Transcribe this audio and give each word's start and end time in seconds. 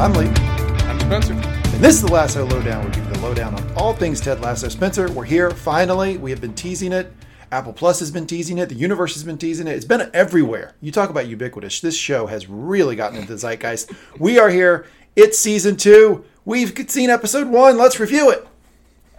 I'm 0.00 0.14
Lee, 0.14 0.28
I'm 0.28 0.98
Spencer. 0.98 1.34
and 1.34 1.84
this 1.84 1.94
is 1.96 2.00
the 2.00 2.10
Lasso 2.10 2.46
Lowdown. 2.46 2.86
We 2.86 2.90
give 2.92 3.04
you 3.04 3.12
the 3.12 3.18
lowdown 3.18 3.54
on 3.54 3.70
all 3.76 3.92
things 3.92 4.18
Ted 4.18 4.40
Lasso. 4.40 4.70
Spencer, 4.70 5.12
we're 5.12 5.24
here 5.24 5.50
finally. 5.50 6.16
We 6.16 6.30
have 6.30 6.40
been 6.40 6.54
teasing 6.54 6.90
it. 6.92 7.12
Apple 7.52 7.74
Plus 7.74 7.98
has 8.00 8.10
been 8.10 8.26
teasing 8.26 8.56
it. 8.56 8.70
The 8.70 8.76
universe 8.76 9.12
has 9.12 9.24
been 9.24 9.36
teasing 9.36 9.66
it. 9.66 9.72
It's 9.72 9.84
been 9.84 10.08
everywhere. 10.14 10.74
You 10.80 10.90
talk 10.90 11.10
about 11.10 11.26
ubiquitous. 11.26 11.82
This 11.82 11.98
show 11.98 12.26
has 12.28 12.48
really 12.48 12.96
gotten 12.96 13.18
into 13.18 13.34
the 13.34 13.38
zeitgeist. 13.38 13.92
We 14.18 14.38
are 14.38 14.48
here. 14.48 14.86
It's 15.16 15.38
season 15.38 15.76
two. 15.76 16.24
We've 16.46 16.72
seen 16.90 17.10
episode 17.10 17.48
one. 17.48 17.76
Let's 17.76 18.00
review 18.00 18.30
it. 18.30 18.48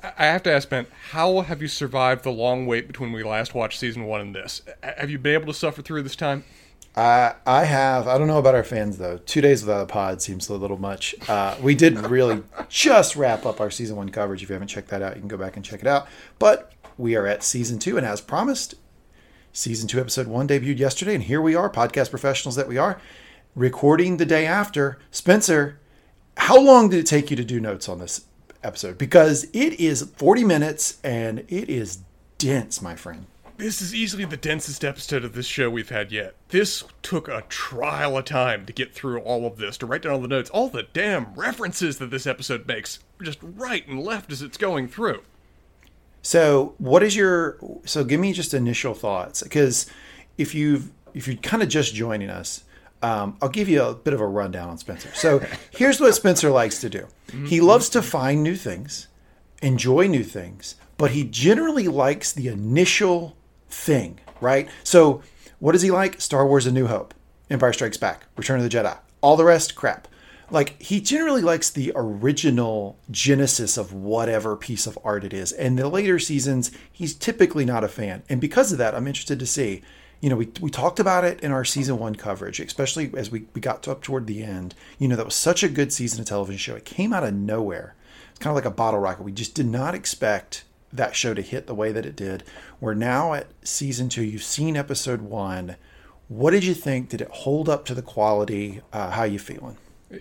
I 0.02 0.26
have 0.26 0.42
to 0.44 0.52
ask 0.52 0.68
Ben, 0.68 0.88
how 1.12 1.42
have 1.42 1.62
you 1.62 1.68
survived 1.68 2.24
the 2.24 2.32
long 2.32 2.66
wait 2.66 2.88
between 2.88 3.12
we 3.12 3.22
last 3.24 3.54
watched 3.54 3.78
season 3.78 4.06
one 4.06 4.20
and 4.20 4.34
this? 4.34 4.64
Have 4.82 5.12
you 5.12 5.20
been 5.20 5.36
able 5.36 5.54
to 5.54 5.60
suffer 5.60 5.84
through 5.84 6.02
this 6.02 6.16
time? 6.16 6.44
I 6.96 7.36
I 7.46 7.64
have. 7.64 8.08
I 8.08 8.18
don't 8.18 8.28
know 8.28 8.38
about 8.38 8.56
our 8.56 8.64
fans 8.64 8.98
though. 8.98 9.18
Two 9.20 9.42
days 9.42 9.62
without 9.62 9.84
a 9.84 9.86
pod 9.86 10.22
seems 10.22 10.50
a 10.50 10.56
little 10.56 10.78
much. 10.78 11.16
Uh, 11.30 11.56
we 11.62 11.74
did 11.74 11.98
really 12.08 12.44
just 12.68 13.16
wrap 13.16 13.46
up 13.46 13.62
our 13.62 13.72
season 13.72 13.96
one 13.96 14.10
coverage. 14.10 14.44
If 14.44 14.50
you 14.50 14.54
haven't 14.54 14.68
checked 14.68 14.90
that 14.90 15.02
out, 15.02 15.16
you 15.16 15.22
can 15.22 15.30
go 15.30 15.38
back 15.38 15.56
and 15.56 15.64
check 15.64 15.82
it 15.82 15.88
out. 15.88 16.08
But 16.38 16.74
we 16.98 17.16
are 17.16 17.26
at 17.26 17.44
season 17.44 17.80
two, 17.80 17.98
and 17.98 18.06
as 18.06 18.20
promised, 18.20 18.76
season 19.54 19.88
two, 19.88 20.00
episode 20.00 20.28
one 20.28 20.48
debuted 20.48 20.80
yesterday, 20.80 21.16
and 21.16 21.24
here 21.24 21.42
we 21.42 21.56
are, 21.56 21.70
podcast 21.70 22.10
professionals 22.10 22.56
that 22.56 22.68
we 22.68 22.78
are, 22.78 23.00
recording 23.56 24.18
the 24.18 24.26
day 24.26 24.46
after. 24.46 25.00
Spencer, 25.12 25.80
how 26.38 26.60
long 26.60 26.90
did 26.90 27.00
it 27.00 27.08
take 27.08 27.30
you 27.30 27.38
to 27.38 27.46
do 27.46 27.62
notes 27.62 27.88
on 27.88 28.00
this 28.00 28.26
episode? 28.64 28.98
Because 28.98 29.46
it 29.54 29.80
is 29.80 30.12
forty 30.18 30.44
minutes, 30.44 31.00
and 31.06 31.40
it 31.48 31.70
is 31.70 32.00
dense, 32.38 32.82
my 32.82 32.96
friend. 32.96 33.28
This 33.62 33.80
is 33.80 33.94
easily 33.94 34.26
the 34.26 34.38
densest 34.38 34.84
episode 34.84 35.24
of 35.24 35.34
this 35.34 35.46
show 35.46 35.70
we've 35.70 35.90
had 35.92 36.12
yet. 36.12 36.34
This 36.50 36.84
took 37.04 37.28
a 37.28 37.44
trial 37.48 38.18
of 38.18 38.26
time 38.26 38.66
to 38.66 38.74
get 38.74 38.92
through 38.92 39.20
all 39.20 39.46
of 39.46 39.58
this, 39.58 39.78
to 39.78 39.86
write 39.86 40.02
down 40.02 40.14
all 40.14 40.20
the 40.20 40.28
notes, 40.28 40.50
all 40.50 40.68
the 40.68 40.88
damn 40.94 41.36
references 41.36 42.00
that 42.00 42.10
this 42.10 42.26
episode 42.26 42.68
makes, 42.68 42.98
just 43.22 43.38
right 43.44 43.88
and 43.88 44.02
left 44.04 44.32
as 44.32 44.42
it's 44.42 44.58
going 44.58 44.88
through. 44.88 45.22
So, 46.24 46.74
what 46.80 47.04
is 47.04 47.16
your 47.16 47.60
so? 47.86 48.04
Give 48.04 48.20
me 48.20 48.34
just 48.34 48.56
initial 48.56 48.96
thoughts 48.96 49.44
because 49.44 49.86
if 50.40 50.56
you've 50.56 50.90
if 51.14 51.28
you're 51.28 51.38
kind 51.38 51.62
of 51.62 51.70
just 51.70 51.94
joining 51.94 52.32
us, 52.32 52.64
um, 53.04 53.38
I'll 53.44 53.50
give 53.50 53.70
you 53.70 53.84
a 53.84 53.94
bit 53.94 54.16
of 54.16 54.22
a 54.22 54.28
rundown 54.28 54.70
on 54.70 54.80
Spencer. 54.80 55.12
So, 55.14 55.40
here's 55.70 56.02
what 56.02 56.16
Spencer 56.16 56.50
likes 56.50 56.82
to 56.82 56.90
do. 56.90 57.06
He 57.46 57.62
loves 57.62 57.90
to 57.90 58.02
find 58.02 58.42
new 58.42 58.56
things, 58.56 59.08
enjoy 59.62 60.08
new 60.08 60.24
things, 60.24 60.78
but 60.98 61.12
he 61.12 61.26
generally 61.26 61.88
likes 61.88 62.32
the 62.32 62.48
initial 62.48 63.36
thing, 63.72 64.20
right? 64.40 64.70
So, 64.84 65.22
what 65.60 65.74
does 65.74 65.82
he 65.82 65.92
like? 65.92 66.22
Star 66.22 66.46
Wars: 66.46 66.66
A 66.66 66.72
New 66.72 66.88
Hope, 66.88 67.14
Empire 67.50 67.74
Strikes 67.74 67.98
Back, 67.98 68.26
Return 68.36 68.60
of 68.60 68.70
the 68.70 68.78
Jedi. 68.78 68.98
All 69.22 69.38
the 69.38 69.46
rest, 69.46 69.76
crap 69.76 70.08
like 70.52 70.80
he 70.82 71.00
generally 71.00 71.42
likes 71.42 71.70
the 71.70 71.92
original 71.96 73.00
genesis 73.10 73.78
of 73.78 73.94
whatever 73.94 74.56
piece 74.56 74.86
of 74.86 75.00
art 75.04 75.24
it 75.24 75.34
is 75.34 75.52
and 75.54 75.80
the 75.80 75.88
later 75.88 76.20
seasons 76.20 76.72
he's 76.92 77.16
typically 77.16 77.66
not 77.66 77.84
a 77.84 77.88
fan 77.88 78.22
and 78.30 78.40
because 78.42 78.72
of 78.72 78.78
that 78.78 78.94
i'm 78.94 79.08
interested 79.08 79.40
to 79.40 79.46
see 79.46 79.82
you 80.20 80.30
know 80.30 80.36
we, 80.36 80.50
we 80.60 80.70
talked 80.70 81.00
about 81.00 81.24
it 81.24 81.40
in 81.40 81.52
our 81.52 81.66
season 81.66 81.98
one 81.98 82.16
coverage 82.16 82.60
especially 82.60 83.12
as 83.16 83.32
we, 83.32 83.46
we 83.54 83.62
got 83.62 83.88
up 83.88 84.02
toward 84.02 84.28
the 84.28 84.44
end 84.44 84.76
you 85.00 85.08
know 85.08 85.16
that 85.16 85.26
was 85.26 85.36
such 85.36 85.64
a 85.64 85.70
good 85.70 85.92
season 85.92 86.20
of 86.20 86.28
television 86.28 86.60
show 86.60 86.76
it 86.76 86.86
came 86.86 87.14
out 87.14 87.24
of 87.24 87.34
nowhere 87.34 87.96
it's 88.30 88.40
kind 88.40 88.52
of 88.52 88.56
like 88.56 88.72
a 88.72 88.76
bottle 88.76 89.00
rocket 89.00 89.24
we 89.24 89.32
just 89.32 89.56
did 89.56 89.66
not 89.66 89.96
expect 89.96 90.66
that 90.94 91.16
show 91.16 91.34
to 91.34 91.42
hit 91.42 91.68
the 91.68 91.76
way 91.76 91.92
that 91.92 92.06
it 92.06 92.16
did 92.16 92.44
we're 92.80 92.94
now 92.94 93.34
at 93.34 93.48
season 93.64 94.10
two 94.10 94.24
you've 94.24 94.44
seen 94.44 94.76
episode 94.76 95.22
one 95.22 95.76
what 96.28 96.52
did 96.52 96.64
you 96.64 96.74
think 96.74 97.10
did 97.10 97.22
it 97.22 97.30
hold 97.30 97.68
up 97.68 97.86
to 97.86 97.94
the 97.94 98.02
quality 98.02 98.82
uh, 98.94 99.12
how 99.12 99.24
you 99.24 99.40
feeling 99.40 99.78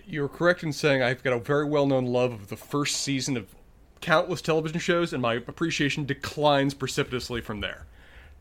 You're 0.07 0.29
correct 0.29 0.63
in 0.63 0.73
saying 0.73 1.03
I've 1.03 1.23
got 1.23 1.33
a 1.33 1.39
very 1.39 1.65
well 1.65 1.87
known 1.87 2.07
love 2.07 2.33
of 2.33 2.49
the 2.49 2.57
first 2.57 2.97
season 2.97 3.37
of 3.37 3.55
countless 4.01 4.41
television 4.43 4.79
shows, 4.79 5.13
and 5.13 5.23
my 5.23 5.35
appreciation 5.35 6.05
declines 6.05 6.75
precipitously 6.75 7.41
from 7.41 7.61
there. 7.61 7.87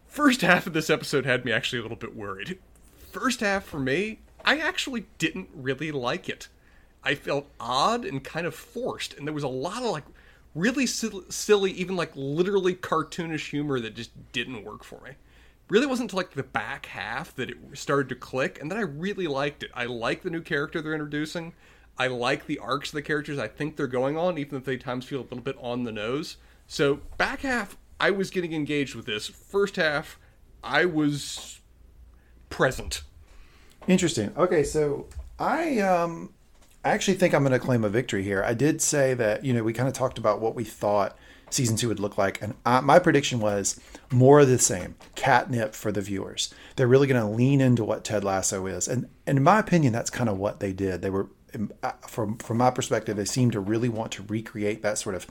First 0.08 0.42
half 0.42 0.66
of 0.66 0.74
this 0.74 0.90
episode 0.90 1.26
had 1.26 1.46
me 1.46 1.52
actually 1.52 1.80
a 1.80 1.82
little 1.82 1.98
bit 1.98 2.16
worried. 2.16 2.58
First 3.12 3.42
half, 3.42 3.66
for 3.66 3.80
me, 3.80 4.20
I 4.44 4.58
actually 4.58 5.06
didn't 5.18 5.50
really 5.54 5.92
like 5.92 6.30
it. 6.30 6.48
I 7.04 7.16
felt 7.16 7.48
odd 7.60 8.06
and 8.06 8.24
kind 8.24 8.46
of 8.48 8.56
forced, 8.56 9.14
and 9.14 9.28
there 9.28 9.34
was 9.34 9.44
a 9.44 9.48
lot 9.48 9.84
of 9.84 9.92
like 9.92 10.06
really 10.56 10.86
sil- 10.88 11.30
silly, 11.30 11.72
even 11.72 11.96
like 11.96 12.12
literally 12.16 12.76
cartoonish 12.76 13.50
humor 13.50 13.80
that 13.80 13.96
just 13.96 14.12
didn't 14.32 14.64
work 14.64 14.84
for 14.84 15.02
me. 15.02 15.12
Really 15.70 15.86
wasn't 15.86 16.14
like 16.14 16.32
the 16.32 16.44
back 16.44 16.88
half 16.88 17.36
that 17.36 17.50
it 17.50 17.58
started 17.74 18.10
to 18.10 18.16
click 18.16 18.60
and 18.60 18.72
then 18.72 18.78
i 18.78 18.82
really 18.82 19.28
liked 19.28 19.64
it. 19.64 19.72
I 19.74 19.86
like 19.86 20.24
the 20.24 20.32
new 20.32 20.42
character 20.42 20.82
they're 20.82 20.94
introducing. 20.94 21.54
I 21.98 22.08
like 22.08 22.48
the 22.48 22.60
arcs 22.60 22.90
of 22.90 22.96
the 22.96 23.02
characters 23.02 23.38
i 23.38 23.48
think 23.48 23.76
they're 23.76 23.86
going 23.88 24.18
on 24.18 24.38
even 24.38 24.58
if 24.58 24.66
they 24.66 24.78
times 24.78 25.06
feel 25.06 25.20
a 25.20 25.24
little 25.24 25.42
bit 25.42 25.58
on 25.60 25.84
the 25.84 25.92
nose. 25.92 26.38
So 26.66 27.02
back 27.18 27.42
half 27.42 27.78
i 28.00 28.10
was 28.10 28.32
getting 28.32 28.54
engaged 28.54 28.96
with 28.96 29.06
this. 29.06 29.28
First 29.28 29.76
half 29.76 30.18
i 30.64 30.86
was 30.86 31.60
present. 32.50 33.04
Interesting. 33.88 34.32
Okay, 34.36 34.64
so 34.64 35.08
I 35.38 35.80
um 35.80 36.34
I 36.84 36.92
actually 36.92 37.18
think 37.18 37.34
I'm 37.34 37.44
going 37.44 37.52
to 37.52 37.60
claim 37.60 37.84
a 37.84 37.90
victory 37.90 38.24
here. 38.24 38.44
I 38.44 38.54
did 38.54 38.82
say 38.82 39.14
that 39.16 39.44
you 39.44 39.54
know 39.54 39.64
we 39.64 39.74
kind 39.74 39.88
of 39.88 39.94
talked 39.94 40.18
about 40.18 40.40
what 40.40 40.56
we 40.56 40.64
thought 40.64 41.18
season 41.50 41.76
two 41.76 41.88
would 41.90 42.00
look 42.00 42.18
like, 42.18 42.42
and 42.42 42.54
I, 42.66 42.80
my 42.80 43.00
prediction 43.00 43.40
was 43.40 43.80
more 44.12 44.40
of 44.40 44.48
the 44.48 44.60
same, 44.60 44.96
catnip 45.16 45.74
for 45.74 45.92
the 45.92 46.02
viewers. 46.02 46.54
They're 46.76 46.88
really 46.88 47.08
going 47.08 47.22
to 47.22 47.28
lean 47.28 47.60
into 47.60 47.84
what 47.84 48.04
Ted 48.04 48.24
Lasso 48.24 48.66
is, 48.66 48.88
and, 48.88 49.10
and 49.28 49.38
in 49.38 49.44
my 49.44 49.60
opinion, 49.60 49.92
that's 49.92 50.10
kind 50.10 50.30
of 50.30 50.38
what 50.38 50.62
they 50.62 50.72
did. 50.72 51.02
They 51.02 51.10
were, 51.10 51.28
uh, 51.84 51.92
from 52.08 52.38
from 52.38 52.58
my 52.58 52.72
perspective, 52.72 53.18
they 53.18 53.26
seemed 53.26 53.52
to 53.54 53.60
really 53.60 53.90
want 53.90 54.14
to 54.14 54.24
recreate 54.24 54.82
that 54.84 54.98
sort 54.98 55.16
of 55.16 55.28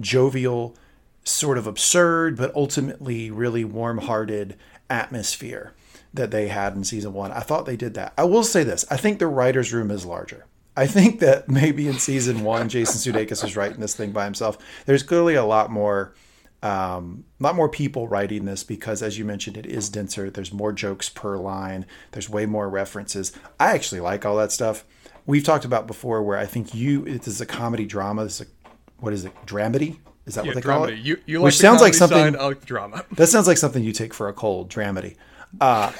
jovial, 0.00 0.76
sort 1.22 1.58
of 1.58 1.68
absurd, 1.68 2.36
but 2.36 2.52
ultimately 2.56 3.30
really 3.30 3.64
warm-hearted 3.64 4.56
atmosphere 4.90 5.74
that 6.12 6.32
they 6.32 6.48
had 6.48 6.74
in 6.74 6.82
season 6.82 7.12
one. 7.12 7.30
I 7.30 7.40
thought 7.40 7.66
they 7.66 7.76
did 7.76 7.94
that. 7.94 8.14
I 8.18 8.24
will 8.24 8.42
say 8.42 8.64
this: 8.64 8.84
I 8.90 8.96
think 8.96 9.20
the 9.20 9.28
writers' 9.28 9.72
room 9.72 9.92
is 9.92 10.04
larger. 10.04 10.46
I 10.76 10.86
think 10.86 11.20
that 11.20 11.48
maybe 11.48 11.86
in 11.86 11.98
season 11.98 12.44
one, 12.44 12.68
Jason 12.68 13.12
Sudeikis 13.12 13.42
was 13.42 13.56
writing 13.56 13.80
this 13.80 13.94
thing 13.94 14.12
by 14.12 14.24
himself. 14.24 14.56
There's 14.86 15.02
clearly 15.02 15.34
a 15.34 15.44
lot 15.44 15.70
more, 15.70 16.14
um, 16.62 17.24
a 17.40 17.42
lot 17.42 17.54
more 17.54 17.68
people 17.68 18.08
writing 18.08 18.46
this 18.46 18.64
because, 18.64 19.02
as 19.02 19.18
you 19.18 19.24
mentioned, 19.24 19.56
it 19.56 19.66
is 19.66 19.88
denser. 19.88 20.30
There's 20.30 20.52
more 20.52 20.72
jokes 20.72 21.08
per 21.08 21.36
line. 21.36 21.84
There's 22.12 22.30
way 22.30 22.46
more 22.46 22.68
references. 22.68 23.32
I 23.60 23.72
actually 23.72 24.00
like 24.00 24.24
all 24.24 24.36
that 24.36 24.52
stuff. 24.52 24.84
We've 25.26 25.44
talked 25.44 25.64
about 25.64 25.86
before 25.86 26.22
where 26.22 26.38
I 26.38 26.46
think 26.46 26.74
you 26.74 27.04
it 27.06 27.26
is 27.28 27.40
a 27.40 27.46
comedy 27.46 27.84
drama. 27.84 28.24
This 28.24 28.40
is 28.40 28.46
a, 28.46 28.50
what 28.98 29.12
is 29.12 29.24
it? 29.24 29.32
Dramedy? 29.46 29.98
Is 30.24 30.36
that 30.36 30.44
yeah 30.44 30.50
what 30.50 30.54
they 30.54 30.60
call 30.60 30.84
it? 30.84 30.98
you, 30.98 31.18
you 31.26 31.38
like 31.38 31.46
Which 31.46 31.58
sounds 31.58 31.80
like 31.80 31.94
something. 31.94 32.34
side, 32.34 32.36
i 32.36 32.46
like 32.46 32.60
the 32.60 32.66
drama 32.66 33.04
That 33.12 33.26
sounds 33.26 33.46
like 33.48 33.58
something 33.58 33.82
you 33.82 33.92
take 33.92 34.14
for 34.14 34.28
a 34.28 34.32
cold. 34.32 34.70
Dramedy. 34.70 35.16
Uh, 35.60 35.92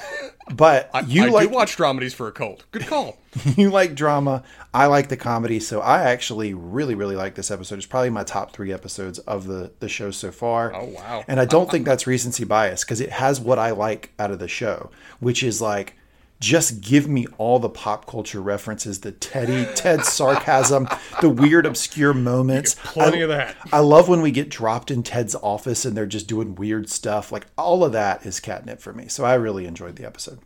but 0.53 0.89
you 1.07 1.25
I 1.25 1.29
like 1.29 1.49
do 1.49 1.55
watch 1.55 1.77
dramedies 1.77 2.13
for 2.13 2.27
a 2.27 2.31
cult. 2.31 2.65
good 2.71 2.85
call 2.87 3.17
you 3.57 3.69
like 3.69 3.95
drama. 3.95 4.43
I 4.73 4.87
like 4.87 5.09
the 5.09 5.17
comedy. 5.17 5.59
So 5.59 5.79
I 5.81 6.03
actually 6.03 6.53
really, 6.53 6.95
really 6.95 7.15
like 7.15 7.35
this 7.35 7.51
episode. 7.51 7.75
It's 7.77 7.85
probably 7.85 8.09
my 8.09 8.23
top 8.23 8.51
three 8.51 8.71
episodes 8.73 9.19
of 9.19 9.47
the, 9.47 9.71
the 9.79 9.89
show 9.89 10.11
so 10.11 10.31
far. 10.31 10.73
Oh, 10.75 10.85
wow. 10.85 11.23
And 11.27 11.39
I 11.39 11.45
don't 11.45 11.69
think 11.69 11.85
that's 11.85 12.05
recency 12.07 12.43
bias 12.43 12.83
because 12.83 13.01
it 13.01 13.11
has 13.11 13.39
what 13.39 13.59
I 13.59 13.71
like 13.71 14.11
out 14.19 14.31
of 14.31 14.39
the 14.39 14.47
show, 14.47 14.91
which 15.19 15.43
is 15.43 15.61
like 15.61 15.95
just 16.43 16.81
give 16.81 17.07
me 17.07 17.25
all 17.37 17.57
the 17.57 17.69
pop 17.69 18.05
culture 18.05 18.41
references, 18.41 18.99
the 18.99 19.13
Teddy, 19.13 19.65
Ted's 19.75 20.07
sarcasm, 20.11 20.89
the 21.21 21.29
weird 21.29 21.65
obscure 21.65 22.13
moments. 22.13 22.75
plenty 22.83 23.19
I, 23.19 23.21
of 23.21 23.29
that. 23.29 23.55
I 23.71 23.79
love 23.79 24.09
when 24.09 24.21
we 24.21 24.29
get 24.29 24.49
dropped 24.49 24.91
in 24.91 25.03
Ted's 25.03 25.35
office 25.35 25.85
and 25.85 25.95
they're 25.95 26.05
just 26.05 26.27
doing 26.27 26.55
weird 26.55 26.89
stuff. 26.89 27.31
Like 27.31 27.47
all 27.57 27.85
of 27.85 27.93
that 27.93 28.25
is 28.25 28.41
catnip 28.41 28.81
for 28.81 28.91
me. 28.91 29.07
So 29.07 29.23
I 29.23 29.35
really 29.35 29.65
enjoyed 29.65 29.95
the 29.95 30.05
episode. 30.05 30.39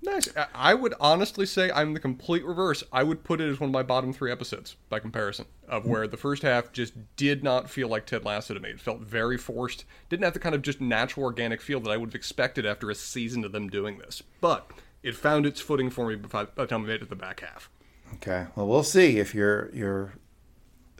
Nice. 0.00 0.28
I- 0.54 0.72
would 0.72 0.94
honestly 1.00 1.44
say 1.44 1.70
I'm 1.70 1.92
the 1.92 2.00
complete 2.00 2.44
reverse. 2.44 2.82
I 2.90 3.02
would 3.02 3.22
put 3.22 3.40
it 3.40 3.50
as 3.50 3.60
one 3.60 3.68
of 3.68 3.74
my 3.74 3.82
bottom 3.82 4.14
three 4.14 4.32
episodes 4.32 4.76
by 4.88 5.00
comparison, 5.00 5.46
of 5.68 5.82
hmm. 5.82 5.90
where 5.90 6.08
the 6.08 6.16
first 6.16 6.44
half 6.44 6.72
just 6.72 6.94
did 7.16 7.44
not 7.44 7.68
feel 7.68 7.88
like 7.88 8.06
Ted 8.06 8.24
Lasso 8.24 8.54
to 8.54 8.60
me. 8.60 8.70
It 8.70 8.80
felt 8.80 9.00
very 9.00 9.36
forced. 9.36 9.84
Didn't 10.08 10.24
have 10.24 10.32
the 10.32 10.38
kind 10.38 10.54
of 10.54 10.62
just 10.62 10.80
natural, 10.80 11.24
organic 11.24 11.60
feel 11.60 11.80
that 11.80 11.90
I 11.90 11.98
would 11.98 12.10
have 12.10 12.14
expected 12.14 12.64
after 12.64 12.88
a 12.88 12.94
season 12.94 13.44
of 13.44 13.52
them 13.52 13.68
doing 13.68 13.98
this. 13.98 14.22
But 14.40 14.70
it 15.06 15.14
found 15.14 15.46
its 15.46 15.60
footing 15.60 15.88
for 15.88 16.08
me 16.08 16.16
by 16.16 16.44
by 16.44 16.64
the 16.64 16.66
time 16.66 16.82
we 16.82 16.88
made 16.88 16.96
it 16.96 16.98
to 17.00 17.06
the 17.06 17.16
back 17.16 17.40
half. 17.40 17.70
Okay. 18.14 18.46
Well, 18.54 18.66
we'll 18.66 18.82
see 18.82 19.18
if 19.18 19.34
your 19.34 19.70
your 19.72 20.14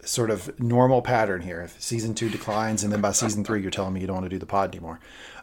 sort 0.05 0.31
of 0.31 0.59
normal 0.61 1.03
pattern 1.03 1.43
here. 1.43 1.61
If 1.63 1.83
season 1.83 2.15
two 2.15 2.29
declines 2.29 2.85
and 2.85 2.93
then 2.93 3.01
by 3.01 3.13
season 3.13 3.45
three 3.45 3.61
you're 3.61 3.71
telling 3.71 3.93
me 3.95 4.01
you 4.01 4.07
don't 4.07 4.17
want 4.17 4.27
to 4.27 4.31
do 4.31 4.39
the 4.39 4.47
pod 4.47 4.71
anymore. 4.71 5.01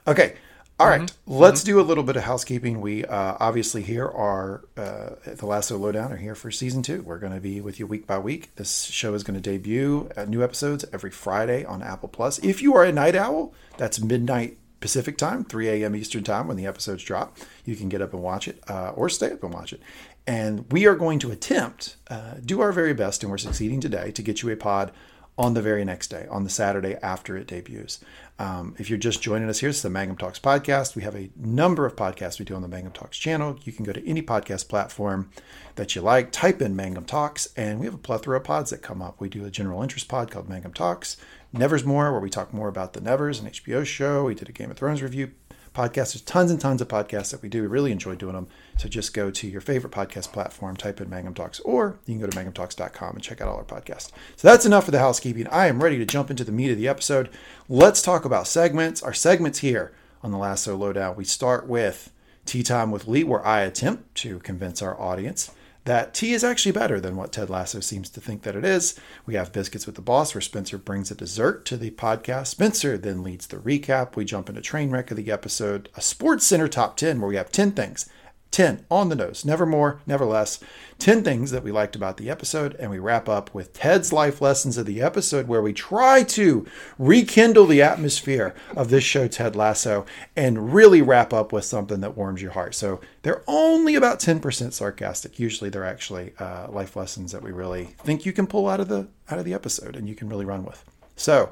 Okay. 0.08 0.36
All 0.80 0.88
right. 0.88 1.12
Let's 1.28 1.64
do 1.64 1.80
a 1.80 1.84
little 1.84 2.04
bit 2.04 2.16
of 2.16 2.24
housekeeping. 2.24 2.82
We 2.82 3.06
uh, 3.06 3.38
obviously 3.40 3.84
here 3.84 4.08
are 4.08 4.66
uh, 4.76 5.12
at 5.26 5.38
the 5.38 5.46
Lasso 5.46 5.78
Lowdown 5.78 6.12
are 6.12 6.18
here 6.18 6.34
for 6.34 6.50
season 6.50 6.82
two. 6.82 7.02
We're 7.04 7.20
going 7.20 7.34
to 7.34 7.40
be 7.40 7.62
with 7.62 7.80
you 7.80 7.86
week 7.86 8.08
by 8.08 8.18
week. 8.18 8.56
This 8.56 8.84
show 8.86 9.14
is 9.14 9.24
going 9.24 9.40
to 9.40 9.42
debut 9.42 10.10
uh, 10.18 10.26
new 10.26 10.44
episodes 10.44 10.84
every 10.92 11.12
Friday 11.12 11.64
on 11.64 11.84
Apple 11.84 12.10
Plus. 12.10 12.40
If 12.40 12.62
you 12.62 12.76
are 12.76 12.84
a 12.84 12.92
night 12.92 13.16
owl, 13.16 13.54
that's 13.78 14.00
midnight 14.00 14.58
Pacific 14.84 15.18
time, 15.18 15.46
3 15.46 15.70
a.m. 15.70 15.96
Eastern 15.96 16.26
time 16.26 16.46
when 16.46 16.58
the 16.58 16.66
episodes 16.66 17.06
drop. 17.06 17.38
You 17.64 17.78
can 17.78 17.88
get 17.88 18.02
up 18.02 18.14
and 18.14 18.22
watch 18.22 18.50
it 18.50 18.62
uh, 18.68 18.90
or 18.90 19.08
stay 19.08 19.32
up 19.32 19.42
and 19.42 19.54
watch 19.54 19.72
it. 19.72 19.80
And 20.28 20.70
we 20.74 20.86
are 20.86 20.96
going 20.96 21.20
to 21.20 21.32
attempt, 21.32 21.96
uh, 22.10 22.34
do 22.44 22.60
our 22.60 22.74
very 22.74 22.94
best, 22.94 23.24
and 23.24 23.32
we're 23.32 23.38
succeeding 23.38 23.80
today 23.80 24.12
to 24.12 24.22
get 24.22 24.42
you 24.42 24.50
a 24.50 24.58
pod 24.58 24.92
on 25.38 25.54
the 25.54 25.62
very 25.62 25.86
next 25.86 26.10
day, 26.10 26.28
on 26.30 26.44
the 26.44 26.50
Saturday 26.50 26.98
after 27.02 27.38
it 27.38 27.48
debuts. 27.48 28.04
Um, 28.40 28.76
if 28.78 28.90
you're 28.90 29.00
just 29.00 29.22
joining 29.22 29.48
us 29.48 29.60
here, 29.60 29.70
it's 29.70 29.82
the 29.82 29.90
Mangum 29.90 30.18
Talks 30.18 30.38
podcast. 30.38 30.98
We 30.98 31.04
have 31.04 31.16
a 31.16 31.30
number 31.38 31.86
of 31.86 31.96
podcasts 31.96 32.38
we 32.38 32.44
do 32.44 32.54
on 32.54 32.62
the 32.62 32.68
Mangum 32.68 32.92
Talks 32.92 33.18
channel. 33.18 33.58
You 33.64 33.72
can 33.72 33.86
go 33.86 33.94
to 33.94 34.06
any 34.06 34.22
podcast 34.22 34.68
platform 34.68 35.32
that 35.76 35.96
you 35.96 36.02
like, 36.02 36.34
type 36.34 36.62
in 36.62 36.76
Mangum 36.76 37.06
Talks, 37.06 37.48
and 37.56 37.80
we 37.80 37.86
have 37.86 37.96
a 37.96 38.00
plethora 38.00 38.38
of 38.38 38.44
pods 38.44 38.70
that 38.72 38.82
come 38.82 39.02
up. 39.02 39.22
We 39.22 39.30
do 39.30 39.46
a 39.46 39.50
general 39.50 39.82
interest 39.82 40.10
pod 40.10 40.30
called 40.30 40.50
Mangum 40.50 40.74
Talks, 40.74 41.16
Nevers 41.54 41.86
More, 41.86 42.12
where 42.12 42.20
we 42.20 42.32
talk 42.32 42.52
more 42.52 42.68
about 42.68 42.94
the 42.94 43.02
Nevers, 43.02 43.40
and 43.40 43.48
HBO 43.48 43.86
show. 43.86 44.26
We 44.26 44.34
did 44.34 44.50
a 44.50 44.52
Game 44.52 44.72
of 44.72 44.78
Thrones 44.78 45.04
review 45.04 45.32
podcast. 45.76 46.14
There's 46.14 46.22
tons 46.22 46.50
and 46.50 46.60
tons 46.60 46.82
of 46.82 46.88
podcasts 46.88 47.30
that 47.30 47.44
we 47.44 47.50
do. 47.50 47.62
We 47.62 47.68
really 47.68 47.92
enjoy 47.92 48.16
doing 48.16 48.34
them. 48.34 48.48
So 48.80 48.90
just 48.90 49.14
go 49.14 49.30
to 49.30 49.48
your 49.48 49.62
favorite 49.62 49.94
podcast 49.94 50.32
platform, 50.32 50.76
type 50.76 51.00
in 51.00 51.12
Mangum 51.12 51.36
Talks, 51.36 51.60
or 51.60 52.00
you 52.08 52.16
can 52.16 52.22
go 52.22 52.28
to 52.28 52.36
mangumtalks.com 52.36 53.16
and 53.16 53.24
check 53.24 53.40
out 53.40 53.50
all 53.50 53.58
our 53.58 53.64
podcasts. 53.64 54.10
So 54.36 54.48
that's 54.48 54.66
enough 54.66 54.86
for 54.86 54.92
the 54.92 55.00
housekeeping. 55.00 55.48
I 55.48 55.68
am 55.68 55.84
ready 55.84 56.00
to 56.00 56.06
jump 56.06 56.32
into 56.32 56.44
the 56.44 56.52
meat 56.52 56.72
of 56.72 56.78
the 56.78 56.88
episode. 56.88 57.30
Let's 57.70 58.02
talk 58.02 58.26
about 58.26 58.48
segments. 58.48 59.04
Our 59.04 59.14
segments 59.14 59.60
here 59.60 59.94
on 60.24 60.32
the 60.32 60.38
Lasso 60.38 60.76
Lowdown. 60.76 61.16
We 61.16 61.24
start 61.24 61.68
with 61.68 62.12
Tea 62.46 62.64
Time 62.64 62.90
with 62.90 63.08
Lee, 63.08 63.24
where 63.24 63.46
I 63.46 63.62
attempt 63.62 64.16
to 64.16 64.40
convince 64.40 64.82
our 64.82 65.00
audience 65.00 65.52
that 65.86 66.14
tea 66.14 66.34
is 66.34 66.44
actually 66.44 66.72
better 66.72 67.00
than 67.00 67.16
what 67.16 67.32
Ted 67.32 67.50
Lasso 67.50 67.80
seems 67.80 68.10
to 68.12 68.22
think 68.22 68.44
that 68.44 68.56
it 68.56 68.64
is. 68.64 68.98
We 69.26 69.36
have 69.36 69.52
Biscuits 69.52 69.86
with 69.86 69.96
the 69.96 70.02
Boss, 70.02 70.34
where 70.34 70.42
Spencer 70.42 70.78
brings 70.78 71.12
a 71.12 71.16
dessert 71.16 71.66
to 71.66 71.78
the 71.78 71.92
podcast. 71.92 72.48
Spencer 72.48 72.98
then 72.98 73.24
leads 73.24 73.48
the 73.48 73.58
recap. 73.58 74.16
We 74.16 74.26
jump 74.26 74.50
into 74.50 74.62
Train 74.62 74.92
Wreck 74.92 75.12
of 75.12 75.18
the 75.18 75.32
episode, 75.32 75.90
a 75.96 76.02
Sports 76.02 76.46
Center 76.46 76.68
Top 76.68 76.96
10, 76.96 77.20
where 77.20 77.30
we 77.30 77.36
have 77.36 77.52
10 77.52 77.72
things 77.72 78.10
10 78.54 78.86
on 78.90 79.10
the 79.10 79.16
nose, 79.16 79.44
never 79.44 79.66
more, 79.66 80.00
never 80.06 80.26
less. 80.26 80.60
10 81.00 81.24
things 81.24 81.52
that 81.52 81.64
we 81.64 81.72
liked 81.72 81.96
about 81.96 82.18
the 82.18 82.30
episode. 82.30 82.76
And 82.76 82.90
we 82.90 83.00
wrap 83.00 83.28
up 83.28 83.54
with 83.54 83.74
Ted's 83.74 84.14
life 84.14 84.40
lessons 84.40 84.78
of 84.78 84.86
the 84.86 85.02
episode, 85.02 85.48
where 85.48 85.62
we 85.62 85.74
try 85.74 86.24
to 86.24 86.66
rekindle 86.98 87.66
the 87.66 87.82
atmosphere 87.82 88.54
of 88.76 88.90
this 88.90 89.04
show, 89.04 89.28
Ted 89.28 89.56
Lasso, 89.56 90.06
and 90.36 90.74
really 90.74 91.02
wrap 91.02 91.34
up 91.34 91.52
with 91.52 91.66
something 91.66 92.00
that 92.02 92.16
warms 92.16 92.42
your 92.42 92.52
heart. 92.52 92.76
So 92.76 93.02
they're 93.24 93.44
only 93.48 93.96
about 93.96 94.20
10% 94.20 94.72
sarcastic. 94.72 95.40
Usually 95.40 95.70
they're 95.70 95.84
actually 95.84 96.34
uh, 96.40 96.68
life 96.70 96.96
lessons 96.96 97.32
that 97.32 97.44
we 97.44 97.52
really 97.52 97.96
think 98.04 98.26
you 98.26 98.32
can 98.32 98.48
pull 98.48 98.70
out 98.70 98.80
of 98.80 98.88
the 98.88 99.08
out 99.30 99.40
of 99.40 99.46
the 99.46 99.54
episode 99.54 99.96
and 99.96 100.08
you 100.08 100.16
can 100.16 100.30
really 100.30 100.46
run 100.46 100.64
with. 100.64 100.84
So 101.16 101.52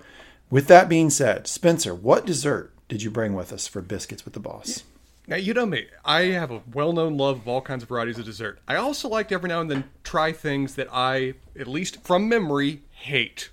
with 0.50 0.68
that 0.68 0.88
being 0.88 1.09
said, 1.09 1.47
Spencer, 1.47 1.95
what 1.95 2.25
dessert 2.25 2.74
did 2.88 3.01
you 3.01 3.09
bring 3.09 3.33
with 3.33 3.51
us 3.51 3.68
for 3.68 3.81
biscuits 3.81 4.24
with 4.24 4.33
the 4.33 4.39
boss? 4.39 4.83
Now, 5.31 5.38
you 5.38 5.54
know 5.54 5.66
me. 5.66 5.86
I 6.04 6.24
have 6.24 6.51
a 6.51 6.62
well 6.74 6.92
known 6.92 7.16
love 7.16 7.38
of 7.38 7.48
all 7.48 7.62
kinds 7.62 7.83
of 7.83 7.88
varieties 7.88 8.19
of 8.19 8.25
dessert. 8.25 8.60
I 8.68 8.75
also 8.75 9.07
like 9.07 9.30
to 9.30 9.36
every 9.36 9.48
now 9.48 9.62
and 9.62 9.72
then 9.72 9.86
try 10.04 10.33
things 10.33 10.75
that 10.75 10.89
I, 10.92 11.36
at 11.57 11.68
least 11.68 12.04
from 12.04 12.28
memory, 12.28 12.81
hate. 12.92 13.50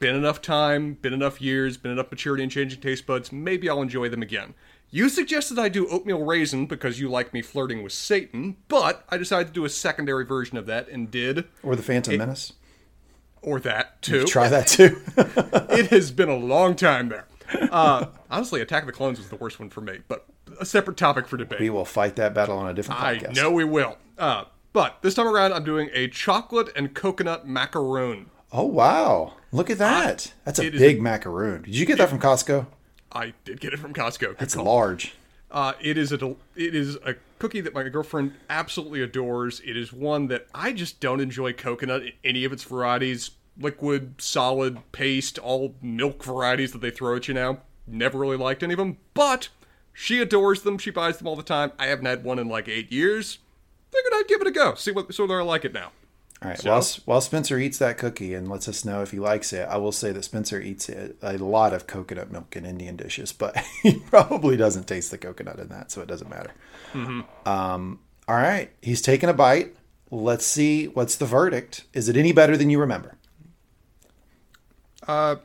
Been 0.00 0.14
enough 0.16 0.42
time, 0.42 0.98
been 1.00 1.14
enough 1.14 1.40
years, 1.40 1.78
been 1.78 1.92
enough 1.92 2.10
maturity 2.10 2.42
and 2.42 2.52
changing 2.52 2.82
taste 2.82 3.06
buds, 3.06 3.32
maybe 3.32 3.70
I'll 3.70 3.80
enjoy 3.80 4.10
them 4.10 4.20
again. 4.20 4.52
You 4.90 5.08
suggested 5.08 5.58
I 5.58 5.70
do 5.70 5.88
oatmeal 5.88 6.22
raisin 6.22 6.66
because 6.66 7.00
you 7.00 7.08
like 7.08 7.32
me 7.32 7.40
flirting 7.40 7.82
with 7.82 7.94
Satan, 7.94 8.58
but 8.68 9.06
I 9.08 9.16
decided 9.16 9.46
to 9.46 9.54
do 9.54 9.64
a 9.64 9.70
secondary 9.70 10.26
version 10.26 10.58
of 10.58 10.66
that 10.66 10.88
and 10.90 11.10
did. 11.10 11.46
Or 11.62 11.74
the 11.74 11.82
Phantom 11.82 12.18
Menace? 12.18 12.52
Or 13.40 13.58
that, 13.60 14.02
too. 14.02 14.26
Try 14.26 14.50
that 14.50 14.66
too. 14.66 15.00
it 15.16 15.86
has 15.86 16.10
been 16.10 16.28
a 16.28 16.36
long 16.36 16.76
time 16.76 17.08
there. 17.08 17.26
Uh, 17.50 18.08
honestly, 18.30 18.60
Attack 18.60 18.82
of 18.82 18.88
the 18.88 18.92
Clones 18.92 19.18
was 19.18 19.30
the 19.30 19.36
worst 19.36 19.58
one 19.58 19.70
for 19.70 19.80
me, 19.80 20.00
but 20.06 20.26
a 20.60 20.64
separate 20.66 20.96
topic 20.96 21.26
for 21.28 21.36
debate. 21.36 21.60
we 21.60 21.70
will 21.70 21.84
fight 21.84 22.16
that 22.16 22.34
battle 22.34 22.58
on 22.58 22.68
a 22.68 22.74
different 22.74 23.00
podcast. 23.00 23.30
I 23.30 23.32
know 23.42 23.50
we 23.50 23.64
will. 23.64 23.98
Uh, 24.18 24.44
but 24.72 24.98
this 25.02 25.14
time 25.14 25.26
around, 25.26 25.52
I'm 25.52 25.64
doing 25.64 25.90
a 25.92 26.08
chocolate 26.08 26.70
and 26.76 26.94
coconut 26.94 27.46
macaroon. 27.46 28.30
Oh 28.52 28.66
wow! 28.66 29.34
Look 29.52 29.70
at 29.70 29.78
that. 29.78 30.32
That's 30.44 30.58
a 30.58 30.66
it 30.66 30.74
is 30.74 30.80
big 30.80 31.02
macaroon. 31.02 31.62
Did 31.62 31.74
you 31.76 31.86
get 31.86 31.98
that 31.98 32.08
from 32.08 32.20
Costco? 32.20 32.66
I 33.12 33.32
did 33.44 33.60
get 33.60 33.72
it 33.72 33.78
from 33.78 33.92
Costco. 33.94 34.18
Good 34.20 34.36
It's 34.40 34.54
call. 34.54 34.64
large. 34.64 35.14
Uh, 35.50 35.72
it 35.80 35.96
is 35.98 36.12
a 36.12 36.34
it 36.56 36.74
is 36.74 36.96
a 37.04 37.14
cookie 37.38 37.60
that 37.60 37.74
my 37.74 37.82
girlfriend 37.88 38.34
absolutely 38.50 39.00
adores. 39.02 39.60
It 39.64 39.76
is 39.76 39.92
one 39.92 40.26
that 40.28 40.46
I 40.54 40.72
just 40.72 41.00
don't 41.00 41.20
enjoy 41.20 41.52
coconut 41.52 42.02
in 42.02 42.12
any 42.24 42.44
of 42.44 42.52
its 42.52 42.64
varieties, 42.64 43.32
liquid, 43.58 44.14
solid, 44.20 44.78
paste, 44.92 45.38
all 45.38 45.74
milk 45.80 46.24
varieties 46.24 46.72
that 46.72 46.80
they 46.80 46.90
throw 46.90 47.14
at 47.16 47.28
you 47.28 47.34
now. 47.34 47.58
Never 47.86 48.18
really 48.18 48.36
liked 48.36 48.62
any 48.62 48.74
of 48.74 48.78
them, 48.78 48.96
but 49.14 49.48
she 49.94 50.20
adores 50.20 50.62
them. 50.62 50.76
She 50.76 50.90
buys 50.90 51.16
them 51.16 51.26
all 51.26 51.36
the 51.36 51.42
time. 51.42 51.72
I 51.78 51.86
haven't 51.86 52.04
had 52.04 52.22
one 52.24 52.38
in 52.38 52.48
like 52.48 52.68
eight 52.68 52.92
years. 52.92 53.38
Figured 53.90 54.12
I'd 54.12 54.28
give 54.28 54.40
it 54.42 54.46
a 54.46 54.50
go. 54.50 54.74
See 54.74 54.90
what 54.90 55.14
so 55.14 55.22
whether 55.24 55.40
I 55.40 55.44
like 55.44 55.64
it 55.64 55.72
now. 55.72 55.92
All 56.42 56.50
right. 56.50 56.62
While, 56.62 56.84
while 57.06 57.20
Spencer 57.22 57.58
eats 57.58 57.78
that 57.78 57.96
cookie 57.96 58.34
and 58.34 58.48
lets 58.48 58.68
us 58.68 58.84
know 58.84 59.00
if 59.00 59.12
he 59.12 59.18
likes 59.18 59.52
it, 59.54 59.66
I 59.66 59.78
will 59.78 59.92
say 59.92 60.12
that 60.12 60.24
Spencer 60.24 60.60
eats 60.60 60.90
it, 60.90 61.16
a 61.22 61.38
lot 61.38 61.72
of 61.72 61.86
coconut 61.86 62.30
milk 62.30 62.54
in 62.54 62.66
Indian 62.66 62.96
dishes, 62.96 63.32
but 63.32 63.56
he 63.82 63.94
probably 64.00 64.56
doesn't 64.56 64.86
taste 64.86 65.10
the 65.10 65.16
coconut 65.16 65.58
in 65.58 65.68
that, 65.68 65.90
so 65.90 66.02
it 66.02 66.08
doesn't 66.08 66.28
matter. 66.28 66.50
Um, 67.46 68.00
all 68.28 68.34
right. 68.36 68.70
He's 68.82 69.00
taking 69.00 69.30
a 69.30 69.32
bite. 69.32 69.74
Let's 70.10 70.44
see 70.44 70.86
what's 70.88 71.16
the 71.16 71.24
verdict. 71.24 71.84
Is 71.94 72.10
it 72.10 72.16
any 72.16 72.32
better 72.32 72.56
than 72.58 72.68
you 72.68 72.78
remember? 72.78 73.16
Uh, 75.06 75.36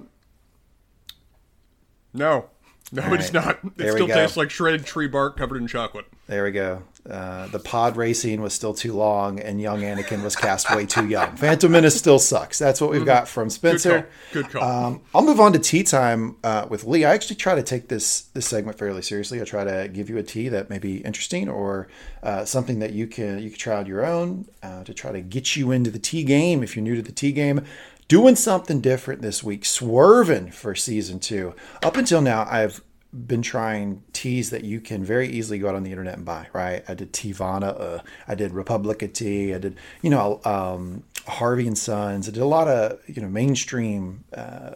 No. 2.13 2.49
No, 2.91 3.03
All 3.03 3.13
it's 3.13 3.33
right. 3.33 3.45
not. 3.45 3.59
It 3.63 3.77
There 3.77 3.91
still 3.91 4.07
tastes 4.07 4.35
like 4.37 4.49
shredded 4.49 4.85
tree 4.85 5.07
bark 5.07 5.37
covered 5.37 5.57
in 5.61 5.67
chocolate. 5.67 6.05
There 6.27 6.43
we 6.43 6.51
go. 6.51 6.83
Uh, 7.09 7.47
the 7.47 7.59
pod 7.59 7.95
racing 7.97 8.41
was 8.41 8.53
still 8.53 8.73
too 8.73 8.93
long, 8.93 9.39
and 9.39 9.59
young 9.59 9.81
Anakin 9.81 10.23
was 10.23 10.35
cast 10.35 10.69
way 10.75 10.85
too 10.85 11.07
young. 11.07 11.35
Phantom 11.35 11.71
Menace 11.71 11.95
still 11.97 12.19
sucks. 12.19 12.59
That's 12.59 12.81
what 12.81 12.91
we've 12.91 13.05
got 13.05 13.27
from 13.27 13.47
Good 13.47 13.53
Spencer. 13.53 14.01
call. 14.01 14.09
Good 14.33 14.49
call. 14.51 14.63
Um, 14.63 15.01
I'll 15.15 15.23
move 15.23 15.39
on 15.39 15.53
to 15.53 15.59
tea 15.59 15.83
time 15.83 16.35
uh, 16.43 16.67
with 16.69 16.83
Lee. 16.83 17.05
I 17.05 17.13
actually 17.13 17.37
try 17.37 17.55
to 17.55 17.63
take 17.63 17.87
this 17.87 18.21
this 18.33 18.47
segment 18.47 18.77
fairly 18.77 19.01
seriously. 19.01 19.41
I 19.41 19.43
try 19.45 19.63
to 19.63 19.87
give 19.87 20.09
you 20.09 20.17
a 20.17 20.23
tea 20.23 20.49
that 20.49 20.69
may 20.69 20.77
be 20.77 20.97
interesting 20.97 21.47
or 21.49 21.87
uh, 22.21 22.45
something 22.45 22.79
that 22.79 22.93
you 22.93 23.07
can 23.07 23.39
you 23.39 23.49
can 23.49 23.57
try 23.59 23.75
on 23.77 23.85
your 23.85 24.05
own 24.05 24.47
uh, 24.61 24.83
to 24.83 24.93
try 24.93 25.11
to 25.11 25.21
get 25.21 25.55
you 25.55 25.71
into 25.71 25.89
the 25.89 25.99
tea 25.99 26.23
game 26.23 26.61
if 26.63 26.75
you're 26.75 26.83
new 26.83 26.95
to 26.95 27.01
the 27.01 27.11
tea 27.13 27.31
game. 27.31 27.63
Doing 28.09 28.35
something 28.35 28.81
different 28.81 29.21
this 29.21 29.43
week, 29.43 29.63
swerving 29.63 30.49
for 30.49 30.73
season 30.73 31.19
two. 31.19 31.53
Up 31.83 31.95
until 31.95 32.21
now, 32.21 32.47
I've 32.49 32.81
been 33.13 33.43
trying 33.43 34.03
teas 34.13 34.49
that 34.49 34.63
you 34.63 34.81
can 34.81 35.03
very 35.03 35.29
easily 35.29 35.59
go 35.59 35.69
out 35.69 35.75
on 35.75 35.83
the 35.83 35.91
internet 35.91 36.15
and 36.17 36.25
buy. 36.25 36.47
Right? 36.51 36.83
I 36.87 36.95
did 36.95 37.13
Teavana, 37.13 37.79
uh, 37.79 37.99
I 38.27 38.33
did 38.33 38.51
Republica 38.51 39.07
tea, 39.07 39.53
I 39.53 39.59
did 39.59 39.77
you 40.01 40.09
know 40.09 40.41
um, 40.43 41.03
Harney 41.27 41.67
and 41.67 41.77
Sons. 41.77 42.27
I 42.27 42.31
did 42.31 42.41
a 42.41 42.47
lot 42.47 42.67
of 42.67 42.99
you 43.07 43.21
know 43.21 43.29
mainstream 43.29 44.23
uh, 44.35 44.71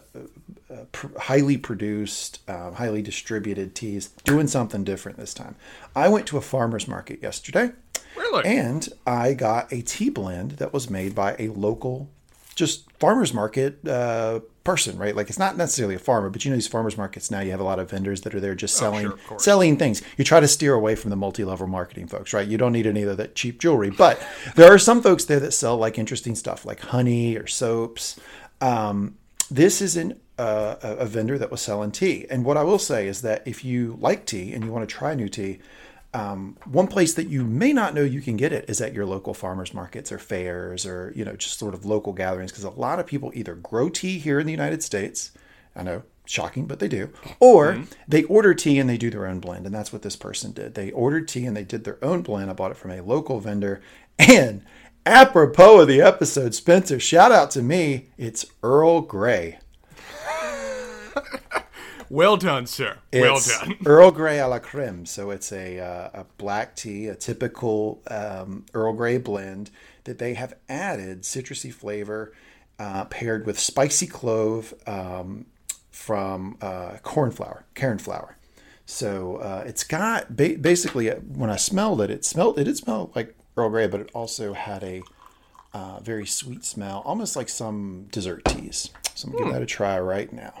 pr- 0.92 1.18
highly 1.18 1.58
produced, 1.58 2.40
um, 2.48 2.74
highly 2.74 3.02
distributed 3.02 3.74
teas, 3.74 4.08
doing 4.24 4.46
something 4.46 4.84
different 4.84 5.18
this 5.18 5.34
time. 5.34 5.56
I 5.96 6.08
went 6.08 6.26
to 6.28 6.36
a 6.36 6.40
farmer's 6.40 6.86
market 6.86 7.20
yesterday 7.20 7.72
Really? 8.16 8.44
and 8.44 8.88
I 9.06 9.34
got 9.34 9.72
a 9.72 9.82
tea 9.82 10.10
blend 10.10 10.52
that 10.52 10.72
was 10.72 10.88
made 10.88 11.14
by 11.14 11.34
a 11.38 11.48
local, 11.48 12.08
just 12.54 12.90
farmer's 12.92 13.34
market 13.34 13.86
uh, 13.86 14.40
person, 14.62 14.96
right? 14.96 15.14
Like 15.14 15.28
it's 15.28 15.38
not 15.38 15.56
necessarily 15.56 15.94
a 15.94 15.98
farmer, 15.98 16.30
but 16.30 16.44
you 16.44 16.50
know 16.50 16.56
these 16.56 16.66
farmers 16.68 16.96
markets 16.96 17.30
now 17.30 17.40
you 17.40 17.50
have 17.50 17.60
a 17.60 17.64
lot 17.64 17.78
of 17.78 17.90
vendors 17.90 18.22
that 18.22 18.34
are 18.34 18.40
there 18.40 18.54
just 18.54 18.76
selling 18.76 19.08
Oh, 19.08 19.18
sure, 19.28 19.38
selling 19.38 19.76
things. 19.76 20.02
You 20.16 20.24
try 20.24 20.40
to 20.40 20.48
steer 20.48 20.72
away 20.74 20.94
from 20.94 21.10
the 21.10 21.16
multi-level 21.16 21.66
marketing 21.66 22.06
folks, 22.06 22.32
right? 22.32 22.46
You 22.48 22.56
don't 22.56 22.72
need 22.72 22.86
any 22.86 23.02
of 23.02 23.16
that 23.16 23.34
cheap 23.34 23.58
jewelry, 23.60 23.90
but 23.90 24.20
there 24.54 24.72
are 24.72 24.78
some 24.78 25.02
folks 25.02 25.24
there 25.26 25.40
that 25.40 25.52
sell 25.52 25.76
like 25.76 25.98
interesting 25.98 26.34
stuff, 26.34 26.64
like 26.64 26.80
honey 26.80 27.36
or 27.36 27.46
soaps. 27.46 28.18
Um, 28.60 29.16
this 29.50 29.82
is 29.82 29.96
an, 29.96 30.18
uh, 30.38 30.76
a 30.80 31.04
vendor 31.06 31.38
that 31.38 31.50
was 31.50 31.60
selling 31.60 31.90
tea, 31.92 32.26
and 32.30 32.44
what 32.44 32.56
I 32.56 32.62
will 32.62 32.78
say 32.78 33.06
is 33.06 33.20
that 33.22 33.42
if 33.46 33.64
you 33.64 33.98
like 34.00 34.24
tea 34.24 34.54
and 34.54 34.64
you 34.64 34.72
want 34.72 34.88
to 34.88 34.94
try 34.94 35.14
new 35.14 35.28
tea, 35.28 35.58
um, 36.14 36.56
one 36.64 36.86
place 36.86 37.14
that 37.14 37.28
you 37.28 37.44
may 37.44 37.72
not 37.72 37.92
know 37.92 38.02
you 38.02 38.20
can 38.20 38.36
get 38.36 38.52
it 38.52 38.70
is 38.70 38.80
at 38.80 38.94
your 38.94 39.04
local 39.04 39.34
farmers 39.34 39.74
markets 39.74 40.12
or 40.12 40.18
fairs 40.18 40.86
or 40.86 41.12
you 41.16 41.24
know 41.24 41.34
just 41.34 41.58
sort 41.58 41.74
of 41.74 41.84
local 41.84 42.12
gatherings 42.12 42.52
because 42.52 42.62
a 42.62 42.70
lot 42.70 43.00
of 43.00 43.06
people 43.06 43.32
either 43.34 43.56
grow 43.56 43.88
tea 43.88 44.18
here 44.18 44.38
in 44.38 44.46
the 44.46 44.52
United 44.52 44.82
States. 44.82 45.32
I 45.74 45.82
know, 45.82 46.04
shocking, 46.24 46.66
but 46.66 46.78
they 46.78 46.86
do, 46.86 47.10
or 47.40 47.82
they 48.06 48.22
order 48.24 48.54
tea 48.54 48.78
and 48.78 48.88
they 48.88 48.96
do 48.96 49.10
their 49.10 49.26
own 49.26 49.40
blend, 49.40 49.66
and 49.66 49.74
that's 49.74 49.92
what 49.92 50.02
this 50.02 50.14
person 50.14 50.52
did. 50.52 50.74
They 50.74 50.92
ordered 50.92 51.26
tea 51.26 51.46
and 51.46 51.56
they 51.56 51.64
did 51.64 51.82
their 51.82 52.02
own 52.02 52.22
blend. 52.22 52.48
I 52.48 52.52
bought 52.52 52.70
it 52.70 52.76
from 52.76 52.92
a 52.92 53.02
local 53.02 53.40
vendor, 53.40 53.82
and 54.16 54.64
apropos 55.04 55.80
of 55.80 55.88
the 55.88 56.00
episode, 56.00 56.54
Spencer, 56.54 57.00
shout 57.00 57.32
out 57.32 57.50
to 57.52 57.62
me. 57.62 58.10
It's 58.16 58.46
Earl 58.62 59.00
Grey. 59.00 59.58
well 62.10 62.36
done, 62.36 62.66
sir. 62.66 62.98
well 63.12 63.36
It's 63.36 63.58
done. 63.58 63.76
Earl 63.86 64.10
Grey 64.10 64.38
a 64.38 64.48
la 64.48 64.58
creme. 64.58 65.06
So 65.06 65.30
it's 65.30 65.52
a, 65.52 65.78
uh, 65.80 66.22
a 66.22 66.26
black 66.38 66.76
tea, 66.76 67.06
a 67.06 67.14
typical 67.14 68.02
um, 68.08 68.64
Earl 68.74 68.92
Grey 68.92 69.18
blend 69.18 69.70
that 70.04 70.18
they 70.18 70.34
have 70.34 70.54
added 70.68 71.22
citrusy 71.22 71.72
flavor 71.72 72.32
uh, 72.78 73.04
paired 73.06 73.46
with 73.46 73.58
spicy 73.58 74.06
clove 74.06 74.74
um, 74.86 75.46
from 75.90 76.56
uh, 76.60 76.96
cornflower, 77.02 77.64
cairn 77.74 77.98
flour. 77.98 78.36
So 78.86 79.36
uh, 79.36 79.64
it's 79.66 79.84
got 79.84 80.36
ba- 80.36 80.58
basically 80.60 81.10
uh, 81.10 81.16
when 81.16 81.50
I 81.50 81.56
smelled 81.56 82.00
it, 82.00 82.10
it 82.10 82.24
smelled 82.24 82.58
it 82.58 82.64
did 82.64 82.76
smell 82.76 83.10
like 83.14 83.34
Earl 83.56 83.70
Grey, 83.70 83.86
but 83.86 84.00
it 84.00 84.10
also 84.12 84.52
had 84.52 84.82
a 84.82 85.02
uh, 85.72 86.00
very 86.00 86.26
sweet 86.26 86.64
smell, 86.64 87.02
almost 87.04 87.34
like 87.36 87.48
some 87.48 88.06
dessert 88.10 88.44
teas. 88.44 88.90
So 89.14 89.28
I'm 89.28 89.32
gonna 89.32 89.44
give 89.44 89.54
that 89.54 89.62
a 89.62 89.66
try 89.66 89.98
right 89.98 90.32
now. 90.32 90.60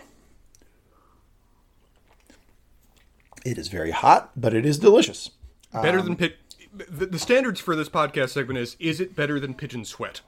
It 3.44 3.58
is 3.58 3.68
very 3.68 3.90
hot, 3.90 4.30
but 4.36 4.54
it 4.54 4.64
is 4.64 4.78
delicious. 4.78 5.30
Better 5.72 5.98
Um, 5.98 6.04
than 6.06 6.16
pit. 6.16 6.36
The, 6.72 7.06
the 7.06 7.18
standards 7.18 7.60
for 7.60 7.76
this 7.76 7.88
podcast 7.88 8.30
segment 8.30 8.58
is: 8.58 8.76
Is 8.80 9.00
it 9.00 9.14
better 9.14 9.38
than 9.38 9.54
pigeon 9.54 9.84
sweat? 9.84 10.22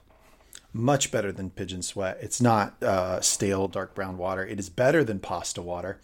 Much 0.73 1.11
better 1.11 1.31
than 1.31 1.49
pigeon 1.49 1.81
sweat. 1.81 2.17
It's 2.21 2.41
not 2.41 2.81
uh, 2.83 3.19
stale 3.21 3.67
dark 3.67 3.95
brown 3.95 4.17
water. 4.17 4.45
It 4.45 4.59
is 4.59 4.69
better 4.69 5.03
than 5.03 5.19
pasta 5.19 5.61
water. 5.61 5.99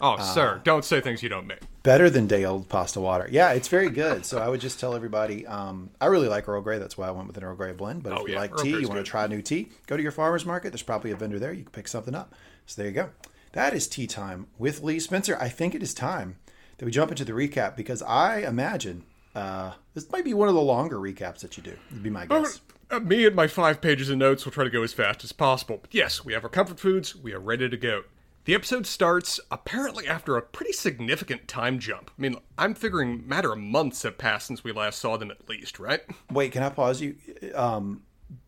Oh, 0.00 0.14
Uh, 0.14 0.22
sir, 0.22 0.60
don't 0.64 0.84
say 0.84 1.00
things 1.00 1.22
you 1.22 1.28
don't 1.28 1.46
make. 1.46 1.60
Better 1.82 2.10
than 2.10 2.26
day 2.26 2.44
old 2.44 2.68
pasta 2.68 3.00
water. 3.00 3.28
Yeah, 3.30 3.52
it's 3.52 3.68
very 3.68 3.88
good. 3.90 4.26
So 4.26 4.38
I 4.38 4.48
would 4.48 4.60
just 4.60 4.78
tell 4.78 4.94
everybody. 4.94 5.46
Um, 5.46 5.90
I 6.00 6.06
really 6.06 6.28
like 6.28 6.48
Earl 6.48 6.60
Grey. 6.62 6.78
That's 6.78 6.98
why 6.98 7.08
I 7.08 7.10
went 7.10 7.26
with 7.28 7.36
an 7.36 7.44
Earl 7.44 7.56
Grey 7.56 7.72
blend. 7.72 8.02
But 8.02 8.12
if 8.12 8.18
Oh, 8.20 8.26
you 8.26 8.34
yeah, 8.34 8.40
like 8.40 8.52
Earl 8.52 8.58
tea, 8.58 8.72
Grey's 8.72 8.82
you 8.82 8.88
want 8.88 9.04
to 9.04 9.10
try 9.10 9.26
new 9.26 9.42
tea, 9.42 9.68
go 9.86 9.96
to 9.96 10.02
your 10.02 10.12
farmer's 10.12 10.44
market. 10.44 10.70
There's 10.70 10.82
probably 10.82 11.10
a 11.12 11.16
vendor 11.16 11.38
there. 11.38 11.52
You 11.52 11.62
can 11.62 11.72
pick 11.72 11.88
something 11.88 12.14
up. 12.14 12.34
So 12.66 12.80
there 12.82 12.90
you 12.90 12.94
go. 12.94 13.10
That 13.52 13.72
is 13.74 13.88
tea 13.88 14.06
time 14.06 14.46
with 14.58 14.82
Lee 14.82 14.98
Spencer. 15.00 15.36
I 15.40 15.48
think 15.48 15.74
it 15.74 15.82
is 15.82 15.94
time 15.94 16.36
that 16.78 16.84
we 16.84 16.90
jump 16.90 17.10
into 17.10 17.24
the 17.24 17.32
recap 17.32 17.76
because 17.76 18.02
I 18.02 18.38
imagine 18.38 19.04
uh, 19.34 19.72
this 19.94 20.10
might 20.10 20.24
be 20.24 20.34
one 20.34 20.48
of 20.48 20.54
the 20.54 20.60
longer 20.60 20.96
recaps 20.96 21.40
that 21.40 21.56
you 21.56 21.62
do. 21.62 21.76
Would 21.92 22.02
be 22.02 22.10
my 22.10 22.26
guess. 22.26 22.60
Uh, 22.90 23.00
me 23.00 23.26
and 23.26 23.34
my 23.34 23.46
five 23.46 23.80
pages 23.80 24.08
of 24.10 24.18
notes 24.18 24.44
will 24.44 24.52
try 24.52 24.64
to 24.64 24.70
go 24.70 24.82
as 24.82 24.92
fast 24.92 25.24
as 25.24 25.32
possible. 25.32 25.78
But 25.82 25.94
yes, 25.94 26.24
we 26.24 26.32
have 26.32 26.44
our 26.44 26.50
comfort 26.50 26.78
foods. 26.78 27.16
We 27.16 27.32
are 27.32 27.40
ready 27.40 27.68
to 27.68 27.76
go. 27.76 28.04
The 28.44 28.54
episode 28.54 28.86
starts 28.86 29.40
apparently 29.50 30.06
after 30.06 30.36
a 30.36 30.42
pretty 30.42 30.72
significant 30.72 31.48
time 31.48 31.80
jump. 31.80 32.12
I 32.16 32.22
mean, 32.22 32.36
I'm 32.56 32.74
figuring 32.74 33.26
matter 33.26 33.52
of 33.52 33.58
months 33.58 34.04
have 34.04 34.18
passed 34.18 34.46
since 34.46 34.62
we 34.62 34.70
last 34.70 35.00
saw 35.00 35.16
them 35.16 35.32
at 35.32 35.48
least, 35.48 35.80
right? 35.80 36.00
Wait, 36.30 36.52
can 36.52 36.62
I 36.62 36.68
pause 36.68 37.00
you? 37.00 37.16
Um, 37.56 38.02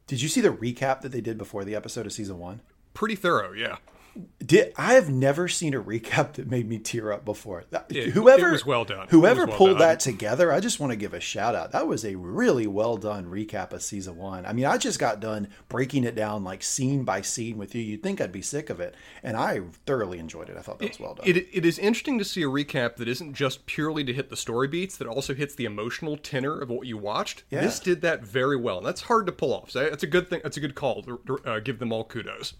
did 0.06 0.22
you 0.22 0.28
see 0.28 0.40
the 0.40 0.50
recap 0.50 1.00
that 1.00 1.10
they 1.10 1.20
did 1.20 1.36
before 1.36 1.64
the 1.64 1.74
episode 1.74 2.06
of 2.06 2.12
season 2.12 2.38
one? 2.38 2.60
Pretty 2.94 3.16
thorough, 3.16 3.52
yeah. 3.52 3.78
Did 4.44 4.72
I 4.76 4.94
have 4.94 5.10
never 5.10 5.46
seen 5.48 5.74
a 5.74 5.82
recap 5.82 6.32
that 6.34 6.48
made 6.50 6.68
me 6.68 6.78
tear 6.78 7.12
up 7.12 7.24
before? 7.24 7.64
That- 7.70 7.86
It- 7.94 8.10
whoever 8.10 8.48
it 8.48 8.52
was 8.52 8.64
well 8.66 8.84
done. 8.84 9.06
Whoever 9.10 9.46
well 9.46 9.56
pulled 9.56 9.70
done. 9.78 9.78
that 9.80 10.00
together, 10.00 10.50
I 10.52 10.60
just 10.60 10.80
want 10.80 10.90
to 10.92 10.96
give 10.96 11.12
a 11.14 11.20
shout 11.20 11.54
out. 11.54 11.72
That 11.72 11.86
was 11.86 12.04
a 12.04 12.14
really 12.16 12.66
well 12.66 12.96
done 12.96 13.26
recap 13.26 13.72
of 13.72 13.82
season 13.82 14.16
one. 14.16 14.46
I 14.46 14.52
mean, 14.52 14.64
I 14.64 14.78
just 14.78 14.98
got 14.98 15.20
done 15.20 15.48
breaking 15.68 16.04
it 16.04 16.14
down 16.14 16.44
like 16.44 16.62
scene 16.62 17.04
by 17.04 17.20
scene 17.20 17.58
with 17.58 17.74
you. 17.74 17.82
You'd 17.82 18.02
think 18.02 18.20
I'd 18.20 18.32
be 18.32 18.42
sick 18.42 18.70
of 18.70 18.80
it, 18.80 18.94
and 19.22 19.36
I 19.36 19.60
thoroughly 19.86 20.18
enjoyed 20.18 20.48
it. 20.48 20.56
I 20.56 20.62
thought 20.62 20.78
that 20.78 20.88
was 20.88 21.00
well 21.00 21.14
done. 21.14 21.26
It, 21.28 21.48
it 21.52 21.64
is 21.66 21.78
interesting 21.78 22.18
to 22.18 22.24
see 22.24 22.42
a 22.42 22.46
recap 22.46 22.96
that 22.96 23.08
isn't 23.08 23.34
just 23.34 23.66
purely 23.66 24.02
to 24.04 24.12
hit 24.12 24.30
the 24.30 24.36
story 24.36 24.68
beats, 24.68 24.96
that 24.96 25.06
also 25.08 25.34
hits 25.34 25.54
the 25.54 25.64
emotional 25.66 26.16
tenor 26.16 26.58
of 26.58 26.70
what 26.70 26.86
you 26.86 26.96
watched. 26.96 27.44
Yeah. 27.50 27.60
This 27.60 27.78
did 27.80 28.00
that 28.02 28.22
very 28.22 28.56
well, 28.56 28.78
and 28.78 28.86
that's 28.86 29.02
hard 29.02 29.26
to 29.26 29.32
pull 29.32 29.52
off. 29.52 29.70
So 29.70 29.88
that's 29.90 30.02
a 30.02 30.06
good 30.08 30.28
thing. 30.28 30.40
That's 30.42 30.56
a 30.56 30.60
good 30.60 30.74
call. 30.74 31.02
To, 31.02 31.38
uh, 31.44 31.60
give 31.60 31.78
them 31.78 31.92
all 31.92 32.04
kudos. 32.04 32.54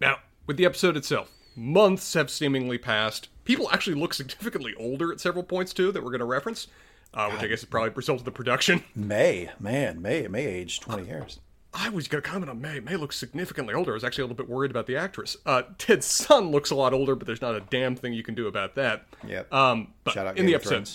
Now, 0.00 0.18
with 0.46 0.56
the 0.56 0.64
episode 0.64 0.96
itself, 0.96 1.30
months 1.54 2.14
have 2.14 2.30
seemingly 2.30 2.78
passed. 2.78 3.28
People 3.44 3.68
actually 3.72 3.98
look 3.98 4.14
significantly 4.14 4.74
older 4.78 5.12
at 5.12 5.20
several 5.20 5.44
points 5.44 5.72
too 5.72 5.92
that 5.92 6.02
we're 6.02 6.10
going 6.10 6.20
to 6.20 6.26
reference, 6.26 6.66
uh, 7.14 7.30
which 7.30 7.42
I 7.42 7.46
guess 7.46 7.60
is 7.60 7.64
probably 7.64 7.90
a 7.90 7.94
result 7.94 8.18
of 8.20 8.24
the 8.24 8.30
production. 8.32 8.84
May, 8.94 9.50
man, 9.58 10.02
May, 10.02 10.26
May 10.28 10.46
aged 10.46 10.82
twenty 10.82 11.06
years. 11.06 11.40
I 11.78 11.90
was 11.90 12.08
going 12.08 12.22
to 12.22 12.28
comment 12.28 12.48
on 12.48 12.60
May. 12.60 12.80
May 12.80 12.96
looks 12.96 13.16
significantly 13.16 13.74
older. 13.74 13.92
I 13.92 13.94
was 13.94 14.04
actually 14.04 14.22
a 14.22 14.26
little 14.26 14.36
bit 14.36 14.48
worried 14.48 14.70
about 14.70 14.86
the 14.86 14.96
actress. 14.96 15.36
Uh, 15.44 15.62
Ted's 15.76 16.06
son 16.06 16.50
looks 16.50 16.70
a 16.70 16.74
lot 16.74 16.94
older, 16.94 17.14
but 17.14 17.26
there's 17.26 17.42
not 17.42 17.54
a 17.54 17.60
damn 17.60 17.94
thing 17.94 18.14
you 18.14 18.22
can 18.22 18.34
do 18.34 18.46
about 18.46 18.76
that. 18.76 19.04
Yep. 19.26 19.52
Um, 19.52 19.92
but 20.02 20.14
Shout 20.14 20.26
out 20.26 20.30
in 20.30 20.36
Game 20.36 20.46
the 20.46 20.54
episode, 20.54 20.88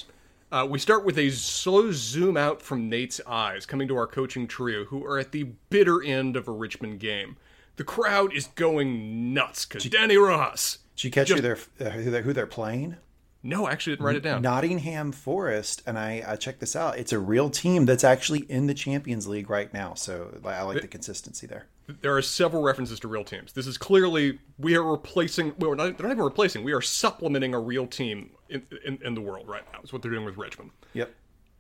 uh, 0.52 0.68
we 0.68 0.80
start 0.80 1.06
with 1.06 1.20
a 1.20 1.30
slow 1.30 1.92
zoom 1.92 2.36
out 2.36 2.62
from 2.64 2.90
Nate's 2.90 3.22
eyes, 3.28 3.66
coming 3.66 3.88
to 3.90 3.96
our 3.96 4.08
coaching 4.08 4.48
trio, 4.48 4.84
who 4.86 5.06
are 5.06 5.20
at 5.20 5.32
the 5.32 5.44
bitter 5.70 6.02
end 6.04 6.36
of 6.36 6.48
a 6.48 6.52
Richmond 6.52 7.00
game. 7.00 7.38
The 7.82 7.86
crowd 7.86 8.32
is 8.36 8.46
going 8.46 9.34
nuts 9.34 9.66
because 9.66 9.86
Danny 9.86 10.16
Rojas. 10.16 10.78
Did 10.96 11.04
you 11.06 11.10
catch 11.10 11.32
who 11.32 11.42
they're 11.42 11.58
uh, 11.80 11.90
who 11.90 12.12
they're 12.12 12.22
who 12.22 12.32
they're 12.32 12.46
playing? 12.46 12.98
No, 13.42 13.66
I 13.66 13.72
actually 13.72 13.94
didn't 13.94 14.06
write 14.06 14.16
it 14.18 14.22
down. 14.22 14.44
Nottingham 14.44 15.12
Forest, 15.12 15.82
and 15.88 15.98
I, 15.98 16.24
I 16.28 16.36
checked 16.36 16.60
this 16.60 16.76
out. 16.76 17.00
It's 17.00 17.12
a 17.12 17.18
real 17.18 17.50
team 17.50 17.88
that's 17.88 18.04
actually 18.04 18.42
in 18.42 18.68
the 18.68 18.76
Champions 18.76 19.28
League 19.28 19.50
right 19.50 19.74
now. 19.74 19.96
So 19.96 20.32
I 20.46 20.62
like 20.62 20.82
the 20.82 20.88
consistency 20.88 21.48
there. 21.48 21.66
There 21.88 22.16
are 22.16 22.22
several 22.22 22.62
references 22.62 23.00
to 23.00 23.08
real 23.08 23.24
teams. 23.24 23.54
This 23.54 23.66
is 23.66 23.80
clearly 23.80 24.38
we 24.60 24.76
are 24.76 24.84
replacing. 24.84 25.56
Well, 25.58 25.74
not, 25.74 25.98
they're 25.98 26.06
not 26.06 26.14
even 26.14 26.24
replacing. 26.24 26.64
We 26.64 26.74
are 26.74 26.82
supplementing 26.82 27.56
a 27.56 27.60
real 27.60 27.88
team 27.88 28.30
in, 28.48 28.62
in, 28.86 29.00
in 29.04 29.16
the 29.16 29.22
world 29.22 29.48
right 29.48 29.64
now. 29.74 29.80
Is 29.84 29.92
what 29.92 30.04
they're 30.04 30.12
doing 30.12 30.26
with 30.26 30.38
Richmond. 30.38 30.70
Yep. 30.94 31.12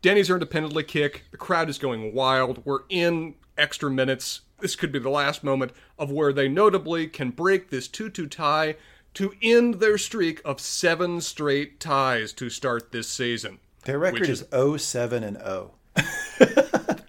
Danny's 0.03 0.29
earned 0.29 0.43
a 0.43 0.45
penalty 0.45 0.83
kick. 0.83 1.23
The 1.31 1.37
crowd 1.37 1.67
is 1.67 1.79
going 1.79 2.13
wild. 2.13 2.63
We're 2.63 2.81
in 2.89 3.33
extra 3.57 3.89
minutes. 3.89 4.41
This 4.61 4.75
could 4.75 4.91
be 4.91 4.99
the 4.99 5.09
last 5.09 5.43
moment 5.43 5.71
of 5.97 6.11
where 6.11 6.31
they 6.31 6.47
notably 6.47 7.07
can 7.07 7.31
break 7.31 7.69
this 7.69 7.87
2 7.87 8.09
2 8.09 8.27
tie 8.27 8.75
to 9.15 9.33
end 9.41 9.75
their 9.75 9.97
streak 9.97 10.41
of 10.45 10.59
seven 10.59 11.19
straight 11.19 11.79
ties 11.79 12.31
to 12.33 12.49
start 12.49 12.91
this 12.91 13.09
season. 13.09 13.59
Their 13.83 13.99
record 13.99 14.29
is 14.29 14.45
07 14.51 15.23
and 15.23 15.37
0. 15.37 15.73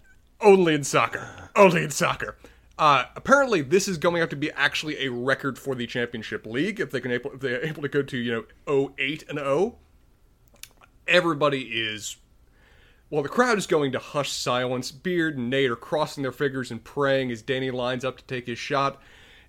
Only 0.41 0.75
in 0.75 0.85
soccer. 0.85 1.51
Only 1.55 1.85
in 1.85 1.91
soccer. 1.91 2.37
Uh, 2.79 3.05
apparently, 3.15 3.61
this 3.61 3.87
is 3.87 3.99
going 3.99 4.23
out 4.23 4.31
to 4.31 4.37
be 4.37 4.51
actually 4.53 5.05
a 5.05 5.13
record 5.13 5.59
for 5.59 5.75
the 5.75 5.87
championship 5.87 6.47
league 6.47 6.81
if 6.81 6.91
they 6.91 7.01
can 7.01 7.13
able 7.13 7.33
if 7.33 7.41
they're 7.41 7.65
able 7.65 7.83
to 7.83 7.89
go 7.89 8.03
to 8.03 8.17
you 8.17 8.47
know 8.67 8.89
08 8.99 9.25
and 9.29 9.39
0. 9.39 9.77
Everybody 11.07 11.61
is 11.63 12.17
well, 13.13 13.23
the 13.23 13.29
crowd 13.29 13.59
is 13.59 13.67
going 13.67 13.93
to 13.93 13.99
hush 13.99 14.33
silence. 14.33 14.91
Beard 14.91 15.37
and 15.37 15.51
Nate 15.51 15.71
are 15.71 15.77
crossing 15.77 16.23
their 16.23 16.33
fingers 16.33 16.71
and 16.71 16.83
praying 16.83 17.31
as 17.31 17.43
Danny 17.43 17.71
lines 17.71 18.07
up 18.07 18.17
to 18.17 18.25
take 18.25 18.47
his 18.47 18.59
shot. 18.59 18.99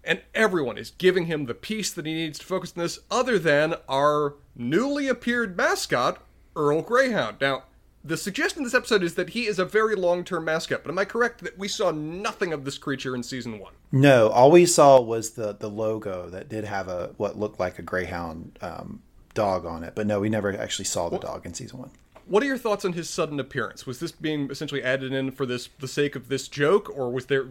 And 0.03 0.22
everyone 0.36 0.77
is 0.77 0.91
giving 0.91 1.27
him 1.27 1.46
the 1.46 1.53
piece 1.53 1.93
that 1.93 2.05
he 2.05 2.13
needs 2.13 2.38
to 2.39 2.46
focus 2.46 2.74
on 2.75 2.84
this, 2.84 3.00
other 3.10 3.39
than 3.39 3.75
our 3.88 4.36
newly 4.53 5.08
appeared 5.08 5.55
mascot, 5.55 6.22
Earl 6.58 6.82
Greyhound. 6.82 7.38
Now, 7.39 7.63
the 8.03 8.17
suggestion 8.17 8.60
in 8.60 8.63
this 8.65 8.74
episode 8.74 9.01
is 9.01 9.15
that 9.15 9.29
he 9.29 9.46
is 9.46 9.60
a 9.60 9.65
very 9.65 9.96
long 9.96 10.25
term 10.25 10.43
mascot, 10.43 10.84
but 10.84 10.91
am 10.91 11.00
I 11.00 11.05
correct 11.05 11.41
that 11.46 11.58
we 11.58 11.70
saw 11.70 11.89
nothing 11.91 12.51
of 12.51 12.65
this 12.65 12.77
creature 12.77 13.15
in 13.15 13.24
season 13.24 13.60
one? 13.60 13.72
No, 13.93 14.27
all 14.27 14.51
we 14.51 14.65
saw 14.65 15.00
was 15.00 15.32
the 15.32 15.53
the 15.53 15.70
logo 15.70 16.27
that 16.32 16.50
did 16.50 16.65
have 16.65 16.89
a 16.89 17.12
what 17.15 17.39
looked 17.39 17.62
like 17.62 17.79
a 17.79 17.82
greyhound 17.82 18.60
um, 18.62 19.01
dog 19.34 19.65
on 19.65 19.86
it, 19.86 19.93
but 19.96 20.05
no, 20.05 20.20
we 20.20 20.27
never 20.27 20.51
actually 20.60 20.84
saw 20.84 21.08
the 21.08 21.17
dog 21.17 21.46
in 21.46 21.53
season 21.53 21.79
one. 21.79 21.91
What 22.25 22.44
are 22.44 22.46
your 22.46 22.58
thoughts 22.58 22.86
on 22.86 22.94
his 22.94 23.10
sudden 23.10 23.39
appearance? 23.39 23.86
Was 23.86 24.00
this 24.00 24.12
being 24.12 24.50
essentially 24.50 24.84
added 24.84 25.12
in 25.13 25.32
for 25.32 25.46
this 25.46 25.70
the 25.80 25.88
sake 25.88 26.15
of 26.15 26.30
this 26.30 26.48
joke, 26.48 26.89
or 26.96 27.12
was 27.12 27.25
there 27.27 27.48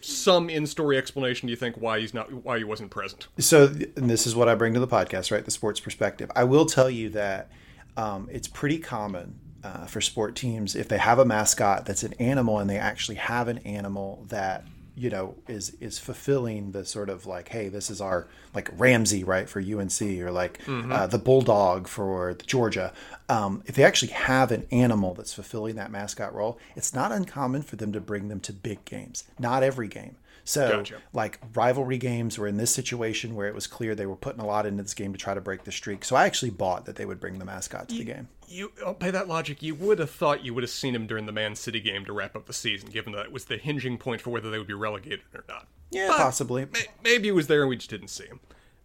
some 0.00 0.50
in-story 0.50 0.98
explanation? 0.98 1.46
Do 1.46 1.50
you 1.50 1.56
think 1.56 1.76
why 1.76 2.00
he's 2.00 2.14
not 2.14 2.32
why 2.32 2.58
he 2.58 2.64
wasn't 2.64 2.90
present? 2.90 3.28
So, 3.38 3.66
this 3.66 4.26
is 4.26 4.34
what 4.34 4.48
I 4.48 4.54
bring 4.54 4.74
to 4.74 4.80
the 4.80 4.88
podcast, 4.88 5.30
right? 5.30 5.44
The 5.44 5.50
sports 5.50 5.80
perspective. 5.80 6.30
I 6.34 6.44
will 6.44 6.66
tell 6.66 6.90
you 6.90 7.10
that 7.10 7.50
um, 7.96 8.28
it's 8.30 8.48
pretty 8.48 8.78
common 8.78 9.38
uh, 9.64 9.86
for 9.86 10.00
sport 10.00 10.36
teams 10.36 10.76
if 10.76 10.88
they 10.88 10.98
have 10.98 11.18
a 11.18 11.24
mascot 11.24 11.86
that's 11.86 12.02
an 12.02 12.12
animal 12.14 12.58
and 12.58 12.70
they 12.70 12.78
actually 12.78 13.16
have 13.16 13.48
an 13.48 13.58
animal 13.58 14.24
that 14.28 14.64
you 14.96 15.10
know 15.10 15.34
is 15.46 15.76
is 15.80 15.98
fulfilling 15.98 16.72
the 16.72 16.84
sort 16.84 17.10
of 17.10 17.26
like 17.26 17.50
hey 17.50 17.68
this 17.68 17.90
is 17.90 18.00
our 18.00 18.26
like 18.54 18.70
Rameses 18.76 19.24
right 19.24 19.48
for 19.48 19.60
unc 19.60 20.02
or 20.02 20.30
like 20.30 20.60
uh, 20.68 21.06
the 21.06 21.18
bulldog 21.18 21.86
for 21.86 22.34
Georgia 22.46 22.92
um, 23.28 23.62
if 23.66 23.74
they 23.74 23.84
actually 23.84 24.12
have 24.12 24.50
an 24.50 24.66
animal 24.72 25.14
that's 25.14 25.34
fulfilling 25.34 25.76
that 25.76 25.90
mascot 25.90 26.34
role 26.34 26.58
it's 26.74 26.94
not 26.94 27.12
uncommon 27.12 27.62
for 27.62 27.76
them 27.76 27.92
to 27.92 28.00
bring 28.00 28.28
them 28.28 28.40
to 28.40 28.52
big 28.52 28.84
games 28.84 29.24
not 29.38 29.62
every 29.62 29.88
game 29.88 30.16
so 30.46 30.76
Gotcha. 30.78 30.96
like 31.12 31.40
rivalry 31.54 31.98
games 31.98 32.38
were 32.38 32.46
in 32.46 32.56
this 32.56 32.72
situation 32.72 33.34
where 33.34 33.48
it 33.48 33.54
was 33.54 33.66
clear 33.66 33.96
they 33.96 34.06
were 34.06 34.14
putting 34.14 34.40
a 34.40 34.46
lot 34.46 34.64
into 34.64 34.80
this 34.82 34.94
game 34.94 35.12
to 35.12 35.18
try 35.18 35.34
to 35.34 35.40
break 35.40 35.64
the 35.64 35.72
streak. 35.72 36.04
So 36.04 36.14
I 36.14 36.24
actually 36.24 36.50
bought 36.50 36.86
that 36.86 36.94
they 36.94 37.04
would 37.04 37.18
bring 37.18 37.40
the 37.40 37.44
mascot 37.44 37.88
to 37.88 37.96
the 37.96 38.04
game. 38.04 38.28
You, 38.48 38.72
oh, 38.84 38.94
by 38.94 39.10
that 39.10 39.28
logic, 39.28 39.62
you 39.62 39.74
would 39.74 39.98
have 39.98 40.10
thought 40.10 40.44
you 40.44 40.54
would 40.54 40.62
have 40.62 40.70
seen 40.70 40.94
him 40.94 41.06
during 41.06 41.26
the 41.26 41.32
Man 41.32 41.54
City 41.56 41.80
game 41.80 42.04
to 42.04 42.12
wrap 42.12 42.36
up 42.36 42.46
the 42.46 42.52
season, 42.52 42.90
given 42.90 43.12
that 43.12 43.26
it 43.26 43.32
was 43.32 43.46
the 43.46 43.56
hinging 43.56 43.98
point 43.98 44.20
for 44.20 44.30
whether 44.30 44.50
they 44.50 44.58
would 44.58 44.66
be 44.66 44.74
relegated 44.74 45.22
or 45.34 45.44
not. 45.48 45.66
Yeah, 45.90 46.08
But 46.08 46.16
possibly. 46.18 46.66
may- 46.72 46.86
maybe 47.02 47.28
he 47.28 47.32
was 47.32 47.46
there 47.46 47.62
and 47.62 47.68
we 47.70 47.76
just 47.76 47.90
didn't 47.90 48.08
see 48.08 48.26
him. 48.26 48.40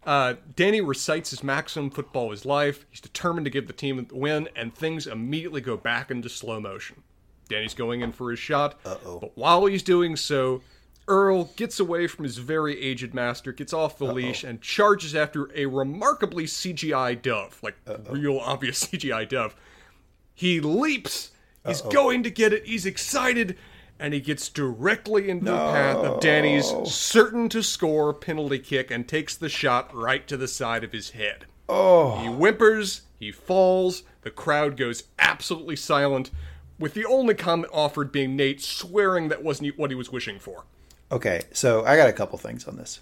Uh, 0.06 0.34
Danny 0.56 0.82
recites 0.82 1.30
his 1.30 1.44
maximum 1.44 1.92
football 1.92 2.32
is 2.32 2.44
life. 2.46 2.86
He's 2.90 3.02
determined 3.02 3.46
to 3.46 3.52
give 3.52 3.68
the 3.68 3.74
team 3.74 4.04
the 4.04 4.16
win, 4.16 4.50
and 4.56 4.74
things 4.74 5.06
immediately 5.06 5.62
go 5.62 5.78
back 5.78 6.10
into 6.10 6.28
slow 6.30 6.60
motion. 6.60 7.04
Danny's 7.50 7.74
going 7.76 8.02
in 8.02 8.12
for 8.12 8.32
his 8.32 8.40
shot, 8.40 8.80
Uh-oh. 8.86 9.20
but 9.20 9.38
while 9.38 9.66
he's 9.68 9.84
doing 9.84 10.16
so, 10.16 10.62
Earl 11.08 11.46
gets 11.56 11.80
away 11.80 12.08
from 12.08 12.24
his 12.24 12.38
very 12.38 12.80
aged 12.82 13.14
master, 13.14 13.52
gets 13.52 13.74
off 13.74 13.98
the 13.98 14.06
leash, 14.06 14.44
and 14.44 14.62
charges 14.62 15.16
after 15.16 15.50
a 15.56 15.66
remarkably 15.66 16.46
CGI 16.46 17.22
dove, 17.22 17.60
like 17.64 17.76
real 18.10 18.38
obvious 18.40 18.84
CGI 18.86 19.28
dove. 19.28 19.56
He 20.34 20.60
leaps. 20.60 21.32
He's 21.66 21.82
going 21.82 22.24
to 22.24 22.32
get 22.32 22.54
it. 22.54 22.66
He's 22.66 22.86
excited. 22.86 23.58
And 24.00 24.16
he 24.16 24.20
gets 24.20 24.50
directly 24.50 25.30
into 25.30 25.46
the 25.46 25.52
path 25.58 25.98
of 25.98 26.20
Danny's 26.22 26.66
certain 26.86 27.50
to 27.50 27.62
score 27.62 28.14
penalty 28.16 28.58
kick 28.58 28.90
and 28.90 29.08
takes 29.08 29.36
the 29.36 29.50
shot 29.50 29.94
right 29.94 30.28
to 30.28 30.38
the 30.38 30.48
side 30.48 30.84
of 30.84 30.92
his 30.92 31.12
head. 31.12 31.46
Oh, 31.70 32.18
He 32.18 32.28
whimpers, 32.28 33.02
he 33.20 33.32
falls, 33.32 34.02
the 34.24 34.32
crowd 34.32 34.76
goes 34.76 35.04
absolutely 35.20 35.76
silent, 35.76 36.32
with 36.80 36.96
the 36.96 37.06
only 37.06 37.36
comment 37.36 37.72
offered 37.72 38.12
being 38.12 38.36
Nate 38.36 38.60
swearing 38.62 39.28
that 39.30 39.44
wasn't 39.44 39.78
what 39.78 39.92
he 39.92 39.96
was 39.96 40.12
wishing 40.12 40.40
for. 40.40 40.64
Okay, 41.12 41.42
so 41.52 41.84
I 41.86 41.96
got 41.98 42.08
a 42.10 42.14
couple 42.14 42.38
things 42.38 42.68
on 42.68 42.78
this. 42.78 43.00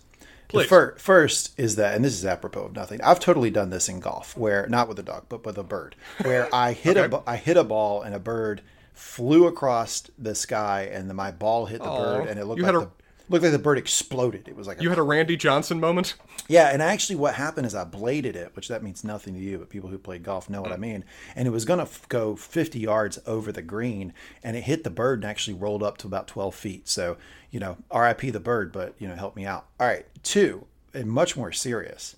The 0.52 0.64
fir- 0.64 0.96
first 0.98 1.54
is 1.60 1.76
that, 1.76 1.94
and 1.96 2.04
this 2.04 2.14
is 2.14 2.26
apropos 2.26 2.62
of 2.64 2.76
nothing. 2.76 3.00
I've 3.04 3.20
totally 3.20 3.52
done 3.52 3.70
this 3.70 3.88
in 3.88 4.00
golf, 4.00 4.36
where 4.36 4.66
not 4.68 4.88
with 4.88 4.98
a 4.98 5.04
dog, 5.04 5.26
but 5.30 5.46
with 5.46 5.60
a 5.60 5.64
bird, 5.64 5.96
where 6.24 6.50
I 6.54 6.74
hit 6.74 6.98
a 6.98 7.02
Okay. 7.02 7.08
bu- 7.10 7.22
I 7.28 7.36
hit 7.38 7.56
a 7.56 7.64
ball 7.64 8.02
and 8.02 8.16
a 8.16 8.20
bird 8.20 8.64
flew 8.94 9.46
across 9.46 10.04
the 10.18 10.34
sky, 10.34 10.90
and 10.92 11.08
then 11.08 11.16
my 11.16 11.30
ball 11.30 11.68
hit 11.68 11.82
the 11.84 11.88
Aw. 11.90 11.98
bird, 12.18 12.28
and 12.30 12.40
it 12.40 12.46
looked 12.46 12.58
You 12.60 12.66
like 12.66 12.74
a- 12.76 12.80
the 12.80 12.90
looked 13.30 13.44
like 13.44 13.52
the 13.52 13.60
bird 13.60 13.78
exploded. 13.78 14.48
It 14.48 14.56
was 14.56 14.68
like 14.68 14.80
a 14.80 14.84
You 14.84 14.90
had 14.90 14.98
a 14.98 15.04
Randy 15.04 15.38
Johnson 15.38 15.80
moment? 15.80 16.16
yeah, 16.48 16.70
and 16.70 16.82
actually, 16.82 17.16
what 17.16 17.36
happened 17.36 17.68
is 17.68 17.76
I 17.76 17.84
bladed 17.84 18.36
it, 18.36 18.56
which 18.56 18.68
that 18.68 18.84
means 18.84 19.04
nothing 19.04 19.36
to 19.36 19.40
you, 19.40 19.58
but 19.60 19.70
people 19.70 19.90
who 19.90 19.98
play 19.98 20.18
golf 20.18 20.50
know 20.50 20.62
what 20.62 20.72
I 20.72 20.78
mean. 20.78 21.06
And 21.36 21.48
it 21.48 21.52
was 21.52 21.64
going 21.66 21.78
to 21.80 21.84
f- 21.84 22.10
go 22.10 22.36
50 22.36 22.80
yards 22.80 23.20
over 23.26 23.52
the 23.52 23.62
green, 23.62 24.14
and 24.44 24.58
it 24.58 24.62
hit 24.64 24.84
the 24.84 24.90
bird 24.90 25.20
and 25.20 25.30
actually 25.30 25.54
rolled 25.56 25.84
up 25.84 25.98
to 26.00 26.08
about 26.08 26.28
12 26.28 26.56
feet. 26.56 26.88
So, 26.90 27.18
you 27.52 27.60
know, 27.60 27.78
RIP 27.94 28.22
the 28.34 28.40
bird, 28.40 28.72
but, 28.72 28.96
you 29.00 29.08
know, 29.08 29.16
help 29.16 29.36
me 29.36 29.46
out. 29.46 29.68
All 29.80 29.88
right, 29.88 30.06
two, 30.24 30.66
and 30.94 31.08
much 31.10 31.38
more 31.38 31.52
serious. 31.52 32.16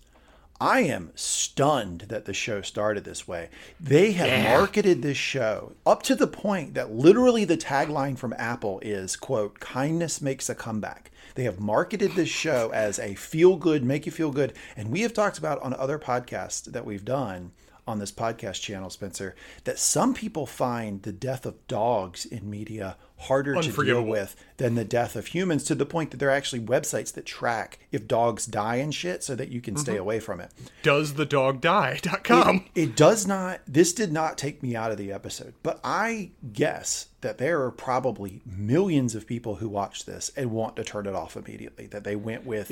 I 0.62 0.82
am 0.82 1.10
stunned 1.16 2.02
that 2.10 2.26
the 2.26 2.36
show 2.36 2.62
started 2.62 3.04
this 3.04 3.28
way. 3.28 3.50
They 3.80 4.12
have 4.12 4.44
marketed 4.44 5.02
this 5.02 5.18
show 5.18 5.74
up 5.88 6.04
to 6.04 6.14
the 6.14 6.28
point 6.28 6.76
that 6.76 6.92
literally 6.92 7.46
the 7.46 7.58
tagline 7.58 8.16
from 8.16 8.36
Apple 8.38 8.80
is 8.84 9.16
quote, 9.16 9.60
kindness 9.60 10.22
makes 10.22 10.52
a 10.52 10.56
comeback. 10.56 11.10
They 11.34 11.46
have 11.46 11.60
marketed 11.60 12.12
this 12.12 12.30
show 12.30 12.70
as 12.76 13.00
a 13.00 13.16
feel 13.16 13.56
good, 13.56 13.84
make 13.84 14.06
you 14.06 14.12
feel 14.12 14.30
good. 14.30 14.54
And 14.78 14.92
we 14.92 15.02
have 15.02 15.14
talked 15.14 15.40
about 15.40 15.60
on 15.64 15.74
other 15.74 15.98
podcasts 15.98 16.72
that 16.72 16.86
we've 16.86 17.04
done 17.04 17.54
on 17.92 18.00
this 18.00 18.12
podcast 18.12 18.62
channel, 18.62 18.90
Spencer, 18.90 19.36
that 19.66 19.78
some 19.78 20.14
people 20.14 20.46
find 20.46 21.04
the 21.04 21.12
death 21.12 21.46
of 21.46 21.68
dogs 21.68 22.26
in 22.26 22.50
media 22.50 22.98
harder 23.18 23.62
to 23.62 23.84
deal 23.84 24.02
with 24.02 24.36
than 24.58 24.74
the 24.74 24.84
death 24.84 25.16
of 25.16 25.28
humans 25.28 25.64
to 25.66 25.76
the 25.76 25.86
point 25.86 26.10
that 26.10 26.18
there 26.18 26.30
are 26.30 26.36
actually 26.36 26.62
websites 26.62 27.14
that 27.14 27.26
track 27.26 27.78
if 27.92 28.08
dogs 28.08 28.48
die 28.48 28.78
and 28.78 28.96
shit 28.96 29.24
so 29.24 29.36
that 29.36 29.50
you 29.50 29.62
can 29.62 29.78
stay 29.78 29.92
mm-hmm. 29.92 30.02
away 30.02 30.20
from 30.20 30.40
it. 30.40 30.52
Does 30.82 31.14
the 31.14 31.26
dog 31.26 31.62
die.com. 31.62 32.66
It 32.76 32.96
does 32.96 33.28
not, 33.28 33.62
this 33.68 33.94
did 33.94 34.12
not 34.12 34.38
take 34.38 34.64
me 34.64 34.76
out 34.76 34.92
of 34.92 34.98
the 34.98 35.12
episode, 35.12 35.54
but 35.62 35.80
I 35.84 36.32
guess 36.54 37.08
that 37.22 37.38
there 37.38 37.62
are 37.62 37.72
probably 37.72 38.42
millions 38.46 39.14
of 39.14 39.28
people 39.28 39.56
who 39.56 39.70
watch 39.70 40.06
this 40.06 40.32
and 40.36 40.52
want 40.52 40.76
to 40.78 40.84
turn 40.84 41.06
it 41.06 41.14
off 41.14 41.36
immediately. 41.36 41.86
That 41.88 42.04
they 42.04 42.16
went 42.16 42.46
with 42.46 42.72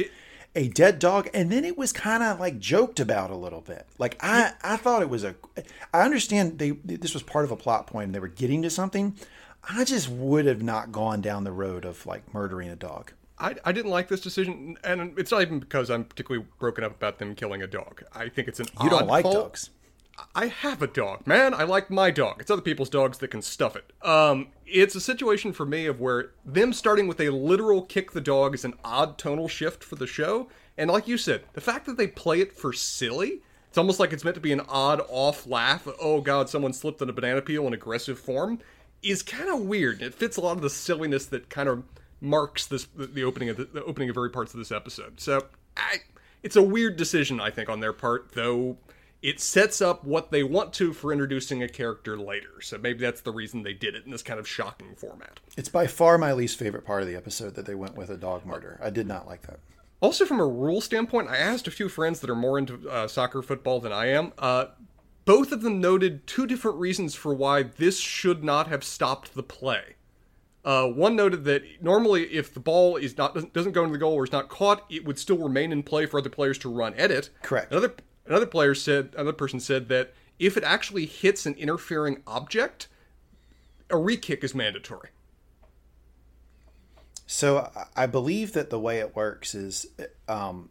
a 0.56 0.68
dead 0.70 1.00
dog 1.00 1.30
and 1.34 1.52
then 1.52 1.64
it 1.64 1.78
was 1.78 1.94
kind 1.94 2.24
of 2.24 2.40
like 2.40 2.60
joked 2.60 3.00
about 3.00 3.30
a 3.30 3.36
little 3.36 3.62
bit. 3.62 3.86
Like 3.98 4.18
I, 4.20 4.54
I 4.64 4.78
thought 4.78 5.02
it 5.02 5.10
was 5.10 5.24
a, 5.24 5.36
I 5.94 6.02
understand 6.02 6.60
they, 6.60 6.72
this 6.72 7.14
was 7.14 7.24
part 7.24 7.46
of 7.46 7.52
a 7.52 7.56
plot 7.56 7.88
point 7.88 8.08
and 8.08 8.16
they 8.16 8.20
were 8.20 8.28
getting 8.28 8.62
to 8.64 8.70
something. 8.70 9.16
I 9.68 9.84
just 9.84 10.10
would 10.10 10.46
have 10.46 10.64
not 10.64 10.92
gone 10.92 11.22
down 11.22 11.44
the 11.44 11.52
road 11.52 11.86
of 11.86 12.06
like 12.06 12.34
murdering 12.34 12.70
a 12.70 12.76
dog. 12.76 13.12
I, 13.38 13.56
I 13.64 13.72
didn't 13.72 13.92
like 13.92 14.10
this 14.10 14.20
decision, 14.20 14.78
and 14.84 15.18
it's 15.18 15.32
not 15.32 15.42
even 15.42 15.60
because 15.60 15.90
I'm 15.90 16.04
particularly 16.04 16.46
broken 16.60 16.84
up 16.84 16.92
about 16.92 17.20
them 17.20 17.36
killing 17.36 17.62
a 17.62 17.68
dog. 17.68 18.04
I 18.14 18.28
think 18.28 18.50
it's 18.50 18.60
an 18.60 18.66
You 18.84 18.90
don't 18.90 19.08
like 19.08 19.24
dogs. 19.24 19.70
I 20.36 20.48
have 20.48 20.82
a 20.82 20.88
dog, 20.88 21.26
man. 21.28 21.54
I 21.54 21.64
like 21.64 21.90
my 21.90 22.12
dog. 22.12 22.38
It's 22.40 22.52
other 22.52 22.62
people's 22.62 22.90
dogs 22.90 23.18
that 23.20 23.30
can 23.30 23.42
stuff 23.42 23.76
it. 23.76 23.92
Um, 24.06 24.48
it's 24.66 24.96
a 24.96 25.02
situation 25.02 25.54
for 25.54 25.66
me 25.66 25.86
of 25.86 26.00
where 26.00 26.32
them 26.46 26.74
starting 26.74 27.08
with 27.08 27.20
a 27.20 27.30
literal 27.30 27.82
kick 27.82 28.12
the 28.12 28.22
dog 28.22 28.56
is 28.56 28.66
an 28.66 28.74
odd 28.84 29.18
tonal 29.18 29.48
shift 29.48 29.84
for 29.84 29.96
the 29.96 30.08
show. 30.08 30.50
And 30.78 30.90
like 30.90 31.08
you 31.08 31.18
said, 31.18 31.44
the 31.54 31.62
fact 31.62 31.86
that 31.86 31.98
they 31.98 32.08
play 32.08 32.40
it 32.40 32.56
for 32.56 32.74
silly, 32.74 33.42
it's 33.68 33.78
almost 33.78 34.00
like 34.00 34.14
it's 34.14 34.24
meant 34.24 34.36
to 34.36 34.42
be 34.42 34.52
an 34.52 34.62
odd 34.62 35.02
off 35.10 35.46
laugh. 35.46 35.88
Oh 36.00 36.22
god, 36.22 36.50
someone 36.50 36.74
slipped 36.74 37.02
on 37.02 37.10
a 37.10 37.14
banana 37.14 37.42
peel 37.42 37.68
in 37.68 37.74
aggressive 37.74 38.20
form, 38.20 38.60
is 39.04 39.22
kind 39.24 39.50
of 39.50 39.62
weird. 39.62 40.02
It 40.02 40.14
fits 40.14 40.38
a 40.38 40.42
lot 40.42 40.56
of 40.56 40.62
the 40.62 40.70
silliness 40.70 41.26
that 41.28 41.50
kind 41.50 41.70
of 41.70 41.84
marks 42.22 42.66
this 42.66 42.88
the, 42.96 43.24
opening 43.24 43.50
of 43.50 43.58
the, 43.58 43.66
the 43.66 43.84
opening 43.84 44.10
of 44.10 44.18
every 44.18 44.30
parts 44.30 44.54
of 44.54 44.58
this 44.58 44.72
episode. 44.72 45.20
So 45.20 45.46
I, 45.78 45.98
it's 46.44 46.56
a 46.56 46.64
weird 46.64 46.98
decision 46.98 47.40
I 47.40 47.50
think 47.50 47.70
on 47.70 47.80
their 47.80 47.94
part, 47.94 48.32
though 48.34 48.78
it 49.22 49.40
sets 49.40 49.82
up 49.82 50.04
what 50.04 50.32
they 50.32 50.44
want 50.44 50.74
to 50.74 50.94
for 50.94 51.12
introducing 51.12 51.62
a 51.62 51.68
character 51.68 52.18
later. 52.18 52.62
So 52.62 52.78
maybe 52.78 53.00
that's 53.00 53.22
the 53.22 53.32
reason 53.32 53.64
they 53.64 53.74
did 53.74 53.96
it 53.96 54.06
in 54.06 54.12
this 54.12 54.24
kind 54.24 54.40
of 54.40 54.48
shocking 54.48 54.96
format. 54.96 55.40
It's 55.58 55.70
by 55.70 55.88
far 55.88 56.18
my 56.18 56.34
least 56.34 56.58
favorite 56.58 56.86
part 56.86 57.02
of 57.02 57.08
the 57.08 57.16
episode 57.16 57.56
that 57.56 57.66
they 57.66 57.76
went 57.76 57.96
with 57.96 58.10
a 58.10 58.18
dog 58.18 58.46
murder. 58.46 58.80
I 58.82 58.90
did 58.90 59.08
not 59.08 59.28
like 59.28 59.42
that. 59.44 59.60
Also, 60.02 60.26
from 60.26 60.40
a 60.40 60.48
rule 60.48 60.80
standpoint, 60.80 61.28
I 61.28 61.38
asked 61.38 61.68
a 61.68 61.72
few 61.72 61.90
friends 61.90 62.22
that 62.22 62.30
are 62.30 62.36
more 62.36 62.58
into 62.58 62.90
uh, 62.90 63.08
soccer 63.08 63.42
football 63.42 63.82
than 63.82 63.92
I 63.92 64.08
am. 64.08 64.32
Uh, 64.38 64.68
both 65.26 65.52
of 65.52 65.62
them 65.62 65.82
noted 65.82 66.26
two 66.26 66.48
different 66.48 66.78
reasons 66.78 67.14
for 67.16 67.34
why 67.34 67.64
this 67.64 68.00
should 68.00 68.42
not 68.42 68.68
have 68.70 68.86
stopped 68.86 69.36
the 69.36 69.44
play. 69.44 69.96
Uh, 70.64 70.88
one 70.88 71.16
noted 71.16 71.44
that 71.46 71.64
normally, 71.82 72.24
if 72.26 72.54
the 72.54 72.60
ball 72.60 72.96
is 72.96 73.18
not 73.18 73.34
doesn't, 73.34 73.54
doesn't 73.54 73.74
go 73.74 73.84
into 73.84 73.94
the 73.94 74.00
goal 74.00 74.14
or 74.14 74.24
is 74.24 74.32
not 74.32 74.48
caught, 74.50 74.86
it 74.90 75.04
would 75.06 75.20
still 75.20 75.38
remain 75.38 75.72
in 75.72 75.84
play 75.84 76.06
for 76.06 76.20
other 76.20 76.30
players 76.30 76.58
to 76.58 76.74
run 76.74 76.94
at 76.94 77.12
it. 77.12 77.30
Correct. 77.42 77.72
Another 77.72 77.94
another 78.30 78.46
player 78.46 78.74
said 78.74 79.10
another 79.16 79.34
person 79.34 79.60
said 79.60 79.90
that 79.90 80.14
if 80.38 80.56
it 80.56 80.64
actually 80.64 81.06
hits 81.06 81.46
an 81.46 81.56
interfering 81.56 82.24
object, 82.26 82.88
a 83.90 83.98
re-kick 83.98 84.44
is 84.44 84.56
mandatory. 84.56 85.10
So 87.28 87.70
I- 87.96 88.08
believe 88.08 88.54
that 88.54 88.70
the 88.70 88.80
way 88.80 89.00
it 89.00 89.16
works 89.16 89.54
is 89.54 89.88
um, 90.28 90.70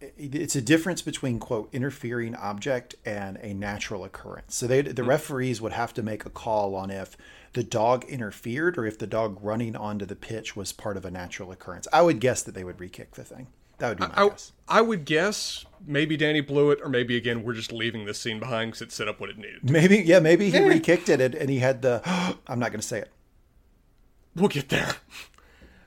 it's 0.00 0.56
a 0.56 0.60
difference 0.60 1.02
between 1.02 1.38
quote 1.38 1.68
interfering 1.72 2.34
object 2.34 2.94
and 3.04 3.36
a 3.38 3.54
natural 3.54 4.04
occurrence. 4.04 4.56
So 4.56 4.66
they, 4.66 4.82
the 4.82 5.04
referees 5.04 5.60
would 5.60 5.72
have 5.72 5.94
to 5.94 6.02
make 6.02 6.26
a 6.26 6.30
call 6.30 6.74
on 6.74 6.90
if 6.90 7.16
the 7.52 7.62
dog 7.62 8.04
interfered 8.04 8.76
or 8.76 8.86
if 8.86 8.98
the 8.98 9.06
dog 9.06 9.38
running 9.40 9.76
onto 9.76 10.04
the 10.04 10.16
pitch 10.16 10.56
was 10.56 10.72
part 10.72 10.96
of 10.96 11.04
a 11.04 11.10
natural 11.10 11.52
occurrence. 11.52 11.86
I 11.92 12.02
would 12.02 12.20
guess 12.20 12.42
that 12.42 12.54
they 12.54 12.64
would 12.64 12.80
re-kick 12.80 13.12
the 13.12 13.24
thing. 13.24 13.46
That 13.78 13.88
would 13.90 13.98
be 13.98 14.06
my 14.06 14.12
I, 14.14 14.28
guess. 14.28 14.52
I 14.68 14.80
would 14.80 15.04
guess 15.04 15.64
maybe 15.86 16.16
Danny 16.16 16.40
blew 16.40 16.70
it, 16.70 16.80
or 16.82 16.88
maybe 16.88 17.16
again 17.16 17.42
we're 17.42 17.54
just 17.54 17.72
leaving 17.72 18.04
this 18.04 18.18
scene 18.18 18.38
behind 18.38 18.72
because 18.72 18.82
it 18.82 18.92
set 18.92 19.08
up 19.08 19.20
what 19.20 19.30
it 19.30 19.36
needed. 19.38 19.68
Maybe 19.68 19.98
yeah, 19.98 20.20
maybe 20.20 20.50
he 20.50 20.60
re-kicked 20.66 21.08
it 21.08 21.20
and, 21.20 21.34
and 21.34 21.50
he 21.50 21.58
had 21.58 21.82
the. 21.82 22.00
I'm 22.46 22.58
not 22.58 22.70
going 22.70 22.80
to 22.80 22.86
say 22.86 23.00
it. 23.00 23.10
We'll 24.34 24.48
get 24.48 24.68
there. 24.68 24.94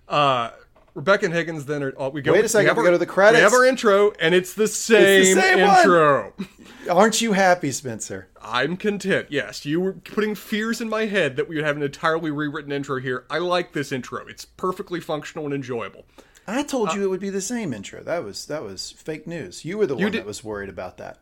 Uh, 0.09 0.51
Rebecca 0.93 1.25
and 1.25 1.33
Higgins 1.33 1.65
then 1.65 1.83
are. 1.83 1.93
Oh, 1.97 2.09
we 2.09 2.21
go. 2.21 2.31
Wait 2.31 2.45
a 2.45 2.49
second, 2.49 2.69
have 2.69 2.77
we 2.77 2.81
our- 2.81 2.87
go 2.87 2.91
to 2.93 2.97
the 2.97 3.05
credits. 3.05 3.39
We 3.39 3.43
have 3.43 3.53
our 3.53 3.65
intro, 3.65 4.13
and 4.19 4.33
it's 4.33 4.53
the 4.53 4.67
same, 4.67 5.35
same 5.37 5.59
one. 5.59 5.77
intro. 5.79 6.33
Aren't 6.89 7.21
you 7.21 7.33
happy, 7.33 7.71
Spencer? 7.71 8.29
I'm 8.41 8.77
content. 8.77 9.27
Yes, 9.29 9.65
you 9.65 9.79
were 9.81 9.93
putting 9.93 10.33
fears 10.33 10.79
in 10.81 10.89
my 10.89 11.05
head 11.05 11.35
that 11.35 11.47
we 11.49 11.55
would 11.55 11.65
have 11.65 11.75
an 11.75 11.83
entirely 11.83 12.31
rewritten 12.31 12.71
intro 12.71 12.99
here. 12.99 13.25
I 13.29 13.39
like 13.39 13.73
this 13.73 13.91
intro. 13.91 14.25
It's 14.27 14.45
perfectly 14.45 14.99
functional 14.99 15.45
and 15.45 15.53
enjoyable. 15.53 16.05
I 16.47 16.63
told 16.63 16.93
you 16.93 17.03
it 17.03 17.09
would 17.09 17.19
be 17.19 17.29
the 17.29 17.41
same 17.41 17.73
intro. 17.73 18.01
That 18.03 18.23
was 18.23 18.45
that 18.45 18.63
was 18.63 18.91
fake 18.91 19.27
news. 19.27 19.65
You 19.65 19.77
were 19.77 19.85
the 19.85 19.95
one 19.95 20.11
did- 20.11 20.21
that 20.21 20.25
was 20.25 20.43
worried 20.43 20.69
about 20.69 20.97
that. 20.97 21.19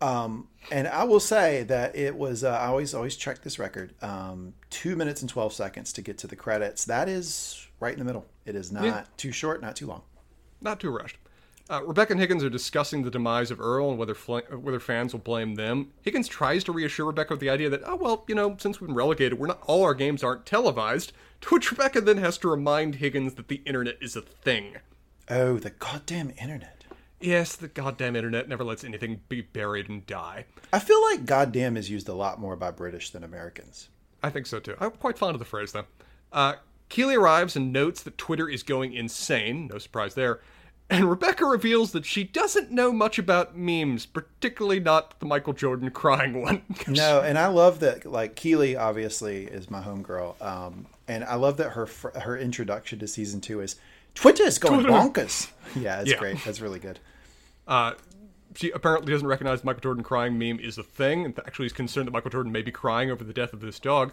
Um, 0.00 0.48
and 0.72 0.88
I 0.88 1.04
will 1.04 1.20
say 1.20 1.62
that 1.64 1.96
it 1.96 2.16
was. 2.16 2.42
Uh, 2.44 2.50
I 2.50 2.66
always 2.66 2.92
always 2.94 3.16
check 3.16 3.42
this 3.42 3.58
record. 3.58 3.94
Um, 4.02 4.54
two 4.70 4.96
minutes 4.96 5.20
and 5.22 5.30
twelve 5.30 5.52
seconds 5.52 5.92
to 5.94 6.02
get 6.02 6.18
to 6.18 6.26
the 6.26 6.36
credits. 6.36 6.84
That 6.86 7.08
is 7.08 7.66
right 7.80 7.92
in 7.92 7.98
the 8.00 8.04
middle. 8.04 8.26
It 8.44 8.54
is 8.56 8.72
not 8.72 9.16
too 9.16 9.30
short, 9.32 9.62
not 9.62 9.76
too 9.76 9.86
long. 9.86 10.02
Not 10.60 10.80
too 10.80 10.90
rushed. 10.90 11.16
Uh, 11.70 11.82
Rebecca 11.82 12.12
and 12.12 12.20
Higgins 12.20 12.44
are 12.44 12.50
discussing 12.50 13.02
the 13.02 13.10
demise 13.10 13.50
of 13.50 13.58
Earl 13.60 13.88
and 13.90 13.98
whether 13.98 14.14
fl- 14.14 14.40
whether 14.50 14.80
fans 14.80 15.14
will 15.14 15.20
blame 15.20 15.54
them. 15.54 15.92
Higgins 16.02 16.28
tries 16.28 16.62
to 16.64 16.72
reassure 16.72 17.06
Rebecca 17.06 17.32
with 17.32 17.40
the 17.40 17.48
idea 17.48 17.70
that, 17.70 17.82
oh 17.86 17.96
well, 17.96 18.24
you 18.28 18.34
know, 18.34 18.56
since 18.58 18.80
we've 18.80 18.88
been 18.88 18.96
relegated, 18.96 19.38
we're 19.38 19.46
not 19.46 19.62
all 19.66 19.82
our 19.82 19.94
games 19.94 20.22
aren't 20.22 20.44
televised. 20.44 21.12
To 21.42 21.54
which 21.54 21.70
Rebecca 21.70 22.02
then 22.02 22.18
has 22.18 22.36
to 22.38 22.48
remind 22.48 22.96
Higgins 22.96 23.34
that 23.34 23.48
the 23.48 23.62
internet 23.64 23.96
is 24.00 24.14
a 24.14 24.20
thing. 24.20 24.76
Oh, 25.30 25.58
the 25.58 25.70
goddamn 25.70 26.32
internet! 26.40 26.84
Yes, 27.18 27.56
the 27.56 27.68
goddamn 27.68 28.16
internet 28.16 28.46
never 28.46 28.64
lets 28.64 28.84
anything 28.84 29.22
be 29.30 29.40
buried 29.40 29.88
and 29.88 30.06
die. 30.06 30.44
I 30.70 30.78
feel 30.78 31.00
like 31.02 31.24
goddamn 31.24 31.78
is 31.78 31.88
used 31.88 32.08
a 32.10 32.14
lot 32.14 32.38
more 32.38 32.56
by 32.56 32.70
British 32.72 33.08
than 33.10 33.24
Americans. 33.24 33.88
I 34.22 34.28
think 34.28 34.46
so 34.46 34.60
too. 34.60 34.76
I'm 34.78 34.90
quite 34.90 35.16
fond 35.16 35.34
of 35.34 35.38
the 35.38 35.46
phrase 35.46 35.72
though. 35.72 35.86
Uh, 36.30 36.54
Keeley 36.90 37.14
arrives 37.14 37.56
and 37.56 37.72
notes 37.72 38.02
that 38.02 38.18
Twitter 38.18 38.48
is 38.48 38.62
going 38.62 38.92
insane. 38.92 39.68
No 39.72 39.78
surprise 39.78 40.14
there. 40.14 40.40
And 40.90 41.08
Rebecca 41.08 41.46
reveals 41.46 41.92
that 41.92 42.04
she 42.04 42.24
doesn't 42.24 42.70
know 42.70 42.92
much 42.92 43.18
about 43.18 43.56
memes, 43.56 44.04
particularly 44.04 44.80
not 44.80 45.18
the 45.18 45.26
Michael 45.26 45.54
Jordan 45.54 45.90
crying 45.90 46.42
one. 46.42 46.62
No, 46.88 47.20
and 47.22 47.38
I 47.38 47.46
love 47.46 47.80
that. 47.80 48.04
Like 48.04 48.36
Keeley, 48.36 48.76
obviously, 48.76 49.44
is 49.44 49.70
my 49.70 49.80
homegirl, 49.80 50.40
um, 50.42 50.86
and 51.08 51.24
I 51.24 51.36
love 51.36 51.56
that 51.56 51.70
her 51.70 51.88
her 52.20 52.36
introduction 52.38 52.98
to 52.98 53.08
season 53.08 53.40
two 53.40 53.60
is 53.60 53.76
Twitter 54.14 54.42
is 54.44 54.58
going 54.58 54.84
Twitter. 54.84 54.90
bonkers. 54.98 55.50
Yeah, 55.74 56.00
it's 56.02 56.10
Yeah. 56.10 56.18
great. 56.18 56.44
That's 56.44 56.60
really 56.60 56.78
good. 56.78 56.98
Uh, 57.66 57.94
she 58.54 58.70
apparently 58.70 59.10
doesn't 59.10 59.26
recognize 59.26 59.64
Michael 59.64 59.80
Jordan 59.80 60.04
crying 60.04 60.38
meme 60.38 60.60
is 60.60 60.76
a 60.78 60.82
thing, 60.84 61.24
and 61.24 61.36
actually 61.46 61.66
is 61.66 61.72
concerned 61.72 62.06
that 62.06 62.12
Michael 62.12 62.30
Jordan 62.30 62.52
may 62.52 62.62
be 62.62 62.70
crying 62.70 63.10
over 63.10 63.24
the 63.24 63.32
death 63.32 63.52
of 63.54 63.60
this 63.60 63.80
dog. 63.80 64.12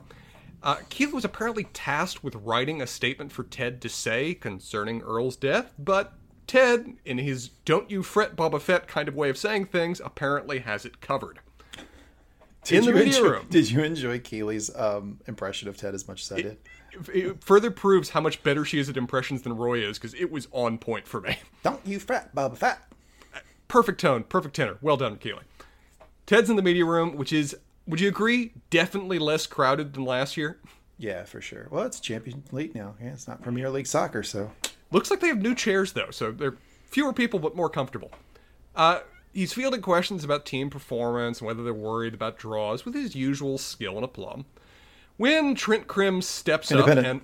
Uh, 0.64 0.78
Keith 0.90 1.12
was 1.12 1.26
apparently 1.26 1.66
tasked 1.74 2.24
with 2.24 2.36
writing 2.36 2.82
a 2.82 2.88
statement 2.88 3.32
for 3.32 3.44
Ted 3.44 3.82
to 3.82 3.90
say 3.90 4.34
concerning 4.34 5.02
Earl's 5.02 5.36
death, 5.36 5.74
but 5.78 6.14
Ted, 6.52 6.98
in 7.06 7.18
his 7.18 7.48
"Don't 7.64 7.90
you 7.90 8.04
fret, 8.04 8.36
Boba 8.36 8.60
Fett" 8.60 8.86
kind 8.86 9.08
of 9.08 9.16
way 9.16 9.30
of 9.30 9.38
saying 9.38 9.68
things, 9.68 10.02
apparently 10.04 10.60
has 10.60 10.84
it 10.84 11.00
covered. 11.00 11.40
Did 12.66 12.80
in 12.80 12.86
the 12.88 12.92
media 12.92 13.20
enjoy, 13.20 13.30
room. 13.30 13.46
Did 13.50 13.72
you 13.72 13.82
enjoy 13.82 14.20
Keeley's 14.20 14.70
um, 14.76 15.22
impression 15.28 15.70
of 15.70 15.78
Ted 15.78 15.96
as 15.96 16.10
much 16.10 16.24
as 16.24 16.32
I 16.34 16.42
did? 16.42 16.58
It 17.14 17.42
further 17.42 17.72
proves 17.72 18.10
how 18.10 18.20
much 18.20 18.44
better 18.44 18.66
she 18.66 18.80
is 18.80 18.90
at 18.90 18.98
impressions 18.98 19.44
than 19.44 19.56
Roy 19.56 19.80
is, 19.80 19.98
because 19.98 20.14
it 20.14 20.30
was 20.30 20.50
on 20.52 20.78
point 20.78 21.08
for 21.08 21.22
me. 21.22 21.38
Don't 21.64 21.80
you 21.86 22.00
fret, 22.00 22.36
Boba 22.36 22.58
Fett. 22.58 22.82
perfect 23.70 24.02
tone, 24.02 24.24
perfect 24.24 24.54
tenor. 24.54 24.78
Well 24.82 24.98
done, 24.98 25.16
Keeley. 25.16 25.44
Ted's 26.26 26.50
in 26.50 26.58
the 26.58 26.62
media 26.62 26.84
room, 26.84 27.16
which 27.16 27.32
is, 27.32 27.56
would 27.88 28.02
you 28.02 28.10
agree, 28.10 28.52
definitely 28.70 29.20
less 29.20 29.48
crowded 29.48 29.94
than 29.94 30.04
last 30.04 30.36
year? 30.36 30.60
Yeah, 30.98 31.24
for 31.24 31.40
sure. 31.40 31.70
Well, 31.72 31.84
it's 31.86 32.02
Champion 32.02 32.44
League 32.52 32.76
now. 32.76 32.96
Yeah, 33.02 33.14
it's 33.14 33.26
not 33.26 33.42
Premier 33.42 33.70
League 33.70 33.88
soccer, 33.88 34.22
so 34.22 34.52
Looks 34.92 35.10
like 35.10 35.20
they 35.20 35.28
have 35.28 35.42
new 35.42 35.56
chairs 35.56 35.94
though, 35.94 36.12
so 36.12 36.32
they're 36.32 36.58
fewer 36.86 37.14
people 37.14 37.40
but 37.40 37.56
more 37.56 37.70
comfortable. 37.70 38.12
Uh, 38.76 39.00
he's 39.34 39.54
fielding 39.54 39.82
questions 39.82 40.24
about 40.24 40.46
team 40.46 40.70
performance 40.70 41.40
and 41.40 41.48
whether 41.48 41.64
they're 41.64 41.74
worried 41.74 42.14
about 42.14 42.38
draws 42.38 42.86
with 42.86 42.94
his 42.94 43.16
usual 43.16 43.58
skill 43.58 43.96
and 43.96 44.04
aplomb. 44.04 44.46
When 45.18 45.56
Trent 45.56 45.88
Crimm 45.88 46.22
steps 46.22 46.72
up 46.72 46.88
and 46.88 47.22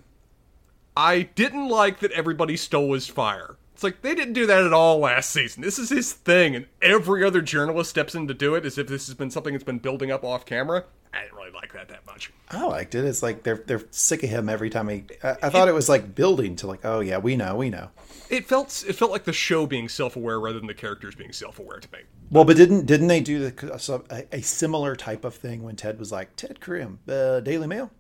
I 0.95 1.23
didn't 1.23 1.67
like 1.67 1.99
that 1.99 2.11
everybody 2.11 2.57
stole 2.57 2.93
his 2.93 3.07
fire. 3.07 3.55
It's 3.77 3.83
like 3.83 4.01
they 4.01 4.15
didn't 4.15 4.33
do 4.33 4.47
that 4.47 4.63
at 4.63 4.73
all 4.73 4.97
last 4.97 5.29
season. 5.29 5.61
This 5.61 5.77
is 5.77 5.89
his 5.89 6.11
thing, 6.11 6.55
and 6.55 6.65
every 6.81 7.23
other 7.23 7.41
journalist 7.41 7.91
steps 7.91 8.15
in 8.15 8.27
to 8.27 8.33
do 8.33 8.55
it 8.55 8.65
as 8.65 8.79
if 8.79 8.87
this 8.87 9.05
has 9.05 9.13
been 9.13 9.29
something 9.29 9.53
that's 9.53 9.63
been 9.63 9.77
building 9.77 10.09
up 10.09 10.23
off 10.23 10.47
camera. 10.47 10.85
I 11.13 11.21
didn't 11.21 11.35
really 11.35 11.51
like 11.51 11.73
that 11.73 11.87
that 11.89 12.03
much. 12.07 12.31
I 12.49 12.65
liked 12.65 12.95
it. 12.95 13.05
It's 13.05 13.21
like 13.21 13.43
they're 13.43 13.63
they're 13.67 13.83
sick 13.91 14.23
of 14.23 14.31
him 14.31 14.49
every 14.49 14.71
time 14.71 14.89
he. 14.89 15.03
I, 15.23 15.35
I 15.43 15.49
thought 15.51 15.67
it 15.67 15.75
was 15.75 15.89
like 15.89 16.15
building 16.15 16.55
to 16.55 16.65
like, 16.65 16.85
oh 16.85 17.01
yeah, 17.01 17.19
we 17.19 17.37
know, 17.37 17.55
we 17.55 17.69
know. 17.69 17.89
It 18.31 18.47
felt 18.47 18.83
it 18.87 18.93
felt 18.93 19.11
like 19.11 19.25
the 19.25 19.31
show 19.31 19.67
being 19.67 19.89
self-aware 19.89 20.39
rather 20.39 20.57
than 20.57 20.65
the 20.65 20.73
characters 20.73 21.13
being 21.13 21.31
self-aware 21.31 21.79
to 21.79 21.87
me. 21.93 21.99
Well, 22.31 22.45
but 22.45 22.57
didn't 22.57 22.87
didn't 22.87 23.09
they 23.09 23.19
do 23.19 23.51
the, 23.51 24.01
a, 24.09 24.37
a 24.37 24.41
similar 24.41 24.95
type 24.95 25.23
of 25.23 25.35
thing 25.35 25.61
when 25.61 25.75
Ted 25.75 25.99
was 25.99 26.11
like 26.11 26.35
Ted 26.35 26.61
Crimm, 26.61 26.97
uh, 27.07 27.41
Daily 27.41 27.67
Mail? 27.67 27.91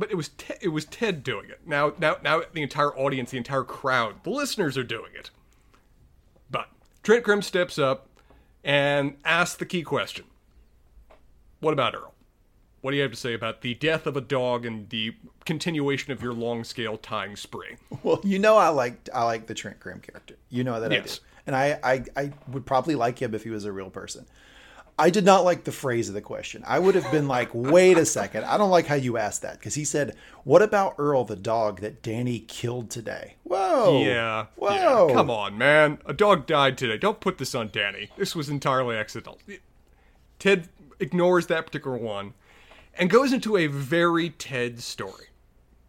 But 0.00 0.10
it 0.10 0.14
was 0.16 0.30
Te- 0.30 0.54
it 0.62 0.68
was 0.68 0.86
Ted 0.86 1.22
doing 1.22 1.50
it. 1.50 1.60
Now 1.66 1.92
now 1.98 2.16
now 2.24 2.40
the 2.52 2.62
entire 2.62 2.96
audience, 2.96 3.30
the 3.32 3.36
entire 3.36 3.64
crowd, 3.64 4.24
the 4.24 4.30
listeners 4.30 4.76
are 4.78 4.82
doing 4.82 5.12
it. 5.14 5.30
But 6.50 6.68
Trent 7.02 7.22
Crimm 7.22 7.42
steps 7.42 7.78
up 7.78 8.08
and 8.64 9.16
asks 9.24 9.56
the 9.56 9.66
key 9.66 9.82
question. 9.82 10.24
What 11.60 11.72
about 11.74 11.94
Earl? 11.94 12.14
What 12.80 12.92
do 12.92 12.96
you 12.96 13.02
have 13.02 13.10
to 13.12 13.16
say 13.18 13.34
about 13.34 13.60
the 13.60 13.74
death 13.74 14.06
of 14.06 14.16
a 14.16 14.22
dog 14.22 14.64
and 14.64 14.88
the 14.88 15.14
continuation 15.44 16.12
of 16.12 16.22
your 16.22 16.32
long 16.32 16.64
scale 16.64 16.96
tying 16.96 17.36
spree? 17.36 17.76
Well, 18.02 18.20
you 18.24 18.38
know, 18.38 18.56
I 18.56 18.68
like 18.68 19.06
I 19.14 19.24
like 19.24 19.46
the 19.46 19.54
Trent 19.54 19.80
Crimm 19.80 20.00
character. 20.00 20.36
You 20.48 20.64
know 20.64 20.80
that 20.80 20.90
I 20.90 20.94
Yes. 20.94 21.18
do, 21.18 21.24
and 21.46 21.54
I, 21.56 21.78
I 21.84 22.04
I 22.16 22.32
would 22.48 22.64
probably 22.64 22.94
like 22.94 23.20
him 23.20 23.34
if 23.34 23.44
he 23.44 23.50
was 23.50 23.66
a 23.66 23.72
real 23.72 23.90
person. 23.90 24.24
I 25.00 25.08
did 25.08 25.24
not 25.24 25.44
like 25.44 25.64
the 25.64 25.72
phrase 25.72 26.08
of 26.08 26.14
the 26.14 26.20
question. 26.20 26.62
I 26.66 26.78
would 26.78 26.94
have 26.94 27.10
been 27.10 27.26
like, 27.26 27.48
wait 27.54 27.96
a 27.96 28.04
second, 28.04 28.44
I 28.44 28.58
don't 28.58 28.68
like 28.68 28.84
how 28.84 28.96
you 28.96 29.16
asked 29.16 29.40
that 29.40 29.58
because 29.58 29.74
he 29.74 29.84
said, 29.84 30.14
"What 30.44 30.60
about 30.60 30.96
Earl, 30.98 31.24
the 31.24 31.36
dog 31.36 31.80
that 31.80 32.02
Danny 32.02 32.40
killed 32.40 32.90
today?" 32.90 33.36
Whoa, 33.44 34.02
Yeah. 34.04 34.46
whoa, 34.56 35.08
Yeah, 35.08 35.14
come 35.14 35.30
on, 35.30 35.56
man. 35.56 36.00
A 36.04 36.12
dog 36.12 36.46
died 36.46 36.76
today. 36.76 36.98
Don't 36.98 37.18
put 37.18 37.38
this 37.38 37.54
on 37.54 37.70
Danny. 37.72 38.10
This 38.18 38.36
was 38.36 38.50
entirely 38.50 38.94
accidental. 38.94 39.38
Ted 40.38 40.68
ignores 40.98 41.46
that 41.46 41.64
particular 41.64 41.96
one 41.96 42.34
and 42.92 43.08
goes 43.08 43.32
into 43.32 43.56
a 43.56 43.68
very 43.68 44.28
Ted 44.28 44.80
story. 44.80 45.28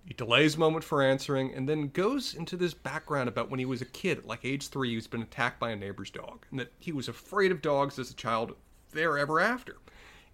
He 0.06 0.14
delays 0.14 0.56
a 0.56 0.60
moment 0.60 0.86
for 0.86 1.02
answering 1.02 1.54
and 1.54 1.68
then 1.68 1.90
goes 1.90 2.34
into 2.34 2.56
this 2.56 2.74
background 2.74 3.28
about 3.28 3.50
when 3.50 3.60
he 3.60 3.66
was 3.66 3.82
a 3.82 3.86
kid, 3.86 4.24
like 4.26 4.46
age 4.46 4.70
three, 4.70 4.94
he's 4.94 5.08
been 5.08 5.22
attacked 5.22 5.60
by 5.60 5.72
a 5.72 5.76
neighbor's 5.76 6.10
dog, 6.10 6.46
and 6.50 6.62
that 6.62 6.72
he 6.80 6.94
was 6.94 7.10
afraid 7.10 7.52
of 7.52 7.62
dogs 7.62 8.00
as 8.00 8.10
a 8.10 8.16
child 8.16 8.56
there 8.92 9.18
ever 9.18 9.40
after. 9.40 9.78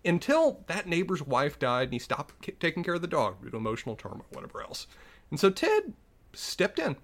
Until 0.05 0.63
that 0.67 0.87
neighbor's 0.87 1.21
wife 1.21 1.59
died 1.59 1.85
and 1.85 1.93
he 1.93 1.99
stopped 1.99 2.59
taking 2.59 2.83
care 2.83 2.93
of 2.95 3.01
the 3.01 3.07
dog 3.07 3.41
due 3.41 3.49
to 3.49 3.57
emotional 3.57 3.95
trauma 3.95 4.19
or 4.19 4.25
whatever 4.31 4.61
else. 4.61 4.87
And 5.29 5.39
so 5.39 5.49
Ted 5.49 5.93
stepped 6.33 6.79
in. 6.79 6.95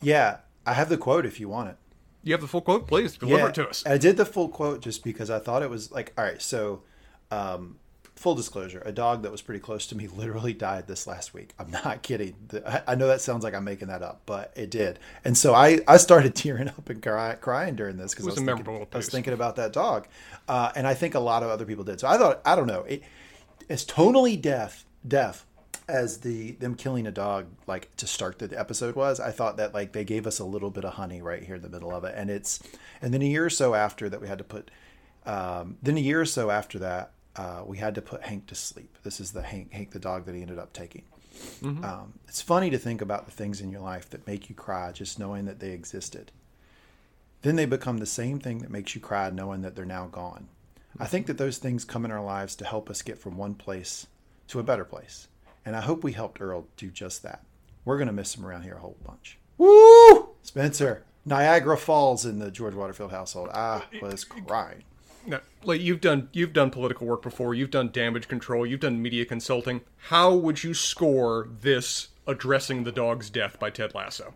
Yeah, 0.00 0.38
I 0.66 0.74
have 0.74 0.88
the 0.88 0.98
quote 0.98 1.24
if 1.24 1.40
you 1.40 1.48
want 1.48 1.70
it. 1.70 1.76
You 2.24 2.32
have 2.32 2.40
the 2.40 2.48
full 2.48 2.60
quote, 2.60 2.86
please 2.86 3.16
deliver 3.16 3.48
it 3.48 3.54
to 3.56 3.68
us. 3.68 3.84
I 3.86 3.98
did 3.98 4.16
the 4.16 4.24
full 4.24 4.48
quote 4.48 4.80
just 4.80 5.02
because 5.02 5.30
I 5.30 5.38
thought 5.38 5.62
it 5.62 5.70
was 5.70 5.90
like, 5.90 6.12
all 6.16 6.24
right, 6.24 6.40
so 6.40 6.82
um, 7.30 7.78
full 8.14 8.34
disclosure, 8.34 8.82
a 8.84 8.92
dog 8.92 9.22
that 9.22 9.32
was 9.32 9.42
pretty 9.42 9.60
close 9.60 9.86
to 9.88 9.96
me 9.96 10.06
literally 10.14 10.52
died 10.52 10.86
this 10.86 11.06
last 11.06 11.34
week. 11.34 11.54
I'm 11.58 11.70
not 11.70 12.02
kidding. 12.02 12.34
I, 12.86 12.94
know 12.94 13.08
that 13.08 13.20
sounds 13.20 13.44
like 13.44 13.54
I'm 13.54 13.64
making 13.64 13.88
that 13.88 14.02
up, 14.02 14.22
but 14.26 14.52
it 14.56 14.70
did. 14.70 14.98
And 15.24 15.36
so 15.36 15.54
I, 15.54 15.80
I 15.88 15.96
started 15.96 16.34
tearing 16.36 16.68
up 16.68 16.88
and 16.88 17.02
cry, 17.02 17.34
crying 17.34 17.74
during 17.74 17.96
this 17.96 18.12
because 18.12 18.26
I 18.26 18.30
was 18.30 18.38
thinking, 18.38 18.86
I 18.92 18.96
was 18.96 19.08
thinking 19.08 19.32
about 19.32 19.56
that 19.56 19.72
dog. 19.72 20.06
Uh, 20.48 20.70
and 20.76 20.86
I 20.86 20.94
think 20.94 21.14
a 21.14 21.20
lot 21.20 21.42
of 21.42 21.50
other 21.50 21.64
people 21.64 21.84
did. 21.84 22.00
So 22.00 22.08
I 22.08 22.18
thought, 22.18 22.40
I 22.44 22.54
don't 22.54 22.66
know, 22.66 22.82
it, 22.82 23.02
as 23.68 23.84
tonally 23.84 24.40
deaf, 24.40 24.84
deaf 25.06 25.46
as 25.88 26.18
the 26.18 26.52
them 26.52 26.76
killing 26.76 27.08
a 27.08 27.10
dog 27.10 27.46
like 27.66 27.94
to 27.96 28.06
start 28.06 28.38
the 28.38 28.58
episode 28.58 28.94
was 28.94 29.18
i 29.18 29.32
thought 29.32 29.56
that 29.56 29.74
like 29.74 29.92
they 29.92 30.04
gave 30.04 30.28
us 30.28 30.38
a 30.38 30.44
little 30.44 30.70
bit 30.70 30.84
of 30.84 30.94
honey 30.94 31.20
right 31.20 31.42
here 31.42 31.56
in 31.56 31.62
the 31.62 31.68
middle 31.68 31.92
of 31.92 32.04
it 32.04 32.14
and 32.16 32.30
it's 32.30 32.62
and 33.00 33.12
then 33.12 33.20
a 33.20 33.24
year 33.24 33.44
or 33.44 33.50
so 33.50 33.74
after 33.74 34.08
that 34.08 34.20
we 34.20 34.28
had 34.28 34.38
to 34.38 34.44
put 34.44 34.70
um, 35.26 35.76
then 35.82 35.96
a 35.96 36.00
year 36.00 36.20
or 36.20 36.24
so 36.24 36.50
after 36.50 36.78
that 36.78 37.12
uh, 37.36 37.62
we 37.64 37.78
had 37.78 37.94
to 37.94 38.02
put 38.02 38.22
hank 38.22 38.46
to 38.46 38.54
sleep 38.54 38.96
this 39.02 39.20
is 39.20 39.32
the 39.32 39.42
hank 39.42 39.72
hank 39.72 39.90
the 39.90 39.98
dog 39.98 40.24
that 40.26 40.34
he 40.34 40.42
ended 40.42 40.58
up 40.58 40.72
taking 40.72 41.02
um, 41.62 42.12
it's 42.28 42.42
funny 42.42 42.68
to 42.70 42.78
think 42.78 43.00
about 43.00 43.24
the 43.24 43.32
things 43.32 43.60
in 43.60 43.70
your 43.70 43.80
life 43.80 44.10
that 44.10 44.26
make 44.26 44.48
you 44.48 44.54
cry 44.54 44.92
just 44.92 45.18
knowing 45.18 45.46
that 45.46 45.60
they 45.60 45.70
existed 45.70 46.30
then 47.40 47.56
they 47.56 47.64
become 47.64 47.98
the 47.98 48.06
same 48.06 48.38
thing 48.38 48.58
that 48.58 48.70
makes 48.70 48.94
you 48.94 49.00
cry 49.00 49.30
knowing 49.30 49.62
that 49.62 49.74
they're 49.74 49.84
now 49.84 50.06
gone 50.06 50.48
i 51.00 51.06
think 51.06 51.26
that 51.26 51.38
those 51.38 51.58
things 51.58 51.84
come 51.84 52.04
in 52.04 52.10
our 52.10 52.22
lives 52.22 52.54
to 52.54 52.64
help 52.64 52.90
us 52.90 53.00
get 53.02 53.18
from 53.18 53.36
one 53.36 53.54
place 53.54 54.06
to 54.46 54.60
a 54.60 54.62
better 54.62 54.84
place 54.84 55.28
and 55.64 55.76
I 55.76 55.80
hope 55.80 56.02
we 56.02 56.12
helped 56.12 56.40
Earl 56.40 56.66
do 56.76 56.90
just 56.90 57.22
that. 57.22 57.44
We're 57.84 57.96
going 57.96 58.08
to 58.08 58.12
miss 58.12 58.36
him 58.36 58.44
around 58.44 58.62
here 58.62 58.74
a 58.74 58.80
whole 58.80 58.96
bunch. 59.04 59.38
Woo! 59.58 60.30
Spencer, 60.42 61.04
Niagara 61.24 61.76
Falls 61.76 62.24
in 62.24 62.38
the 62.38 62.50
George 62.50 62.74
Waterfield 62.74 63.10
household. 63.10 63.48
I 63.50 63.82
was 64.00 64.24
crying. 64.24 64.82
Now, 65.26 65.40
like 65.64 65.80
you've 65.80 66.00
done, 66.00 66.28
you've 66.32 66.52
done 66.52 66.70
political 66.70 67.06
work 67.06 67.22
before. 67.22 67.54
You've 67.54 67.70
done 67.70 67.90
damage 67.90 68.28
control. 68.28 68.66
You've 68.66 68.80
done 68.80 69.00
media 69.00 69.24
consulting. 69.24 69.82
How 70.08 70.34
would 70.34 70.64
you 70.64 70.74
score 70.74 71.48
this 71.60 72.08
addressing 72.26 72.84
the 72.84 72.92
dog's 72.92 73.30
death 73.30 73.58
by 73.58 73.70
Ted 73.70 73.94
Lasso? 73.94 74.34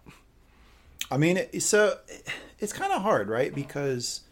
I 1.11 1.17
mean, 1.19 1.61
so 1.61 1.99
it's 2.59 2.73
kind 2.73 2.93
of 2.93 3.03
hard, 3.03 3.29
right? 3.29 3.55
Because 3.55 4.23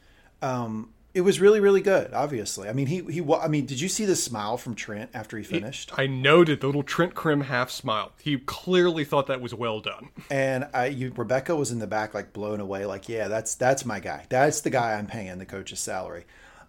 um, 0.43 0.93
it 1.14 1.21
was 1.21 1.40
really, 1.40 1.61
really 1.61 1.81
good. 1.81 2.12
Obviously, 2.12 2.69
I 2.69 2.73
mean, 2.73 2.88
he 2.88 3.03
he. 3.05 3.25
I 3.35 3.47
mean, 3.47 3.67
did 3.67 3.81
you 3.81 3.88
see 3.88 4.05
the 4.05 4.17
smile 4.17 4.57
from 4.57 4.75
Trent 4.75 5.11
after 5.14 5.38
he 5.38 5.45
finished? 5.45 5.93
I 5.97 6.09
noted 6.09 6.61
the 6.61 6.67
little 6.67 6.83
Trent 6.83 7.14
Crimm 7.14 7.43
half 7.43 7.71
smile. 7.71 8.12
He 8.21 8.38
clearly 8.38 9.05
thought 9.05 9.29
that 9.29 9.40
was 9.40 9.55
well 9.55 9.81
done. 9.81 10.09
And 10.29 10.67
I, 10.75 10.87
you, 10.87 11.12
Rebecca 11.17 11.55
was 11.55 11.71
in 11.71 11.79
the 11.79 11.87
back, 11.87 12.14
like 12.14 12.33
blown 12.33 12.59
away, 12.59 12.85
like, 12.85 13.09
yeah, 13.09 13.29
that's 13.29 13.55
that's 13.55 13.85
my 13.85 14.01
guy. 14.01 14.27
That's 14.29 14.61
the 14.62 14.71
guy 14.71 14.95
I'm 14.95 15.07
paying 15.07 15.38
the 15.38 15.47
coach's 15.47 15.81
salary. 15.81 16.25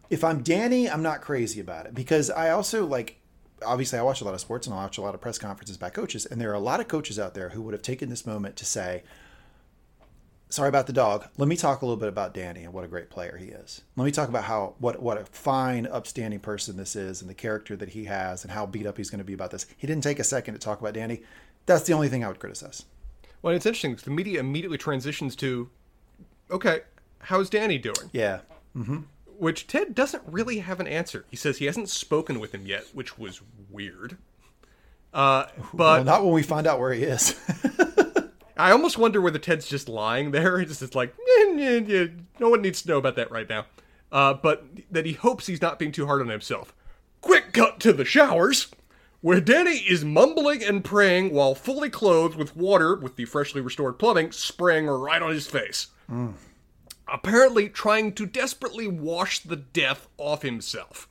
If 0.09 0.23
I'm 0.23 0.43
Danny, 0.43 0.89
I'm 0.89 1.01
not 1.03 1.21
crazy 1.21 1.59
about 1.59 1.85
it 1.85 1.95
because 1.95 2.29
I 2.29 2.49
also 2.51 2.85
like. 2.85 3.17
Obviously, 3.65 3.97
I 3.97 4.01
watch 4.01 4.19
a 4.19 4.25
lot 4.25 4.33
of 4.33 4.41
sports 4.41 4.67
and 4.67 4.73
I 4.73 4.83
watch 4.83 4.97
a 4.97 5.01
lot 5.01 5.15
of 5.15 5.21
press 5.21 5.37
conferences 5.37 5.77
by 5.77 5.89
coaches, 5.89 6.25
and 6.25 6.39
there 6.41 6.51
are 6.51 6.55
a 6.55 6.59
lot 6.59 6.81
of 6.81 6.87
coaches 6.89 7.17
out 7.17 7.33
there 7.33 7.49
who 7.49 7.61
would 7.61 7.73
have 7.73 7.81
taken 7.81 8.09
this 8.09 8.25
moment 8.25 8.57
to 8.57 8.65
say, 8.65 9.01
"Sorry 10.49 10.67
about 10.67 10.87
the 10.87 10.93
dog. 10.93 11.27
Let 11.37 11.47
me 11.47 11.55
talk 11.55 11.81
a 11.81 11.85
little 11.85 11.99
bit 11.99 12.09
about 12.09 12.33
Danny 12.33 12.63
and 12.63 12.73
what 12.73 12.83
a 12.83 12.87
great 12.89 13.09
player 13.09 13.37
he 13.37 13.47
is. 13.47 13.81
Let 13.95 14.03
me 14.03 14.11
talk 14.11 14.27
about 14.27 14.43
how 14.43 14.75
what 14.77 15.01
what 15.01 15.17
a 15.17 15.25
fine, 15.25 15.87
upstanding 15.87 16.41
person 16.41 16.75
this 16.75 16.95
is, 16.97 17.21
and 17.21 17.29
the 17.29 17.33
character 17.33 17.75
that 17.77 17.89
he 17.89 18.03
has, 18.05 18.43
and 18.43 18.51
how 18.51 18.65
beat 18.65 18.85
up 18.85 18.97
he's 18.97 19.09
going 19.09 19.19
to 19.19 19.23
be 19.25 19.33
about 19.33 19.51
this." 19.51 19.65
He 19.77 19.87
didn't 19.87 20.03
take 20.03 20.19
a 20.19 20.23
second 20.23 20.53
to 20.53 20.59
talk 20.59 20.81
about 20.81 20.93
Danny. 20.93 21.21
That's 21.65 21.83
the 21.83 21.93
only 21.93 22.09
thing 22.09 22.23
I 22.23 22.27
would 22.27 22.39
criticize. 22.39 22.85
Well, 23.41 23.55
it's 23.55 23.65
interesting. 23.65 23.95
'cause 23.95 24.03
The 24.03 24.11
media 24.11 24.41
immediately 24.41 24.77
transitions 24.77 25.35
to, 25.37 25.69
okay, 26.51 26.81
how's 27.19 27.49
Danny 27.49 27.77
doing? 27.77 28.09
Yeah. 28.11 28.41
Mm-hmm. 28.75 28.99
Which 29.37 29.67
Ted 29.67 29.93
doesn't 29.95 30.23
really 30.25 30.59
have 30.59 30.79
an 30.79 30.87
answer. 30.87 31.25
He 31.29 31.35
says 31.35 31.57
he 31.57 31.65
hasn't 31.65 31.89
spoken 31.89 32.39
with 32.39 32.53
him 32.53 32.65
yet, 32.65 32.85
which 32.93 33.17
was 33.17 33.41
weird. 33.69 34.17
Uh, 35.13 35.45
Well, 35.57 35.69
but 35.73 36.03
not 36.05 36.23
when 36.23 36.33
we 36.33 36.43
find 36.43 36.67
out 36.67 36.79
where 36.79 36.93
he 36.93 37.03
is. 37.03 37.35
I 38.57 38.71
almost 38.71 38.97
wonder 38.97 39.19
whether 39.19 39.39
Ted's 39.39 39.67
just 39.67 39.89
lying 39.89 40.31
there. 40.31 40.59
It's 40.61 40.79
just 40.79 40.95
like, 40.95 41.13
"Eh, 41.19 41.55
eh, 41.57 41.81
eh, 41.87 42.07
no 42.39 42.49
one 42.49 42.61
needs 42.61 42.81
to 42.81 42.89
know 42.89 42.97
about 42.97 43.15
that 43.17 43.31
right 43.31 43.47
now. 43.49 43.65
Uh, 44.11 44.33
but 44.33 44.65
that 44.91 45.05
he 45.05 45.13
hopes 45.13 45.47
he's 45.47 45.61
not 45.61 45.79
being 45.79 45.91
too 45.91 46.05
hard 46.05 46.21
on 46.21 46.29
himself. 46.29 46.73
Quick 47.21 47.51
cut 47.53 47.79
to 47.81 47.91
the 47.91 48.05
showers, 48.05 48.67
where 49.21 49.41
Danny 49.41 49.77
is 49.77 50.05
mumbling 50.05 50.63
and 50.63 50.83
praying 50.85 51.33
while 51.33 51.55
fully 51.55 51.89
clothed 51.89 52.37
with 52.37 52.55
water 52.55 52.95
with 52.95 53.15
the 53.15 53.25
freshly 53.25 53.59
restored 53.61 53.97
plumbing 53.99 54.31
spraying 54.31 54.85
right 54.87 55.21
on 55.21 55.31
his 55.31 55.47
face. 55.47 55.87
Apparently 57.07 57.69
trying 57.69 58.13
to 58.13 58.25
desperately 58.25 58.87
wash 58.87 59.39
the 59.39 59.55
death 59.55 60.07
off 60.17 60.41
himself. 60.41 61.07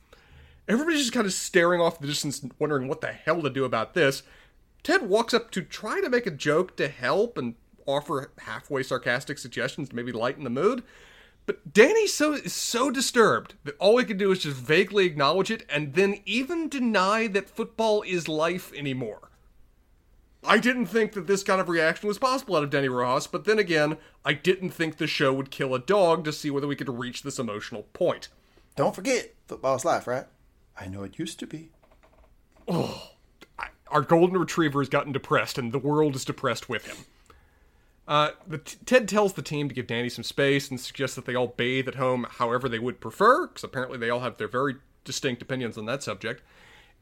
Everybody's 0.67 1.01
just 1.01 1.13
kind 1.13 1.27
of 1.27 1.33
staring 1.33 1.79
off 1.79 1.99
the 1.99 2.07
distance, 2.07 2.45
wondering 2.59 2.87
what 2.87 3.01
the 3.01 3.11
hell 3.11 3.41
to 3.41 3.49
do 3.49 3.65
about 3.65 3.93
this. 3.93 4.23
Ted 4.83 5.03
walks 5.03 5.33
up 5.33 5.51
to 5.51 5.61
try 5.61 6.01
to 6.01 6.09
make 6.09 6.25
a 6.25 6.31
joke 6.31 6.75
to 6.77 6.87
help 6.87 7.37
and 7.37 7.55
offer 7.85 8.31
halfway 8.39 8.83
sarcastic 8.83 9.37
suggestions 9.37 9.89
to 9.89 9.95
maybe 9.95 10.11
lighten 10.11 10.43
the 10.43 10.49
mood. 10.49 10.83
But 11.45 11.73
Danny 11.73 12.07
so 12.07 12.33
is 12.33 12.53
so 12.53 12.89
disturbed 12.89 13.53
that 13.63 13.77
all 13.77 13.97
he 13.97 14.05
can 14.05 14.17
do 14.17 14.31
is 14.31 14.39
just 14.39 14.57
vaguely 14.57 15.05
acknowledge 15.05 15.51
it 15.51 15.63
and 15.69 15.93
then 15.93 16.21
even 16.25 16.69
deny 16.69 17.27
that 17.27 17.49
football 17.49 18.01
is 18.01 18.27
life 18.27 18.73
anymore. 18.73 19.29
I 20.47 20.57
didn't 20.57 20.87
think 20.87 21.13
that 21.13 21.27
this 21.27 21.43
kind 21.43 21.59
of 21.59 21.69
reaction 21.69 22.07
was 22.07 22.17
possible 22.17 22.55
out 22.55 22.63
of 22.63 22.69
Danny 22.69 22.89
Rojas, 22.89 23.27
but 23.27 23.45
then 23.45 23.59
again, 23.59 23.97
I 24.23 24.33
didn't 24.33 24.71
think 24.71 24.97
the 24.97 25.07
show 25.07 25.33
would 25.33 25.51
kill 25.51 25.73
a 25.73 25.79
dog 25.79 26.23
to 26.25 26.33
see 26.33 26.49
whether 26.49 26.67
we 26.67 26.75
could 26.75 26.89
reach 26.89 27.23
this 27.23 27.39
emotional 27.39 27.83
point. 27.93 28.29
Don't 28.75 28.95
forget, 28.95 29.33
football's 29.47 29.85
life, 29.85 30.07
right? 30.07 30.25
I 30.79 30.87
know 30.87 31.03
it 31.03 31.19
used 31.19 31.39
to 31.39 31.47
be. 31.47 31.69
Oh, 32.67 33.11
I, 33.57 33.67
our 33.89 34.01
golden 34.01 34.37
retriever 34.37 34.81
has 34.81 34.89
gotten 34.89 35.11
depressed, 35.13 35.57
and 35.57 35.71
the 35.71 35.79
world 35.79 36.15
is 36.15 36.25
depressed 36.25 36.69
with 36.69 36.85
him. 36.85 36.97
Uh, 38.07 38.31
the, 38.45 38.57
Ted 38.57 39.07
tells 39.07 39.33
the 39.33 39.41
team 39.41 39.67
to 39.69 39.75
give 39.75 39.87
Danny 39.87 40.09
some 40.09 40.23
space 40.23 40.69
and 40.69 40.79
suggests 40.79 41.15
that 41.15 41.25
they 41.25 41.35
all 41.35 41.47
bathe 41.47 41.87
at 41.87 41.95
home 41.95 42.27
however 42.29 42.69
they 42.69 42.79
would 42.79 42.99
prefer, 42.99 43.47
because 43.47 43.63
apparently 43.63 43.97
they 43.97 44.09
all 44.09 44.19
have 44.19 44.37
their 44.37 44.47
very 44.47 44.75
distinct 45.03 45.41
opinions 45.41 45.77
on 45.77 45.85
that 45.85 46.03
subject 46.03 46.41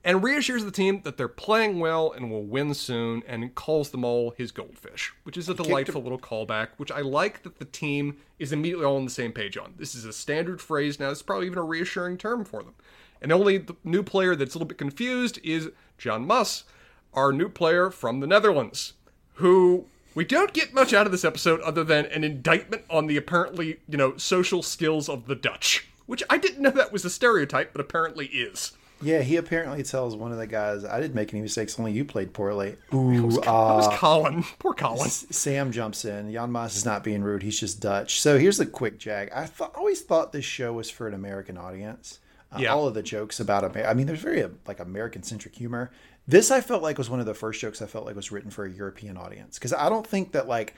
and 0.03 0.23
reassures 0.23 0.65
the 0.65 0.71
team 0.71 1.01
that 1.03 1.17
they're 1.17 1.27
playing 1.27 1.79
well 1.79 2.11
and 2.11 2.29
will 2.29 2.43
win 2.43 2.73
soon, 2.73 3.23
and 3.25 3.55
calls 3.55 3.91
them 3.91 4.03
all 4.03 4.31
his 4.31 4.51
goldfish, 4.51 5.13
which 5.23 5.37
is 5.37 5.47
a 5.47 5.53
delightful 5.53 6.03
little 6.03 6.19
callback, 6.19 6.69
which 6.77 6.91
I 6.91 7.01
like 7.01 7.43
that 7.43 7.59
the 7.59 7.65
team 7.65 8.17
is 8.37 8.51
immediately 8.51 8.85
all 8.85 8.97
on 8.97 9.05
the 9.05 9.11
same 9.11 9.31
page 9.31 9.57
on. 9.57 9.75
This 9.77 9.95
is 9.95 10.05
a 10.05 10.13
standard 10.13 10.61
phrase 10.61 10.99
now, 10.99 11.09
it's 11.09 11.21
probably 11.21 11.47
even 11.47 11.59
a 11.59 11.63
reassuring 11.63 12.17
term 12.17 12.43
for 12.43 12.63
them. 12.63 12.73
And 13.21 13.31
only 13.31 13.57
the 13.57 13.75
new 13.85 14.03
player 14.03 14.35
that's 14.35 14.53
a 14.53 14.57
little 14.57 14.67
bit 14.67 14.77
confused 14.77 15.39
is 15.43 15.69
Jan 15.97 16.25
Maas, 16.25 16.65
our 17.13 17.31
new 17.31 17.47
player 17.47 17.89
from 17.89 18.19
the 18.19 18.27
Netherlands, 18.27 18.93
who 19.35 19.85
we 20.15 20.25
don't 20.25 20.53
get 20.53 20.73
much 20.73 20.93
out 20.93 21.05
of 21.05 21.11
this 21.13 21.23
episode 21.23 21.61
other 21.61 21.83
than 21.83 22.05
an 22.07 22.25
indictment 22.25 22.83
on 22.89 23.07
the 23.07 23.15
apparently, 23.15 23.79
you 23.87 23.97
know, 23.97 24.17
social 24.17 24.61
skills 24.61 25.07
of 25.07 25.27
the 25.27 25.35
Dutch, 25.35 25.87
which 26.05 26.23
I 26.29 26.37
didn't 26.37 26.61
know 26.61 26.71
that 26.71 26.91
was 26.91 27.05
a 27.05 27.09
stereotype, 27.09 27.71
but 27.71 27.81
apparently 27.81 28.25
is. 28.27 28.73
Yeah, 29.03 29.21
he 29.21 29.37
apparently 29.37 29.83
tells 29.83 30.15
one 30.15 30.31
of 30.31 30.37
the 30.37 30.47
guys, 30.47 30.83
"I 30.85 30.99
didn't 30.99 31.15
make 31.15 31.33
any 31.33 31.41
mistakes. 31.41 31.77
Only 31.77 31.91
you 31.91 32.05
played 32.05 32.33
poorly." 32.33 32.77
Ooh, 32.93 33.15
that 33.15 33.23
was, 33.23 33.35
that 33.37 33.45
was 33.47 33.87
uh, 33.87 33.97
Colin. 33.97 34.43
Poor 34.59 34.73
Colin. 34.73 35.09
Sam 35.09 35.71
jumps 35.71 36.05
in. 36.05 36.31
Jan 36.31 36.51
Maas 36.51 36.75
is 36.75 36.85
not 36.85 37.03
being 37.03 37.23
rude. 37.23 37.43
He's 37.43 37.59
just 37.59 37.79
Dutch. 37.79 38.21
So 38.21 38.37
here's 38.37 38.57
the 38.57 38.65
quick 38.65 38.99
jag. 38.99 39.29
I 39.33 39.45
th- 39.45 39.71
always 39.75 40.01
thought 40.01 40.31
this 40.31 40.45
show 40.45 40.73
was 40.73 40.89
for 40.89 41.07
an 41.07 41.13
American 41.13 41.57
audience. 41.57 42.19
Uh, 42.51 42.59
yeah. 42.59 42.73
All 42.73 42.87
of 42.87 42.93
the 42.93 43.03
jokes 43.03 43.39
about 43.39 43.63
America. 43.63 43.89
I 43.89 43.93
mean, 43.93 44.07
there's 44.07 44.21
very 44.21 44.43
uh, 44.43 44.49
like 44.67 44.79
American 44.79 45.23
centric 45.23 45.55
humor. 45.55 45.91
This 46.27 46.51
I 46.51 46.61
felt 46.61 46.83
like 46.83 46.97
was 46.97 47.09
one 47.09 47.19
of 47.19 47.25
the 47.25 47.33
first 47.33 47.59
jokes 47.59 47.81
I 47.81 47.85
felt 47.85 48.05
like 48.05 48.15
was 48.15 48.31
written 48.31 48.51
for 48.51 48.65
a 48.65 48.71
European 48.71 49.17
audience 49.17 49.57
because 49.57 49.73
I 49.73 49.89
don't 49.89 50.07
think 50.07 50.31
that 50.31 50.47
like 50.47 50.75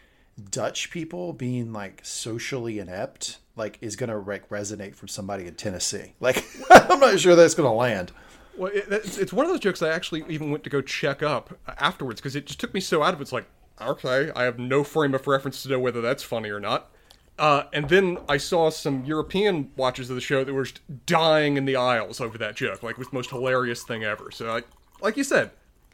Dutch 0.49 0.89
people 0.89 1.33
being 1.33 1.71
like 1.71 2.01
socially 2.03 2.79
inept 2.79 3.37
like 3.55 3.77
is 3.81 3.95
gonna 3.95 4.17
like 4.17 4.47
resonate 4.49 4.95
from 4.95 5.07
somebody 5.07 5.47
in 5.47 5.55
Tennessee. 5.55 6.13
Like 6.19 6.45
I'm 6.69 6.99
not 6.99 7.19
sure 7.19 7.35
that's 7.35 7.55
gonna 7.55 7.73
land. 7.73 8.11
Well, 8.57 8.71
it, 8.73 8.85
it's, 8.89 9.33
one 9.33 9.45
of 9.45 9.51
those 9.51 9.59
jokes 9.59 9.81
I 9.81 9.89
actually 9.89 10.23
even 10.29 10.49
went 10.49 10.63
to 10.63 10.69
go 10.69 10.81
check 10.81 11.21
up 11.21 11.57
afterwards 11.67 12.21
because 12.21 12.37
it 12.37 12.45
just 12.45 12.59
took 12.59 12.73
me 12.73 12.79
so 12.79 13.03
out 13.03 13.13
of 13.13 13.19
it. 13.19 13.23
It's 13.23 13.33
like, 13.33 13.47
okay, 13.81 14.31
I 14.33 14.43
have 14.43 14.57
no 14.57 14.83
frame 14.83 15.13
of 15.13 15.27
reference 15.27 15.61
to 15.63 15.69
know 15.69 15.79
whether 15.79 15.99
that's 15.99 16.23
funny 16.23 16.49
or 16.49 16.61
not. 16.61 16.89
Uh, 17.37 17.63
and 17.73 17.89
then 17.89 18.17
I 18.29 18.37
saw 18.37 18.69
some 18.69 19.03
European 19.03 19.71
watchers 19.75 20.09
of 20.09 20.15
the 20.15 20.21
show 20.21 20.45
that 20.45 20.53
were 20.53 20.63
just 20.63 20.79
dying 21.05 21.57
in 21.57 21.65
the 21.65 21.75
aisles 21.75 22.21
over 22.21 22.37
that 22.37 22.55
joke, 22.55 22.81
like 22.81 22.97
was 22.97 23.09
the 23.09 23.15
most 23.15 23.29
hilarious 23.29 23.83
thing 23.83 24.05
ever. 24.05 24.31
So, 24.31 24.45
like, 24.45 24.65
like 25.01 25.17
you 25.17 25.25
said, 25.25 25.51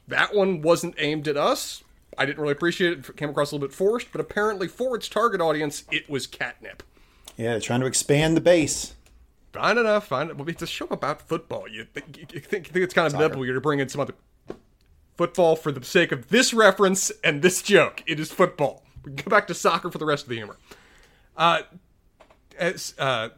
that 0.08 0.36
one 0.36 0.62
wasn't 0.62 0.96
aimed 1.00 1.28
at 1.28 1.38
us. 1.38 1.84
I 2.18 2.26
didn't 2.26 2.40
really 2.40 2.52
appreciate 2.52 2.92
it. 2.92 3.10
It 3.10 3.18
came 3.18 3.30
across 3.30 3.52
a 3.52 3.56
little 3.56 3.68
bit 3.68 3.76
forced, 3.76 4.12
but 4.12 4.22
apparently 4.22 4.68
for 4.68 4.96
its 4.96 5.10
target 5.10 5.42
audience, 5.42 5.86
it 5.90 6.10
was 6.10 6.28
catnip. 6.28 6.84
Yeah, 7.38 7.52
they're 7.52 7.60
trying 7.60 7.82
to 7.82 7.86
expand 7.86 8.38
the 8.38 8.42
base. 8.42 8.96
Fine 9.54 9.78
enough, 9.78 10.08
fine. 10.08 10.36
Well, 10.38 10.48
it's 10.48 10.62
a 10.62 10.68
show 10.68 10.88
about 10.90 11.28
football. 11.28 11.68
You 11.68 11.86
think, 11.86 12.18
you 12.34 12.40
think, 12.40 12.68
think 12.68 12.84
it's 12.84 12.94
kind 12.94 13.08
of 13.08 13.14
inevitable 13.14 13.46
you're 13.46 13.56
to 13.56 13.62
bring 13.62 13.80
in 13.80 13.90
some 13.90 14.02
other 14.02 14.14
football 15.18 15.56
for 15.56 15.72
the 15.72 15.84
sake 15.84 16.12
of 16.12 16.30
this 16.30 16.54
reference 16.54 17.12
and 17.24 17.42
this 17.42 17.62
joke. 17.62 18.04
It 18.08 18.20
is 18.20 18.32
football. 18.32 18.84
We 19.04 19.12
can 19.14 19.26
go 19.26 19.30
back 19.30 19.48
to 19.48 19.54
soccer 19.54 19.92
for 19.92 19.98
the 19.98 20.06
rest 20.06 20.24
of 20.24 20.30
the 20.30 20.36
humor. 20.36 20.58
Uh, 21.36 21.64
as 22.58 22.94
uh, 22.98 23.30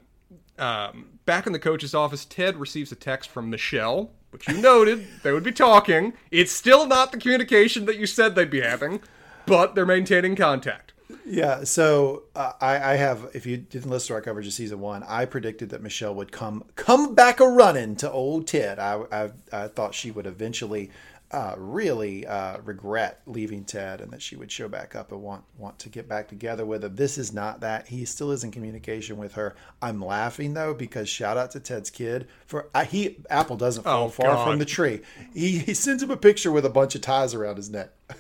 um, 0.60 1.20
back 1.26 1.48
in 1.48 1.54
the 1.54 1.60
coach's 1.60 1.96
office, 1.96 2.26
Ted 2.26 2.58
receives 2.58 2.92
a 2.92 2.96
text 2.96 3.30
from 3.30 3.50
Michelle, 3.50 4.12
which 4.32 4.48
you 4.48 4.62
noted 4.62 5.08
they 5.24 5.32
would 5.32 5.44
be 5.44 5.52
talking. 5.52 6.14
It's 6.32 6.52
still 6.52 6.86
not 6.86 7.12
the 7.12 7.18
communication 7.18 7.86
that 7.86 7.98
you 7.98 8.06
said 8.06 8.36
they'd 8.36 8.50
be 8.50 8.62
having, 8.62 9.02
but 9.46 9.74
they're 9.74 9.86
maintaining 9.86 10.36
contact. 10.36 10.83
Yeah, 11.26 11.64
so 11.64 12.24
uh, 12.36 12.54
I, 12.60 12.94
I 12.94 12.96
have. 12.96 13.30
If 13.34 13.46
you 13.46 13.58
didn't 13.58 13.90
listen 13.90 14.08
to 14.08 14.14
our 14.16 14.22
coverage 14.22 14.48
of 14.48 14.54
season 14.54 14.80
one, 14.80 15.04
I 15.04 15.26
predicted 15.26 15.70
that 15.70 15.82
Michelle 15.82 16.16
would 16.16 16.32
come 16.32 16.66
come 16.76 17.16
back 17.16 17.40
a 17.40 17.48
running 17.48 17.96
to 17.98 18.12
old 18.12 18.48
Ted. 18.48 18.80
I, 18.80 19.02
I, 19.12 19.32
I 19.52 19.68
thought 19.68 19.96
she 19.96 20.12
would 20.12 20.26
eventually 20.26 20.92
uh, 21.34 21.56
really 21.58 22.28
uh, 22.28 22.60
regret 22.64 23.22
leaving 23.26 23.64
Ted, 23.66 24.02
and 24.02 24.12
that 24.12 24.22
she 24.22 24.36
would 24.36 24.52
show 24.52 24.70
back 24.70 24.96
up 24.96 25.12
and 25.12 25.22
want 25.22 25.44
want 25.58 25.80
to 25.80 25.90
get 25.90 26.08
back 26.08 26.28
together 26.28 26.64
with 26.64 26.84
him. 26.84 26.96
This 26.96 27.18
is 27.18 27.34
not 27.34 27.62
that. 27.62 27.88
He 27.88 28.06
still 28.06 28.30
is 28.30 28.44
in 28.44 28.52
communication 28.52 29.18
with 29.18 29.34
her. 29.34 29.56
I'm 29.82 30.00
laughing 30.00 30.54
though 30.54 30.76
because 30.76 31.10
shout 31.10 31.36
out 31.36 31.50
to 31.52 31.60
Ted's 31.60 31.90
kid 31.90 32.28
for 32.46 32.70
uh, 32.76 32.86
he 32.86 33.18
Apple 33.32 33.58
doesn't 33.58 33.84
fall 33.84 34.06
oh, 34.06 34.10
far 34.10 34.28
God. 34.28 34.48
from 34.48 34.60
the 34.60 34.66
tree. 34.66 35.02
He 35.34 35.58
he 35.58 35.74
sends 35.74 36.04
him 36.04 36.12
a 36.12 36.18
picture 36.18 36.52
with 36.52 36.66
a 36.66 36.70
bunch 36.70 36.94
of 36.94 37.02
ties 37.02 37.34
around 37.34 37.56
his 37.58 37.70
neck. 37.70 37.90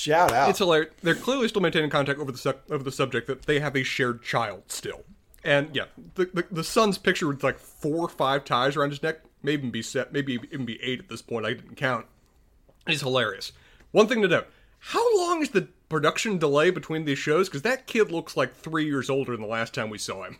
Shout 0.00 0.32
out. 0.32 0.48
It's 0.48 0.60
hilarious. 0.60 0.90
They're 1.02 1.14
clearly 1.14 1.46
still 1.48 1.60
maintaining 1.60 1.90
contact 1.90 2.18
over 2.18 2.32
the 2.32 2.38
su- 2.38 2.54
over 2.70 2.82
the 2.82 2.90
subject 2.90 3.26
that 3.26 3.42
they 3.42 3.60
have 3.60 3.76
a 3.76 3.82
shared 3.82 4.22
child 4.22 4.62
still. 4.68 5.02
And 5.44 5.68
yeah, 5.76 5.84
the, 6.14 6.24
the, 6.32 6.46
the 6.50 6.64
son's 6.64 6.96
picture 6.96 7.28
with 7.28 7.44
like 7.44 7.58
four 7.58 8.06
or 8.06 8.08
five 8.08 8.46
ties 8.46 8.76
around 8.76 8.90
his 8.90 9.02
neck, 9.02 9.20
maybe 9.42 9.60
even 9.60 9.70
be 9.70 9.82
set, 9.82 10.10
maybe 10.10 10.38
even 10.52 10.64
be 10.64 10.82
eight 10.82 11.00
at 11.00 11.10
this 11.10 11.20
point. 11.20 11.44
I 11.44 11.52
didn't 11.52 11.76
count. 11.76 12.06
Is 12.88 13.02
hilarious. 13.02 13.52
One 13.90 14.06
thing 14.06 14.22
to 14.22 14.28
note: 14.28 14.46
how 14.78 15.18
long 15.18 15.42
is 15.42 15.50
the 15.50 15.68
production 15.90 16.38
delay 16.38 16.70
between 16.70 17.04
these 17.04 17.18
shows? 17.18 17.50
Because 17.50 17.60
that 17.62 17.86
kid 17.86 18.10
looks 18.10 18.38
like 18.38 18.54
three 18.54 18.86
years 18.86 19.10
older 19.10 19.32
than 19.32 19.42
the 19.42 19.46
last 19.46 19.74
time 19.74 19.90
we 19.90 19.98
saw 19.98 20.24
him. 20.24 20.38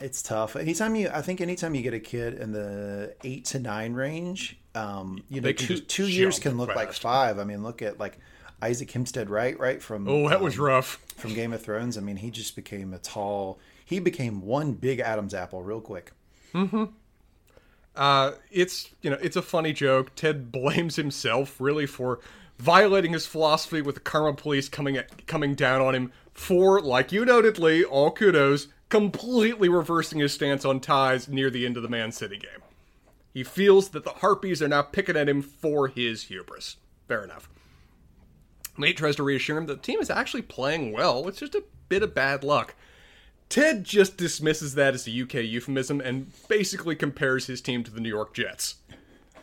It's 0.00 0.22
tough. 0.22 0.56
Anytime 0.56 0.96
you, 0.96 1.08
I 1.08 1.22
think, 1.22 1.40
anytime 1.40 1.76
you 1.76 1.82
get 1.82 1.94
a 1.94 2.00
kid 2.00 2.34
in 2.34 2.50
the 2.50 3.14
eight 3.22 3.44
to 3.46 3.60
nine 3.60 3.92
range, 3.94 4.58
um, 4.74 5.22
you 5.28 5.40
know, 5.40 5.52
two, 5.52 5.78
two 5.78 6.08
years 6.08 6.40
can 6.40 6.58
look 6.58 6.70
fast. 6.70 6.76
like 6.76 6.92
five. 6.92 7.38
I 7.38 7.44
mean, 7.44 7.62
look 7.62 7.80
at 7.80 8.00
like 8.00 8.18
Isaac 8.62 8.90
Hempstead 8.90 9.28
Wright, 9.28 9.58
right 9.58 9.82
from 9.82 10.08
oh 10.08 10.28
that 10.28 10.38
um, 10.38 10.44
was 10.44 10.58
rough 10.58 11.04
from 11.16 11.34
Game 11.34 11.52
of 11.52 11.62
Thrones. 11.62 11.98
I 11.98 12.00
mean, 12.00 12.16
he 12.16 12.30
just 12.30 12.56
became 12.56 12.94
a 12.94 12.98
tall. 12.98 13.58
He 13.84 13.98
became 13.98 14.40
one 14.40 14.72
big 14.72 15.00
Adam's 15.00 15.34
apple 15.34 15.62
real 15.62 15.80
quick. 15.80 16.12
Hmm. 16.52 16.84
Uh, 17.94 18.32
it's 18.50 18.90
you 19.02 19.10
know 19.10 19.18
it's 19.20 19.36
a 19.36 19.42
funny 19.42 19.72
joke. 19.72 20.14
Ted 20.14 20.52
blames 20.52 20.96
himself 20.96 21.60
really 21.60 21.86
for 21.86 22.20
violating 22.58 23.12
his 23.12 23.26
philosophy 23.26 23.82
with 23.82 23.96
the 23.96 24.00
karma 24.00 24.34
police 24.34 24.68
coming 24.68 24.96
at, 24.96 25.26
coming 25.26 25.54
down 25.54 25.80
on 25.80 25.94
him 25.94 26.12
for, 26.32 26.80
like 26.80 27.10
you 27.10 27.24
noted, 27.24 27.58
Lee, 27.58 27.84
all 27.84 28.10
kudos, 28.12 28.68
completely 28.88 29.68
reversing 29.68 30.20
his 30.20 30.32
stance 30.32 30.64
on 30.64 30.78
ties 30.78 31.28
near 31.28 31.50
the 31.50 31.66
end 31.66 31.76
of 31.76 31.82
the 31.82 31.88
Man 31.88 32.12
City 32.12 32.38
game. 32.38 32.62
He 33.34 33.42
feels 33.42 33.88
that 33.90 34.04
the 34.04 34.10
Harpies 34.10 34.62
are 34.62 34.68
now 34.68 34.82
picking 34.82 35.16
at 35.16 35.28
him 35.28 35.42
for 35.42 35.88
his 35.88 36.24
hubris. 36.24 36.76
Fair 37.08 37.24
enough. 37.24 37.48
Nate 38.78 38.96
tries 38.96 39.16
to 39.16 39.22
reassure 39.22 39.58
him 39.58 39.66
that 39.66 39.82
the 39.82 39.86
team 39.92 40.00
is 40.00 40.10
actually 40.10 40.42
playing 40.42 40.92
well, 40.92 41.28
it's 41.28 41.40
just 41.40 41.54
a 41.54 41.64
bit 41.88 42.02
of 42.02 42.14
bad 42.14 42.42
luck. 42.42 42.74
Ted 43.48 43.84
just 43.84 44.16
dismisses 44.16 44.74
that 44.76 44.94
as 44.94 45.06
a 45.06 45.22
UK 45.22 45.34
euphemism 45.34 46.00
and 46.00 46.32
basically 46.48 46.96
compares 46.96 47.46
his 47.46 47.60
team 47.60 47.84
to 47.84 47.90
the 47.90 48.00
New 48.00 48.08
York 48.08 48.32
Jets. 48.32 48.76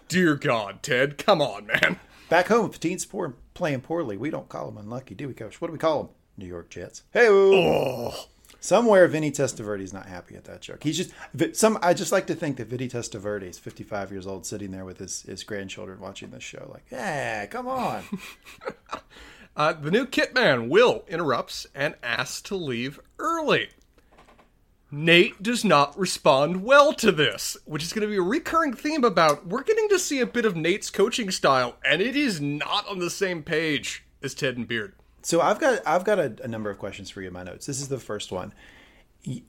Dear 0.07 0.33
God, 0.33 0.81
Ted, 0.81 1.19
come 1.19 1.41
on, 1.41 1.67
man. 1.67 1.99
Back 2.27 2.47
home, 2.47 2.65
if 2.65 2.71
the 2.71 2.79
team's 2.79 3.05
poor, 3.05 3.35
playing 3.53 3.81
poorly, 3.81 4.17
we 4.17 4.31
don't 4.31 4.49
call 4.49 4.65
them 4.65 4.79
unlucky, 4.79 5.13
do 5.13 5.27
we, 5.27 5.35
Coach? 5.35 5.61
What 5.61 5.67
do 5.67 5.73
we 5.73 5.77
call 5.79 6.03
them? 6.03 6.11
New 6.37 6.47
York 6.47 6.69
Jets. 6.71 7.03
Hey, 7.11 7.27
oh. 7.29 8.25
Somewhere 8.61 9.07
Vinny 9.07 9.31
Testaverde's 9.31 9.93
not 9.93 10.05
happy 10.05 10.35
at 10.35 10.43
that 10.45 10.61
joke. 10.61 10.83
He's 10.83 10.97
just 10.97 11.11
some. 11.57 11.79
I 11.81 11.93
just 11.93 12.11
like 12.11 12.27
to 12.27 12.35
think 12.35 12.57
that 12.57 12.67
Vinny 12.67 12.89
Testaverde 12.89 13.43
is 13.43 13.57
55 13.57 14.11
years 14.11 14.27
old, 14.27 14.45
sitting 14.45 14.71
there 14.71 14.85
with 14.85 14.97
his, 14.97 15.21
his 15.21 15.43
grandchildren 15.43 15.99
watching 15.99 16.31
this 16.31 16.43
show. 16.43 16.69
Like, 16.71 16.85
yeah, 16.91 17.45
come 17.45 17.67
on. 17.67 18.03
uh, 19.55 19.73
the 19.73 19.91
new 19.91 20.05
kit 20.05 20.33
man 20.33 20.67
Will 20.67 21.05
interrupts 21.07 21.67
and 21.73 21.95
asks 22.03 22.41
to 22.43 22.55
leave 22.55 22.99
early. 23.17 23.69
Nate 24.91 25.41
does 25.43 25.63
not 25.63 25.97
respond 25.97 26.63
well 26.63 26.93
to 26.93 27.11
this, 27.11 27.55
which 27.65 27.83
is 27.83 27.93
going 27.93 28.01
to 28.01 28.07
be 28.07 28.17
a 28.17 28.21
recurring 28.21 28.73
theme 28.73 29.03
about 29.03 29.45
we're 29.45 29.63
getting 29.63 29.87
to 29.89 29.99
see 29.99 30.19
a 30.19 30.25
bit 30.25 30.45
of 30.45 30.55
Nate's 30.55 30.89
coaching 30.89 31.29
style, 31.29 31.75
and 31.85 32.01
it 32.01 32.15
is 32.15 32.41
not 32.41 32.87
on 32.87 32.97
the 32.97 33.11
same 33.11 33.43
page 33.43 34.03
as 34.23 34.33
Ted 34.33 34.57
and 34.57 34.67
Beard. 34.67 34.95
So 35.21 35.41
I've 35.41 35.59
got 35.59 35.81
I've 35.85 36.03
got 36.03 36.19
a, 36.19 36.35
a, 36.43 36.47
number 36.47 36.69
of 36.69 36.77
questions 36.77 37.09
for 37.09 37.21
you 37.21 37.27
in 37.27 37.33
my 37.33 37.43
notes. 37.43 37.65
This 37.65 37.81
is 37.81 37.89
the 37.89 37.99
first 37.99 38.31
one. 38.31 38.53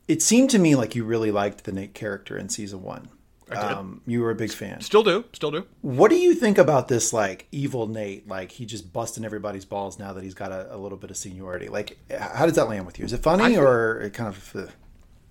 It 0.09 0.21
seemed 0.21 0.51
to 0.51 0.59
me 0.59 0.75
like 0.75 0.95
you 0.95 1.05
really 1.05 1.31
liked 1.31 1.65
the 1.65 1.73
Nate 1.73 1.95
character 1.95 2.37
in 2.37 2.49
season 2.49 2.83
one. 2.83 3.09
Um, 3.51 4.01
you 4.07 4.21
were 4.21 4.31
a 4.31 4.35
big 4.35 4.53
fan. 4.53 4.81
Still 4.81 5.03
do, 5.03 5.25
still 5.33 5.51
do. 5.51 5.67
What 5.81 6.11
do 6.11 6.17
you 6.17 6.35
think 6.35 6.57
about 6.57 6.89
this, 6.89 7.13
like 7.13 7.49
evil 7.51 7.87
Nate? 7.89 8.29
Like 8.29 8.53
he 8.53 8.65
just 8.65 8.93
busting 8.93 9.25
everybody's 9.25 9.65
balls 9.65 9.99
now 9.99 10.13
that 10.13 10.23
he's 10.23 10.35
got 10.35 10.53
a, 10.53 10.75
a 10.75 10.79
little 10.79 10.99
bit 10.99 11.11
of 11.11 11.17
seniority. 11.17 11.69
Like, 11.69 11.99
how 12.17 12.47
does 12.47 12.55
that 12.55 12.69
land 12.69 12.87
with 12.87 12.99
you? 12.99 13.05
Is 13.05 13.13
it 13.13 13.23
funny 13.23 13.57
or 13.57 14.01
it 14.01 14.13
kind 14.13 14.29
of? 14.29 14.57
Uh, 14.57 14.67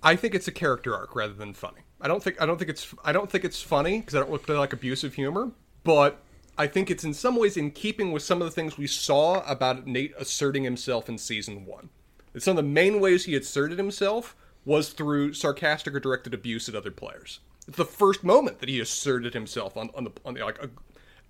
I 0.03 0.15
think 0.15 0.35
it's 0.35 0.47
a 0.47 0.51
character 0.51 0.95
arc 0.95 1.15
rather 1.15 1.33
than 1.33 1.53
funny. 1.53 1.81
I 2.01 2.07
don't 2.07 2.21
think 2.21 2.41
I 2.41 2.45
don't 2.45 2.57
think 2.57 2.69
it's 2.69 2.93
I 3.03 3.11
don't 3.11 3.29
think 3.29 3.45
it's 3.45 3.61
funny 3.61 3.99
because 3.99 4.15
I 4.15 4.19
don't 4.19 4.31
look 4.31 4.47
like 4.47 4.73
abusive 4.73 5.13
humor, 5.13 5.51
but 5.83 6.21
I 6.59 6.67
think 6.67 6.91
it's 6.91 7.05
in 7.05 7.13
some 7.13 7.37
ways 7.37 7.55
in 7.55 7.71
keeping 7.71 8.11
with 8.11 8.21
some 8.21 8.41
of 8.41 8.45
the 8.45 8.51
things 8.51 8.77
we 8.77 8.85
saw 8.85 9.41
about 9.49 9.87
Nate 9.87 10.13
asserting 10.17 10.65
himself 10.65 11.07
in 11.07 11.17
season 11.17 11.65
one. 11.65 11.87
It's 12.33 12.43
some 12.43 12.57
of 12.57 12.63
the 12.65 12.69
main 12.69 12.99
ways 12.99 13.23
he 13.23 13.35
asserted 13.37 13.77
himself 13.77 14.35
was 14.65 14.89
through 14.89 15.33
sarcastic 15.35 15.95
or 15.95 16.01
directed 16.01 16.33
abuse 16.33 16.67
at 16.67 16.75
other 16.75 16.91
players. 16.91 17.39
It's 17.65 17.77
the 17.77 17.85
first 17.85 18.25
moment 18.25 18.59
that 18.59 18.67
he 18.67 18.81
asserted 18.81 19.33
himself 19.33 19.77
on, 19.77 19.89
on 19.95 20.03
the 20.03 20.11
on 20.25 20.33
the 20.33 20.43
like 20.43 20.59
a, 20.61 20.69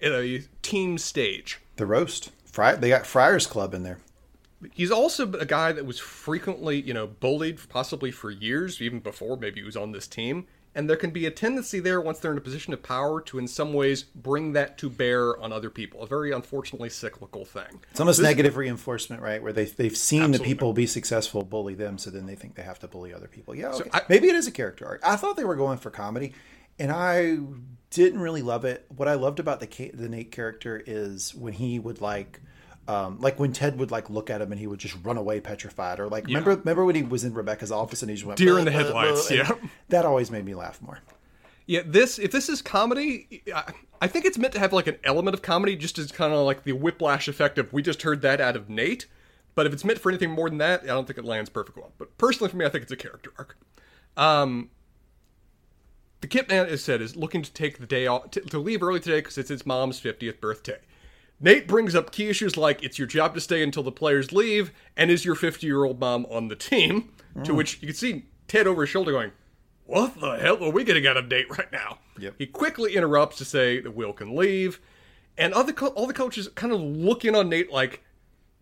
a 0.01 0.41
team 0.63 0.97
stage. 0.97 1.59
The 1.75 1.85
roast. 1.85 2.31
Fry, 2.45 2.73
they 2.73 2.89
got 2.89 3.05
Friars 3.05 3.45
Club 3.45 3.75
in 3.75 3.83
there. 3.83 3.99
He's 4.73 4.91
also 4.91 5.31
a 5.33 5.45
guy 5.45 5.71
that 5.73 5.85
was 5.85 5.99
frequently, 5.99 6.81
you 6.81 6.93
know, 6.93 7.05
bullied, 7.05 7.59
possibly 7.69 8.09
for 8.09 8.31
years, 8.31 8.81
even 8.81 8.99
before 8.99 9.37
maybe 9.37 9.59
he 9.59 9.65
was 9.65 9.77
on 9.77 9.91
this 9.91 10.07
team 10.07 10.47
and 10.75 10.89
there 10.89 10.97
can 10.97 11.11
be 11.11 11.25
a 11.25 11.31
tendency 11.31 11.79
there 11.79 11.99
once 11.99 12.19
they're 12.19 12.31
in 12.31 12.37
a 12.37 12.41
position 12.41 12.73
of 12.73 12.83
power 12.83 13.21
to 13.21 13.39
in 13.39 13.47
some 13.47 13.73
ways 13.73 14.03
bring 14.03 14.53
that 14.53 14.77
to 14.77 14.89
bear 14.89 15.37
on 15.41 15.51
other 15.51 15.69
people. 15.69 16.03
A 16.03 16.07
very 16.07 16.31
unfortunately 16.31 16.89
cyclical 16.89 17.45
thing. 17.45 17.81
It's 17.91 17.99
almost 17.99 18.19
this, 18.19 18.23
negative 18.23 18.55
reinforcement 18.55 19.21
right? 19.21 19.41
Where 19.41 19.53
they, 19.53 19.65
they've 19.65 19.95
seen 19.95 20.21
absolutely. 20.21 20.37
the 20.37 20.43
people 20.55 20.73
be 20.73 20.85
successful 20.85 21.43
bully 21.43 21.73
them 21.73 21.97
so 21.97 22.09
then 22.09 22.25
they 22.25 22.35
think 22.35 22.55
they 22.55 22.63
have 22.63 22.79
to 22.79 22.87
bully 22.87 23.13
other 23.13 23.27
people. 23.27 23.55
Yeah 23.55 23.69
okay. 23.69 23.77
so 23.77 23.89
I, 23.93 24.01
maybe 24.09 24.27
it 24.29 24.35
is 24.35 24.47
a 24.47 24.51
character 24.51 24.85
arc. 24.85 25.01
I 25.05 25.15
thought 25.15 25.37
they 25.37 25.45
were 25.45 25.55
going 25.55 25.77
for 25.77 25.89
comedy 25.89 26.33
and 26.77 26.91
i 26.91 27.37
didn't 27.91 28.19
really 28.19 28.43
love 28.43 28.65
it. 28.65 28.85
What 28.95 29.07
i 29.07 29.15
loved 29.15 29.39
about 29.39 29.59
the 29.59 29.91
the 29.93 30.07
nate 30.07 30.31
character 30.31 30.81
is 30.85 31.33
when 31.33 31.53
he 31.53 31.79
would 31.79 32.01
like 32.01 32.39
um, 32.89 33.19
like 33.19 33.39
when 33.39 33.53
Ted 33.53 33.77
would 33.77 33.91
like 33.91 34.09
look 34.09 34.31
at 34.31 34.41
him 34.41 34.51
and 34.51 34.59
he 34.59 34.65
would 34.65 34.79
just 34.79 34.95
run 35.03 35.15
away 35.15 35.39
petrified, 35.39 35.99
or 35.99 36.07
like 36.07 36.27
yeah. 36.27 36.39
remember 36.39 36.55
remember 36.59 36.85
when 36.85 36.95
he 36.95 37.03
was 37.03 37.23
in 37.23 37.35
Rebecca's 37.35 37.71
office 37.71 38.01
and 38.01 38.09
he 38.09 38.15
just 38.15 38.25
went 38.25 38.39
deer 38.39 38.57
in 38.57 38.65
the 38.65 38.71
headlights. 38.71 39.29
yeah, 39.29 39.51
that 39.89 40.05
always 40.05 40.31
made 40.31 40.43
me 40.43 40.55
laugh 40.55 40.81
more. 40.81 40.97
Yeah, 41.67 41.81
this 41.85 42.17
if 42.17 42.31
this 42.31 42.49
is 42.49 42.63
comedy, 42.63 43.43
I 44.01 44.07
think 44.07 44.25
it's 44.25 44.39
meant 44.39 44.53
to 44.53 44.59
have 44.59 44.73
like 44.73 44.87
an 44.87 44.97
element 45.03 45.35
of 45.35 45.43
comedy, 45.43 45.75
just 45.75 45.99
as 45.99 46.11
kind 46.11 46.33
of 46.33 46.43
like 46.47 46.63
the 46.63 46.71
whiplash 46.71 47.27
effect 47.27 47.59
of 47.59 47.71
we 47.71 47.83
just 47.83 48.01
heard 48.01 48.23
that 48.23 48.41
out 48.41 48.55
of 48.55 48.71
Nate. 48.71 49.05
But 49.53 49.67
if 49.67 49.73
it's 49.73 49.85
meant 49.85 49.99
for 49.99 50.09
anything 50.09 50.31
more 50.31 50.49
than 50.49 50.57
that, 50.57 50.81
I 50.81 50.87
don't 50.87 51.05
think 51.05 51.19
it 51.19 51.25
lands 51.25 51.51
perfectly 51.51 51.81
well. 51.81 51.93
But 51.99 52.17
personally, 52.17 52.49
for 52.49 52.57
me, 52.57 52.65
I 52.65 52.69
think 52.69 52.81
it's 52.81 52.91
a 52.91 52.97
character 52.97 53.31
arc. 53.37 53.55
Um, 54.17 54.71
the 56.21 56.27
Kit 56.27 56.49
Man, 56.49 56.65
as 56.65 56.83
said, 56.83 57.01
is 57.01 57.15
looking 57.15 57.43
to 57.43 57.53
take 57.53 57.77
the 57.77 57.85
day 57.85 58.07
off 58.07 58.31
to, 58.31 58.41
to 58.41 58.57
leave 58.57 58.81
early 58.81 58.99
today 58.99 59.19
because 59.19 59.37
it's 59.37 59.49
his 59.49 59.65
mom's 59.65 60.01
50th 60.01 60.39
birthday. 60.39 60.79
Nate 61.41 61.67
brings 61.67 61.95
up 61.95 62.11
key 62.11 62.27
issues 62.27 62.57
like 62.57 62.83
it's 62.83 62.99
your 62.99 63.07
job 63.07 63.33
to 63.33 63.41
stay 63.41 63.63
until 63.63 63.83
the 63.83 63.91
players 63.91 64.31
leave, 64.31 64.71
and 64.97 65.09
is 65.09 65.23
your 65.23 65.35
50 65.35 65.65
year 65.65 65.85
old 65.85 65.99
mom 65.99 66.25
on 66.29 66.49
the 66.49 66.55
team? 66.55 67.13
Mm. 67.35 67.45
To 67.45 67.53
which 67.53 67.81
you 67.81 67.87
can 67.87 67.95
see 67.95 68.25
Ted 68.47 68.67
over 68.67 68.81
his 68.81 68.89
shoulder 68.89 69.11
going, 69.11 69.31
What 69.85 70.19
the 70.19 70.37
hell 70.37 70.63
are 70.63 70.71
we 70.71 70.83
getting 70.83 71.07
out 71.07 71.17
of 71.17 71.27
Nate 71.27 71.49
right 71.57 71.71
now? 71.71 71.99
Yep. 72.17 72.35
He 72.37 72.45
quickly 72.45 72.95
interrupts 72.95 73.37
to 73.37 73.45
say 73.45 73.79
that 73.79 73.91
Will 73.91 74.13
can 74.13 74.35
leave, 74.35 74.81
and 75.37 75.53
other 75.53 75.71
co- 75.71 75.87
all 75.87 76.07
the 76.07 76.13
coaches 76.13 76.49
kind 76.55 76.73
of 76.73 76.81
looking 76.81 77.35
on 77.35 77.49
Nate 77.49 77.71
like, 77.71 78.03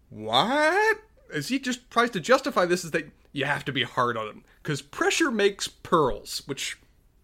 What? 0.10 1.00
As 1.34 1.50
he 1.50 1.60
just 1.60 1.90
tries 1.90 2.12
to 2.12 2.20
justify 2.20 2.66
this, 2.66 2.86
is 2.86 2.92
that 2.92 3.10
you 3.34 3.46
have 3.46 3.66
to 3.66 3.72
be 3.72 3.84
hard 3.84 4.18
on 4.18 4.28
him 4.28 4.44
because 4.62 4.82
pressure 4.82 5.32
makes 5.32 5.68
pearls, 5.68 6.44
which 6.46 6.78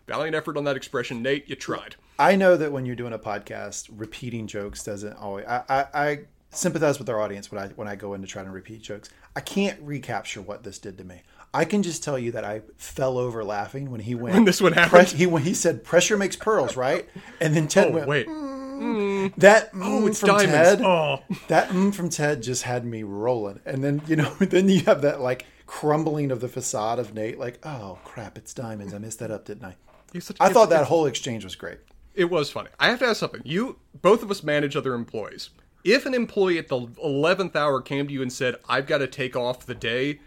valiant 0.08 0.36
effort 0.36 0.58
on 0.58 0.64
that 0.64 0.76
expression, 0.76 1.22
Nate. 1.22 1.50
You 1.50 1.56
tried. 1.56 1.96
I 2.20 2.36
know 2.36 2.58
that 2.58 2.72
when 2.72 2.86
you're 2.86 2.96
doing 2.96 3.14
a 3.14 3.20
podcast, 3.20 3.90
repeating 3.96 4.48
jokes 4.48 4.84
doesn't 4.84 5.14
always. 5.18 5.46
I, 5.46 5.64
I, 5.70 5.86
I 5.94 6.20
sympathize 6.52 7.00
with 7.00 7.10
our 7.10 7.20
audience 7.20 7.52
when 7.52 7.64
I 7.64 7.68
when 7.70 7.88
I 7.88 7.96
go 7.96 8.14
in 8.14 8.22
to 8.22 8.28
try 8.28 8.44
to 8.44 8.50
repeat 8.50 8.82
jokes. 8.82 9.10
I 9.36 9.42
can't 9.42 9.80
recapture 9.82 10.42
what 10.42 10.64
this 10.64 10.78
did 10.78 10.98
to 11.00 11.04
me. 11.04 11.22
I 11.54 11.66
can 11.66 11.84
just 11.84 12.04
tell 12.04 12.18
you 12.18 12.32
that 12.32 12.44
I 12.44 12.62
fell 12.78 13.18
over 13.18 13.44
laughing 13.44 13.92
when 13.92 14.02
he 14.02 14.16
went. 14.16 14.34
When 14.34 14.46
this 14.46 14.62
one 14.62 14.74
happened, 14.74 15.10
he 15.10 15.26
when 15.26 15.44
he 15.44 15.54
said 15.54 15.84
pressure 15.84 16.18
makes 16.18 16.36
pearls, 16.36 16.76
right? 16.76 17.08
And 17.40 17.56
then 17.56 17.68
Ted 17.68 17.90
oh, 17.90 17.92
went. 17.92 18.08
Wait. 18.08 18.28
Mm. 18.28 19.36
That 19.38 19.72
mm 19.72 19.82
oh, 19.84 20.08
it's 20.08 20.20
from 20.20 20.30
diamonds. 20.30 20.52
Ted. 20.52 20.82
Oh. 20.82 21.24
That 21.48 21.70
mm 21.70 21.94
from 21.94 22.10
Ted 22.10 22.42
just 22.42 22.64
had 22.64 22.86
me 22.86 23.04
rolling. 23.04 23.60
And 23.66 23.84
then 23.84 24.02
you 24.08 24.16
know, 24.16 24.30
then 24.40 24.70
you 24.70 24.82
have 24.82 25.02
that 25.02 25.22
like 25.22 25.46
crumbling 25.66 26.32
of 26.32 26.42
the 26.42 26.48
facade 26.48 27.00
of 27.00 27.14
Nate. 27.14 27.40
Like, 27.40 27.60
oh 27.66 28.00
crap, 28.04 28.38
it's 28.38 28.54
diamonds. 28.54 28.94
I 28.94 29.00
messed 29.00 29.20
that 29.20 29.32
up, 29.32 29.46
didn't 29.46 29.66
I? 29.66 29.76
Such, 30.20 30.38
I 30.40 30.50
thought 30.50 30.70
that 30.70 30.86
whole 30.86 31.08
exchange 31.08 31.44
was 31.44 31.56
great. 31.56 31.80
It 32.14 32.26
was 32.26 32.50
funny. 32.50 32.70
I 32.80 32.90
have 32.90 33.00
to 33.00 33.06
ask 33.06 33.20
something. 33.20 33.42
You, 33.44 33.80
both 34.02 34.24
of 34.24 34.30
us 34.30 34.44
manage 34.44 34.76
other 34.76 34.94
employees. 34.94 35.50
If 35.84 36.06
an 36.06 36.14
employee 36.14 36.60
at 36.60 36.70
the 36.70 36.80
11th 36.80 37.56
hour 37.56 37.82
came 37.82 38.08
to 38.08 38.14
you 38.14 38.22
and 38.22 38.32
said, 38.32 38.56
I've 38.70 38.88
got 38.88 39.00
to 39.00 39.08
take 39.08 39.36
off 39.36 39.66
the 39.66 39.76
day 39.76 40.20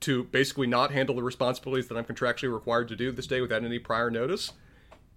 to 0.00 0.24
basically 0.24 0.66
not 0.66 0.90
handle 0.90 1.14
the 1.14 1.22
responsibilities 1.22 1.88
that 1.88 1.96
I'm 1.96 2.04
contractually 2.04 2.52
required 2.52 2.88
to 2.88 2.96
do 2.96 3.12
this 3.12 3.26
day 3.26 3.40
without 3.40 3.64
any 3.64 3.78
prior 3.78 4.10
notice, 4.10 4.52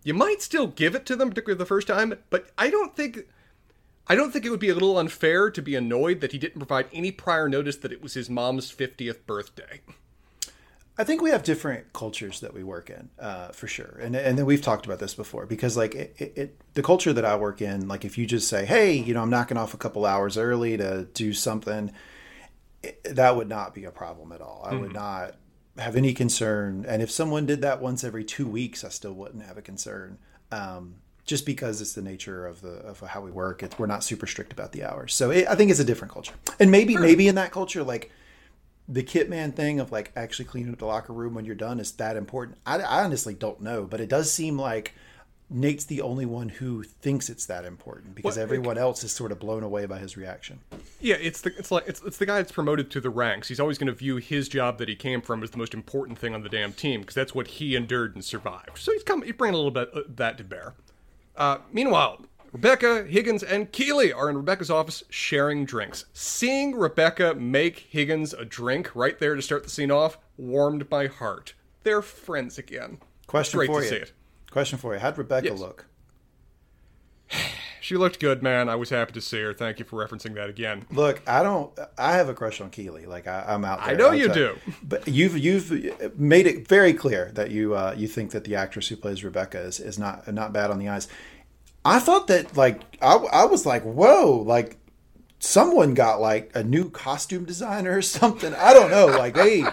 you 0.04 0.14
might 0.14 0.42
still 0.42 0.68
give 0.68 0.96
it 0.96 1.06
to 1.08 1.16
them, 1.16 1.30
particularly 1.30 1.58
the 1.58 1.66
first 1.66 1.88
time, 1.88 2.14
but 2.30 2.52
I 2.58 2.70
don't 2.70 2.96
think. 2.96 3.28
I 4.08 4.16
don't 4.16 4.32
think 4.32 4.44
it 4.44 4.50
would 4.50 4.60
be 4.60 4.70
a 4.70 4.74
little 4.74 4.98
unfair 4.98 5.52
to 5.52 5.62
be 5.62 5.76
annoyed 5.76 6.20
that 6.22 6.32
he 6.32 6.40
didn't 6.40 6.58
provide 6.58 6.88
any 6.92 7.12
prior 7.12 7.48
notice 7.48 7.76
that 7.78 7.92
it 7.92 8.02
was 8.02 8.16
his 8.16 8.28
mom's 8.28 8.72
50th 8.72 9.24
birthday. 9.28 9.82
I 11.00 11.06
think 11.06 11.22
we 11.22 11.30
have 11.30 11.44
different 11.44 11.94
cultures 11.94 12.42
that 12.42 12.54
we 12.54 12.62
work 12.62 12.90
in, 12.90 13.10
uh, 13.18 13.48
for 13.54 13.68
sure, 13.68 13.98
and 14.02 14.14
and 14.18 14.38
then 14.38 14.46
we've 14.46 14.62
talked 14.62 14.86
about 14.86 15.00
this 15.00 15.16
before 15.16 15.46
because 15.46 15.78
like 15.78 15.96
it, 15.96 16.14
it, 16.18 16.34
it, 16.36 16.62
the 16.74 16.84
culture 16.84 17.14
that 17.14 17.24
I 17.24 17.38
work 17.38 17.62
in, 17.62 17.88
like 17.88 18.04
if 18.04 18.18
you 18.18 18.26
just 18.26 18.50
say, 18.50 18.66
hey, 18.66 18.92
you 18.92 19.14
know, 19.14 19.22
I'm 19.22 19.30
knocking 19.30 19.56
off 19.56 19.74
a 19.74 19.78
couple 19.78 20.06
hours 20.06 20.38
early 20.38 20.76
to 20.76 21.08
do 21.14 21.32
something, 21.32 21.94
it, 22.84 23.02
that 23.06 23.38
would 23.38 23.48
not 23.48 23.74
be 23.74 23.86
a 23.86 23.92
problem 23.92 24.34
at 24.34 24.42
all. 24.42 24.62
I 24.66 24.72
mm-hmm. 24.72 24.82
would 24.82 24.94
not 24.94 25.36
have 25.78 25.96
any 25.96 26.14
concern, 26.14 26.86
and 26.86 27.02
if 27.02 27.10
someone 27.10 27.46
did 27.46 27.62
that 27.62 27.82
once 27.82 28.04
every 28.04 28.26
two 28.26 28.46
weeks, 28.46 28.84
I 28.84 28.90
still 28.90 29.14
wouldn't 29.14 29.46
have 29.46 29.58
a 29.58 29.62
concern. 29.62 30.18
Um, 30.52 30.96
just 31.24 31.46
because 31.46 31.80
it's 31.80 31.94
the 31.94 32.02
nature 32.02 32.46
of 32.46 32.60
the 32.60 32.72
of 32.72 33.00
how 33.00 33.22
we 33.22 33.32
work, 33.32 33.64
we're 33.78 33.86
not 33.86 34.04
super 34.04 34.28
strict 34.28 34.52
about 34.52 34.74
the 34.74 34.84
hours. 34.84 35.14
So 35.14 35.32
I 35.32 35.56
think 35.56 35.72
it's 35.72 35.80
a 35.80 35.86
different 35.86 36.12
culture, 36.12 36.34
and 36.60 36.70
maybe 36.70 36.94
sure. 36.94 37.02
maybe 37.02 37.30
in 37.30 37.36
that 37.36 37.52
culture, 37.52 37.84
like 37.84 38.12
the 38.90 39.04
Kitman 39.04 39.54
thing 39.54 39.80
of 39.80 39.92
like 39.92 40.12
actually 40.16 40.46
cleaning 40.46 40.74
up 40.74 40.80
the 40.80 40.86
locker 40.86 41.14
room 41.14 41.36
when 41.36 41.46
you're 41.46 41.56
done 41.56 41.80
is 41.80 41.92
that 41.94 42.18
important. 42.18 42.58
I, 42.66 42.80
I, 42.80 43.04
honestly 43.04 43.36
don't 43.36 43.62
know, 43.62 43.84
but 43.84 44.02
it 44.02 44.10
does 44.10 44.34
seem 44.34 44.58
like 44.58 44.96
Nate's 45.48 45.86
the 45.86 46.02
only 46.02 46.26
one 46.26 46.50
who 46.50 46.82
thinks 46.82 47.30
it's 47.30 47.46
that 47.46 47.66
important 47.66 48.16
because 48.16 48.36
well, 48.36 48.44
everyone 48.44 48.78
it, 48.78 48.82
else 48.82 49.04
is 49.04 49.12
sort 49.12 49.32
of 49.32 49.40
blown 49.40 49.62
away 49.62 49.86
by 49.86 50.00
his 50.00 50.18
reaction. 50.18 50.60
Yeah, 51.00 51.18
it's 51.22 51.42
the 51.42 51.56
it's 51.56 51.70
like 51.70 51.84
it's, 51.88 52.02
it's 52.02 52.18
the 52.18 52.26
guy 52.26 52.38
that's 52.38 52.52
promoted 52.52 52.90
to 52.92 53.00
the 53.00 53.12
ranks. 53.12 53.48
He's 53.48 53.60
always 53.60 53.78
going 53.78 53.88
to 53.88 53.94
view 53.94 54.18
his 54.18 54.50
job 54.50 54.80
that 54.80 54.90
he 54.90 54.96
came 54.96 55.22
from 55.22 55.44
as 55.44 55.52
the 55.52 55.60
most 55.60 55.76
important 55.76 56.18
thing 56.18 56.34
on 56.34 56.42
the 56.42 56.50
damn 56.50 56.74
team 56.74 57.02
because 57.02 57.16
that's 57.16 57.36
what 57.36 57.46
he 57.48 57.76
endured 57.76 58.16
and 58.16 58.26
survived. 58.26 58.80
So 58.80 58.92
he's 58.92 59.04
come 59.04 59.22
he's 59.22 59.34
bringing 59.34 59.54
a 59.54 59.58
little 59.58 59.72
bit 59.72 59.92
of 59.94 60.16
that 60.16 60.40
to 60.40 60.44
bear. 60.44 60.74
Uh, 61.38 61.60
meanwhile, 61.72 62.26
Rebecca, 62.52 63.04
Higgins, 63.04 63.44
and 63.44 63.72
Keeley 63.72 64.12
are 64.12 64.30
in 64.30 64.36
Rebecca's 64.36 64.72
office 64.72 65.04
sharing 65.10 65.66
drinks. 65.66 66.06
Seeing 66.14 66.76
Rebecca 66.76 67.36
make 67.36 67.88
Higgins 67.90 68.34
a 68.34 68.44
drink 68.44 68.96
right 68.96 69.20
there 69.20 69.36
to 69.36 69.42
start 69.42 69.64
the 69.64 69.70
scene 69.70 69.92
off 69.92 70.18
warmed 70.36 70.90
my 70.90 71.06
heart. 71.08 71.54
They're 71.84 72.02
friends 72.02 72.58
again. 72.58 73.00
Question 73.28 73.66
for 73.68 73.84
you. 73.84 74.06
Question 74.50 74.80
for 74.80 74.94
you. 74.94 75.00
How'd 75.00 75.18
Rebecca 75.18 75.50
yes. 75.50 75.60
look? 75.60 75.86
she 77.82 77.96
looked 77.96 78.20
good, 78.20 78.42
man. 78.42 78.68
I 78.68 78.76
was 78.76 78.90
happy 78.90 79.12
to 79.14 79.22
see 79.22 79.42
her. 79.42 79.54
Thank 79.54 79.78
you 79.78 79.86
for 79.86 80.04
referencing 80.04 80.34
that 80.34 80.50
again. 80.50 80.88
Look, 80.90 81.22
I 81.28 81.44
don't. 81.44 81.72
I 82.00 82.14
have 82.14 82.30
a 82.30 82.34
crush 82.34 82.60
on 82.62 82.72
Keeley. 82.72 83.06
Like 83.06 83.28
I, 83.28 83.46
am 83.48 83.64
out 83.64 83.86
there. 83.86 83.94
I 83.94 83.98
know 83.98 84.12
you 84.12 84.34
do. 84.34 84.58
But 84.82 85.08
you've 85.08 85.38
you've 85.38 86.18
made 86.20 86.48
it 86.48 86.68
very 86.68 86.94
clear 86.94 87.32
that 87.36 87.52
you 87.52 87.76
uh, 87.76 87.94
you 87.96 88.08
think 88.08 88.32
that 88.32 88.44
the 88.44 88.56
actress 88.56 88.88
who 88.88 88.96
plays 88.96 89.24
Rebecca 89.24 89.60
is, 89.60 89.80
is 89.80 90.00
not 90.00 90.32
not 90.34 90.52
bad 90.52 90.72
on 90.72 90.80
the 90.80 90.90
eyes. 90.90 91.08
I 91.90 92.00
thought 92.00 92.28
that 92.28 92.56
like 92.56 92.82
I, 93.02 93.16
I 93.16 93.46
was 93.46 93.66
like 93.66 93.84
whoa 93.84 94.44
like 94.46 94.78
someone 95.40 95.96
got 95.96 96.22
like 96.22 96.52
a 96.54 96.64
new 96.64 96.90
costume 96.90 97.46
designer 97.46 97.98
or 97.98 98.02
something 98.04 98.54
I 98.54 98.74
don't 98.74 98.92
know 98.92 99.08
like 99.08 99.36
hey 99.36 99.66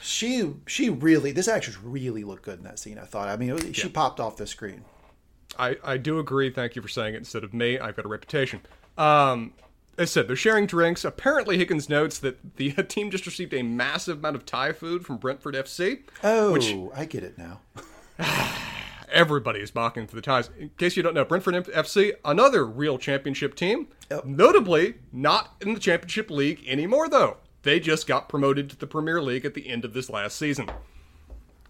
she 0.00 0.54
she 0.66 0.90
really 0.90 1.32
this 1.32 1.48
actress 1.48 1.76
really 1.82 2.22
looked 2.22 2.44
good 2.44 2.58
in 2.58 2.64
that 2.64 2.78
scene 2.78 2.98
I 2.98 3.04
thought 3.04 3.28
I 3.28 3.36
mean 3.36 3.52
was, 3.52 3.64
she 3.72 3.88
popped 3.88 4.20
off 4.20 4.36
the 4.36 4.46
screen 4.46 4.84
I 5.58 5.76
I 5.82 5.96
do 5.96 6.20
agree 6.20 6.50
thank 6.50 6.76
you 6.76 6.82
for 6.82 6.88
saying 6.88 7.14
it 7.14 7.18
instead 7.18 7.42
of 7.42 7.52
me 7.52 7.80
I've 7.80 7.96
got 7.96 8.04
a 8.04 8.08
reputation 8.08 8.60
um 8.96 9.52
as 9.98 10.10
I 10.10 10.12
said, 10.12 10.28
they're 10.28 10.36
sharing 10.36 10.66
drinks. 10.66 11.06
Apparently, 11.06 11.56
Higgins 11.56 11.88
notes 11.88 12.18
that 12.18 12.56
the 12.56 12.70
team 12.86 13.10
just 13.10 13.24
received 13.24 13.54
a 13.54 13.62
massive 13.62 14.18
amount 14.18 14.36
of 14.36 14.44
Thai 14.44 14.72
food 14.72 15.06
from 15.06 15.16
Brentford 15.16 15.54
FC. 15.54 16.02
Oh, 16.22 16.52
which, 16.52 16.76
I 16.94 17.06
get 17.06 17.24
it 17.24 17.38
now. 17.38 17.60
everybody 19.10 19.60
is 19.60 19.74
mocking 19.74 20.06
for 20.06 20.16
the 20.16 20.22
ties. 20.22 20.50
In 20.58 20.70
case 20.78 20.96
you 20.96 21.02
don't 21.02 21.14
know, 21.14 21.24
Brentford 21.24 21.54
FC, 21.66 22.12
another 22.24 22.64
real 22.64 22.98
championship 22.98 23.54
team. 23.54 23.88
Yep. 24.10 24.24
Notably, 24.24 24.94
not 25.12 25.54
in 25.60 25.74
the 25.74 25.80
championship 25.80 26.30
league 26.30 26.62
anymore, 26.66 27.08
though. 27.08 27.38
They 27.62 27.80
just 27.80 28.06
got 28.06 28.28
promoted 28.28 28.70
to 28.70 28.76
the 28.76 28.86
Premier 28.86 29.20
League 29.20 29.44
at 29.44 29.54
the 29.54 29.68
end 29.68 29.84
of 29.84 29.92
this 29.92 30.08
last 30.08 30.36
season. 30.36 30.70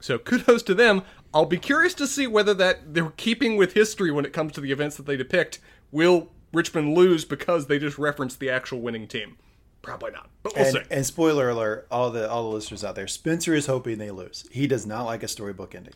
So 0.00 0.18
kudos 0.18 0.62
to 0.64 0.74
them. 0.74 1.02
I'll 1.32 1.46
be 1.46 1.58
curious 1.58 1.94
to 1.94 2.06
see 2.06 2.26
whether 2.26 2.54
that 2.54 2.94
they're 2.94 3.10
keeping 3.16 3.56
with 3.56 3.72
history 3.72 4.10
when 4.10 4.24
it 4.24 4.32
comes 4.32 4.52
to 4.52 4.60
the 4.60 4.72
events 4.72 4.96
that 4.96 5.06
they 5.06 5.16
depict. 5.16 5.58
Will 5.90 6.28
Richmond 6.52 6.94
lose 6.94 7.24
because 7.24 7.66
they 7.66 7.78
just 7.78 7.98
referenced 7.98 8.40
the 8.40 8.50
actual 8.50 8.80
winning 8.80 9.06
team? 9.06 9.36
Probably 9.82 10.10
not, 10.10 10.28
but 10.42 10.54
we'll 10.56 10.64
and, 10.64 10.74
see. 10.74 10.82
and 10.90 11.06
spoiler 11.06 11.48
alert, 11.48 11.86
all 11.90 12.10
the 12.10 12.28
all 12.28 12.50
the 12.50 12.54
listeners 12.56 12.82
out 12.82 12.96
there, 12.96 13.06
Spencer 13.06 13.54
is 13.54 13.66
hoping 13.66 13.98
they 13.98 14.10
lose. 14.10 14.44
He 14.50 14.66
does 14.66 14.84
not 14.84 15.04
like 15.04 15.22
a 15.22 15.28
storybook 15.28 15.76
ending. 15.76 15.94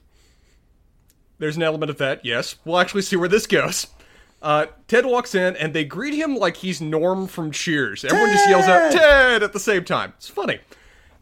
There's 1.41 1.57
an 1.57 1.63
element 1.63 1.91
of 1.91 1.99
that, 1.99 2.25
yes. 2.25 2.57
We'll 2.65 2.79
actually 2.79 3.03
see 3.03 3.17
where 3.17 3.29
this 3.29 3.47
goes. 3.47 3.89
Uh, 4.43 4.67
Ted 4.89 5.07
walks 5.07 5.35
in 5.35 5.57
and 5.57 5.75
they 5.75 5.85
greet 5.85 6.15
him 6.15 6.37
like 6.37 6.59
he's 6.59 6.81
Norm 6.81 7.27
from 7.27 7.51
Cheers. 7.51 8.05
Everyone 8.05 8.31
just 8.31 8.49
yells 8.49 8.67
out 8.67 8.93
Ted 8.93 9.43
at 9.43 9.53
the 9.53 9.59
same 9.59 9.85
time. 9.85 10.13
It's 10.19 10.29
funny. 10.29 10.61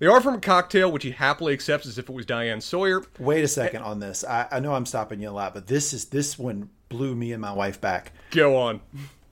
They 0.00 0.06
offer 0.06 0.28
him 0.28 0.36
a 0.36 0.40
cocktail, 0.40 0.92
which 0.92 1.04
he 1.04 1.12
happily 1.12 1.52
accepts 1.52 1.86
as 1.86 1.98
if 1.98 2.08
it 2.08 2.14
was 2.14 2.26
Diane 2.26 2.60
Sawyer. 2.60 3.02
Wait 3.18 3.42
a 3.42 3.48
second 3.48 3.82
on 3.82 3.98
this. 4.00 4.24
I, 4.24 4.46
I 4.50 4.60
know 4.60 4.74
I'm 4.74 4.86
stopping 4.86 5.20
you 5.20 5.28
a 5.28 5.30
lot, 5.30 5.54
but 5.54 5.66
this 5.66 5.92
is 5.92 6.06
this 6.06 6.38
one 6.38 6.70
blew 6.88 7.14
me 7.14 7.32
and 7.32 7.40
my 7.40 7.52
wife 7.52 7.80
back. 7.80 8.12
Go 8.30 8.56
on. 8.56 8.80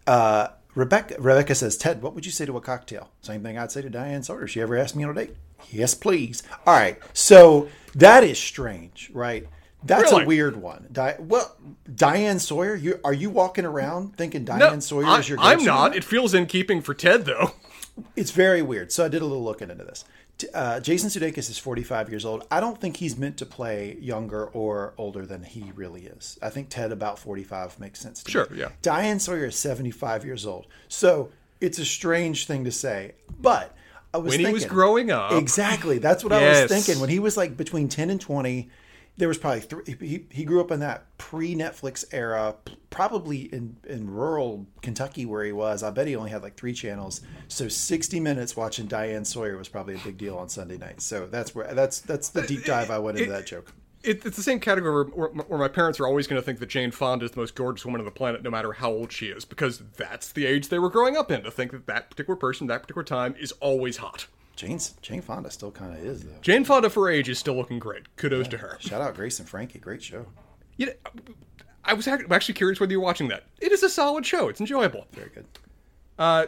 Uh, 0.06 0.48
Rebecca 0.74 1.16
Rebecca 1.18 1.54
says, 1.54 1.76
Ted, 1.76 2.02
what 2.02 2.14
would 2.14 2.26
you 2.26 2.32
say 2.32 2.46
to 2.46 2.56
a 2.56 2.60
cocktail? 2.60 3.10
Same 3.22 3.42
thing 3.42 3.58
I'd 3.58 3.72
say 3.72 3.82
to 3.82 3.90
Diane 3.90 4.22
Sawyer. 4.22 4.46
She 4.46 4.60
ever 4.60 4.76
asked 4.76 4.94
me 4.94 5.04
on 5.04 5.10
a 5.10 5.14
date? 5.14 5.36
Yes, 5.70 5.94
please. 5.94 6.42
All 6.66 6.74
right. 6.74 7.00
So 7.12 7.68
that 7.94 8.24
is 8.24 8.38
strange, 8.38 9.10
right? 9.14 9.46
That's 9.86 10.10
Really? 10.10 10.24
a 10.24 10.26
weird 10.26 10.56
one. 10.56 10.86
Di- 10.92 11.16
well, 11.18 11.56
Diane 11.94 12.38
Sawyer, 12.38 12.74
you 12.74 13.00
are 13.04 13.12
you 13.14 13.30
walking 13.30 13.64
around 13.64 14.16
thinking 14.16 14.44
Diane 14.44 14.58
No, 14.74 14.80
Sawyer 14.80 15.06
I, 15.06 15.18
is 15.20 15.28
your? 15.28 15.38
I'm 15.40 15.64
not. 15.64 15.90
one? 15.90 15.94
It 15.94 16.04
feels 16.04 16.34
in 16.34 16.46
keeping 16.46 16.80
for 16.82 16.94
Ted, 16.94 17.24
though. 17.24 17.52
It's 18.14 18.30
very 18.30 18.60
weird. 18.60 18.92
So 18.92 19.04
I 19.06 19.08
did 19.08 19.22
a 19.22 19.24
little 19.24 19.42
looking 19.44 19.70
into 19.70 19.84
this. 19.84 20.04
Uh, 20.52 20.80
Jason 20.80 21.08
Sudeikis 21.08 21.48
is 21.48 21.56
45 21.56 22.10
years 22.10 22.26
old. 22.26 22.46
I 22.50 22.60
don't 22.60 22.78
think 22.78 22.98
he's 22.98 23.16
meant 23.16 23.38
to 23.38 23.46
play 23.46 23.96
younger 24.02 24.44
or 24.48 24.92
older 24.98 25.24
than 25.24 25.42
he 25.44 25.72
really 25.74 26.02
is. 26.04 26.38
I 26.42 26.50
think 26.50 26.68
Ted 26.68 26.92
about 26.92 27.18
45 27.18 27.80
makes 27.80 27.98
sense 28.00 28.22
to 28.22 28.28
me. 28.28 28.32
Sure, 28.32 28.48
me. 28.50 28.58
yeah. 28.58 28.68
Diane 28.82 29.18
Sawyer 29.18 29.46
is 29.46 29.56
75 29.56 30.26
years 30.26 30.44
old. 30.44 30.66
So 30.88 31.30
it's 31.62 31.78
a 31.78 31.86
strange 31.86 32.46
thing 32.46 32.64
to 32.64 32.70
say. 32.70 33.12
But 33.40 33.74
I 34.12 34.18
was 34.18 34.32
When 34.36 34.44
he 34.44 34.52
was 34.52 34.66
growing 34.66 35.10
up. 35.10 35.32
Exactly. 35.32 35.96
That's 35.96 36.22
what 36.22 36.34
I 36.34 36.46
was 36.62 36.70
thinking. 36.70 37.00
When 37.00 37.08
he 37.08 37.18
was 37.18 37.38
like 37.38 37.56
between 37.56 37.88
10 37.88 38.10
and 38.10 38.20
20, 38.20 38.68
there 39.16 39.28
was 39.28 39.38
probably 39.38 39.60
three. 39.60 39.96
He, 39.98 40.26
he 40.30 40.44
grew 40.44 40.60
up 40.60 40.70
in 40.70 40.80
that 40.80 41.06
pre 41.18 41.54
Netflix 41.54 42.04
era, 42.12 42.54
probably 42.90 43.42
in, 43.52 43.76
in 43.88 44.10
rural 44.10 44.66
Kentucky 44.82 45.24
where 45.24 45.44
he 45.44 45.52
was. 45.52 45.82
I 45.82 45.90
bet 45.90 46.06
he 46.06 46.16
only 46.16 46.30
had 46.30 46.42
like 46.42 46.56
three 46.56 46.74
channels. 46.74 47.22
So 47.48 47.68
60 47.68 48.20
minutes 48.20 48.56
watching 48.56 48.86
Diane 48.86 49.24
Sawyer 49.24 49.56
was 49.56 49.68
probably 49.68 49.94
a 49.94 49.98
big 49.98 50.18
deal 50.18 50.36
on 50.36 50.48
Sunday 50.48 50.76
night. 50.76 51.00
So 51.00 51.26
that's 51.26 51.54
where 51.54 51.72
that's 51.74 52.00
that's 52.00 52.28
the 52.28 52.42
deep 52.42 52.64
dive 52.64 52.90
I 52.90 52.98
went 52.98 53.18
into 53.18 53.30
that 53.32 53.46
joke. 53.46 53.72
It, 54.02 54.24
it's 54.24 54.36
the 54.36 54.42
same 54.42 54.60
category 54.60 55.10
where, 55.10 55.28
where 55.30 55.58
my 55.58 55.66
parents 55.66 55.98
are 55.98 56.06
always 56.06 56.28
going 56.28 56.40
to 56.40 56.44
think 56.44 56.60
that 56.60 56.68
Jane 56.68 56.92
Fonda 56.92 57.24
is 57.24 57.32
the 57.32 57.40
most 57.40 57.56
gorgeous 57.56 57.84
woman 57.84 58.00
on 58.00 58.04
the 58.04 58.12
planet, 58.12 58.42
no 58.42 58.50
matter 58.50 58.72
how 58.72 58.90
old 58.90 59.10
she 59.10 59.26
is, 59.26 59.44
because 59.44 59.82
that's 59.96 60.30
the 60.30 60.46
age 60.46 60.68
they 60.68 60.78
were 60.78 60.90
growing 60.90 61.16
up 61.16 61.32
in. 61.32 61.42
To 61.42 61.50
think 61.50 61.72
that 61.72 61.86
that 61.86 62.10
particular 62.10 62.36
person, 62.36 62.68
that 62.68 62.82
particular 62.82 63.02
time, 63.02 63.34
is 63.36 63.50
always 63.52 63.96
hot. 63.96 64.26
Jane's 64.56 64.94
Jane 65.02 65.20
Fonda 65.20 65.50
still 65.50 65.70
kind 65.70 65.92
of 65.92 66.04
is 66.04 66.24
though. 66.24 66.38
Jane 66.40 66.64
Fonda, 66.64 66.90
for 66.90 67.10
age, 67.10 67.28
is 67.28 67.38
still 67.38 67.54
looking 67.54 67.78
great. 67.78 68.16
Kudos 68.16 68.48
to 68.48 68.58
her. 68.58 68.78
Shout 68.80 69.02
out 69.02 69.14
Grace 69.14 69.38
and 69.38 69.48
Frankie, 69.48 69.78
great 69.78 70.02
show. 70.02 70.26
You 70.78 70.86
know, 70.86 70.92
I 71.84 71.92
was 71.92 72.08
actually 72.08 72.54
curious 72.54 72.80
whether 72.80 72.90
you're 72.90 73.00
watching 73.00 73.28
that. 73.28 73.44
It 73.60 73.70
is 73.70 73.82
a 73.82 73.90
solid 73.90 74.26
show. 74.26 74.48
It's 74.48 74.60
enjoyable. 74.60 75.06
Very 75.12 75.30
good. 75.30 75.46
Uh, 76.18 76.46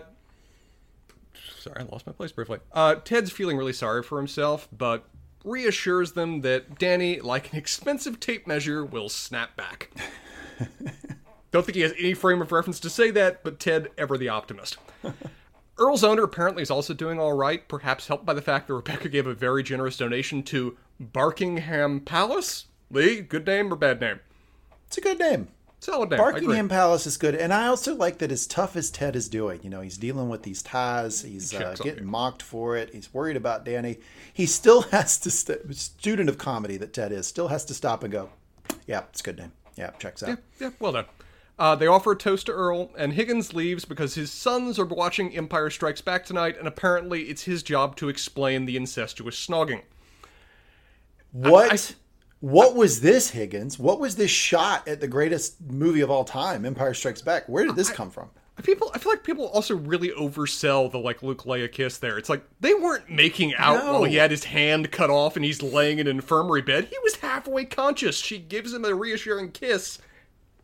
sorry, 1.60 1.80
I 1.80 1.84
lost 1.84 2.06
my 2.06 2.12
place 2.12 2.32
briefly. 2.32 2.58
Uh, 2.72 2.96
Ted's 2.96 3.30
feeling 3.30 3.56
really 3.56 3.72
sorry 3.72 4.02
for 4.02 4.18
himself, 4.18 4.68
but 4.76 5.04
reassures 5.44 6.12
them 6.12 6.40
that 6.40 6.78
Danny, 6.78 7.20
like 7.20 7.52
an 7.52 7.58
expensive 7.58 8.18
tape 8.20 8.46
measure, 8.46 8.84
will 8.84 9.08
snap 9.08 9.54
back. 9.56 9.90
Don't 11.50 11.64
think 11.64 11.76
he 11.76 11.82
has 11.82 11.94
any 11.98 12.14
frame 12.14 12.42
of 12.42 12.52
reference 12.52 12.80
to 12.80 12.90
say 12.90 13.10
that, 13.12 13.42
but 13.44 13.60
Ted, 13.60 13.88
ever 13.96 14.18
the 14.18 14.28
optimist. 14.28 14.78
Earl's 15.78 16.04
owner 16.04 16.24
apparently 16.24 16.62
is 16.62 16.70
also 16.70 16.92
doing 16.92 17.20
all 17.20 17.32
right, 17.32 17.66
perhaps 17.68 18.08
helped 18.08 18.26
by 18.26 18.34
the 18.34 18.42
fact 18.42 18.66
that 18.66 18.74
Rebecca 18.74 19.08
gave 19.08 19.26
a 19.26 19.34
very 19.34 19.62
generous 19.62 19.96
donation 19.96 20.42
to 20.44 20.76
Barkingham 21.00 22.04
Palace. 22.04 22.66
Lee, 22.90 23.20
good 23.20 23.46
name 23.46 23.72
or 23.72 23.76
bad 23.76 24.00
name? 24.00 24.20
It's 24.86 24.98
a 24.98 25.00
good 25.00 25.18
name. 25.18 25.48
It's 25.76 25.86
a 25.86 25.92
solid 25.92 26.10
name. 26.10 26.18
Barkingham 26.18 26.68
Palace 26.68 27.06
is 27.06 27.16
good, 27.16 27.36
and 27.36 27.52
I 27.52 27.68
also 27.68 27.94
like 27.94 28.18
that 28.18 28.32
as 28.32 28.46
tough 28.46 28.74
as 28.74 28.90
Ted 28.90 29.14
is 29.14 29.28
doing, 29.28 29.60
you 29.62 29.70
know, 29.70 29.80
he's 29.80 29.96
dealing 29.96 30.28
with 30.28 30.42
these 30.42 30.62
ties, 30.62 31.22
he's 31.22 31.54
uh, 31.54 31.76
getting 31.80 32.06
mocked 32.06 32.42
for 32.42 32.76
it, 32.76 32.92
he's 32.92 33.14
worried 33.14 33.36
about 33.36 33.64
Danny. 33.64 33.98
He 34.32 34.46
still 34.46 34.82
has 34.90 35.18
to, 35.18 35.30
st- 35.30 35.74
student 35.76 36.28
of 36.28 36.38
comedy 36.38 36.76
that 36.78 36.92
Ted 36.92 37.12
is, 37.12 37.28
still 37.28 37.48
has 37.48 37.64
to 37.66 37.74
stop 37.74 38.02
and 38.02 38.12
go, 38.12 38.30
yeah, 38.86 39.04
it's 39.10 39.20
a 39.20 39.22
good 39.22 39.38
name. 39.38 39.52
Yeah, 39.76 39.90
checks 40.00 40.24
out. 40.24 40.38
Yeah, 40.58 40.70
well 40.80 40.90
done. 40.92 41.04
Uh, 41.58 41.74
they 41.74 41.86
offer 41.88 42.12
a 42.12 42.16
toast 42.16 42.46
to 42.46 42.52
Earl, 42.52 42.90
and 42.96 43.12
Higgins 43.14 43.52
leaves 43.52 43.84
because 43.84 44.14
his 44.14 44.30
sons 44.30 44.78
are 44.78 44.84
watching 44.84 45.36
Empire 45.36 45.70
Strikes 45.70 46.00
Back 46.00 46.24
tonight, 46.24 46.56
and 46.56 46.68
apparently 46.68 47.22
it's 47.24 47.42
his 47.42 47.64
job 47.64 47.96
to 47.96 48.08
explain 48.08 48.64
the 48.64 48.76
incestuous 48.76 49.34
snogging. 49.44 49.82
What? 51.32 51.72
I- 51.72 51.94
what 52.40 52.76
was 52.76 53.00
this, 53.00 53.30
Higgins? 53.30 53.80
What 53.80 53.98
was 53.98 54.14
this 54.14 54.30
shot 54.30 54.86
at 54.86 55.00
the 55.00 55.08
greatest 55.08 55.60
movie 55.60 56.02
of 56.02 56.10
all 56.10 56.24
time, 56.24 56.64
Empire 56.64 56.94
Strikes 56.94 57.20
Back? 57.20 57.48
Where 57.48 57.64
did 57.66 57.74
this 57.74 57.90
come 57.90 58.10
from? 58.12 58.30
People, 58.62 58.90
I 58.94 58.98
feel 58.98 59.10
like 59.12 59.24
people 59.24 59.46
also 59.48 59.76
really 59.76 60.10
oversell 60.10 60.90
the 60.90 60.98
like 60.98 61.22
Luke 61.22 61.44
Leia 61.44 61.70
kiss. 61.70 61.98
There, 61.98 62.16
it's 62.18 62.28
like 62.28 62.42
they 62.60 62.74
weren't 62.74 63.08
making 63.10 63.54
out 63.56 63.84
No. 63.84 63.92
while 63.92 64.04
he 64.04 64.16
had 64.16 64.30
his 64.32 64.44
hand 64.44 64.90
cut 64.92 65.10
off 65.10 65.34
and 65.36 65.44
he's 65.44 65.62
laying 65.62 65.98
in 66.00 66.06
an 66.08 66.16
infirmary 66.16 66.62
bed. 66.62 66.86
He 66.90 66.96
was 67.04 67.16
halfway 67.16 67.64
conscious. 67.64 68.16
She 68.16 68.38
gives 68.38 68.72
him 68.72 68.84
a 68.84 68.94
reassuring 68.94 69.52
kiss. 69.52 69.98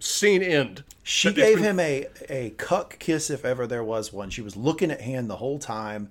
Scene 0.04 0.42
end. 0.42 0.84
She 1.02 1.28
it's 1.28 1.36
gave 1.36 1.56
been- 1.56 1.64
him 1.64 1.80
a, 1.80 2.06
a 2.28 2.50
cuck 2.50 2.98
kiss 2.98 3.30
if 3.30 3.44
ever 3.44 3.66
there 3.66 3.84
was 3.84 4.12
one. 4.12 4.30
She 4.30 4.42
was 4.42 4.56
looking 4.56 4.90
at 4.90 5.00
hand 5.00 5.28
the 5.30 5.36
whole 5.36 5.58
time. 5.58 6.10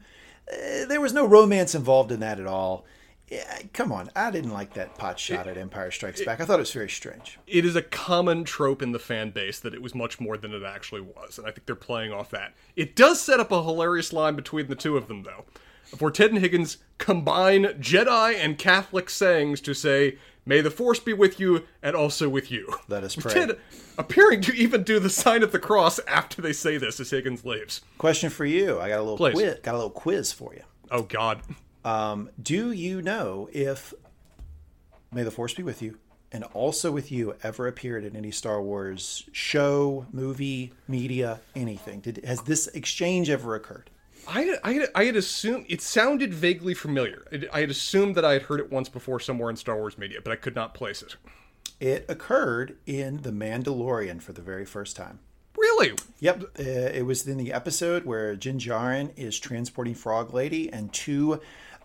Uh, 0.51 0.85
there 0.87 0.99
was 1.01 1.13
no 1.13 1.25
romance 1.25 1.73
involved 1.75 2.11
in 2.11 2.19
that 2.21 2.39
at 2.39 2.47
all. 2.47 2.85
Yeah, 3.29 3.59
come 3.71 3.91
on. 3.91 4.09
I 4.15 4.29
didn't 4.31 4.51
like 4.51 4.73
that 4.73 4.97
pot 4.97 5.17
shot 5.19 5.47
at 5.47 5.57
Empire 5.57 5.89
Strikes 5.91 6.23
Back. 6.23 6.41
I 6.41 6.45
thought 6.45 6.59
it 6.59 6.63
was 6.63 6.71
very 6.73 6.89
strange. 6.89 7.39
it 7.47 7.65
is 7.65 7.75
a 7.75 7.81
common 7.81 8.43
trope 8.43 8.81
in 8.81 8.91
the 8.91 8.99
fan 8.99 9.31
base 9.31 9.59
that 9.61 9.73
it 9.73 9.81
was 9.81 9.95
much 9.95 10.19
more 10.19 10.37
than 10.37 10.53
it 10.53 10.61
actually 10.63 11.01
was, 11.01 11.37
and 11.39 11.47
I 11.47 11.51
think 11.51 11.65
they're 11.65 11.75
playing 11.75 12.11
off 12.11 12.29
that. 12.31 12.53
It 12.75 12.95
does 12.95 13.21
set 13.21 13.39
up 13.39 13.51
a 13.51 13.63
hilarious 13.63 14.11
line 14.13 14.35
between 14.35 14.67
the 14.67 14.75
two 14.75 14.97
of 14.97 15.07
them, 15.07 15.23
though, 15.23 15.45
where 15.99 16.11
Ted 16.11 16.31
and 16.31 16.39
Higgins 16.39 16.77
combine 16.97 17.65
Jedi 17.79 18.35
and 18.35 18.57
Catholic 18.57 19.09
sayings 19.09 19.61
to 19.61 19.73
say, 19.73 20.17
May 20.45 20.61
the 20.61 20.71
Force 20.71 20.99
be 20.99 21.13
with 21.13 21.39
you 21.39 21.63
and 21.81 21.95
also 21.95 22.27
with 22.27 22.51
you. 22.51 22.75
Let 22.87 23.03
us 23.03 23.15
pray. 23.15 23.33
Ted 23.33 23.57
appearing 23.97 24.41
to 24.41 24.53
even 24.53 24.83
do 24.83 24.99
the 24.99 25.09
sign 25.09 25.41
of 25.43 25.51
the 25.51 25.59
cross 25.59 25.99
after 26.07 26.41
they 26.41 26.53
say 26.53 26.77
this 26.77 26.99
as 26.99 27.11
Higgins 27.11 27.45
leaves. 27.45 27.81
Question 27.97 28.29
for 28.29 28.45
you. 28.45 28.79
I 28.79 28.89
got 28.89 28.99
a 28.99 29.03
little 29.03 29.17
Please. 29.17 29.33
quiz. 29.33 29.59
Got 29.63 29.75
a 29.75 29.77
little 29.77 29.89
quiz 29.89 30.33
for 30.33 30.53
you. 30.53 30.63
Oh, 30.91 31.03
God. 31.03 31.41
Um, 31.85 32.29
do 32.41 32.71
you 32.71 33.01
know 33.01 33.49
if 33.53 33.93
May 35.13 35.23
the 35.23 35.31
Force 35.31 35.53
be 35.53 35.63
with 35.63 35.81
you 35.81 35.97
and 36.31 36.43
also 36.53 36.91
with 36.91 37.11
you 37.11 37.35
ever 37.43 37.67
appeared 37.67 38.03
in 38.03 38.15
any 38.15 38.31
Star 38.31 38.61
Wars 38.61 39.29
show, 39.31 40.05
movie, 40.11 40.73
media, 40.87 41.39
anything? 41.55 42.01
Did 42.01 42.21
has 42.25 42.41
this 42.41 42.67
exchange 42.67 43.29
ever 43.29 43.55
occurred? 43.55 43.89
I 44.27 44.41
had, 44.41 44.59
I, 44.63 44.73
had, 44.73 44.89
I 44.95 45.03
had 45.05 45.15
assumed 45.15 45.65
it 45.69 45.81
sounded 45.81 46.33
vaguely 46.33 46.73
familiar. 46.73 47.25
I- 47.31 47.47
I 47.57 47.59
had 47.61 47.69
assumed 47.69 48.15
that 48.15 48.25
I 48.25 48.33
had 48.33 48.43
heard 48.43 48.59
it 48.59 48.71
once 48.71 48.89
before 48.89 49.19
somewhere 49.19 49.49
in 49.49 49.55
Star 49.55 49.75
Wars 49.77 49.97
media, 49.97 50.19
but 50.23 50.31
I 50.31 50.35
could 50.35 50.55
not 50.55 50.73
place 50.73 51.01
it. 51.01 51.15
It 51.79 52.05
occurred 52.07 52.77
in 52.85 53.23
The 53.23 53.31
Mandalorian 53.31 54.21
for 54.21 54.33
the 54.33 54.41
very 54.41 54.65
first 54.65 54.95
time. 54.95 55.19
Really? 55.57 55.93
Yep, 56.19 56.43
uh, 56.59 56.63
it 56.63 57.05
was 57.05 57.27
in 57.27 57.37
the 57.37 57.53
episode 57.53 58.05
where 58.05 58.35
Din 58.35 58.57
Djarin 58.57 59.11
is 59.17 59.39
transporting 59.39 59.93
Frog 59.93 60.33
Lady, 60.33 60.71
and 60.71 60.91
two 60.91 61.39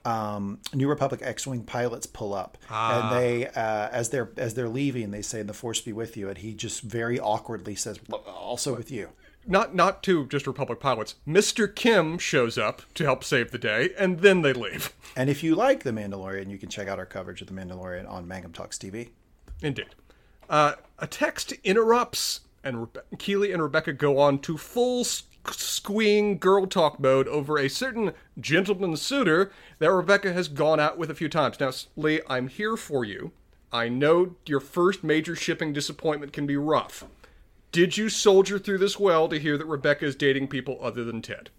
um, 0.05 0.61
New 0.73 0.89
Republic 0.89 1.21
X-wing 1.23 1.65
pilots 1.65 2.07
pull 2.07 2.33
up, 2.33 2.57
ah. 2.71 3.11
and 3.13 3.17
they, 3.23 3.47
uh, 3.49 3.89
as 3.91 4.09
they're 4.09 4.31
as 4.37 4.55
they're 4.55 4.69
leaving, 4.69 5.11
they 5.11 5.23
say, 5.23 5.43
"The 5.43 5.53
Force 5.53 5.81
be 5.81 5.93
with 5.93 6.17
you," 6.17 6.29
and 6.29 6.39
he 6.39 6.55
just 6.55 6.81
very 6.83 7.21
awkwardly 7.21 7.75
says, 7.75 7.99
"Also 8.13 8.75
with 8.75 8.91
you." 8.91 9.11
Not 9.51 9.75
not 9.75 10.03
to 10.03 10.27
just 10.27 10.47
Republic 10.47 10.79
pilots. 10.79 11.15
Mr. 11.27 11.75
Kim 11.75 12.19
shows 12.19 12.59
up 12.59 12.83
to 12.93 13.05
help 13.05 13.25
save 13.25 13.51
the 13.51 13.59
day, 13.59 13.91
and 13.99 14.21
then 14.21 14.43
they 14.43 14.53
leave. 14.53 14.93
And 15.17 15.31
if 15.31 15.43
you 15.43 15.55
like 15.55 15.83
The 15.83 15.91
Mandalorian, 15.91 16.51
you 16.51 16.59
can 16.59 16.69
check 16.69 16.87
out 16.87 16.99
our 16.99 17.07
coverage 17.07 17.41
of 17.41 17.49
The 17.49 17.55
Mandalorian 17.55 18.09
on 18.09 18.29
Mangum 18.29 18.53
Talks 18.53 18.77
TV. 18.77 19.09
Indeed. 19.63 19.89
Uh, 20.51 20.75
a 20.99 21.07
text 21.07 21.53
interrupts, 21.65 22.41
and 22.63 22.77
Rebe- 22.77 23.19
Keeley 23.19 23.51
and 23.51 23.63
Rebecca 23.63 23.95
go 23.95 24.19
on 24.19 24.39
to 24.41 24.59
full 24.59 25.05
squeeing 25.05 26.39
girl 26.39 26.67
talk 26.67 27.01
mode 27.01 27.27
over 27.27 27.59
a 27.59 27.69
certain 27.69 28.13
gentleman 28.39 28.97
suitor 28.97 29.51
that 29.79 29.91
Rebecca 29.91 30.33
has 30.35 30.49
gone 30.49 30.79
out 30.79 30.99
with 30.99 31.11
a 31.11 31.15
few 31.15 31.31
times. 31.31 31.59
Now, 31.59 31.73
Lee, 31.97 32.21
I'm 32.29 32.49
here 32.49 32.77
for 32.77 33.03
you. 33.03 33.33
I 33.73 33.89
know 33.89 34.37
your 34.47 34.61
first 34.61 35.03
major 35.03 35.35
shipping 35.35 35.73
disappointment 35.73 36.33
can 36.33 36.47
be 36.47 36.57
rough. 36.57 37.05
Did 37.73 37.97
you 37.97 38.09
soldier 38.09 38.59
through 38.59 38.79
this 38.79 38.99
well 38.99 39.29
to 39.29 39.39
hear 39.39 39.59
that 39.59 39.67
Rebecca 39.67 40.07
is 40.07 40.17
dating 40.17 40.49
people 40.49 40.79
other 40.83 41.05
than 41.05 41.21
Ted? 41.23 41.51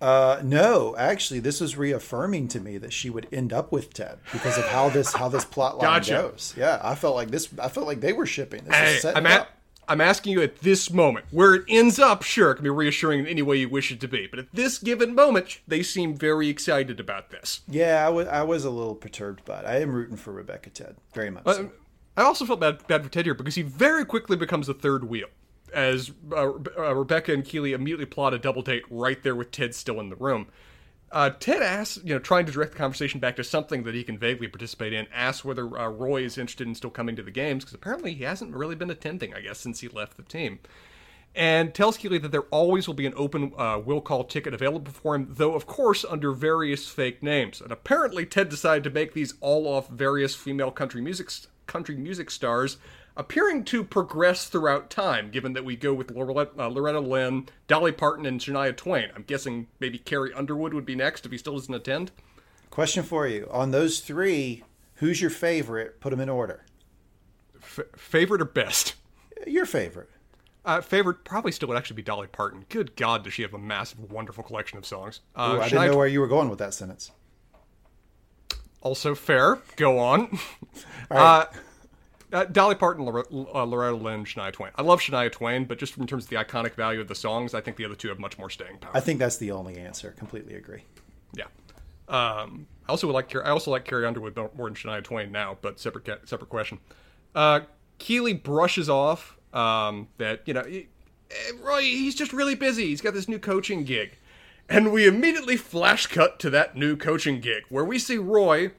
Uh, 0.00 0.40
no, 0.44 0.94
actually, 0.96 1.40
this 1.40 1.60
was 1.60 1.76
reaffirming 1.76 2.46
to 2.48 2.60
me 2.60 2.78
that 2.78 2.92
she 2.92 3.10
would 3.10 3.26
end 3.32 3.52
up 3.52 3.72
with 3.72 3.92
Ted 3.92 4.18
because 4.32 4.56
of 4.56 4.64
how 4.66 4.88
this 4.88 5.12
how 5.12 5.28
this 5.28 5.44
plot 5.44 5.76
line 5.78 5.84
Gotcha. 5.86 6.12
goes. 6.12 6.54
Yeah, 6.56 6.80
I 6.82 6.94
felt 6.94 7.16
like 7.16 7.30
this. 7.30 7.48
I 7.58 7.68
felt 7.68 7.86
like 7.86 8.00
they 8.00 8.12
were 8.12 8.24
shipping. 8.26 8.64
This 8.64 8.74
Hey, 8.76 8.94
is 8.98 9.04
I'm, 9.04 9.26
at, 9.26 9.40
up. 9.40 9.48
I'm 9.88 10.00
asking 10.00 10.34
you 10.34 10.42
at 10.42 10.60
this 10.60 10.92
moment. 10.92 11.26
Where 11.32 11.54
it 11.56 11.64
ends 11.68 11.98
up, 11.98 12.22
sure, 12.22 12.52
it 12.52 12.56
can 12.56 12.64
be 12.64 12.70
reassuring 12.70 13.18
in 13.20 13.26
any 13.26 13.42
way 13.42 13.56
you 13.56 13.68
wish 13.68 13.90
it 13.90 13.98
to 14.00 14.08
be. 14.08 14.28
But 14.28 14.38
at 14.38 14.46
this 14.52 14.78
given 14.78 15.16
moment, 15.16 15.58
they 15.66 15.82
seem 15.82 16.14
very 16.16 16.48
excited 16.48 17.00
about 17.00 17.30
this. 17.30 17.62
Yeah, 17.66 18.06
I 18.06 18.08
was 18.08 18.28
I 18.28 18.42
was 18.44 18.64
a 18.64 18.70
little 18.70 18.94
perturbed, 18.94 19.42
but 19.44 19.66
I 19.66 19.80
am 19.80 19.90
rooting 19.92 20.16
for 20.16 20.32
Rebecca 20.32 20.70
Ted 20.70 20.96
very 21.12 21.30
much. 21.30 21.44
so. 21.44 21.72
I 22.16 22.22
also 22.22 22.44
felt 22.44 22.58
bad, 22.60 22.84
bad 22.86 23.02
for 23.04 23.08
Ted 23.10 23.26
here 23.26 23.34
because 23.34 23.54
he 23.56 23.62
very 23.62 24.04
quickly 24.04 24.36
becomes 24.36 24.66
the 24.68 24.74
third 24.74 25.04
wheel. 25.04 25.28
As 25.72 26.12
uh, 26.32 26.50
uh, 26.76 26.94
Rebecca 26.94 27.32
and 27.32 27.44
Keeley 27.44 27.72
immediately 27.72 28.06
plot 28.06 28.34
a 28.34 28.38
double 28.38 28.62
date 28.62 28.84
right 28.90 29.22
there 29.22 29.34
with 29.34 29.50
Ted 29.50 29.74
still 29.74 30.00
in 30.00 30.08
the 30.08 30.16
room. 30.16 30.48
Uh, 31.10 31.30
Ted 31.30 31.62
asks, 31.62 31.98
you 32.04 32.14
know, 32.14 32.18
trying 32.18 32.44
to 32.44 32.52
direct 32.52 32.72
the 32.72 32.78
conversation 32.78 33.18
back 33.18 33.36
to 33.36 33.44
something 33.44 33.84
that 33.84 33.94
he 33.94 34.04
can 34.04 34.18
vaguely 34.18 34.46
participate 34.46 34.92
in, 34.92 35.06
asks 35.12 35.44
whether 35.44 35.78
uh, 35.78 35.88
Roy 35.88 36.22
is 36.22 36.36
interested 36.36 36.66
in 36.66 36.74
still 36.74 36.90
coming 36.90 37.16
to 37.16 37.22
the 37.22 37.30
games 37.30 37.64
because 37.64 37.74
apparently 37.74 38.12
he 38.12 38.24
hasn't 38.24 38.54
really 38.54 38.74
been 38.74 38.90
attending, 38.90 39.32
I 39.32 39.40
guess, 39.40 39.58
since 39.58 39.80
he 39.80 39.88
left 39.88 40.16
the 40.18 40.22
team. 40.22 40.58
And 41.34 41.74
tells 41.74 41.96
Keeley 41.96 42.18
that 42.18 42.32
there 42.32 42.42
always 42.50 42.86
will 42.86 42.94
be 42.94 43.06
an 43.06 43.14
open 43.16 43.52
uh, 43.56 43.80
will 43.82 44.00
call 44.00 44.24
ticket 44.24 44.52
available 44.52 44.92
for 44.92 45.14
him, 45.14 45.28
though, 45.30 45.54
of 45.54 45.66
course, 45.66 46.04
under 46.04 46.32
various 46.32 46.88
fake 46.88 47.22
names. 47.22 47.60
And 47.60 47.70
apparently, 47.70 48.26
Ted 48.26 48.48
decided 48.48 48.84
to 48.84 48.90
make 48.90 49.14
these 49.14 49.34
all 49.40 49.66
off 49.66 49.88
various 49.88 50.34
female 50.34 50.70
country 50.70 51.00
music 51.00 51.30
country 51.66 51.96
music 51.96 52.30
stars 52.30 52.78
appearing 53.18 53.64
to 53.64 53.82
progress 53.84 54.46
throughout 54.46 54.88
time, 54.88 55.30
given 55.30 55.52
that 55.52 55.64
we 55.64 55.76
go 55.76 55.92
with 55.92 56.12
Loretta, 56.12 56.52
uh, 56.58 56.68
Loretta 56.68 57.00
Lynn, 57.00 57.48
Dolly 57.66 57.92
Parton, 57.92 58.24
and 58.24 58.40
Shania 58.40 58.74
Twain. 58.74 59.10
I'm 59.14 59.24
guessing 59.24 59.66
maybe 59.80 59.98
Carrie 59.98 60.32
Underwood 60.32 60.72
would 60.72 60.86
be 60.86 60.94
next 60.94 61.26
if 61.26 61.32
he 61.32 61.38
still 61.38 61.54
doesn't 61.54 61.74
attend. 61.74 62.12
Question 62.70 63.02
for 63.02 63.26
you: 63.26 63.48
On 63.50 63.72
those 63.72 64.00
three, 64.00 64.62
who's 64.94 65.20
your 65.20 65.30
favorite? 65.30 66.00
Put 66.00 66.10
them 66.10 66.20
in 66.20 66.28
order. 66.28 66.64
F- 67.56 67.80
favorite 67.96 68.40
or 68.40 68.46
best? 68.46 68.94
Your 69.46 69.66
favorite. 69.66 70.08
Uh, 70.64 70.80
favorite 70.80 71.24
probably 71.24 71.50
still 71.50 71.68
would 71.68 71.78
actually 71.78 71.96
be 71.96 72.02
Dolly 72.02 72.26
Parton. 72.28 72.64
Good 72.68 72.94
God, 72.94 73.24
does 73.24 73.32
she 73.32 73.42
have 73.42 73.54
a 73.54 73.58
massive, 73.58 74.10
wonderful 74.10 74.44
collection 74.44 74.78
of 74.78 74.86
songs? 74.86 75.20
Uh, 75.34 75.54
Ooh, 75.56 75.60
I 75.60 75.66
Shania 75.66 75.70
didn't 75.70 75.90
know 75.92 75.96
where 75.96 76.06
you 76.06 76.20
were 76.20 76.28
going 76.28 76.48
with 76.48 76.58
that 76.58 76.74
sentence. 76.74 77.10
Also 78.80 79.14
fair. 79.14 79.58
Go 79.76 79.98
on. 79.98 80.20
All 81.10 81.16
right. 81.16 81.40
Uh, 81.40 81.46
uh, 82.32 82.44
Dolly 82.44 82.74
Parton, 82.74 83.04
Lore- 83.04 83.26
uh, 83.54 83.64
Loretta 83.64 83.96
Lynn, 83.96 84.24
Shania 84.24 84.52
Twain. 84.52 84.70
I 84.76 84.82
love 84.82 85.00
Shania 85.00 85.30
Twain, 85.32 85.64
but 85.64 85.78
just 85.78 85.96
in 85.96 86.06
terms 86.06 86.24
of 86.24 86.30
the 86.30 86.36
iconic 86.36 86.74
value 86.74 87.00
of 87.00 87.08
the 87.08 87.14
songs, 87.14 87.54
I 87.54 87.60
think 87.60 87.76
the 87.76 87.84
other 87.84 87.94
two 87.94 88.08
have 88.08 88.18
much 88.18 88.38
more 88.38 88.50
staying 88.50 88.78
power. 88.78 88.90
I 88.94 89.00
think 89.00 89.18
that's 89.18 89.36
the 89.38 89.50
only 89.52 89.76
answer. 89.78 90.10
Completely 90.18 90.54
agree. 90.54 90.82
yeah. 91.34 91.44
Um, 92.08 92.66
I 92.88 92.90
also 92.92 93.06
would 93.06 93.12
like. 93.12 93.34
I 93.36 93.50
also 93.50 93.70
like 93.70 93.84
Carrie 93.84 94.06
Underwood 94.06 94.34
more 94.36 94.50
more 94.56 94.66
than 94.68 94.74
Shania 94.74 95.04
Twain 95.04 95.30
now, 95.30 95.58
but 95.60 95.78
separate 95.78 96.26
separate 96.28 96.48
question. 96.48 96.78
Uh, 97.34 97.60
Keeley 97.98 98.32
brushes 98.32 98.88
off 98.88 99.36
um, 99.52 100.08
that 100.16 100.40
you 100.46 100.54
know 100.54 100.62
he- 100.64 100.88
eh, 101.30 101.52
Roy. 101.62 101.82
He's 101.82 102.14
just 102.14 102.32
really 102.32 102.54
busy. 102.54 102.86
He's 102.86 103.02
got 103.02 103.12
this 103.12 103.28
new 103.28 103.38
coaching 103.38 103.84
gig, 103.84 104.16
and 104.70 104.90
we 104.90 105.06
immediately 105.06 105.56
flash 105.58 106.06
cut 106.06 106.38
to 106.40 106.48
that 106.50 106.76
new 106.76 106.96
coaching 106.96 107.40
gig 107.40 107.64
where 107.68 107.84
we 107.84 107.98
see 107.98 108.16
Roy 108.16 108.70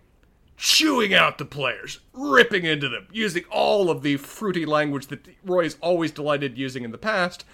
chewing 0.60 1.14
out 1.14 1.38
the 1.38 1.46
players, 1.46 2.00
ripping 2.14 2.66
into 2.66 2.90
them, 2.90 3.08
using 3.12 3.46
all 3.50 3.90
of 3.90 4.04
the 4.04 4.18
fruity 4.18 4.66
language 4.66 5.08
that 5.08 5.26
Roy's 5.44 5.78
always 5.82 6.12
delighted 6.12 6.58
using 6.58 6.84
in 6.84 6.92
the 6.92 6.98
past. 6.98 7.46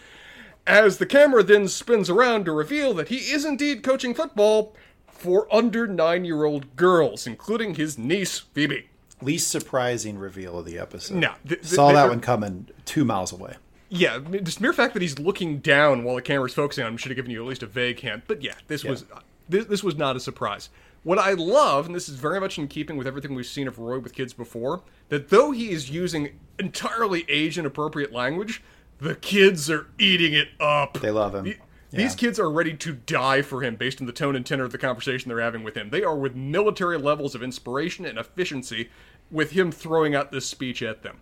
As 0.67 0.97
the 0.97 1.05
camera 1.05 1.43
then 1.43 1.67
spins 1.67 2.09
around 2.09 2.45
to 2.45 2.51
reveal 2.51 2.95
that 2.95 3.09
he 3.09 3.17
is 3.17 3.45
indeed 3.45 3.83
coaching 3.83 4.15
football 4.15 4.75
for 5.07 5.47
under 5.53 5.85
nine 5.85 6.25
year 6.25 6.43
old 6.43 6.75
girls, 6.75 7.27
including 7.27 7.75
his 7.75 7.97
niece, 7.97 8.39
Phoebe. 8.39 8.89
Least 9.21 9.49
surprising 9.49 10.17
reveal 10.17 10.57
of 10.57 10.65
the 10.65 10.79
episode. 10.79 11.17
No, 11.17 11.35
th- 11.47 11.61
th- 11.61 11.65
Saw 11.65 11.91
that 11.93 12.09
one 12.09 12.19
coming 12.19 12.67
two 12.85 13.05
miles 13.05 13.31
away. 13.31 13.55
Yeah, 13.87 14.19
just 14.41 14.59
mere 14.59 14.73
fact 14.73 14.93
that 14.93 15.03
he's 15.03 15.19
looking 15.19 15.59
down 15.59 16.03
while 16.03 16.15
the 16.15 16.21
camera's 16.23 16.55
focusing 16.55 16.83
on 16.83 16.93
him 16.93 16.97
should 16.97 17.11
have 17.11 17.15
given 17.15 17.31
you 17.31 17.41
at 17.43 17.47
least 17.47 17.61
a 17.63 17.67
vague 17.67 17.99
hint. 17.99 18.23
But 18.27 18.41
yeah, 18.41 18.55
this 18.67 18.83
was 18.83 19.05
uh, 19.13 19.19
this, 19.47 19.65
this 19.65 19.83
was 19.83 19.95
not 19.95 20.15
a 20.15 20.19
surprise. 20.19 20.69
What 21.05 21.19
I 21.19 21.33
love, 21.33 21.85
and 21.85 21.93
this 21.93 22.09
is 22.09 22.15
very 22.15 22.39
much 22.39 22.57
in 22.57 22.67
keeping 22.67 22.97
with 22.97 23.05
everything 23.05 23.35
we've 23.35 23.45
seen 23.45 23.67
of 23.67 23.77
Roy 23.77 23.99
with 23.99 24.15
kids 24.15 24.33
before, 24.33 24.81
that 25.09 25.29
though 25.29 25.51
he 25.51 25.69
is 25.69 25.91
using 25.91 26.39
entirely 26.57 27.25
age 27.29 27.59
inappropriate 27.59 28.11
language, 28.11 28.63
the 28.97 29.13
kids 29.13 29.69
are 29.69 29.85
eating 29.99 30.33
it 30.33 30.47
up. 30.59 30.99
They 30.99 31.11
love 31.11 31.35
him. 31.35 31.43
The- 31.43 31.57
These 31.91 32.15
kids 32.15 32.39
are 32.39 32.49
ready 32.49 32.73
to 32.77 32.93
die 32.93 33.43
for 33.43 33.61
him 33.61 33.75
based 33.75 34.01
on 34.01 34.07
the 34.07 34.13
tone 34.13 34.35
and 34.35 34.43
tenor 34.43 34.63
of 34.63 34.71
the 34.71 34.79
conversation 34.79 35.29
they're 35.29 35.39
having 35.39 35.63
with 35.63 35.77
him. 35.77 35.91
They 35.91 36.01
are 36.03 36.15
with 36.15 36.35
military 36.35 36.97
levels 36.97 37.35
of 37.35 37.43
inspiration 37.43 38.03
and 38.03 38.17
efficiency 38.17 38.89
with 39.29 39.51
him 39.51 39.71
throwing 39.71 40.15
out 40.15 40.31
this 40.31 40.47
speech 40.47 40.81
at 40.81 41.03
them. 41.03 41.21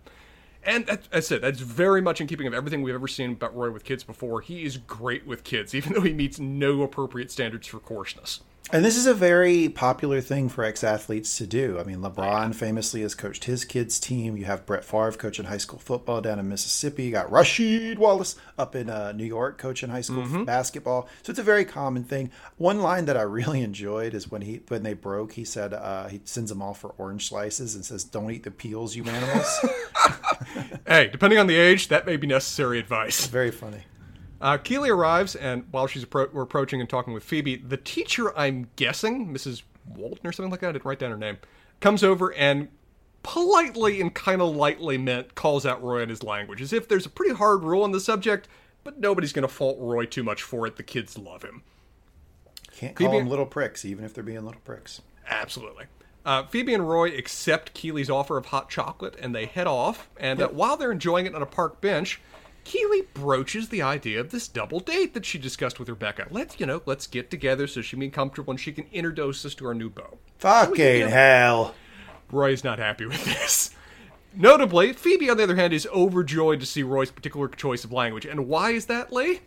And 0.62 0.86
that, 0.86 1.10
that's 1.10 1.30
it. 1.30 1.42
That's 1.42 1.60
very 1.60 2.00
much 2.00 2.22
in 2.22 2.26
keeping 2.26 2.46
of 2.46 2.54
everything 2.54 2.80
we've 2.82 2.94
ever 2.94 3.06
seen 3.06 3.32
about 3.32 3.54
Roy 3.54 3.70
with 3.70 3.84
kids 3.84 4.02
before. 4.02 4.40
He 4.40 4.64
is 4.64 4.78
great 4.78 5.26
with 5.26 5.44
kids, 5.44 5.74
even 5.74 5.92
though 5.92 6.00
he 6.00 6.14
meets 6.14 6.40
no 6.40 6.80
appropriate 6.80 7.30
standards 7.30 7.66
for 7.66 7.80
coarseness. 7.80 8.40
And 8.74 8.84
this 8.84 8.96
is 8.96 9.06
a 9.06 9.14
very 9.14 9.68
popular 9.68 10.20
thing 10.20 10.48
for 10.48 10.64
ex 10.64 10.82
athletes 10.82 11.38
to 11.38 11.46
do. 11.46 11.78
I 11.78 11.84
mean, 11.84 11.98
LeBron 11.98 12.56
famously 12.56 13.02
has 13.02 13.14
coached 13.14 13.44
his 13.44 13.64
kids' 13.64 14.00
team. 14.00 14.36
You 14.36 14.46
have 14.46 14.66
Brett 14.66 14.84
Favre 14.84 15.12
coaching 15.12 15.44
high 15.44 15.58
school 15.58 15.78
football 15.78 16.20
down 16.20 16.40
in 16.40 16.48
Mississippi. 16.48 17.04
You 17.04 17.12
got 17.12 17.30
Rasheed 17.30 17.98
Wallace 17.98 18.34
up 18.58 18.74
in 18.74 18.90
uh, 18.90 19.12
New 19.12 19.26
York 19.26 19.58
coaching 19.58 19.90
high 19.90 20.00
school 20.00 20.44
basketball. 20.44 21.08
So 21.22 21.30
it's 21.30 21.38
a 21.38 21.44
very 21.44 21.64
common 21.64 22.02
thing. 22.02 22.32
One 22.56 22.80
line 22.80 23.04
that 23.04 23.16
I 23.16 23.22
really 23.22 23.62
enjoyed 23.62 24.12
is 24.12 24.28
when 24.28 24.42
he 24.42 24.62
when 24.66 24.82
they 24.82 24.94
broke, 24.94 25.34
he 25.34 25.44
said 25.44 25.72
uh, 25.72 26.08
he 26.08 26.20
sends 26.24 26.50
them 26.50 26.60
all 26.60 26.74
for 26.74 26.96
orange 26.98 27.28
slices 27.28 27.76
and 27.76 27.84
says, 27.84 28.02
"Don't 28.02 28.32
eat 28.32 28.42
the 28.42 28.50
peels, 28.50 28.96
you 28.96 29.04
animals." 29.04 29.66
Hey, 30.86 31.08
depending 31.10 31.38
on 31.38 31.46
the 31.46 31.56
age, 31.56 31.88
that 31.88 32.04
may 32.04 32.16
be 32.16 32.26
necessary 32.26 32.78
advice. 32.78 33.26
very 33.26 33.50
funny. 33.50 33.84
Uh, 34.44 34.58
Keeley 34.58 34.90
arrives, 34.90 35.34
and 35.34 35.64
while 35.70 35.86
she's 35.86 36.04
appro- 36.04 36.30
we're 36.30 36.42
approaching 36.42 36.78
and 36.78 36.88
talking 36.88 37.14
with 37.14 37.24
Phoebe, 37.24 37.56
the 37.56 37.78
teacher, 37.78 38.36
I'm 38.36 38.68
guessing, 38.76 39.32
Mrs. 39.32 39.62
Walton 39.86 40.26
or 40.26 40.32
something 40.32 40.50
like 40.50 40.60
that, 40.60 40.68
I 40.68 40.72
didn't 40.72 40.84
write 40.84 40.98
down 40.98 41.12
her 41.12 41.16
name, 41.16 41.38
comes 41.80 42.04
over 42.04 42.30
and 42.34 42.68
politely 43.22 44.02
and 44.02 44.14
kind 44.14 44.42
of 44.42 44.54
lightly 44.54 44.98
meant 44.98 45.34
calls 45.34 45.64
out 45.64 45.82
Roy 45.82 46.02
in 46.02 46.10
his 46.10 46.22
language, 46.22 46.60
as 46.60 46.74
if 46.74 46.86
there's 46.86 47.06
a 47.06 47.08
pretty 47.08 47.34
hard 47.34 47.62
rule 47.62 47.82
on 47.82 47.92
the 47.92 48.00
subject, 48.00 48.46
but 48.84 49.00
nobody's 49.00 49.32
going 49.32 49.48
to 49.48 49.52
fault 49.52 49.78
Roy 49.80 50.04
too 50.04 50.22
much 50.22 50.42
for 50.42 50.66
it. 50.66 50.76
The 50.76 50.82
kids 50.82 51.16
love 51.16 51.42
him. 51.42 51.62
Can't 52.70 52.94
call 52.94 53.12
them 53.12 53.28
little 53.28 53.46
pricks, 53.46 53.82
even 53.86 54.04
if 54.04 54.12
they're 54.12 54.22
being 54.22 54.44
little 54.44 54.60
pricks. 54.60 55.00
Absolutely. 55.26 55.86
Uh, 56.26 56.44
Phoebe 56.44 56.74
and 56.74 56.86
Roy 56.86 57.16
accept 57.16 57.72
Keeley's 57.72 58.10
offer 58.10 58.36
of 58.36 58.44
hot 58.46 58.68
chocolate 58.68 59.16
and 59.18 59.34
they 59.34 59.46
head 59.46 59.66
off. 59.66 60.10
And 60.18 60.42
uh, 60.42 60.48
while 60.48 60.76
they're 60.76 60.92
enjoying 60.92 61.24
it 61.24 61.34
on 61.34 61.40
a 61.40 61.46
park 61.46 61.80
bench, 61.80 62.20
Keeley 62.64 63.02
broaches 63.14 63.68
the 63.68 63.82
idea 63.82 64.20
of 64.20 64.30
this 64.30 64.48
double 64.48 64.80
date 64.80 65.14
that 65.14 65.24
she 65.24 65.38
discussed 65.38 65.78
with 65.78 65.88
Rebecca. 65.88 66.26
Let's, 66.30 66.58
you 66.58 66.66
know, 66.66 66.82
let's 66.86 67.06
get 67.06 67.30
together 67.30 67.66
so 67.66 67.82
she 67.82 67.90
can 67.90 68.00
be 68.00 68.08
comfortable 68.10 68.52
and 68.52 68.60
she 68.60 68.72
can 68.72 68.86
introduce 68.92 69.44
us 69.44 69.54
to 69.56 69.66
our 69.66 69.74
new 69.74 69.90
beau. 69.90 70.18
Fucking 70.38 71.08
hell. 71.08 71.74
Roy's 72.32 72.64
not 72.64 72.78
happy 72.78 73.06
with 73.06 73.24
this. 73.24 73.70
Notably, 74.34 74.92
Phoebe, 74.92 75.30
on 75.30 75.36
the 75.36 75.42
other 75.44 75.56
hand, 75.56 75.72
is 75.72 75.86
overjoyed 75.94 76.58
to 76.60 76.66
see 76.66 76.82
Roy's 76.82 77.10
particular 77.10 77.48
choice 77.48 77.84
of 77.84 77.92
language. 77.92 78.24
And 78.26 78.48
why 78.48 78.70
is 78.70 78.86
that, 78.86 79.12
Lee? 79.12 79.40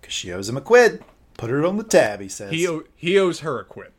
Because 0.00 0.14
she 0.14 0.32
owes 0.32 0.48
him 0.48 0.56
a 0.56 0.60
quid. 0.60 1.04
Put 1.36 1.50
it 1.50 1.64
on 1.64 1.76
the 1.76 1.84
tab, 1.84 2.20
he 2.20 2.28
says. 2.28 2.50
He, 2.50 2.66
o- 2.66 2.84
he 2.96 3.18
owes 3.18 3.40
her 3.40 3.60
a 3.60 3.64
quid. 3.64 3.92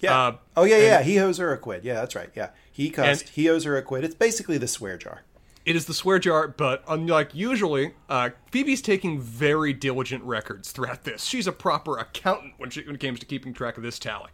Yeah. 0.00 0.18
Uh, 0.18 0.36
oh 0.56 0.64
yeah, 0.64 0.78
yeah. 0.78 1.02
He 1.02 1.18
owes 1.18 1.38
her 1.38 1.52
a 1.52 1.58
quid. 1.58 1.84
Yeah, 1.84 1.94
that's 1.94 2.14
right. 2.14 2.30
Yeah. 2.34 2.50
He 2.70 2.90
cussed. 2.90 3.30
He 3.30 3.48
owes 3.48 3.64
her 3.64 3.76
a 3.76 3.82
quid. 3.82 4.04
It's 4.04 4.14
basically 4.14 4.58
the 4.58 4.68
swear 4.68 4.96
jar. 4.96 5.22
It 5.64 5.76
is 5.76 5.86
the 5.86 5.94
swear 5.94 6.18
jar, 6.18 6.46
but 6.46 6.84
unlike 6.86 7.34
usually, 7.34 7.94
uh, 8.10 8.30
Phoebe's 8.50 8.82
taking 8.82 9.18
very 9.18 9.72
diligent 9.72 10.22
records 10.24 10.72
throughout 10.72 11.04
this. 11.04 11.24
She's 11.24 11.46
a 11.46 11.52
proper 11.52 11.96
accountant 11.96 12.54
when, 12.58 12.68
she, 12.68 12.82
when 12.82 12.96
it 12.96 13.00
comes 13.00 13.18
to 13.20 13.26
keeping 13.26 13.54
track 13.54 13.78
of 13.78 13.82
this 13.82 13.98
tally. 13.98 14.30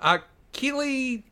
Uh, 0.00 0.18
Keeley, 0.52 1.24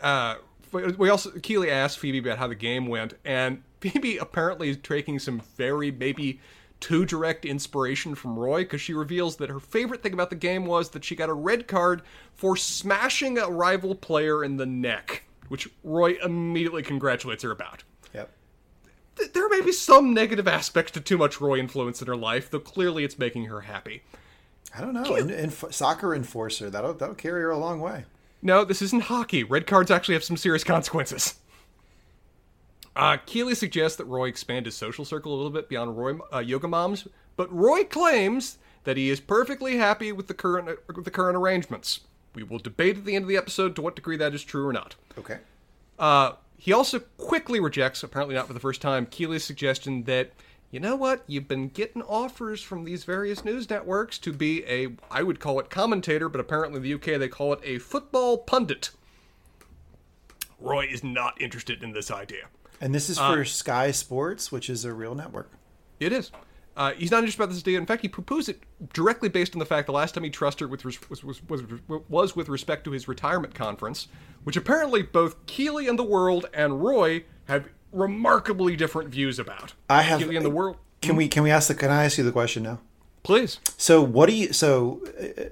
uh, 0.00 0.36
we 0.72 1.08
also 1.08 1.30
Keeley 1.30 1.70
asked 1.70 1.98
Phoebe 1.98 2.18
about 2.18 2.38
how 2.38 2.46
the 2.46 2.54
game 2.54 2.86
went, 2.86 3.14
and 3.24 3.62
Phoebe 3.80 4.18
apparently 4.18 4.68
is 4.68 4.76
taking 4.80 5.18
some 5.18 5.40
very 5.56 5.90
maybe 5.90 6.40
too 6.78 7.04
direct 7.04 7.44
inspiration 7.44 8.14
from 8.14 8.38
Roy 8.38 8.62
because 8.62 8.80
she 8.80 8.92
reveals 8.92 9.36
that 9.36 9.50
her 9.50 9.60
favorite 9.60 10.02
thing 10.02 10.12
about 10.12 10.30
the 10.30 10.36
game 10.36 10.66
was 10.66 10.90
that 10.90 11.04
she 11.04 11.16
got 11.16 11.28
a 11.28 11.34
red 11.34 11.66
card 11.66 12.02
for 12.34 12.56
smashing 12.56 13.38
a 13.38 13.48
rival 13.48 13.94
player 13.94 14.44
in 14.44 14.56
the 14.56 14.66
neck, 14.66 15.24
which 15.48 15.68
Roy 15.82 16.16
immediately 16.22 16.82
congratulates 16.82 17.42
her 17.42 17.50
about. 17.50 17.82
Th- 19.16 19.32
there 19.32 19.48
may 19.48 19.60
be 19.60 19.72
some 19.72 20.14
negative 20.14 20.48
aspects 20.48 20.92
to 20.92 21.00
too 21.00 21.18
much 21.18 21.40
Roy 21.40 21.58
influence 21.58 22.00
in 22.00 22.08
her 22.08 22.16
life, 22.16 22.50
though 22.50 22.60
clearly 22.60 23.04
it's 23.04 23.18
making 23.18 23.46
her 23.46 23.62
happy. 23.62 24.02
I 24.74 24.80
don't 24.80 24.94
know. 24.94 25.16
In, 25.16 25.30
in, 25.30 25.50
soccer 25.50 26.14
enforcer. 26.14 26.70
That'll 26.70 26.94
that'll 26.94 27.14
carry 27.14 27.42
her 27.42 27.50
a 27.50 27.58
long 27.58 27.80
way. 27.80 28.04
No, 28.40 28.64
this 28.64 28.82
isn't 28.82 29.04
hockey. 29.04 29.44
Red 29.44 29.66
cards 29.66 29.90
actually 29.90 30.14
have 30.14 30.24
some 30.24 30.36
serious 30.36 30.64
consequences. 30.64 31.34
Uh, 32.94 33.16
Keeley 33.24 33.54
suggests 33.54 33.96
that 33.96 34.04
Roy 34.04 34.28
expand 34.28 34.66
his 34.66 34.74
social 34.74 35.04
circle 35.04 35.32
a 35.32 35.36
little 35.36 35.50
bit 35.50 35.68
beyond 35.68 35.96
Roy 35.96 36.18
uh, 36.32 36.40
yoga 36.40 36.68
moms, 36.68 37.08
but 37.36 37.52
Roy 37.52 37.84
claims 37.84 38.58
that 38.84 38.96
he 38.96 39.08
is 39.08 39.20
perfectly 39.20 39.76
happy 39.76 40.12
with 40.12 40.26
the 40.26 40.34
current 40.34 40.78
with 40.86 41.04
the 41.04 41.10
current 41.10 41.36
arrangements. 41.36 42.00
We 42.34 42.42
will 42.42 42.58
debate 42.58 42.98
at 42.98 43.04
the 43.04 43.14
end 43.14 43.24
of 43.24 43.28
the 43.28 43.36
episode 43.36 43.76
to 43.76 43.82
what 43.82 43.94
degree 43.94 44.16
that 44.16 44.34
is 44.34 44.42
true 44.42 44.66
or 44.66 44.72
not. 44.72 44.94
Okay. 45.18 45.38
Uh, 45.98 46.32
he 46.62 46.72
also 46.72 47.00
quickly 47.18 47.58
rejects, 47.58 48.04
apparently 48.04 48.36
not 48.36 48.46
for 48.46 48.52
the 48.52 48.60
first 48.60 48.80
time, 48.80 49.04
Keeley's 49.06 49.42
suggestion 49.42 50.04
that, 50.04 50.30
you 50.70 50.78
know 50.78 50.94
what, 50.94 51.24
you've 51.26 51.48
been 51.48 51.66
getting 51.66 52.02
offers 52.02 52.62
from 52.62 52.84
these 52.84 53.02
various 53.02 53.44
news 53.44 53.68
networks 53.68 54.16
to 54.18 54.32
be 54.32 54.64
a, 54.66 54.90
I 55.10 55.24
would 55.24 55.40
call 55.40 55.58
it 55.58 55.70
commentator, 55.70 56.28
but 56.28 56.40
apparently 56.40 56.76
in 56.76 56.84
the 56.84 56.94
UK 56.94 57.18
they 57.18 57.26
call 57.26 57.52
it 57.52 57.58
a 57.64 57.80
football 57.80 58.38
pundit. 58.38 58.90
Roy 60.60 60.86
is 60.86 61.02
not 61.02 61.40
interested 61.42 61.82
in 61.82 61.94
this 61.94 62.12
idea. 62.12 62.46
And 62.80 62.94
this 62.94 63.10
is 63.10 63.18
uh, 63.18 63.34
for 63.34 63.44
Sky 63.44 63.90
Sports, 63.90 64.52
which 64.52 64.70
is 64.70 64.84
a 64.84 64.92
real 64.92 65.16
network. 65.16 65.50
It 65.98 66.12
is. 66.12 66.30
Uh, 66.76 66.92
he's 66.92 67.10
not 67.10 67.18
interested 67.18 67.40
about 67.42 67.52
this 67.52 67.62
idea. 67.62 67.78
In 67.78 67.86
fact, 67.86 68.02
he 68.02 68.08
proposed 68.08 68.48
it 68.48 68.62
directly 68.92 69.28
based 69.28 69.54
on 69.54 69.58
the 69.58 69.66
fact 69.66 69.86
the 69.86 69.92
last 69.92 70.14
time 70.14 70.24
he 70.24 70.30
trusted 70.30 70.70
with 70.70 70.84
res- 70.84 70.98
was, 71.10 71.22
was, 71.22 71.42
was, 71.48 71.62
was 72.08 72.34
with 72.36 72.48
respect 72.48 72.84
to 72.84 72.92
his 72.92 73.06
retirement 73.06 73.54
conference, 73.54 74.08
which 74.44 74.56
apparently 74.56 75.02
both 75.02 75.44
Keeley 75.46 75.86
and 75.86 75.98
the 75.98 76.04
world 76.04 76.46
and 76.54 76.82
Roy 76.82 77.24
have 77.44 77.68
remarkably 77.92 78.74
different 78.76 79.10
views 79.10 79.38
about. 79.38 79.74
I 79.90 80.02
have- 80.02 80.20
Keeley 80.20 80.36
and 80.36 80.44
the 80.44 80.50
world. 80.50 80.76
Can 81.02 81.16
we 81.16 81.26
can 81.26 81.42
we 81.42 81.50
ask 81.50 81.66
the 81.68 81.74
can 81.74 81.90
I 81.90 82.04
ask 82.04 82.16
you 82.16 82.22
the 82.24 82.30
question 82.32 82.62
now? 82.62 82.78
Please. 83.22 83.60
So 83.76 84.02
what 84.02 84.28
do 84.28 84.34
you 84.34 84.52
so 84.52 85.00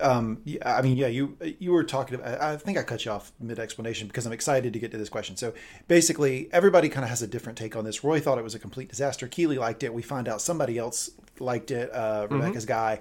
uh, 0.01 0.05
um 0.05 0.43
I 0.65 0.83
mean 0.83 0.97
yeah 0.97 1.07
you 1.07 1.37
you 1.41 1.71
were 1.71 1.85
talking 1.85 2.17
about 2.17 2.41
I 2.41 2.57
think 2.57 2.77
I 2.77 2.83
cut 2.83 3.05
you 3.05 3.13
off 3.13 3.33
mid 3.39 3.61
explanation 3.61 4.09
because 4.09 4.27
I'm 4.27 4.33
excited 4.33 4.73
to 4.73 4.79
get 4.79 4.91
to 4.91 4.99
this 4.99 5.09
question. 5.09 5.37
So 5.37 5.55
basically 5.87 6.49
everybody 6.53 6.89
kind 6.89 7.05
of 7.05 7.11
has 7.11 7.23
a 7.23 7.29
different 7.29 7.57
take 7.57 7.77
on 7.77 7.85
this. 7.85 8.03
Roy 8.03 8.19
thought 8.19 8.39
it 8.39 8.45
was 8.45 8.57
a 8.57 8.59
complete 8.59 8.89
disaster. 8.89 9.29
Keeley 9.29 9.57
liked 9.57 9.85
it. 9.85 9.95
We 9.95 10.03
find 10.03 10.29
out 10.29 10.43
somebody 10.43 10.79
else 10.79 11.11
liked 11.39 11.71
it. 11.71 11.93
Uh, 11.95 12.27
Rebecca's 12.29 12.67
guy. 12.67 13.01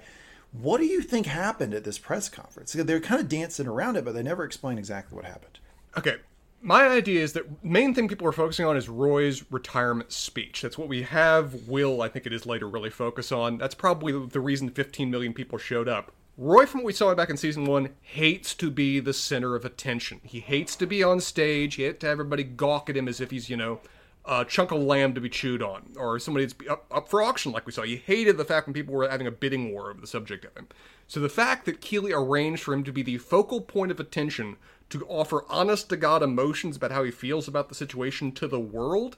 What 0.52 0.78
do 0.78 0.86
you 0.86 1.00
think 1.00 1.26
happened 1.26 1.74
at 1.74 1.84
this 1.84 1.98
press 1.98 2.28
conference? 2.28 2.72
They're 2.72 3.00
kind 3.00 3.20
of 3.20 3.28
dancing 3.28 3.66
around 3.66 3.96
it, 3.96 4.04
but 4.04 4.14
they 4.14 4.22
never 4.22 4.44
explain 4.44 4.78
exactly 4.78 5.14
what 5.16 5.24
happened. 5.24 5.58
Okay. 5.96 6.16
My 6.62 6.86
idea 6.88 7.22
is 7.22 7.32
that 7.32 7.64
main 7.64 7.94
thing 7.94 8.06
people 8.06 8.26
are 8.26 8.32
focusing 8.32 8.66
on 8.66 8.76
is 8.76 8.88
Roy's 8.88 9.44
retirement 9.50 10.12
speech. 10.12 10.60
That's 10.60 10.76
what 10.76 10.88
we 10.88 11.02
have 11.02 11.68
Will, 11.68 12.02
I 12.02 12.08
think 12.08 12.26
it 12.26 12.34
is 12.34 12.44
later, 12.44 12.68
really 12.68 12.90
focus 12.90 13.32
on. 13.32 13.56
That's 13.56 13.74
probably 13.74 14.12
the 14.26 14.40
reason 14.40 14.68
15 14.68 15.10
million 15.10 15.32
people 15.32 15.56
showed 15.56 15.88
up. 15.88 16.12
Roy, 16.36 16.66
from 16.66 16.80
what 16.80 16.86
we 16.86 16.92
saw 16.92 17.14
back 17.14 17.30
in 17.30 17.36
season 17.36 17.64
one, 17.64 17.90
hates 18.02 18.54
to 18.54 18.70
be 18.70 19.00
the 19.00 19.12
center 19.12 19.54
of 19.54 19.64
attention. 19.64 20.20
He 20.22 20.40
hates 20.40 20.76
to 20.76 20.86
be 20.86 21.02
on 21.02 21.20
stage. 21.20 21.76
He 21.76 21.84
hates 21.84 22.00
to 22.00 22.06
have 22.06 22.14
everybody 22.14 22.44
gawk 22.44 22.90
at 22.90 22.96
him 22.96 23.08
as 23.08 23.20
if 23.20 23.30
he's, 23.30 23.48
you 23.48 23.56
know, 23.56 23.80
a 24.26 24.44
chunk 24.44 24.70
of 24.70 24.82
lamb 24.82 25.14
to 25.14 25.20
be 25.20 25.28
chewed 25.30 25.62
on, 25.62 25.82
or 25.96 26.18
somebody 26.18 26.44
that's 26.44 26.70
up, 26.70 26.86
up 26.90 27.08
for 27.08 27.22
auction, 27.22 27.52
like 27.52 27.66
we 27.66 27.72
saw. 27.72 27.82
He 27.82 27.96
hated 27.96 28.36
the 28.36 28.44
fact 28.44 28.66
when 28.66 28.74
people 28.74 28.94
were 28.94 29.08
having 29.08 29.26
a 29.26 29.30
bidding 29.32 29.72
war 29.72 29.90
over 29.90 30.00
the 30.00 30.06
subject 30.06 30.44
of 30.44 30.54
him. 30.54 30.68
So 31.08 31.20
the 31.20 31.28
fact 31.28 31.64
that 31.66 31.80
Keeley 31.80 32.12
arranged 32.12 32.62
for 32.62 32.74
him 32.74 32.84
to 32.84 32.92
be 32.92 33.02
the 33.02 33.18
focal 33.18 33.60
point 33.60 33.90
of 33.90 33.98
attention 33.98 34.56
to 34.90 35.06
offer 35.06 35.44
honest 35.48 35.88
to 35.88 35.96
God 35.96 36.22
emotions 36.22 36.76
about 36.76 36.92
how 36.92 37.04
he 37.04 37.10
feels 37.10 37.48
about 37.48 37.68
the 37.68 37.74
situation 37.74 38.32
to 38.32 38.46
the 38.46 38.60
world 38.60 39.16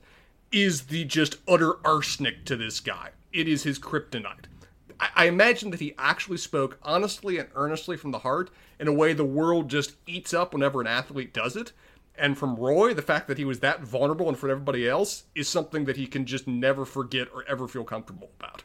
is 0.53 0.83
the 0.83 1.05
just 1.05 1.37
utter 1.49 1.75
arsenic 1.85 2.45
to 2.45 2.57
this 2.57 2.79
guy. 2.79 3.11
It 3.33 3.49
is 3.49 3.63
his 3.63 3.79
kryptonite. 3.79 4.45
I, 5.01 5.09
I 5.17 5.25
imagine 5.27 5.71
that 5.71 5.81
he 5.81 5.95
actually 5.99 6.37
spoke 6.37 6.79
honestly 6.83 7.39
and 7.39 7.49
earnestly 7.55 7.97
from 7.97 8.11
the 8.11 8.21
heart 8.21 8.51
in 8.79 8.87
a 8.87 8.93
way 8.93 9.13
the 9.13 9.25
world 9.25 9.71
just 9.71 9.97
eats 10.07 10.35
up 10.35 10.53
whenever 10.53 10.81
an 10.81 10.87
athlete 10.87 11.33
does 11.33 11.57
it. 11.57 11.73
And 12.17 12.37
from 12.37 12.57
Roy, 12.57 12.93
the 12.93 13.01
fact 13.01 13.27
that 13.29 13.39
he 13.39 13.45
was 13.45 13.61
that 13.61 13.83
vulnerable 13.83 14.29
in 14.29 14.35
front 14.35 14.53
of 14.53 14.59
everybody 14.59 14.87
else 14.87 15.25
is 15.35 15.49
something 15.49 15.87
that 15.87 15.97
he 15.97 16.07
can 16.07 16.27
just 16.27 16.47
never 16.47 16.85
forget 16.85 17.29
or 17.35 17.45
ever 17.49 17.67
feel 17.67 17.85
comfortable 17.85 18.31
about. 18.39 18.65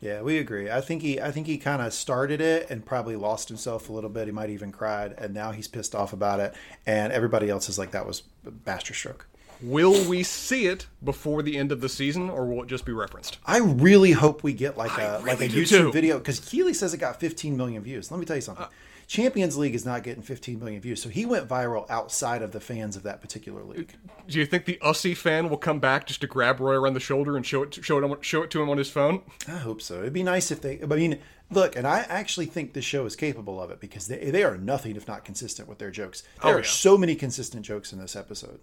Yeah, 0.00 0.20
we 0.20 0.38
agree. 0.38 0.70
I 0.70 0.80
think 0.82 1.02
he 1.02 1.20
I 1.20 1.30
think 1.30 1.46
he 1.46 1.56
kind 1.56 1.80
of 1.80 1.92
started 1.92 2.40
it 2.40 2.68
and 2.70 2.84
probably 2.84 3.16
lost 3.16 3.48
himself 3.48 3.88
a 3.88 3.92
little 3.92 4.10
bit. 4.10 4.26
He 4.26 4.32
might 4.32 4.50
even 4.50 4.70
cried, 4.70 5.14
and 5.16 5.32
now 5.32 5.52
he's 5.52 5.68
pissed 5.68 5.94
off 5.94 6.12
about 6.12 6.38
it. 6.40 6.54
And 6.86 7.12
everybody 7.12 7.48
else 7.48 7.68
is 7.68 7.78
like 7.78 7.92
that 7.92 8.06
was 8.06 8.22
a 8.46 8.52
masterstroke. 8.66 9.26
Will 9.62 10.06
we 10.08 10.22
see 10.22 10.66
it 10.66 10.86
before 11.02 11.42
the 11.42 11.56
end 11.56 11.72
of 11.72 11.80
the 11.80 11.88
season, 11.88 12.28
or 12.28 12.44
will 12.46 12.64
it 12.64 12.66
just 12.68 12.84
be 12.84 12.92
referenced? 12.92 13.38
I 13.46 13.58
really 13.58 14.12
hope 14.12 14.42
we 14.42 14.52
get 14.52 14.76
like 14.76 14.96
a 14.98 15.22
like 15.24 15.40
a 15.40 15.48
YouTube 15.48 15.68
too. 15.68 15.92
video 15.92 16.18
because 16.18 16.40
Keeley 16.40 16.74
says 16.74 16.92
it 16.92 16.98
got 16.98 17.18
15 17.18 17.56
million 17.56 17.82
views. 17.82 18.10
Let 18.10 18.20
me 18.20 18.26
tell 18.26 18.36
you 18.36 18.42
something. 18.42 18.66
Uh, 18.66 18.68
Champions 19.06 19.56
League 19.56 19.74
is 19.76 19.84
not 19.86 20.02
getting 20.02 20.22
15 20.22 20.58
million 20.58 20.80
views, 20.80 21.00
so 21.00 21.08
he 21.08 21.24
went 21.24 21.46
viral 21.48 21.88
outside 21.88 22.42
of 22.42 22.50
the 22.50 22.58
fans 22.58 22.96
of 22.96 23.04
that 23.04 23.20
particular 23.20 23.62
league. 23.62 23.92
Do 24.26 24.38
you 24.38 24.44
think 24.46 24.64
the 24.64 24.78
Ussy 24.82 25.16
fan 25.16 25.48
will 25.48 25.58
come 25.58 25.78
back 25.78 26.06
just 26.08 26.20
to 26.22 26.26
grab 26.26 26.58
Roy 26.58 26.74
around 26.74 26.94
the 26.94 27.00
shoulder 27.00 27.36
and 27.36 27.46
show 27.46 27.62
it 27.62 27.72
show 27.84 27.98
it 28.12 28.24
show 28.24 28.42
it 28.42 28.50
to 28.50 28.60
him 28.62 28.68
on 28.68 28.78
his 28.78 28.90
phone? 28.90 29.22
I 29.46 29.58
hope 29.58 29.80
so. 29.80 30.00
It'd 30.00 30.12
be 30.12 30.24
nice 30.24 30.50
if 30.50 30.60
they. 30.60 30.80
I 30.82 30.86
mean, 30.86 31.20
look, 31.52 31.76
and 31.76 31.86
I 31.86 32.00
actually 32.08 32.46
think 32.46 32.72
this 32.72 32.84
show 32.84 33.06
is 33.06 33.14
capable 33.14 33.62
of 33.62 33.70
it 33.70 33.78
because 33.78 34.08
they 34.08 34.30
they 34.32 34.42
are 34.42 34.56
nothing 34.56 34.96
if 34.96 35.06
not 35.06 35.24
consistent 35.24 35.68
with 35.68 35.78
their 35.78 35.92
jokes. 35.92 36.24
Oh, 36.42 36.48
there 36.48 36.54
Oh, 36.54 36.58
are 36.58 36.60
yeah. 36.62 36.66
so 36.68 36.98
many 36.98 37.14
consistent 37.14 37.64
jokes 37.64 37.92
in 37.92 38.00
this 38.00 38.16
episode. 38.16 38.58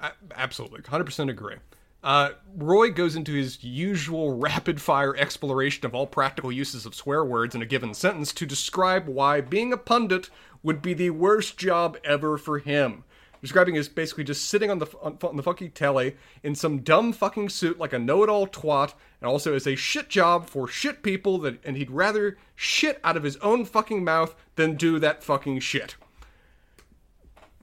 A- 0.00 0.12
absolutely, 0.36 0.80
hundred 0.88 1.04
percent 1.06 1.28
agree. 1.28 1.56
Uh, 2.02 2.30
Roy 2.56 2.90
goes 2.90 3.16
into 3.16 3.32
his 3.32 3.62
usual 3.64 4.36
rapid 4.36 4.80
fire 4.80 5.16
exploration 5.16 5.84
of 5.84 5.94
all 5.94 6.06
practical 6.06 6.52
uses 6.52 6.86
of 6.86 6.94
swear 6.94 7.24
words 7.24 7.54
in 7.54 7.62
a 7.62 7.66
given 7.66 7.92
sentence 7.92 8.32
to 8.34 8.46
describe 8.46 9.08
why 9.08 9.40
being 9.40 9.72
a 9.72 9.76
pundit 9.76 10.30
would 10.62 10.80
be 10.80 10.94
the 10.94 11.10
worst 11.10 11.58
job 11.58 11.98
ever 12.04 12.38
for 12.38 12.58
him. 12.60 13.04
Describing 13.40 13.76
as 13.76 13.88
basically 13.88 14.24
just 14.24 14.46
sitting 14.46 14.70
on 14.70 14.78
the 14.78 14.86
on, 15.00 15.16
on 15.22 15.36
the 15.36 15.42
fucking 15.42 15.70
telly 15.70 16.16
in 16.42 16.54
some 16.54 16.80
dumb 16.80 17.12
fucking 17.12 17.48
suit 17.48 17.78
like 17.78 17.92
a 17.92 17.98
know-it-all 17.98 18.48
twat, 18.48 18.94
and 19.20 19.28
also 19.28 19.54
as 19.54 19.66
a 19.66 19.76
shit 19.76 20.08
job 20.08 20.48
for 20.48 20.66
shit 20.66 21.04
people 21.04 21.38
that, 21.38 21.64
and 21.64 21.76
he'd 21.76 21.90
rather 21.90 22.36
shit 22.56 22.98
out 23.04 23.16
of 23.16 23.22
his 23.22 23.36
own 23.36 23.64
fucking 23.64 24.02
mouth 24.02 24.34
than 24.56 24.74
do 24.74 24.98
that 24.98 25.22
fucking 25.22 25.60
shit. 25.60 25.94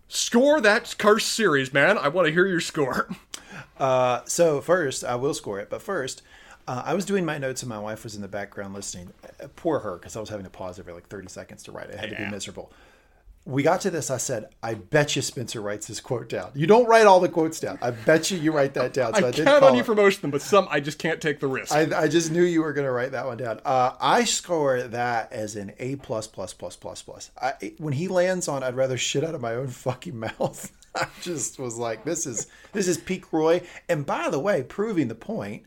Score 0.08 0.62
that 0.62 0.96
cursed 0.98 1.28
series, 1.28 1.74
man. 1.74 1.98
I 1.98 2.08
want 2.08 2.28
to 2.28 2.34
hear 2.34 2.48
your 2.48 2.62
score. 2.62 3.10
Uh, 3.78 4.22
so 4.26 4.62
first, 4.62 5.04
I 5.04 5.16
will 5.16 5.34
score 5.34 5.60
it, 5.60 5.70
but 5.70 5.82
first, 5.82 6.22
uh, 6.68 6.82
I 6.86 6.94
was 6.94 7.06
doing 7.06 7.26
my 7.26 7.38
notes 7.38 7.62
and 7.62 7.70
my 7.70 7.80
wife 7.80 8.04
was 8.04 8.16
in 8.16 8.22
the 8.22 8.28
background 8.28 8.74
listening. 8.74 9.12
Uh, 9.24 9.48
poor 9.56 9.80
her, 9.80 9.98
because 9.98 10.16
I 10.16 10.20
was 10.20 10.30
having 10.30 10.46
to 10.46 10.50
pause 10.50 10.80
every 10.80 10.94
like 10.94 11.08
30 11.08 11.28
seconds 11.30 11.64
to 11.64 11.72
write 11.72 11.90
it. 11.90 11.96
It 11.96 12.00
had 12.00 12.10
to 12.12 12.16
be 12.16 12.30
miserable. 12.30 12.72
We 13.48 13.62
got 13.62 13.82
to 13.82 13.92
this. 13.92 14.10
I 14.10 14.18
said, 14.18 14.50
I 14.64 14.74
bet 14.74 15.16
you 15.16 15.22
Spencer 15.22 15.62
writes 15.62 15.86
this 15.86 16.00
quote 16.00 16.30
down. 16.30 16.50
You 16.56 16.66
don't 16.66 16.88
write 16.88 17.06
all 17.06 17.20
the 17.20 17.30
quotes 17.30 17.60
down. 17.60 17.78
I 17.80 17.92
bet 17.92 18.32
you 18.32 18.40
you 18.40 18.52
write 18.52 18.74
that 18.74 18.92
down. 18.92 19.14
So 19.20 19.26
I, 19.28 19.30
I 19.30 19.32
count 19.32 19.64
on 19.64 19.76
you 19.76 19.84
for 19.84 19.94
most 19.94 20.16
of 20.16 20.22
them, 20.24 20.32
but 20.32 20.42
some 20.42 20.68
I 20.72 20.80
just 20.80 20.98
can't 20.98 21.22
take 21.22 21.40
the 21.40 21.46
risk. 21.48 21.72
I, 21.72 21.88
I 21.96 22.08
just 22.08 22.32
knew 22.32 22.42
you 22.42 22.64
were 22.64 22.74
going 22.74 22.88
to 22.88 22.92
write 22.92 23.12
that 23.12 23.28
one 23.28 23.38
down. 23.38 23.62
Uh, 23.64 23.92
I 24.02 24.24
score 24.24 24.82
that 24.82 25.32
as 25.32 25.56
an 25.56 25.74
A 25.78 25.96
plus 25.98 26.26
plus 26.26 26.54
plus 26.56 26.76
plus 26.76 27.04
plus. 27.04 27.30
I, 27.40 27.74
when 27.78 27.94
he 27.94 28.08
lands 28.08 28.48
on, 28.48 28.64
I'd 28.64 28.76
rather 28.76 28.98
shit 28.98 29.24
out 29.24 29.36
of 29.36 29.42
my 29.42 29.54
own 29.54 29.68
fucking 29.68 30.18
mouth. 30.20 30.72
I 31.02 31.08
just 31.22 31.60
was 31.60 31.78
like, 31.78 32.06
this 32.06 32.26
is 32.26 32.48
this 32.74 32.88
is 32.88 32.98
peak 32.98 33.32
Roy. 33.34 33.62
And 33.90 34.06
by 34.06 34.30
the 34.30 34.40
way, 34.40 34.64
proving 34.64 35.08
the 35.08 35.16
point, 35.16 35.64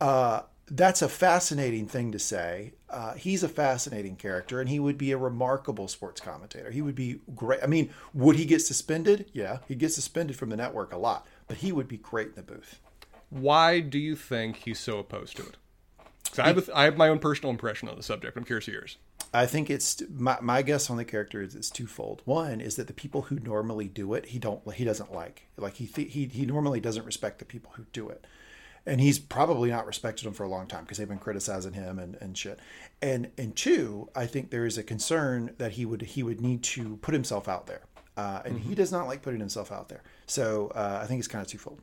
uh, 0.00 0.42
that's 0.70 1.02
a 1.02 1.08
fascinating 1.08 1.86
thing 1.86 2.12
to 2.12 2.18
say. 2.18 2.72
Uh, 2.88 3.14
he's 3.14 3.42
a 3.42 3.48
fascinating 3.48 4.16
character, 4.16 4.60
and 4.60 4.68
he 4.68 4.78
would 4.80 4.98
be 4.98 5.12
a 5.12 5.16
remarkable 5.18 5.88
sports 5.88 6.20
commentator. 6.20 6.70
He 6.70 6.82
would 6.82 6.94
be 6.94 7.20
great. 7.34 7.60
I 7.62 7.66
mean, 7.66 7.90
would 8.14 8.36
he 8.36 8.44
get 8.44 8.62
suspended? 8.62 9.30
Yeah, 9.32 9.58
he'd 9.68 9.78
get 9.78 9.92
suspended 9.92 10.36
from 10.36 10.48
the 10.50 10.56
network 10.56 10.92
a 10.92 10.96
lot, 10.98 11.26
but 11.46 11.58
he 11.58 11.72
would 11.72 11.88
be 11.88 11.96
great 11.98 12.28
in 12.28 12.34
the 12.34 12.42
booth. 12.42 12.80
Why 13.30 13.80
do 13.80 13.98
you 13.98 14.16
think 14.16 14.56
he's 14.56 14.80
so 14.80 14.98
opposed 14.98 15.36
to 15.36 15.42
it? 15.42 15.56
'Cause 16.30 16.38
I 16.38 16.46
have, 16.48 16.66
have 16.68 16.96
my 16.96 17.08
own 17.08 17.18
personal 17.18 17.50
impression 17.50 17.88
on 17.88 17.96
the 17.96 18.02
subject. 18.02 18.36
I'm 18.36 18.44
curious 18.44 18.68
yours. 18.68 18.98
I 19.32 19.46
think 19.46 19.70
it's 19.70 20.02
my, 20.12 20.38
my 20.40 20.62
guess 20.62 20.90
on 20.90 20.96
the 20.96 21.04
character 21.04 21.40
is 21.40 21.54
it's 21.54 21.70
twofold. 21.70 22.22
One 22.24 22.60
is 22.60 22.76
that 22.76 22.88
the 22.88 22.92
people 22.92 23.22
who 23.22 23.38
normally 23.38 23.86
do 23.86 24.14
it, 24.14 24.26
he 24.26 24.38
don't 24.38 24.60
he 24.74 24.84
doesn't 24.84 25.12
like. 25.12 25.46
Like 25.56 25.74
he 25.74 25.86
th- 25.86 26.12
he 26.12 26.26
he 26.26 26.46
normally 26.46 26.80
doesn't 26.80 27.06
respect 27.06 27.38
the 27.38 27.44
people 27.44 27.72
who 27.76 27.84
do 27.92 28.08
it, 28.08 28.26
and 28.84 29.00
he's 29.00 29.18
probably 29.20 29.70
not 29.70 29.86
respected 29.86 30.24
them 30.24 30.34
for 30.34 30.42
a 30.42 30.48
long 30.48 30.66
time 30.66 30.82
because 30.82 30.98
they've 30.98 31.08
been 31.08 31.18
criticizing 31.18 31.74
him 31.74 31.98
and, 31.98 32.16
and 32.20 32.36
shit. 32.36 32.58
And 33.00 33.30
and 33.38 33.54
two, 33.54 34.08
I 34.16 34.26
think 34.26 34.50
there 34.50 34.66
is 34.66 34.78
a 34.78 34.82
concern 34.82 35.54
that 35.58 35.72
he 35.72 35.84
would 35.84 36.02
he 36.02 36.22
would 36.24 36.40
need 36.40 36.64
to 36.64 36.96
put 36.96 37.14
himself 37.14 37.48
out 37.48 37.68
there, 37.68 37.82
uh, 38.16 38.42
and 38.44 38.58
he 38.58 38.74
does 38.74 38.90
not 38.90 39.06
like 39.06 39.22
putting 39.22 39.40
himself 39.40 39.70
out 39.70 39.88
there. 39.88 40.02
So 40.26 40.72
uh, 40.74 40.98
I 41.02 41.06
think 41.06 41.20
it's 41.20 41.28
kind 41.28 41.42
of 41.42 41.48
twofold. 41.48 41.80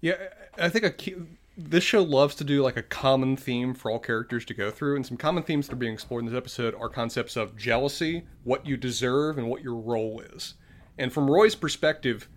Yeah, 0.00 0.14
I 0.58 0.70
think 0.70 0.84
a 0.84 0.90
key, 0.90 1.14
this 1.56 1.84
show 1.84 2.02
loves 2.02 2.34
to 2.36 2.44
do 2.44 2.62
like 2.62 2.76
a 2.76 2.82
common 2.82 3.36
theme 3.36 3.74
for 3.74 3.90
all 3.90 3.98
characters 3.98 4.44
to 4.46 4.54
go 4.54 4.70
through, 4.70 4.96
and 4.96 5.04
some 5.04 5.16
common 5.16 5.42
themes 5.42 5.66
that 5.66 5.74
are 5.74 5.76
being 5.76 5.92
explored 5.92 6.24
in 6.24 6.30
this 6.30 6.36
episode 6.36 6.74
are 6.74 6.88
concepts 6.88 7.36
of 7.36 7.56
jealousy, 7.56 8.24
what 8.44 8.66
you 8.66 8.76
deserve, 8.76 9.36
and 9.36 9.48
what 9.48 9.62
your 9.62 9.74
role 9.74 10.20
is. 10.34 10.54
And 10.96 11.12
from 11.12 11.30
Roy's 11.30 11.54
perspective, 11.54 12.28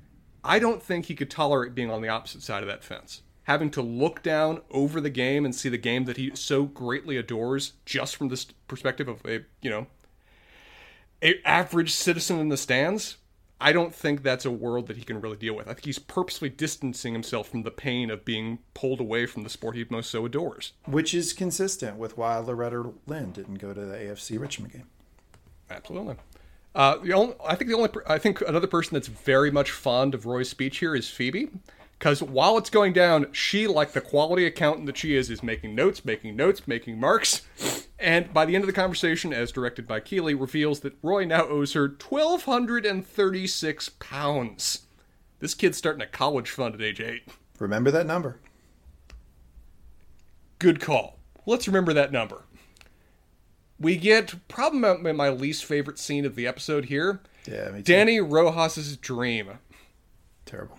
I 0.43 0.59
don't 0.59 0.81
think 0.81 1.05
he 1.05 1.15
could 1.15 1.29
tolerate 1.29 1.75
being 1.75 1.91
on 1.91 2.01
the 2.01 2.09
opposite 2.09 2.41
side 2.41 2.63
of 2.63 2.67
that 2.67 2.83
fence. 2.83 3.21
Having 3.43 3.71
to 3.71 3.81
look 3.81 4.23
down 4.23 4.61
over 4.71 4.99
the 5.01 5.09
game 5.09 5.45
and 5.45 5.53
see 5.53 5.69
the 5.69 5.77
game 5.77 6.05
that 6.05 6.17
he 6.17 6.31
so 6.33 6.63
greatly 6.63 7.17
adores, 7.17 7.73
just 7.85 8.15
from 8.15 8.29
this 8.29 8.45
perspective 8.67 9.07
of 9.07 9.21
a 9.25 9.43
you 9.61 9.69
know 9.69 9.87
a 11.21 11.41
average 11.45 11.93
citizen 11.93 12.39
in 12.39 12.49
the 12.49 12.57
stands. 12.57 13.17
I 13.63 13.71
don't 13.71 13.95
think 13.95 14.23
that's 14.23 14.43
a 14.43 14.51
world 14.51 14.87
that 14.87 14.97
he 14.97 15.03
can 15.03 15.21
really 15.21 15.37
deal 15.37 15.55
with. 15.55 15.69
I 15.69 15.73
think 15.73 15.85
he's 15.85 15.97
purposely 15.97 16.49
distancing 16.49 17.13
himself 17.13 17.47
from 17.47 17.63
the 17.63 17.71
pain 17.71 18.11
of 18.11 18.25
being 18.25 18.59
pulled 18.73 18.99
away 18.99 19.25
from 19.25 19.43
the 19.43 19.49
sport 19.49 19.77
he 19.77 19.85
most 19.89 20.11
so 20.11 20.25
adores. 20.25 20.73
Which 20.85 21.13
is 21.13 21.31
consistent 21.31 21.95
with 21.95 22.17
why 22.17 22.37
Loretta 22.39 22.91
Lynn 23.07 23.31
didn't 23.31 23.59
go 23.59 23.73
to 23.73 23.79
the 23.79 23.95
AFC 23.95 24.37
Richmond 24.37 24.73
game. 24.73 24.87
Absolutely. 25.69 26.17
Uh, 26.75 26.97
the 26.97 27.13
only, 27.13 27.35
I 27.45 27.55
think 27.55 27.69
the 27.69 27.77
only, 27.77 27.89
I 28.05 28.17
think 28.17 28.41
another 28.41 28.67
person 28.67 28.95
that's 28.95 29.07
very 29.07 29.49
much 29.49 29.71
fond 29.71 30.13
of 30.13 30.25
Roy's 30.25 30.49
speech 30.49 30.79
here 30.79 30.93
is 30.93 31.09
Phoebe, 31.09 31.49
because 32.03 32.21
while 32.21 32.57
it's 32.57 32.69
going 32.69 32.91
down, 32.91 33.27
she, 33.31 33.65
like 33.65 33.93
the 33.93 34.01
quality 34.01 34.45
accountant 34.45 34.87
that 34.87 34.97
she 34.97 35.15
is, 35.15 35.29
is 35.29 35.41
making 35.41 35.73
notes, 35.73 36.03
making 36.03 36.35
notes, 36.35 36.67
making 36.67 36.99
marks, 36.99 37.43
and 37.97 38.33
by 38.33 38.43
the 38.43 38.55
end 38.55 38.61
of 38.61 38.67
the 38.67 38.73
conversation, 38.73 39.31
as 39.31 39.53
directed 39.53 39.87
by 39.87 40.01
Keeley, 40.01 40.33
reveals 40.33 40.81
that 40.81 40.97
Roy 41.01 41.23
now 41.23 41.47
owes 41.47 41.71
her 41.71 41.87
twelve 41.87 42.43
hundred 42.43 42.85
and 42.85 43.07
thirty-six 43.07 43.87
pounds. 43.99 44.81
This 45.39 45.53
kid's 45.53 45.77
starting 45.77 46.01
a 46.01 46.05
college 46.05 46.49
fund 46.49 46.75
at 46.75 46.81
age 46.81 46.99
eight. 46.99 47.23
Remember 47.57 47.89
that 47.89 48.05
number. 48.05 48.41
Good 50.59 50.81
call. 50.81 51.19
Let's 51.45 51.67
remember 51.67 51.93
that 51.93 52.11
number. 52.11 52.43
We 53.79 53.95
get 53.95 54.35
probably 54.49 55.13
my 55.13 55.29
least 55.29 55.63
favorite 55.63 55.99
scene 55.99 56.25
of 56.25 56.35
the 56.35 56.47
episode 56.47 56.83
here. 56.83 57.21
Yeah. 57.49 57.79
Danny 57.81 58.17
Rojas's 58.17 58.97
dream. 58.97 59.51
Terrible. 60.45 60.77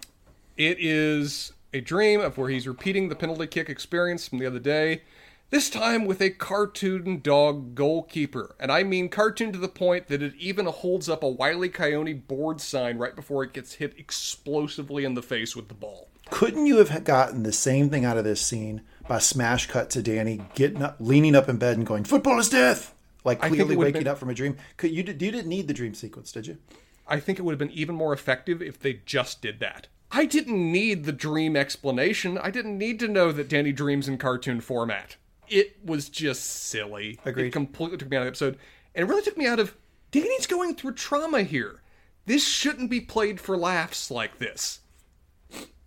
It 0.56 0.78
is 0.78 1.52
a 1.72 1.80
dream 1.80 2.20
of 2.20 2.38
where 2.38 2.48
he's 2.48 2.68
repeating 2.68 3.08
the 3.08 3.16
penalty 3.16 3.46
kick 3.46 3.68
experience 3.68 4.28
from 4.28 4.38
the 4.38 4.46
other 4.46 4.60
day, 4.60 5.02
this 5.50 5.68
time 5.68 6.04
with 6.04 6.20
a 6.20 6.30
cartoon 6.30 7.20
dog 7.20 7.74
goalkeeper. 7.74 8.54
And 8.58 8.70
I 8.72 8.82
mean 8.82 9.08
cartoon 9.08 9.52
to 9.52 9.58
the 9.58 9.68
point 9.68 10.08
that 10.08 10.22
it 10.22 10.34
even 10.38 10.66
holds 10.66 11.08
up 11.08 11.22
a 11.22 11.28
Wiley 11.28 11.68
Coyote 11.68 12.12
board 12.12 12.60
sign 12.60 12.98
right 12.98 13.14
before 13.14 13.42
it 13.42 13.52
gets 13.52 13.74
hit 13.74 13.94
explosively 13.98 15.04
in 15.04 15.14
the 15.14 15.22
face 15.22 15.54
with 15.54 15.68
the 15.68 15.74
ball. 15.74 16.08
Couldn't 16.30 16.66
you 16.66 16.78
have 16.78 17.04
gotten 17.04 17.42
the 17.42 17.52
same 17.52 17.90
thing 17.90 18.04
out 18.04 18.16
of 18.16 18.24
this 18.24 18.40
scene 18.40 18.82
by 19.06 19.18
smash 19.18 19.66
cut 19.66 19.90
to 19.90 20.02
Danny 20.02 20.40
getting 20.54 20.82
up, 20.82 20.96
leaning 20.98 21.34
up 21.34 21.48
in 21.48 21.56
bed 21.58 21.76
and 21.76 21.86
going, 21.86 22.04
"Football 22.04 22.38
is 22.38 22.48
death," 22.48 22.94
like 23.24 23.40
clearly 23.40 23.76
waking 23.76 24.02
been- 24.02 24.08
up 24.08 24.18
from 24.18 24.30
a 24.30 24.34
dream? 24.34 24.56
Could 24.76 24.90
you? 24.90 24.98
You 24.98 25.02
didn't 25.02 25.46
need 25.46 25.68
the 25.68 25.74
dream 25.74 25.94
sequence, 25.94 26.32
did 26.32 26.46
you? 26.46 26.58
I 27.06 27.20
think 27.20 27.38
it 27.38 27.42
would 27.42 27.52
have 27.52 27.58
been 27.58 27.70
even 27.70 27.94
more 27.94 28.14
effective 28.14 28.62
if 28.62 28.80
they 28.80 29.00
just 29.04 29.42
did 29.42 29.60
that. 29.60 29.88
I 30.16 30.26
didn't 30.26 30.70
need 30.70 31.04
the 31.04 31.12
dream 31.12 31.56
explanation. 31.56 32.38
I 32.38 32.52
didn't 32.52 32.78
need 32.78 33.00
to 33.00 33.08
know 33.08 33.32
that 33.32 33.48
Danny 33.48 33.72
dreams 33.72 34.06
in 34.06 34.16
cartoon 34.16 34.60
format. 34.60 35.16
It 35.48 35.76
was 35.84 36.08
just 36.08 36.44
silly. 36.44 37.18
Agreed. 37.24 37.48
It 37.48 37.52
completely 37.52 37.98
took 37.98 38.08
me 38.08 38.16
out 38.16 38.20
of 38.20 38.26
the 38.26 38.28
episode. 38.28 38.58
And 38.94 39.04
it 39.04 39.10
really 39.10 39.22
took 39.22 39.36
me 39.36 39.48
out 39.48 39.58
of 39.58 39.74
Danny's 40.12 40.46
going 40.46 40.76
through 40.76 40.92
trauma 40.92 41.42
here. 41.42 41.82
This 42.26 42.46
shouldn't 42.46 42.90
be 42.90 43.00
played 43.00 43.40
for 43.40 43.56
laughs 43.56 44.08
like 44.08 44.38
this. 44.38 44.82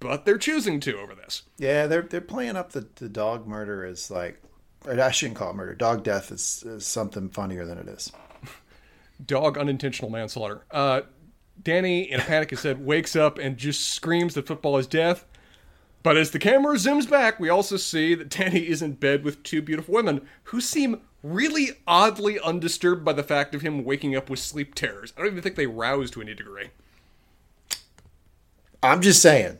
But 0.01 0.25
they're 0.25 0.37
choosing 0.37 0.81
to 0.81 0.99
over 0.99 1.15
this. 1.15 1.43
Yeah, 1.57 1.87
they're 1.87 2.01
they're 2.01 2.19
playing 2.19 2.57
up 2.57 2.73
the, 2.73 2.85
the 2.95 3.07
dog 3.07 3.47
murder 3.47 3.85
as 3.85 4.11
like, 4.11 4.41
or 4.85 4.99
I 4.99 5.11
shouldn't 5.11 5.37
call 5.37 5.51
it 5.51 5.55
murder. 5.55 5.73
Dog 5.73 6.03
death 6.03 6.33
is, 6.33 6.63
is 6.67 6.85
something 6.85 7.29
funnier 7.29 7.65
than 7.65 7.77
it 7.77 7.87
is. 7.87 8.11
dog 9.25 9.57
unintentional 9.57 10.11
manslaughter. 10.11 10.65
Uh, 10.69 11.01
Danny, 11.63 12.11
in 12.11 12.19
a 12.19 12.23
panic, 12.23 12.51
has 12.51 12.61
said, 12.61 12.85
wakes 12.85 13.15
up 13.15 13.37
and 13.37 13.57
just 13.57 13.89
screams 13.89 14.33
that 14.35 14.47
football 14.47 14.77
is 14.77 14.87
death. 14.87 15.25
But 16.03 16.17
as 16.17 16.31
the 16.31 16.39
camera 16.39 16.75
zooms 16.75 17.09
back, 17.09 17.39
we 17.39 17.49
also 17.49 17.75
see 17.77 18.15
that 18.15 18.29
Danny 18.29 18.67
is 18.67 18.81
in 18.81 18.93
bed 18.93 19.23
with 19.23 19.43
two 19.43 19.61
beautiful 19.61 19.93
women 19.93 20.27
who 20.45 20.61
seem 20.61 21.01
really 21.23 21.71
oddly 21.85 22.39
undisturbed 22.39 23.03
by 23.03 23.13
the 23.13 23.23
fact 23.23 23.53
of 23.53 23.61
him 23.61 23.83
waking 23.83 24.15
up 24.15 24.29
with 24.29 24.39
sleep 24.39 24.75
terrors. 24.75 25.11
I 25.17 25.21
don't 25.21 25.31
even 25.31 25.43
think 25.43 25.55
they 25.55 25.67
rouse 25.67 26.11
to 26.11 26.21
any 26.21 26.33
degree. 26.33 26.69
I'm 28.81 29.01
just 29.01 29.21
saying, 29.21 29.57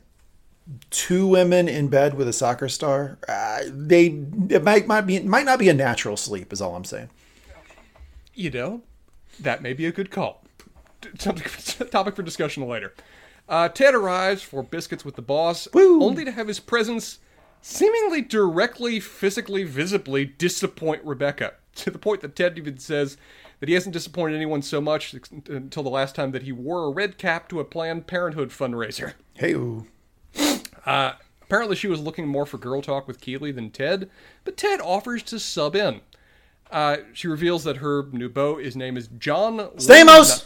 two 0.89 1.28
women 1.28 1.68
in 1.68 1.88
bed 1.88 2.14
with 2.14 2.28
a 2.28 2.34
soccer 2.34 2.70
star, 2.70 3.18
uh, 3.28 3.62
they 3.70 4.24
it 4.50 4.64
might 4.64 4.88
might 4.88 5.02
be 5.02 5.20
might 5.20 5.45
not 5.45 5.60
be 5.60 5.70
a 5.70 5.74
natural 5.74 6.18
sleep. 6.18 6.54
Is 6.54 6.62
all 6.62 6.76
I'm 6.76 6.86
saying. 6.86 7.10
You 8.36 8.52
know, 8.52 8.82
that 9.39 9.62
may 9.62 9.74
be 9.74 9.86
a 9.86 9.91
good 9.91 10.12
call. 10.12 10.43
Topic 11.91 12.16
for 12.16 12.24
discussion 12.24 12.68
later. 12.68 12.93
Uh, 13.49 13.70
Ted 13.70 13.95
arrives 13.95 14.41
for 14.41 14.62
biscuits 14.62 15.05
with 15.05 15.16
the 15.16 15.22
boss, 15.22 15.68
Woo! 15.74 16.03
only 16.03 16.26
to 16.26 16.32
have 16.32 16.47
his 16.47 16.60
presence 16.60 17.20
seemingly 17.62 18.22
directly, 18.22 18.99
physically, 18.99 19.64
visibly 19.64 20.26
disappoint 20.26 21.03
Rebecca. 21.03 21.53
To 21.78 21.91
the 21.91 21.99
point 21.99 22.22
that 22.22 22.36
Ted 22.36 22.58
even 22.58 22.80
says 22.80 23.18
that 23.60 23.70
he 23.70 23.76
hasn't 23.76 23.93
disappointed 23.93 24.36
anyone 24.36 24.64
so 24.64 24.82
much 24.82 25.14
until 25.47 25.84
the 25.84 25.91
last 25.91 26.16
time 26.16 26.32
that 26.32 26.41
he 26.41 26.51
wore 26.51 26.86
a 26.86 26.89
red 26.89 27.20
cap 27.20 27.47
to 27.49 27.60
a 27.60 27.64
Planned 27.64 28.08
Parenthood 28.08 28.49
fundraiser. 28.49 29.14
Hey, 29.36 29.53
ooh. 29.53 29.86
Uh, 30.88 31.12
apparently, 31.43 31.76
she 31.76 31.88
was 31.88 31.99
looking 31.99 32.28
more 32.28 32.47
for 32.47 32.58
girl 32.58 32.82
talk 32.82 33.08
with 33.08 33.22
Keeley 33.22 33.51
than 33.51 33.70
Ted, 33.70 34.10
but 34.43 34.58
Ted 34.58 34.82
offers 34.82 35.22
to 35.22 35.39
sub 35.39 35.76
in. 35.76 36.01
Uh, 36.72 36.97
she 37.14 37.28
reveals 37.28 37.64
that 37.64 37.78
her 37.78 38.08
new 38.12 38.28
beau, 38.28 38.58
his 38.58 38.76
name 38.76 38.97
is 38.97 39.08
John 39.20 39.60
Stamos. 39.78 40.45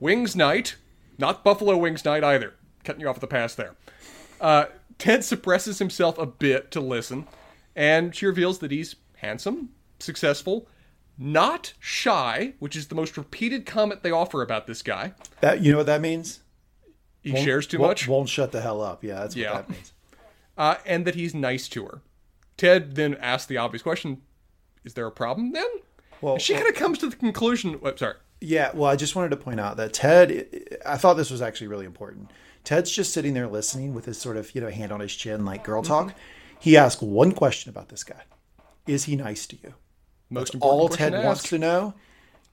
Wings 0.00 0.34
Night, 0.36 0.76
not 1.18 1.44
Buffalo 1.44 1.76
Wings 1.76 2.04
Night 2.04 2.24
either. 2.24 2.54
Cutting 2.84 3.00
you 3.00 3.08
off 3.08 3.16
at 3.16 3.20
the 3.20 3.26
pass 3.26 3.54
there. 3.54 3.74
Uh, 4.40 4.66
Ted 4.98 5.24
suppresses 5.24 5.78
himself 5.78 6.18
a 6.18 6.26
bit 6.26 6.70
to 6.72 6.80
listen, 6.80 7.26
and 7.74 8.14
she 8.14 8.26
reveals 8.26 8.58
that 8.60 8.70
he's 8.70 8.96
handsome, 9.16 9.70
successful, 9.98 10.68
not 11.16 11.72
shy, 11.78 12.54
which 12.58 12.76
is 12.76 12.88
the 12.88 12.94
most 12.94 13.16
repeated 13.16 13.64
comment 13.66 14.02
they 14.02 14.10
offer 14.10 14.42
about 14.42 14.66
this 14.66 14.82
guy. 14.82 15.14
That 15.40 15.60
you 15.62 15.72
know 15.72 15.78
what 15.78 15.86
that 15.86 16.00
means? 16.00 16.40
He 17.22 17.34
shares 17.42 17.66
too 17.66 17.78
Won't- 17.78 17.90
much. 17.90 18.08
Won't 18.08 18.28
shut 18.28 18.52
the 18.52 18.60
hell 18.60 18.82
up. 18.82 19.02
Yeah, 19.02 19.20
that's 19.20 19.34
what 19.34 19.42
Yeah. 19.42 19.52
that 19.54 19.70
means. 19.70 19.92
uh, 20.58 20.76
and 20.84 21.06
that 21.06 21.14
he's 21.14 21.34
nice 21.34 21.68
to 21.68 21.84
her. 21.86 22.00
Ted 22.56 22.96
then 22.96 23.14
asks 23.16 23.46
the 23.46 23.56
obvious 23.56 23.82
question: 23.82 24.20
Is 24.84 24.92
there 24.94 25.06
a 25.06 25.10
problem 25.12 25.52
then? 25.52 25.66
Well, 26.20 26.34
And 26.34 26.42
she 26.42 26.52
kind 26.54 26.68
of 26.68 26.74
comes 26.74 26.98
to 26.98 27.08
the 27.08 27.16
conclusion. 27.16 27.80
oh, 27.82 27.94
sorry. 27.96 28.16
Yeah, 28.44 28.72
well, 28.74 28.90
I 28.90 28.96
just 28.96 29.16
wanted 29.16 29.30
to 29.30 29.38
point 29.38 29.58
out 29.58 29.78
that 29.78 29.94
Ted, 29.94 30.46
I 30.84 30.98
thought 30.98 31.14
this 31.14 31.30
was 31.30 31.40
actually 31.40 31.68
really 31.68 31.86
important. 31.86 32.30
Ted's 32.62 32.90
just 32.90 33.12
sitting 33.12 33.32
there 33.32 33.46
listening 33.46 33.94
with 33.94 34.04
his 34.04 34.18
sort 34.18 34.36
of, 34.36 34.54
you 34.54 34.60
know, 34.60 34.68
hand 34.68 34.92
on 34.92 35.00
his 35.00 35.14
chin, 35.14 35.46
like 35.46 35.64
girl 35.64 35.82
talk. 35.82 36.14
He 36.60 36.76
asked 36.76 37.02
one 37.02 37.32
question 37.32 37.70
about 37.70 37.88
this 37.88 38.04
guy 38.04 38.22
Is 38.86 39.04
he 39.04 39.16
nice 39.16 39.46
to 39.46 39.56
you? 39.62 39.74
Most 40.28 40.52
That's 40.52 40.62
all 40.62 40.90
Ted 40.90 41.12
to 41.12 41.22
wants 41.22 41.48
to 41.48 41.58
know. 41.58 41.94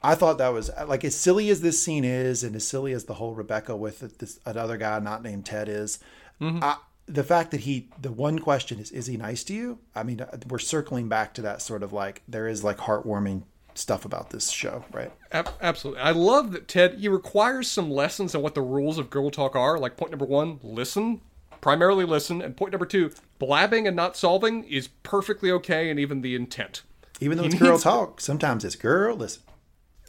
I 0.02 0.16
thought 0.16 0.38
that 0.38 0.54
was 0.54 0.72
like 0.88 1.04
as 1.04 1.16
silly 1.16 1.50
as 1.50 1.60
this 1.60 1.84
scene 1.84 2.06
is, 2.06 2.44
and 2.44 2.56
as 2.56 2.66
silly 2.66 2.94
as 2.94 3.06
the 3.06 3.16
whole 3.16 3.36
Rebecca 3.36 3.76
with 3.76 4.18
this 4.18 4.40
another 4.46 4.78
guy 4.78 4.98
not 5.00 5.24
named 5.24 5.46
Ted 5.46 5.68
is. 5.68 6.00
Mm-hmm. 6.40 6.64
I, 6.64 6.78
the 7.06 7.24
fact 7.24 7.52
that 7.52 7.62
he, 7.62 7.90
the 8.02 8.12
one 8.12 8.40
question 8.40 8.80
is, 8.80 8.92
is 8.92 9.08
he 9.08 9.18
nice 9.18 9.44
to 9.46 9.54
you? 9.54 9.80
I 9.94 10.04
mean, 10.04 10.26
we're 10.48 10.60
circling 10.60 11.10
back 11.10 11.34
to 11.34 11.42
that 11.42 11.62
sort 11.62 11.84
of 11.84 11.92
like 11.92 12.22
there 12.28 12.48
is 12.48 12.64
like 12.64 12.78
heartwarming 12.78 13.44
stuff 13.76 14.06
about 14.06 14.30
this 14.30 14.50
show, 14.50 14.86
right? 14.92 15.12
Absolutely. 15.32 16.02
I 16.02 16.12
love 16.12 16.52
that 16.52 16.68
Ted, 16.68 17.00
he 17.00 17.08
requires 17.08 17.70
some 17.70 17.90
lessons 17.90 18.36
on 18.36 18.42
what 18.42 18.56
the 18.56 18.62
rules 18.62 18.98
of 18.98 19.10
girl 19.10 19.32
talk 19.32 19.56
are. 19.56 19.78
Like 19.80 19.98
point 19.98 20.12
number 20.12 20.26
one, 20.26 20.60
listen, 20.62 21.22
primarily 21.62 22.06
listen. 22.06 22.42
And 22.42 22.56
point 22.58 22.72
number 22.72 22.86
two, 22.86 23.12
blabbing 23.40 23.88
and 23.88 23.96
not 23.96 24.18
solving 24.18 24.64
is 24.66 24.88
perfectly 24.88 25.52
okay 25.52 25.90
and 25.90 26.00
even 26.00 26.22
the 26.22 26.36
intent. 26.36 26.84
Even 27.20 27.38
though 27.38 27.44
He 27.44 27.50
it's 27.50 27.60
girl 27.60 27.78
talk, 27.78 28.20
sometimes 28.20 28.66
it's 28.66 28.76
girl. 28.76 29.16
Listen, 29.16 29.44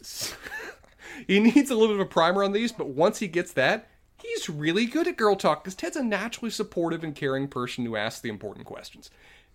He 1.27 1.39
needs 1.39 1.69
a 1.69 1.75
little 1.75 1.95
bit 1.95 2.01
of 2.01 2.07
a 2.07 2.09
primer 2.09 2.43
on 2.43 2.51
these, 2.51 2.71
but 2.71 2.87
once 2.89 3.19
he 3.19 3.27
gets 3.27 3.53
that, 3.53 3.87
he's 4.21 4.49
really 4.49 4.85
good 4.85 5.07
at 5.07 5.17
girl 5.17 5.35
talk 5.35 5.63
because 5.63 5.75
Ted's 5.75 5.95
a 5.95 6.03
naturally 6.03 6.51
supportive 6.51 7.03
and 7.03 7.15
caring 7.15 7.47
person 7.47 7.85
who 7.85 7.95
asks 7.95 8.21
the 8.21 8.29
important 8.29 8.65
questions. 8.65 9.09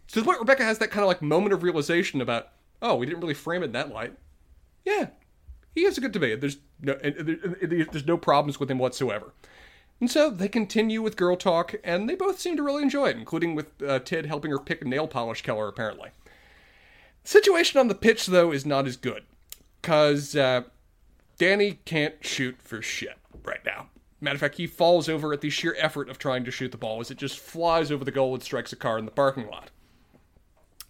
To 0.09 0.21
the 0.21 0.25
point 0.25 0.41
Rebecca 0.41 0.65
has 0.65 0.79
that 0.79 0.91
kind 0.91 1.03
of 1.03 1.09
like 1.09 1.21
moment 1.21 1.53
of 1.53 1.63
realization 1.63 2.21
about, 2.21 2.49
oh, 2.83 2.97
we 2.97 3.07
didn't 3.07 3.21
really 3.21 3.35
frame 3.35 3.63
it 3.63 3.67
in 3.67 3.73
that 3.73 3.93
light. 3.93 4.15
Yeah, 4.85 5.09
he 5.75 5.85
is 5.85 5.99
a 5.99 6.01
good 6.01 6.13
debate. 6.13 6.41
There's 6.41 6.59
no, 6.81 6.95
there's 6.95 8.07
no 8.07 8.17
problems 8.17 8.59
with 8.59 8.71
him 8.71 8.79
whatsoever. 8.79 9.33
And 10.01 10.11
so 10.11 10.31
they 10.31 10.49
continue 10.49 11.03
with 11.03 11.17
girl 11.17 11.37
talk, 11.37 11.75
and 11.83 12.09
they 12.09 12.15
both 12.15 12.39
seem 12.39 12.57
to 12.57 12.63
really 12.63 12.83
enjoy 12.83 13.09
it, 13.09 13.17
including 13.17 13.55
with 13.55 13.83
uh, 13.83 13.99
Ted 13.99 14.27
helping 14.27 14.51
her 14.53 14.59
pick 14.59 14.83
a 14.83 14.85
nail 14.85 15.09
polish 15.09 15.43
color, 15.43 15.67
apparently. 15.67 16.11
The 17.25 17.29
Situation 17.29 17.81
on 17.81 17.89
the 17.89 17.95
pitch, 17.95 18.27
though, 18.27 18.53
is 18.53 18.65
not 18.65 18.87
as 18.87 18.97
good. 18.97 19.25
Because 19.83 20.37
uh, 20.37 20.63
Danny 21.37 21.81
can't 21.85 22.15
shoot 22.21 22.57
for 22.63 22.81
shit 22.81 23.19
right 23.45 23.65
now. 23.65 23.89
Matter 24.21 24.35
of 24.35 24.41
fact, 24.41 24.57
he 24.57 24.67
falls 24.67 25.09
over 25.09 25.33
at 25.33 25.41
the 25.41 25.51
sheer 25.51 25.77
effort 25.79 26.09
of 26.09 26.19
trying 26.19 26.45
to 26.45 26.51
shoot 26.51 26.73
the 26.73 26.79
ball 26.79 27.01
as 27.01 27.11
it 27.11 27.19
just 27.19 27.39
flies 27.39 27.93
over 27.93 28.05
the 28.05 28.11
goal 28.11 28.35
and 28.35 28.43
strikes 28.43 28.73
a 28.73 28.77
car 28.77 28.99
in 28.99 29.05
the 29.05 29.11
parking 29.11 29.49
lot. 29.49 29.71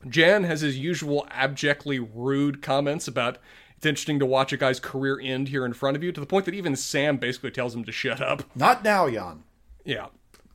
Jan 0.07 0.45
has 0.45 0.61
his 0.61 0.79
usual 0.79 1.27
abjectly 1.31 1.99
rude 1.99 2.63
comments 2.63 3.09
about 3.09 3.39
it's 3.77 3.87
interesting 3.87 4.19
to 4.19 4.27
watch 4.27 4.53
a 4.53 4.57
guy's 4.57 4.81
career 4.81 5.21
end 5.21 5.49
here 5.49 5.65
in 5.65 5.73
front 5.73 5.97
of 5.97 6.03
you, 6.03 6.11
to 6.11 6.21
the 6.21 6.27
point 6.27 6.47
that 6.47 6.55
even 6.55 6.75
Sam 6.75 7.17
basically 7.17 7.53
tells 7.53 7.75
him 7.75 7.85
to 7.85 7.93
shut 7.93 8.21
up. 8.21 8.43
not 8.57 8.83
now, 8.83 9.09
Jan. 9.09 9.45
Yeah. 9.85 10.07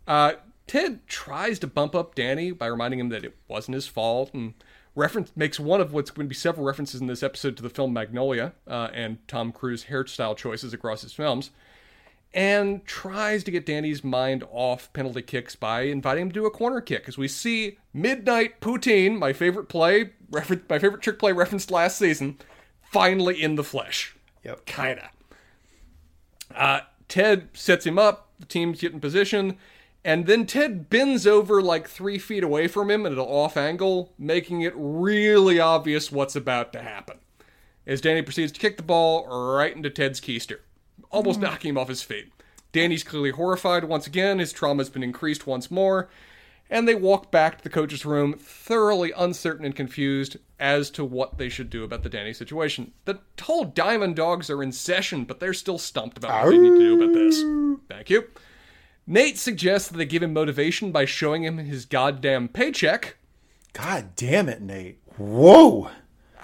Uh, 0.05 0.33
Ted 0.67 1.07
tries 1.07 1.57
to 1.59 1.67
bump 1.67 1.95
up 1.95 2.15
Danny 2.15 2.51
by 2.51 2.67
reminding 2.67 2.99
him 2.99 3.09
that 3.09 3.23
it 3.23 3.37
wasn't 3.47 3.75
his 3.75 3.87
fault 3.87 4.33
and 4.33 4.53
reference 4.95 5.31
makes 5.35 5.59
one 5.59 5.81
of 5.81 5.93
what's 5.93 6.11
going 6.11 6.27
to 6.27 6.29
be 6.29 6.35
several 6.35 6.65
references 6.65 7.01
in 7.01 7.07
this 7.07 7.23
episode 7.23 7.57
to 7.57 7.63
the 7.63 7.69
film 7.69 7.93
Magnolia 7.93 8.53
uh, 8.67 8.89
and 8.93 9.25
Tom 9.27 9.51
Cruise 9.51 9.85
hairstyle 9.85 10.35
choices 10.35 10.73
across 10.73 11.01
his 11.01 11.13
films. 11.13 11.51
And 12.33 12.85
tries 12.85 13.43
to 13.43 13.51
get 13.51 13.65
Danny's 13.65 14.03
mind 14.03 14.43
off 14.51 14.91
penalty 14.93 15.21
kicks 15.21 15.55
by 15.55 15.81
inviting 15.81 16.23
him 16.23 16.29
to 16.29 16.33
do 16.33 16.45
a 16.45 16.51
corner 16.51 16.81
kick. 16.81 17.05
As 17.07 17.17
we 17.17 17.27
see 17.27 17.77
Midnight 17.93 18.59
Poutine, 18.59 19.17
my 19.17 19.33
favorite 19.33 19.69
play, 19.69 20.11
refer- 20.31 20.61
my 20.69 20.79
favorite 20.79 21.01
trick 21.01 21.19
play 21.19 21.31
referenced 21.31 21.69
last 21.69 21.97
season, 21.97 22.37
finally 22.81 23.41
in 23.41 23.55
the 23.55 23.63
flesh. 23.63 24.15
Yep. 24.43 24.65
Kinda. 24.65 25.11
Uh, 26.53 26.81
Ted 27.07 27.49
sets 27.53 27.85
him 27.85 27.99
up. 27.99 28.29
The 28.39 28.45
teams 28.45 28.81
getting 28.81 28.99
position. 28.99 29.57
And 30.05 30.25
then 30.25 30.45
Ted 30.45 30.89
bends 30.89 31.25
over 31.25 31.61
like 31.61 31.87
three 31.87 32.17
feet 32.17 32.43
away 32.43 32.67
from 32.67 32.91
him 32.91 33.05
at 33.05 33.13
an 33.13 33.19
off 33.19 33.55
angle, 33.55 34.11
making 34.17 34.61
it 34.61 34.73
really 34.75 35.59
obvious 35.59 36.11
what's 36.11 36.35
about 36.35 36.73
to 36.73 36.81
happen. 36.81 37.19
As 37.85 38.01
Danny 38.01 38.21
proceeds 38.21 38.51
to 38.51 38.59
kick 38.59 38.77
the 38.77 38.83
ball 38.83 39.27
right 39.27 39.75
into 39.75 39.89
Ted's 39.89 40.19
keister, 40.19 40.59
almost 41.13 41.39
knocking 41.39 41.69
him 41.69 41.77
off 41.77 41.87
his 41.87 42.03
feet. 42.03 42.33
Danny's 42.73 43.03
clearly 43.03 43.29
horrified 43.29 43.85
once 43.85 44.07
again. 44.07 44.39
His 44.39 44.51
trauma's 44.51 44.89
been 44.89 45.03
increased 45.03 45.47
once 45.47 45.71
more. 45.71 46.09
And 46.69 46.87
they 46.87 46.95
walk 46.95 47.29
back 47.29 47.57
to 47.57 47.63
the 47.63 47.69
coach's 47.69 48.05
room, 48.05 48.33
thoroughly 48.33 49.11
uncertain 49.15 49.63
and 49.63 49.75
confused 49.75 50.37
as 50.59 50.89
to 50.91 51.05
what 51.05 51.37
they 51.37 51.49
should 51.49 51.69
do 51.69 51.83
about 51.83 52.01
the 52.01 52.09
Danny 52.09 52.33
situation. 52.33 52.93
The 53.05 53.19
whole 53.39 53.65
Diamond 53.65 54.15
Dogs 54.15 54.49
are 54.49 54.63
in 54.63 54.71
session, 54.71 55.25
but 55.25 55.39
they're 55.39 55.53
still 55.53 55.77
stumped 55.77 56.17
about 56.17 56.45
what 56.45 56.51
they 56.51 56.57
need 56.57 56.69
to 56.69 56.79
do 56.79 57.03
about 57.03 57.13
this. 57.13 57.43
Thank 57.87 58.09
you. 58.09 58.27
Nate 59.05 59.37
suggests 59.37 59.89
that 59.89 59.97
they 59.97 60.05
give 60.05 60.23
him 60.23 60.33
motivation 60.33 60.91
by 60.91 61.05
showing 61.05 61.43
him 61.43 61.57
his 61.57 61.85
goddamn 61.85 62.47
paycheck. 62.47 63.17
God 63.73 64.15
damn 64.15 64.49
it, 64.49 64.61
Nate. 64.61 64.99
Whoa. 65.17 65.89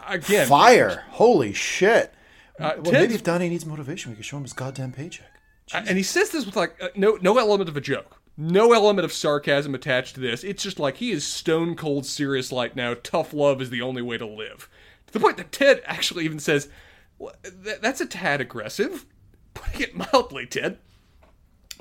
Again, 0.07 0.47
Fire. 0.47 1.05
Holy 1.11 1.53
shit. 1.53 2.13
Uh, 2.59 2.73
well, 2.79 2.91
maybe 2.91 3.15
if 3.15 3.23
Donnie 3.23 3.49
needs 3.49 3.65
motivation, 3.65 4.11
we 4.11 4.15
could 4.15 4.25
show 4.25 4.37
him 4.37 4.43
his 4.43 4.53
goddamn 4.53 4.91
paycheck. 4.91 5.31
and 5.73 5.97
he 5.97 6.03
says 6.03 6.29
this 6.31 6.45
with 6.45 6.55
like 6.55 6.75
uh, 6.81 6.89
no 6.95 7.17
no 7.21 7.37
element 7.37 7.69
of 7.69 7.77
a 7.77 7.81
joke, 7.81 8.19
no 8.37 8.73
element 8.73 9.05
of 9.05 9.13
sarcasm 9.13 9.73
attached 9.75 10.15
to 10.15 10.21
this. 10.21 10.43
It's 10.43 10.63
just 10.63 10.79
like 10.79 10.97
he 10.97 11.11
is 11.11 11.25
stone 11.25 11.75
cold 11.75 12.05
serious. 12.05 12.51
Like 12.51 12.75
now, 12.75 12.95
tough 13.01 13.33
love 13.33 13.61
is 13.61 13.69
the 13.69 13.81
only 13.81 14.01
way 14.01 14.17
to 14.17 14.25
live. 14.25 14.69
To 15.07 15.13
the 15.13 15.19
point 15.19 15.37
that 15.37 15.51
Ted 15.51 15.81
actually 15.85 16.25
even 16.25 16.39
says, 16.39 16.69
well, 17.17 17.33
th- 17.63 17.79
"That's 17.81 18.01
a 18.01 18.05
tad 18.05 18.41
aggressive," 18.41 19.05
putting 19.53 19.81
it 19.81 19.95
mildly, 20.13 20.45
Ted. 20.45 20.79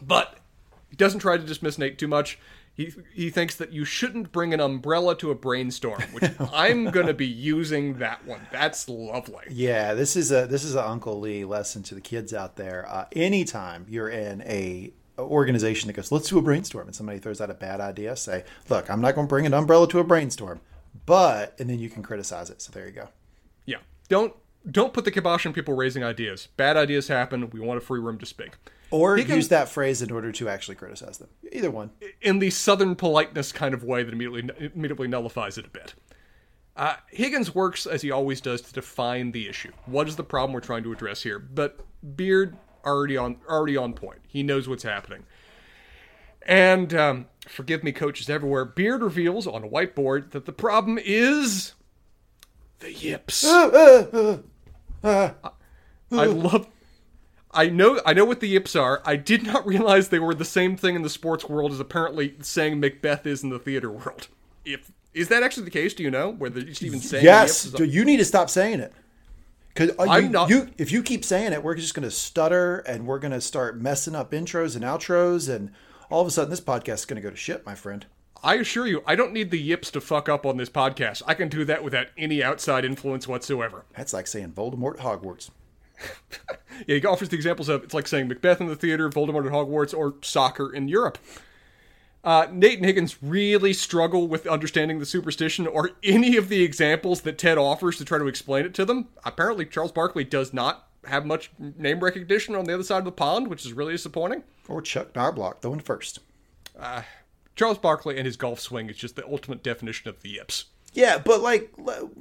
But 0.01 0.39
he 0.91 0.97
doesn't 0.97 1.21
try 1.21 1.37
to 1.37 1.43
dismiss 1.45 1.77
Nate 1.79 1.99
too 1.99 2.09
much. 2.09 2.39
He 2.79 2.95
he 3.13 3.29
thinks 3.29 3.57
that 3.57 3.73
you 3.73 3.85
shouldn't 3.85 4.31
bring 4.31 4.55
an 4.55 4.61
umbrella 4.61 5.17
to 5.17 5.33
a 5.33 5.35
brainstorm, 5.35 6.01
which 6.13 6.31
I'm 6.53 6.93
gonna 6.93 7.13
be 7.13 7.27
using 7.27 7.99
that 7.99 8.25
one. 8.25 8.47
That's 8.53 8.89
lovely. 8.89 9.45
Yeah, 9.51 9.95
this 9.95 10.15
is 10.15 10.31
a 10.31 10.47
this 10.47 10.63
is 10.63 10.77
an 10.77 10.85
Uncle 10.85 11.19
Lee 11.19 11.45
lesson 11.45 11.83
to 11.83 11.97
the 11.97 12.01
kids 12.01 12.33
out 12.33 12.55
there. 12.55 12.87
Uh, 12.89 13.07
anytime 13.17 13.85
you're 13.89 14.09
in 14.09 14.43
a 14.43 14.93
organization 15.19 15.89
that 15.89 15.95
goes, 15.95 16.13
let's 16.13 16.29
do 16.29 16.39
a 16.39 16.43
brainstorm, 16.43 16.87
and 16.87 16.95
somebody 16.95 17.19
throws 17.19 17.41
out 17.41 17.51
a 17.51 17.55
bad 17.55 17.81
idea, 17.81 18.15
say, 18.15 18.45
look, 18.69 18.89
I'm 18.89 19.01
not 19.01 19.17
going 19.17 19.27
to 19.27 19.29
bring 19.29 19.45
an 19.45 19.55
umbrella 19.55 19.89
to 19.89 19.99
a 19.99 20.05
brainstorm, 20.05 20.61
but 21.05 21.57
and 21.59 21.69
then 21.69 21.81
you 21.81 21.91
can 21.91 22.05
criticize 22.05 22.49
it. 22.49 22.63
So 22.63 22.71
there 22.71 22.87
you 22.87 22.93
go. 22.93 23.09
Yeah. 23.67 23.79
Don't 24.09 24.35
don't 24.71 24.93
put 24.93 25.05
the 25.05 25.11
kibosh 25.11 25.47
on 25.47 25.53
people 25.53 25.75
raising 25.75 26.05
ideas. 26.05 26.47
Bad 26.57 26.77
ideas 26.77 27.09
happen. 27.09 27.51
We 27.51 27.59
want 27.59 27.79
a 27.79 27.81
free 27.81 27.99
room 27.99 28.19
to 28.19 28.27
speak. 28.27 28.53
Or 28.91 29.19
can- 29.19 29.37
use 29.37 29.49
that 29.49 29.69
phrase 29.69 30.01
in 30.03 30.11
order 30.11 30.33
to 30.33 30.49
actually 30.49 30.77
criticize 30.77 31.19
them. 31.19 31.29
Either 31.53 31.71
one. 31.71 31.91
In 32.23 32.39
the 32.39 32.51
southern 32.51 32.97
politeness 32.97 33.53
kind 33.53 33.75
of 33.75 33.85
way 33.85 34.03
that 34.03 34.13
immediately 34.13 34.71
immediately 34.75 35.09
nullifies 35.09 35.59
it 35.59 35.67
a 35.67 35.71
bit. 35.71 35.95
Uh, 36.77 36.95
Higgins 37.09 37.55
works 37.55 37.87
as 37.87 38.03
he 38.03 38.11
always 38.11 38.41
does 38.41 38.61
to 38.63 38.73
define 38.73 39.33
the 39.33 39.49
issue. 39.49 39.73
What 39.87 40.09
is 40.09 40.17
the 40.17 40.23
problem 40.23 40.53
we're 40.53 40.61
trying 40.61 40.85
to 40.85 40.93
address 40.93 41.23
here? 41.23 41.39
But 41.39 41.81
Beard 42.17 42.57
already 42.87 43.17
on 43.17 43.39
already 43.49 43.77
on 43.77 43.93
point. 43.95 44.21
He 44.29 44.43
knows 44.43 44.69
what's 44.69 44.85
happening. 44.85 45.25
And 46.47 46.95
um, 46.95 47.27
forgive 47.47 47.83
me, 47.85 47.93
coaches 47.93 48.31
everywhere. 48.31 48.65
Beard 48.65 49.03
reveals 49.03 49.47
on 49.47 49.65
a 49.65 49.69
whiteboard 49.69 50.31
that 50.31 50.47
the 50.47 50.53
problem 50.53 50.99
is 51.03 51.75
the 52.79 52.93
yips. 52.93 53.45
I 53.45 54.41
love. 56.11 56.69
I 57.59 57.69
know. 57.69 58.01
I 58.07 58.13
know 58.13 58.25
what 58.25 58.39
the 58.39 58.47
yips 58.47 58.77
are. 58.77 59.03
I 59.05 59.17
did 59.17 59.43
not 59.43 59.67
realize 59.67 60.09
they 60.09 60.21
were 60.21 60.35
the 60.35 60.45
same 60.45 60.77
thing 60.77 60.95
in 60.95 61.03
the 61.03 61.11
sports 61.11 61.49
world 61.49 61.73
as 61.73 61.81
apparently 61.81 62.37
saying 62.41 62.79
Macbeth 62.79 63.27
is 63.27 63.43
in 63.43 63.51
the 63.51 63.59
theater 63.59 63.91
world. 63.91 64.29
If 64.65 64.93
is 65.13 65.29
that 65.29 65.43
actually 65.43 65.65
the 65.65 65.71
case? 65.73 65.95
Do 65.95 66.05
you 66.05 66.11
know 66.11 66.31
where 66.31 66.51
they're 66.51 66.63
even 66.63 67.01
saying 67.01 67.25
Yes, 67.25 67.75
you 67.79 68.05
need 68.05 68.19
to 68.19 68.25
stop 68.25 68.49
saying 68.49 68.79
it. 68.79 68.93
Because 69.75 69.91
uh, 69.99 70.07
I'm 70.09 70.25
you, 70.25 70.29
not- 70.29 70.51
you, 70.51 70.69
if 70.79 70.93
you 70.93 71.03
keep 71.03 71.25
saying 71.25 71.53
it, 71.53 71.63
we're 71.63 71.75
just 71.75 71.95
going 71.95 72.05
to 72.05 72.11
stutter 72.11 72.79
and 72.79 73.07
we're 73.07 73.19
going 73.19 73.33
to 73.33 73.41
start 73.41 73.81
messing 73.81 74.15
up 74.15 74.31
intros 74.31 74.77
and 74.77 74.85
outros, 74.85 75.53
and 75.53 75.73
all 76.11 76.21
of 76.21 76.29
a 76.29 76.31
sudden 76.31 76.51
this 76.51 76.61
podcast 76.61 76.95
is 76.95 77.05
going 77.07 77.21
to 77.21 77.23
go 77.23 77.31
to 77.31 77.37
shit, 77.37 77.67
my 77.67 77.75
friend. 77.75 78.07
I 78.43 78.55
assure 78.55 78.87
you, 78.87 79.03
I 79.05 79.17
don't 79.17 79.33
need 79.33 79.51
the 79.51 79.59
yips 79.59 79.91
to 79.93 80.01
fuck 80.01 80.29
up 80.29 80.47
on 80.47 80.59
this 80.59 80.71
podcast. 80.71 81.23
I 81.27 81.35
can 81.35 81.49
do 81.49 81.65
that 81.65 81.83
without 81.83 82.07
any 82.17 82.43
outside 82.43 82.85
influence 82.85 83.27
whatsoever. 83.27 83.85
That's 83.97 84.13
like 84.13 84.29
saying 84.29 84.53
Voldemort 84.53 84.99
Hogwarts. 84.99 85.51
Yeah, 86.87 86.99
he 86.99 87.07
offers 87.07 87.29
the 87.29 87.35
examples 87.35 87.69
of 87.69 87.83
it's 87.83 87.93
like 87.93 88.07
saying 88.07 88.29
Macbeth 88.29 88.61
in 88.61 88.69
the 88.69 88.77
theater, 88.77 89.11
Voldemort 89.11 89.47
at 89.47 89.53
Hogwarts, 89.53 89.93
or 89.93 90.15
soccer 90.23 90.73
in 90.73 90.87
Europe. 90.87 91.19
Uh, 92.23 92.47
Nate 92.53 92.79
and 92.79 92.87
Higgins 92.87 93.21
really 93.21 93.73
struggle 93.73 94.29
with 94.29 94.47
understanding 94.47 95.01
the 95.01 95.07
superstition 95.07 95.67
or 95.67 95.91
any 96.05 96.37
of 96.37 96.49
the 96.49 96.63
examples 96.63 97.23
that 97.23 97.37
Ted 97.37 97.59
offers 97.59 97.97
to 97.99 98.05
try 98.05 98.19
to 98.19 98.29
explain 98.29 98.65
it 98.65 98.75
to 98.75 98.85
them. 98.85 99.09
Apparently, 99.25 99.67
Charles 99.67 99.91
Barkley 99.91 100.23
does 100.25 100.53
not 100.53 100.89
have 101.05 101.27
much 101.27 101.51
name 101.59 102.01
recognition 102.01 102.55
on 102.55 102.65
the 102.65 102.75
other 102.75 102.85
side 102.85 102.99
of 102.99 103.05
the 103.05 103.13
pond, 103.13 103.49
which 103.49 103.67
is 103.67 103.73
really 103.73 103.93
disappointing. 103.93 104.45
Or 104.69 104.81
Chuck 104.83 105.13
Knoblauch 105.15 105.61
going 105.61 105.81
first. 105.81 106.21
Charles 107.57 107.79
Barkley 107.79 108.17
and 108.17 108.27
his 108.27 108.37
golf 108.37 108.61
swing 108.61 108.89
is 108.89 108.97
just 108.97 109.17
the 109.17 109.27
ultimate 109.27 109.63
definition 109.63 110.09
of 110.09 110.23
the 110.23 110.31
yips. 110.31 110.67
Yeah, 110.95 111.19
but 111.19 111.41
like, 111.41 111.73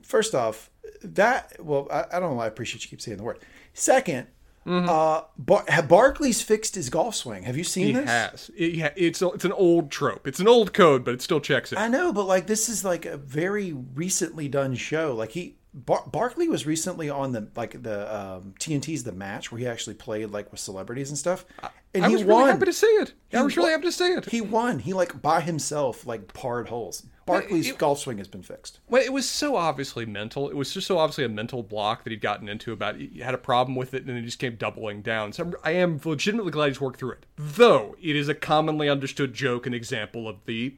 first 0.01 0.34
off, 0.34 0.69
that 1.03 1.63
well, 1.63 1.88
I, 1.91 2.05
I 2.11 2.19
don't 2.19 2.32
know. 2.32 2.36
why 2.36 2.45
I 2.45 2.47
appreciate 2.47 2.84
you 2.84 2.89
keep 2.89 3.01
saying 3.01 3.17
the 3.17 3.23
word. 3.23 3.39
2nd 3.78 4.28
uh, 4.69 5.21
Bar- 5.38 5.63
Barkley's 5.88 6.41
fixed 6.41 6.75
his 6.75 6.89
golf 6.89 7.15
swing. 7.15 7.43
Have 7.43 7.55
you 7.55 7.63
seen 7.63 7.86
He 7.88 7.91
this? 7.93 8.09
has. 8.09 8.51
It, 8.57 8.80
ha- 8.82 8.89
it's 8.97 9.21
a, 9.21 9.30
it's 9.30 9.45
an 9.45 9.53
old 9.53 9.89
trope. 9.91 10.28
It's 10.28 10.41
an 10.41 10.47
old 10.49 10.73
code, 10.73 11.05
but 11.05 11.13
it 11.13 11.21
still 11.21 11.39
checks 11.39 11.71
it. 11.71 11.80
I 11.80 11.88
know, 11.88 12.11
but 12.11 12.25
like 12.25 12.47
this 12.47 12.67
is 12.67 12.84
like 12.84 13.05
a 13.05 13.15
very 13.15 13.71
recently 13.71 14.49
done 14.49 14.75
show. 14.75 15.15
Like 15.15 15.32
he 15.32 15.57
Bar- 15.74 16.05
Barkley 16.11 16.47
was 16.47 16.65
recently 16.65 17.09
on 17.09 17.34
the 17.34 17.49
like 17.55 17.82
the 17.84 18.15
um, 18.15 18.53
TNT's 18.59 19.03
the 19.03 19.11
match 19.11 19.51
where 19.51 19.59
he 19.59 19.68
actually 19.68 19.93
played 19.95 20.32
like 20.32 20.51
with 20.51 20.59
celebrities 20.59 21.09
and 21.09 21.18
stuff, 21.18 21.45
and 21.93 22.05
I 22.05 22.09
he 22.09 22.15
was 22.15 22.24
won. 22.24 22.39
really 22.39 22.51
happy 22.53 22.65
to 22.65 22.74
see 22.74 22.88
it. 22.88 23.13
I 23.34 23.38
He 23.38 23.43
was 23.43 23.57
really 23.57 23.68
won. 23.72 23.80
happy 23.80 23.88
to 23.88 23.91
see 23.91 24.07
it. 24.13 24.26
He 24.26 24.41
won. 24.41 24.80
He 24.80 24.93
like 24.93 25.22
by 25.22 25.41
himself 25.41 26.05
like 26.07 26.34
parred 26.34 26.70
holes. 26.70 27.05
Barkley's 27.28 27.74
golf 27.74 27.99
swing 27.99 28.20
has 28.20 28.30
been 28.30 28.41
fixed. 28.41 28.80
Well, 28.89 29.03
it 29.03 29.11
was 29.11 29.30
so 29.30 29.57
obviously 29.57 30.05
mental. 30.05 30.49
It 30.49 30.55
was 30.55 30.74
just 30.74 30.88
so 30.88 30.97
obviously 30.97 31.26
a 31.26 31.30
mental 31.30 31.61
block 31.61 32.05
that 32.05 32.09
he'd 32.11 32.22
gotten 32.22 32.47
into 32.47 32.72
about. 32.72 32.95
He 32.95 33.20
had 33.20 33.34
a 33.34 33.38
problem 33.38 33.76
with 33.76 33.93
it, 33.93 33.97
and 33.99 34.07
then 34.09 34.15
he 34.15 34.22
just 34.24 34.39
came 34.39 34.55
doubling 34.55 35.01
down. 35.01 35.34
So 35.34 35.43
I'm, 35.43 35.53
I 35.61 35.72
am 35.72 35.99
legitimately 36.05 36.53
glad 36.53 36.68
he's 36.70 36.80
worked 36.80 36.99
through 36.99 37.11
it. 37.11 37.26
Though 37.36 37.97
it 38.01 38.15
is 38.15 38.30
a 38.30 38.34
commonly 38.34 38.88
understood 38.88 39.34
joke 39.34 39.65
and 39.65 39.76
example 39.76 40.28
of 40.30 40.38
the 40.45 40.76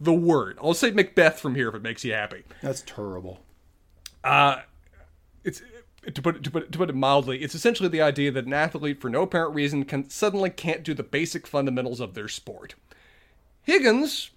the 0.00 0.14
word. 0.14 0.58
I'll 0.62 0.72
say 0.74 0.90
Macbeth 0.90 1.38
from 1.38 1.54
here 1.54 1.68
if 1.68 1.74
it 1.74 1.82
makes 1.82 2.04
you 2.04 2.14
happy. 2.14 2.42
That's 2.62 2.82
terrible. 2.86 3.40
Uh, 4.24 4.62
it's 5.44 5.62
to 6.14 6.22
put 6.22 6.36
it, 6.36 6.44
to 6.44 6.50
put 6.50 6.72
to 6.72 6.78
put 6.78 6.90
it 6.90 6.96
mildly, 6.96 7.42
it's 7.42 7.54
essentially 7.54 7.88
the 7.88 8.02
idea 8.02 8.30
that 8.30 8.46
an 8.46 8.52
athlete, 8.52 9.00
for 9.00 9.08
no 9.08 9.22
apparent 9.22 9.54
reason, 9.54 9.84
can 9.84 10.10
suddenly 10.10 10.50
can't 10.50 10.82
do 10.82 10.94
the 10.94 11.02
basic 11.02 11.46
fundamentals 11.46 12.00
of 12.00 12.14
their 12.14 12.28
sport. 12.28 12.74
Higgins, 13.62 14.30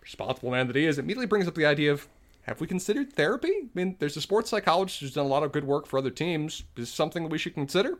responsible 0.00 0.50
man 0.50 0.66
that 0.66 0.76
he 0.76 0.84
is, 0.84 0.98
immediately 0.98 1.26
brings 1.26 1.46
up 1.46 1.54
the 1.54 1.66
idea 1.66 1.92
of 1.92 2.08
have 2.42 2.60
we 2.60 2.66
considered 2.66 3.12
therapy? 3.12 3.52
I 3.52 3.68
mean, 3.74 3.96
there's 4.00 4.16
a 4.16 4.20
sports 4.20 4.50
psychologist 4.50 5.00
who's 5.00 5.14
done 5.14 5.26
a 5.26 5.28
lot 5.28 5.44
of 5.44 5.52
good 5.52 5.64
work 5.64 5.86
for 5.86 5.98
other 5.98 6.10
teams. 6.10 6.64
Is 6.76 6.92
something 6.92 7.22
that 7.22 7.30
we 7.30 7.38
should 7.38 7.54
consider? 7.54 7.98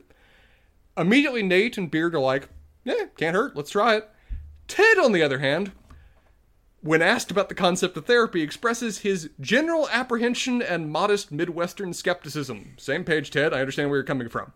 Immediately, 0.96 1.44
Nate 1.44 1.78
and 1.78 1.90
Beard 1.90 2.14
are 2.16 2.20
like, 2.20 2.48
yeah, 2.84 3.06
can't 3.16 3.36
hurt, 3.36 3.54
let's 3.54 3.70
try 3.70 3.96
it. 3.96 4.10
Ted, 4.66 4.98
on 4.98 5.12
the 5.12 5.22
other 5.22 5.38
hand, 5.38 5.70
when 6.82 7.00
asked 7.00 7.30
about 7.30 7.48
the 7.48 7.54
concept 7.54 7.96
of 7.96 8.06
therapy, 8.06 8.42
expresses 8.42 8.98
his 8.98 9.30
general 9.40 9.88
apprehension 9.90 10.60
and 10.60 10.90
modest 10.90 11.30
Midwestern 11.30 11.92
skepticism. 11.92 12.74
Same 12.76 13.04
page, 13.04 13.30
Ted. 13.30 13.54
I 13.54 13.60
understand 13.60 13.88
where 13.88 13.98
you're 13.98 14.04
coming 14.04 14.28
from. 14.28 14.52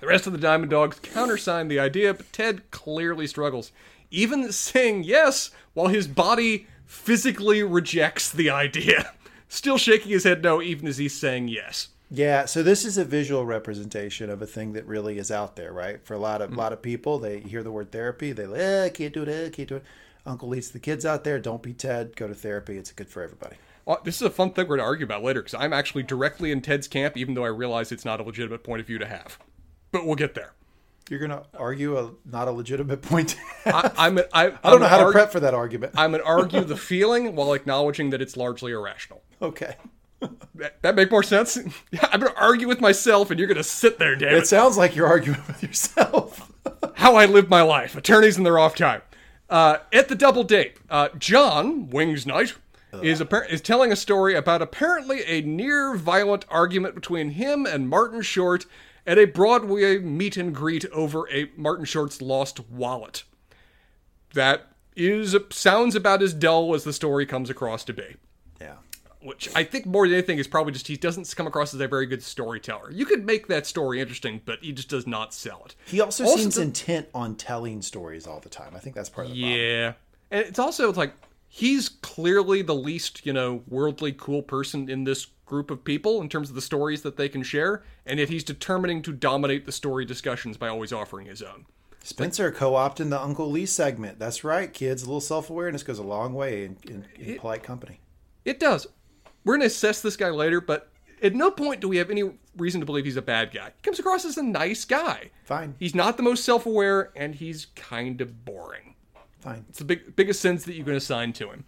The 0.00 0.06
rest 0.06 0.26
of 0.26 0.34
the 0.34 0.38
Diamond 0.38 0.70
Dogs 0.70 1.00
countersign 1.00 1.68
the 1.68 1.80
idea, 1.80 2.12
but 2.12 2.30
Ted 2.32 2.70
clearly 2.70 3.26
struggles, 3.26 3.72
even 4.10 4.52
saying 4.52 5.04
yes 5.04 5.50
while 5.72 5.88
his 5.88 6.06
body 6.06 6.66
physically 6.84 7.62
rejects 7.62 8.30
the 8.30 8.50
idea. 8.50 9.12
Still 9.48 9.78
shaking 9.78 10.10
his 10.10 10.24
head 10.24 10.42
no, 10.42 10.60
even 10.60 10.86
as 10.86 10.98
he's 10.98 11.16
saying 11.16 11.48
yes. 11.48 11.88
Yeah, 12.10 12.44
so 12.44 12.62
this 12.62 12.84
is 12.84 12.98
a 12.98 13.04
visual 13.04 13.46
representation 13.46 14.28
of 14.28 14.42
a 14.42 14.46
thing 14.46 14.74
that 14.74 14.86
really 14.86 15.18
is 15.18 15.30
out 15.30 15.56
there, 15.56 15.72
right? 15.72 16.04
For 16.04 16.14
a 16.14 16.18
lot 16.18 16.42
of 16.42 16.52
a 16.52 16.54
lot 16.54 16.72
of 16.72 16.82
people, 16.82 17.18
they 17.18 17.40
hear 17.40 17.62
the 17.62 17.72
word 17.72 17.90
therapy, 17.90 18.32
they 18.32 18.46
like, 18.46 18.60
eh, 18.60 18.88
can't 18.90 19.14
do 19.14 19.22
it, 19.22 19.28
eh, 19.28 19.50
can't 19.50 19.68
do 19.68 19.76
it. 19.76 19.84
Uncle 20.26 20.48
leads 20.48 20.70
the 20.70 20.78
kids 20.78 21.06
out 21.06 21.24
there. 21.24 21.38
Don't 21.38 21.62
be 21.62 21.72
Ted. 21.72 22.16
Go 22.16 22.26
to 22.28 22.34
therapy. 22.34 22.76
It's 22.76 22.92
good 22.92 23.08
for 23.08 23.22
everybody. 23.22 23.56
Well, 23.84 24.00
this 24.04 24.16
is 24.16 24.22
a 24.22 24.30
fun 24.30 24.50
thing 24.50 24.64
we're 24.64 24.76
going 24.76 24.84
to 24.84 24.84
argue 24.84 25.04
about 25.06 25.22
later 25.22 25.40
because 25.40 25.54
I'm 25.54 25.72
actually 25.72 26.02
directly 26.02 26.50
in 26.50 26.60
Ted's 26.60 26.88
camp, 26.88 27.16
even 27.16 27.34
though 27.34 27.44
I 27.44 27.48
realize 27.48 27.92
it's 27.92 28.04
not 28.04 28.20
a 28.20 28.24
legitimate 28.24 28.64
point 28.64 28.80
of 28.80 28.86
view 28.86 28.98
to 28.98 29.06
have. 29.06 29.38
But 29.92 30.04
we'll 30.04 30.16
get 30.16 30.34
there. 30.34 30.52
You're 31.08 31.20
gonna 31.20 31.44
argue 31.56 31.96
a 31.96 32.10
not 32.24 32.48
a 32.48 32.50
legitimate 32.50 33.00
point. 33.00 33.36
I, 33.64 33.92
I'm, 33.96 34.18
a, 34.18 34.24
I, 34.32 34.46
I 34.64 34.70
don't 34.70 34.80
know 34.80 34.88
how 34.88 35.04
to 35.06 35.12
prep 35.12 35.30
for 35.30 35.38
that 35.38 35.54
argument. 35.54 35.92
I'm 35.96 36.10
going 36.10 36.22
to 36.22 36.28
argue 36.28 36.64
the 36.64 36.76
feeling 36.76 37.36
while 37.36 37.52
acknowledging 37.52 38.10
that 38.10 38.20
it's 38.20 38.36
largely 38.36 38.72
irrational. 38.72 39.22
okay. 39.40 39.76
That, 40.54 40.82
that 40.82 40.94
make 40.96 41.10
more 41.10 41.22
sense? 41.22 41.58
Yeah, 41.92 42.08
I'm 42.10 42.20
going 42.20 42.32
to 42.32 42.40
argue 42.40 42.66
with 42.66 42.80
myself, 42.80 43.30
and 43.30 43.38
you're 43.38 43.46
going 43.46 43.56
to 43.58 43.62
sit 43.62 43.98
there, 43.98 44.16
damn 44.16 44.30
it. 44.34 44.38
It 44.38 44.46
sounds 44.46 44.76
like 44.76 44.96
you're 44.96 45.06
arguing 45.06 45.40
with 45.46 45.62
yourself. 45.62 46.50
How 46.94 47.14
I 47.16 47.26
live 47.26 47.48
my 47.50 47.62
life. 47.62 47.94
Attorneys 47.94 48.38
in 48.38 48.42
their 48.42 48.58
off 48.58 48.74
time. 48.74 49.02
Uh, 49.48 49.78
at 49.92 50.08
the 50.08 50.14
double 50.14 50.42
date, 50.42 50.76
uh, 50.90 51.08
John 51.18 51.86
Wingsnight 51.88 52.54
is 53.02 53.20
appar- 53.20 53.48
is 53.50 53.60
telling 53.60 53.92
a 53.92 53.96
story 53.96 54.34
about 54.34 54.62
apparently 54.62 55.22
a 55.24 55.40
near 55.42 55.94
violent 55.96 56.44
argument 56.48 56.94
between 56.94 57.30
him 57.30 57.66
and 57.66 57.88
Martin 57.88 58.22
Short 58.22 58.66
at 59.06 59.18
a 59.18 59.26
Broadway 59.26 59.98
meet 59.98 60.36
and 60.36 60.54
greet 60.54 60.84
over 60.86 61.28
a 61.30 61.50
Martin 61.56 61.84
Short's 61.84 62.20
lost 62.20 62.68
wallet. 62.68 63.22
That 64.34 64.68
is 64.96 65.36
sounds 65.50 65.94
about 65.94 66.22
as 66.22 66.32
dull 66.34 66.74
as 66.74 66.84
the 66.84 66.92
story 66.92 67.26
comes 67.26 67.50
across 67.50 67.84
to 67.84 67.92
be. 67.92 68.16
yeah. 68.60 68.76
Which 69.26 69.50
I 69.56 69.64
think 69.64 69.86
more 69.86 70.06
than 70.06 70.14
anything 70.14 70.38
is 70.38 70.46
probably 70.46 70.72
just 70.72 70.86
he 70.86 70.96
doesn't 70.96 71.34
come 71.36 71.46
across 71.46 71.74
as 71.74 71.80
a 71.80 71.88
very 71.88 72.06
good 72.06 72.22
storyteller. 72.22 72.90
You 72.92 73.04
could 73.04 73.26
make 73.26 73.48
that 73.48 73.66
story 73.66 74.00
interesting, 74.00 74.40
but 74.44 74.60
he 74.62 74.72
just 74.72 74.88
does 74.88 75.06
not 75.06 75.34
sell 75.34 75.62
it. 75.66 75.74
He 75.86 76.00
also, 76.00 76.24
Also 76.24 76.36
seems 76.36 76.54
the- 76.54 76.62
intent 76.62 77.08
on 77.12 77.34
telling 77.34 77.82
stories 77.82 78.26
all 78.26 78.38
the 78.40 78.48
time. 78.48 78.74
I 78.76 78.78
think 78.78 78.94
that's 78.94 79.08
part 79.08 79.26
of 79.26 79.32
the 79.34 79.40
problem. 79.40 79.60
Yeah. 79.60 79.92
And 80.30 80.46
it's 80.46 80.58
also 80.58 80.92
like 80.92 81.12
he's 81.48 81.88
clearly 81.88 82.62
the 82.62 82.74
least, 82.74 83.26
you 83.26 83.32
know, 83.32 83.62
worldly 83.68 84.12
cool 84.12 84.42
person 84.42 84.88
in 84.88 85.04
this 85.04 85.26
group 85.44 85.70
of 85.70 85.82
people 85.84 86.20
in 86.20 86.28
terms 86.28 86.48
of 86.48 86.54
the 86.54 86.60
stories 86.60 87.02
that 87.02 87.16
they 87.16 87.28
can 87.28 87.42
share, 87.42 87.82
and 88.04 88.18
yet 88.18 88.28
he's 88.28 88.44
determining 88.44 89.02
to 89.02 89.12
dominate 89.12 89.66
the 89.66 89.72
story 89.72 90.04
discussions 90.04 90.56
by 90.56 90.68
always 90.68 90.92
offering 90.92 91.26
his 91.26 91.42
own. 91.42 91.66
Spencer 92.02 92.52
co-opted 92.52 93.10
the 93.10 93.20
Uncle 93.20 93.50
Lee 93.50 93.66
segment. 93.66 94.18
That's 94.20 94.44
right, 94.44 94.72
kids. 94.72 95.02
A 95.02 95.06
little 95.06 95.20
self-awareness 95.20 95.82
goes 95.82 95.98
a 95.98 96.04
long 96.04 96.34
way 96.34 96.64
in, 96.64 96.76
in, 96.88 97.04
in 97.16 97.38
polite 97.38 97.64
company. 97.64 97.98
It 98.44 98.60
does. 98.60 98.86
We're 99.46 99.54
going 99.54 99.60
to 99.60 99.66
assess 99.68 100.02
this 100.02 100.16
guy 100.16 100.28
later, 100.28 100.60
but 100.60 100.90
at 101.22 101.34
no 101.34 101.50
point 101.50 101.80
do 101.80 101.88
we 101.88 101.96
have 101.96 102.10
any 102.10 102.30
reason 102.58 102.80
to 102.80 102.84
believe 102.84 103.04
he's 103.06 103.16
a 103.16 103.22
bad 103.22 103.52
guy. 103.54 103.66
He 103.76 103.82
comes 103.82 103.98
across 103.98 104.24
as 104.26 104.36
a 104.36 104.42
nice 104.42 104.84
guy. 104.84 105.30
Fine, 105.44 105.76
He's 105.78 105.94
not 105.94 106.18
the 106.18 106.22
most 106.22 106.44
self-aware, 106.44 107.12
and 107.16 107.34
he's 107.34 107.66
kind 107.76 108.20
of 108.20 108.44
boring. 108.44 108.94
fine. 109.40 109.64
It's 109.70 109.78
the 109.78 109.84
big, 109.86 110.14
biggest 110.16 110.40
sins 110.40 110.64
that 110.66 110.74
you 110.74 110.84
can 110.84 110.94
assign 110.94 111.32
to 111.34 111.48
him. 111.50 111.64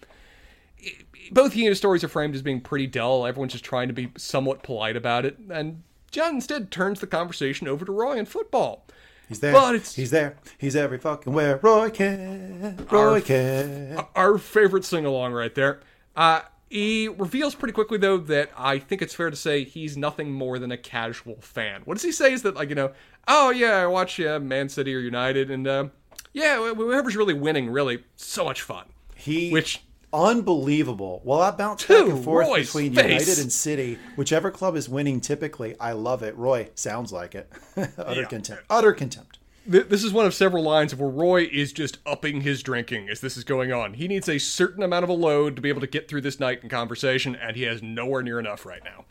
Both 1.32 1.52
he 1.54 1.62
and 1.62 1.70
his 1.70 1.78
stories 1.78 2.02
are 2.04 2.08
framed 2.08 2.34
as 2.34 2.42
being 2.42 2.60
pretty 2.60 2.86
dull. 2.86 3.26
Everyone's 3.26 3.52
just 3.52 3.64
trying 3.64 3.88
to 3.88 3.94
be 3.94 4.10
somewhat 4.16 4.62
polite 4.62 4.96
about 4.96 5.24
it, 5.24 5.38
and 5.50 5.82
John 6.10 6.34
instead 6.36 6.70
turns 6.70 7.00
the 7.00 7.06
conversation 7.06 7.68
over 7.68 7.84
to 7.84 7.92
Roy 7.92 8.18
and 8.18 8.28
football. 8.28 8.86
He's 9.28 9.40
there. 9.40 9.52
But 9.52 9.74
it's- 9.74 9.94
He's 9.94 10.10
there. 10.10 10.36
He's 10.56 10.74
every 10.74 10.98
fucking 10.98 11.32
where. 11.32 11.58
Roy 11.62 11.90
can. 11.90 12.86
Roy 12.90 13.14
Our- 13.14 13.20
can. 13.20 13.98
Our 14.16 14.38
favorite 14.38 14.84
sing 14.86 15.04
along 15.04 15.32
right 15.34 15.54
there. 15.54 15.80
Uh, 16.16 16.40
he 16.70 17.08
reveals 17.08 17.54
pretty 17.54 17.72
quickly 17.72 17.98
though 17.98 18.18
that 18.18 18.50
I 18.56 18.78
think 18.78 19.02
it's 19.02 19.14
fair 19.14 19.30
to 19.30 19.36
say 19.36 19.64
he's 19.64 19.96
nothing 19.96 20.32
more 20.32 20.58
than 20.58 20.70
a 20.72 20.76
casual 20.76 21.36
fan. 21.40 21.82
What 21.84 21.94
does 21.94 22.02
he 22.04 22.12
say? 22.12 22.32
Is 22.32 22.42
that 22.42 22.54
like 22.56 22.68
you 22.68 22.74
know? 22.74 22.92
Oh 23.26 23.50
yeah, 23.50 23.76
I 23.76 23.86
watch 23.86 24.18
uh, 24.20 24.38
Man 24.40 24.68
City 24.68 24.94
or 24.94 25.00
United, 25.00 25.50
and 25.50 25.66
uh, 25.66 25.88
yeah, 26.32 26.56
whoever's 26.74 27.16
really 27.16 27.34
winning, 27.34 27.70
really 27.70 28.04
so 28.16 28.44
much 28.44 28.62
fun. 28.62 28.86
He 29.14 29.50
Which 29.50 29.82
unbelievable. 30.12 31.20
Well, 31.24 31.40
I 31.40 31.50
bounce 31.50 31.84
back 31.84 32.06
and 32.06 32.22
forth 32.24 32.46
Roy's 32.48 32.66
between 32.66 32.94
face. 32.94 33.04
United 33.26 33.38
and 33.42 33.52
City. 33.52 33.98
Whichever 34.16 34.50
club 34.50 34.76
is 34.76 34.88
winning, 34.88 35.20
typically, 35.20 35.74
I 35.78 35.92
love 35.92 36.22
it. 36.22 36.36
Roy 36.36 36.70
sounds 36.74 37.12
like 37.12 37.34
it. 37.34 37.50
Utter 37.98 38.22
Yeah. 38.22 38.26
contempt. 38.28 38.64
Utter 38.70 38.92
contempt. 38.92 39.37
Th- 39.70 39.86
This 39.88 40.04
is 40.04 40.12
one 40.12 40.26
of 40.26 40.34
several 40.34 40.62
lines 40.62 40.92
of 40.92 41.00
where 41.00 41.10
Roy 41.10 41.42
is 41.52 41.72
just 41.72 41.98
upping 42.06 42.40
his 42.42 42.62
drinking 42.62 43.08
as 43.08 43.20
this 43.20 43.36
is 43.36 43.44
going 43.44 43.72
on. 43.72 43.94
He 43.94 44.08
needs 44.08 44.28
a 44.28 44.38
certain 44.38 44.82
amount 44.82 45.04
of 45.04 45.08
a 45.10 45.14
load 45.14 45.56
to 45.56 45.62
be 45.62 45.68
able 45.68 45.80
to 45.80 45.86
get 45.86 46.08
through 46.08 46.22
this 46.22 46.40
night 46.40 46.60
in 46.62 46.68
conversation, 46.68 47.34
and 47.36 47.56
he 47.56 47.62
has 47.62 47.82
nowhere 47.82 48.22
near 48.22 48.38
enough 48.38 48.64
right 48.64 48.82
now. 48.84 49.04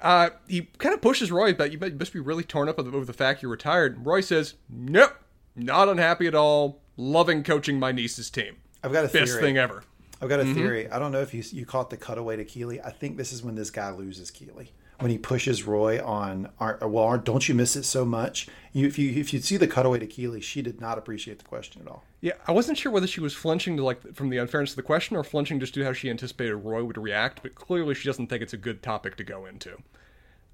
Uh, 0.00 0.30
he 0.48 0.62
kind 0.78 0.94
of 0.94 1.02
pushes 1.02 1.30
Roy, 1.30 1.52
but 1.52 1.72
you 1.72 1.78
must- 1.78 1.92
you 1.92 1.98
must 1.98 2.12
be 2.12 2.20
really 2.20 2.42
torn 2.44 2.68
up 2.68 2.78
over 2.78 3.04
the 3.04 3.12
fact 3.12 3.42
you're 3.42 3.50
retired. 3.50 4.04
Roy 4.06 4.22
says, 4.22 4.54
"Nope, 4.68 5.14
not 5.54 5.88
unhappy 5.88 6.26
at 6.26 6.34
all. 6.34 6.80
Loving 6.96 7.42
coaching 7.42 7.78
my 7.78 7.92
niece's 7.92 8.30
team. 8.30 8.56
I've 8.82 8.92
got 8.92 9.04
a 9.04 9.08
Best 9.08 9.32
theory. 9.32 9.42
thing 9.42 9.58
ever." 9.58 9.84
I've 10.22 10.28
got 10.28 10.40
a 10.40 10.44
Mm-hmm. 10.44 10.54
theory. 10.54 10.88
I 10.90 10.98
don't 10.98 11.12
know 11.12 11.20
if 11.22 11.32
you 11.34 11.42
you 11.52 11.64
caught 11.66 11.90
the 11.90 11.96
cutaway 11.96 12.36
to 12.36 12.44
Keeley. 12.44 12.80
I 12.80 12.90
think 12.90 13.16
this 13.18 13.32
is 13.32 13.42
when 13.42 13.54
this 13.54 13.70
guy 13.70 13.90
loses 13.90 14.30
Keeley. 14.30 14.72
When 15.00 15.10
he 15.10 15.18
pushes 15.18 15.64
Roy 15.64 16.04
on, 16.04 16.50
well, 16.60 17.16
don't 17.18 17.48
you 17.48 17.54
miss 17.54 17.74
it 17.74 17.84
so 17.84 18.04
much? 18.04 18.48
You, 18.72 18.86
if 18.86 18.98
you 18.98 19.10
if 19.18 19.32
you 19.32 19.40
see 19.40 19.56
the 19.56 19.66
cutaway 19.66 19.98
to 19.98 20.06
Keeley, 20.06 20.40
she 20.40 20.62
did 20.62 20.80
not 20.80 20.98
appreciate 20.98 21.38
the 21.38 21.44
question 21.44 21.82
at 21.82 21.88
all. 21.88 22.04
Yeah, 22.20 22.34
I 22.46 22.52
wasn't 22.52 22.76
sure 22.76 22.92
whether 22.92 23.06
she 23.06 23.20
was 23.20 23.34
flinching 23.34 23.78
to 23.78 23.82
like 23.82 24.14
from 24.14 24.28
the 24.28 24.36
unfairness 24.36 24.72
of 24.72 24.76
the 24.76 24.82
question 24.82 25.16
or 25.16 25.24
flinching 25.24 25.58
just 25.58 25.74
to 25.74 25.84
how 25.84 25.94
she 25.94 26.10
anticipated 26.10 26.54
Roy 26.56 26.84
would 26.84 26.98
react, 26.98 27.42
but 27.42 27.54
clearly 27.54 27.94
she 27.94 28.06
doesn't 28.08 28.26
think 28.26 28.42
it's 28.42 28.52
a 28.52 28.58
good 28.58 28.82
topic 28.82 29.16
to 29.16 29.24
go 29.24 29.46
into. 29.46 29.78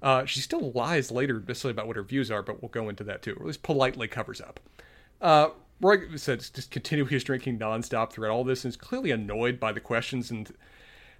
Uh, 0.01 0.25
she 0.25 0.39
still 0.39 0.71
lies 0.71 1.11
later 1.11 1.43
necessarily 1.45 1.73
about 1.73 1.87
what 1.87 1.95
her 1.95 2.03
views 2.03 2.31
are, 2.31 2.41
but 2.41 2.61
we'll 2.61 2.69
go 2.69 2.87
into 2.87 3.03
that 3.03 3.21
too, 3.21 3.33
or 3.33 3.41
at 3.41 3.47
least 3.47 3.63
politely 3.63 4.07
covers 4.07 4.39
up. 4.39 4.59
Uh, 5.21 5.49
Roy 5.81 6.15
says 6.15 6.49
just 6.49 6.71
continue 6.71 7.05
his 7.05 7.23
drinking 7.23 7.59
nonstop 7.59 8.11
throughout 8.11 8.31
all 8.31 8.43
this 8.43 8.63
and 8.63 8.71
is 8.71 8.77
clearly 8.77 9.11
annoyed 9.11 9.59
by 9.59 9.71
the 9.71 9.79
questions 9.79 10.31
and 10.31 10.53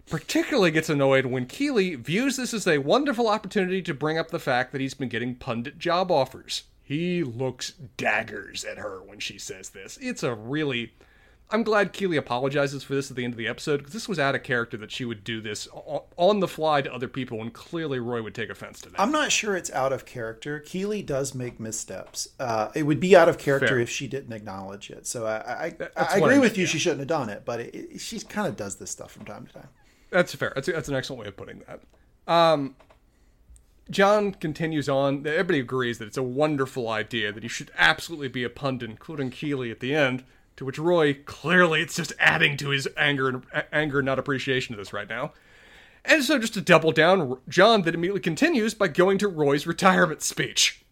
particularly 0.10 0.72
gets 0.72 0.90
annoyed 0.90 1.26
when 1.26 1.46
Keeley 1.46 1.96
views 1.96 2.38
this 2.38 2.54
as 2.54 2.68
a 2.68 2.78
wonderful 2.80 3.28
opportunity 3.28 3.82
to 3.82 3.94
bring 3.94 4.18
up 4.18 4.30
the 4.32 4.40
fact 4.40 4.72
that 4.72 4.82
he's 4.82 4.94
been 4.94 5.10
getting 5.10 5.36
pundit 5.36 5.78
job 5.80 6.12
offers. 6.12 6.64
He 6.84 7.24
looks 7.24 7.72
daggers 7.98 8.64
at 8.64 8.78
her 8.78 9.02
when 9.04 9.20
she 9.20 9.38
says 9.38 9.70
this. 9.70 9.98
It's 10.02 10.24
a 10.24 10.34
really. 10.34 10.94
I'm 11.50 11.64
glad 11.64 11.94
Keeley 11.94 12.18
apologizes 12.18 12.84
for 12.84 12.94
this 12.94 13.10
at 13.10 13.16
the 13.16 13.24
end 13.24 13.34
of 13.34 13.38
the 13.38 13.48
episode 13.48 13.78
because 13.78 13.94
this 13.94 14.10
was 14.10 14.20
out 14.20 14.36
of 14.36 14.44
character 14.44 14.76
that 14.78 14.92
she 14.92 15.06
would 15.06 15.24
do 15.24 15.40
this 15.40 15.66
on 16.18 16.42
the 16.42 16.48
fly 16.48 16.82
to 16.82 16.94
other 16.94 17.08
people 17.08 17.38
when 17.38 17.52
clearly 17.52 18.00
Roy 18.00 18.22
would 18.22 18.36
take 18.36 18.50
offense 18.50 18.82
to 18.82 18.90
that. 18.90 19.00
I'm 19.00 19.14
not 19.14 19.32
sure 19.32 19.56
it's 19.56 19.72
out 19.72 19.94
of 19.94 20.06
character. 20.06 20.60
Keeley 20.60 21.02
does 21.02 21.34
make 21.34 21.58
missteps. 21.58 22.28
Uh, 22.38 22.70
it 22.76 22.84
would 22.84 23.00
be 23.00 23.16
out 23.16 23.30
of 23.30 23.38
character 23.38 23.68
Fair. 23.68 23.80
if 23.80 23.90
she 23.90 24.08
didn't 24.08 24.34
acknowledge 24.34 24.90
it. 24.90 25.08
So 25.08 25.26
I 25.26 25.38
I, 25.38 25.66
I 25.66 26.20
what 26.20 26.32
I 26.32 26.36
agree 26.36 26.40
with 26.40 26.58
you. 26.58 26.64
yeah. 26.64 26.70
She 26.70 26.80
shouldn't 26.80 27.00
have 27.00 27.08
done 27.08 27.30
it, 27.30 27.44
but 27.46 27.62
it, 27.62 27.76
it, 27.76 28.02
she 28.02 28.20
kind 28.20 28.48
of 28.48 28.58
does 28.58 28.76
this 28.76 28.92
stuff 28.92 29.12
from 29.12 29.24
time 29.24 29.46
to 29.48 29.54
time. 29.54 29.70
That's 30.10 30.34
fair. 30.36 30.54
That's, 30.56 30.68
that's 30.68 30.90
an 30.90 30.96
excellent 30.96 31.22
way 31.22 31.28
of 31.28 31.38
putting 31.38 31.64
that. 31.68 31.82
Um, 32.32 32.76
John 33.90 34.34
continues 34.34 34.90
on. 34.90 35.26
Everybody 35.26 35.60
agrees 35.60 35.98
that 36.00 36.08
it's 36.08 36.18
a 36.18 36.24
wonderful 36.24 36.90
idea 36.90 37.32
that 37.32 37.44
he 37.44 37.50
should 37.50 37.72
absolutely 37.78 38.28
be 38.28 38.44
a 38.44 38.50
pundit, 38.50 38.90
including 38.90 39.30
Keeley 39.30 39.72
at 39.72 39.80
the 39.80 39.96
end. 39.96 40.24
To 40.58 40.66
which 40.66 40.80
Roy 40.80 41.14
clearly 41.14 41.82
it's 41.82 41.96
just 41.96 42.14
adding 42.18 42.58
to 42.58 42.70
his 42.70 42.88
anger 42.98 43.30
and 43.30 43.44
a- 43.54 43.76
anger, 43.76 44.02
not 44.02 44.18
appreciation 44.18 44.74
of 44.74 44.80
this 44.80 44.92
right 44.92 45.08
now. 45.08 45.34
And 46.04 46.24
so, 46.24 46.40
just 46.40 46.56
to 46.56 46.62
double 46.62 46.92
down, 46.92 47.38
John 47.48 47.84
then 47.84 47.94
immediately 47.94 48.22
continues 48.22 48.74
by 48.74 48.88
going 48.88 49.20
to 49.20 49.28
Roy's 49.28 49.68
retirement 49.68 50.24
speech. 50.24 50.84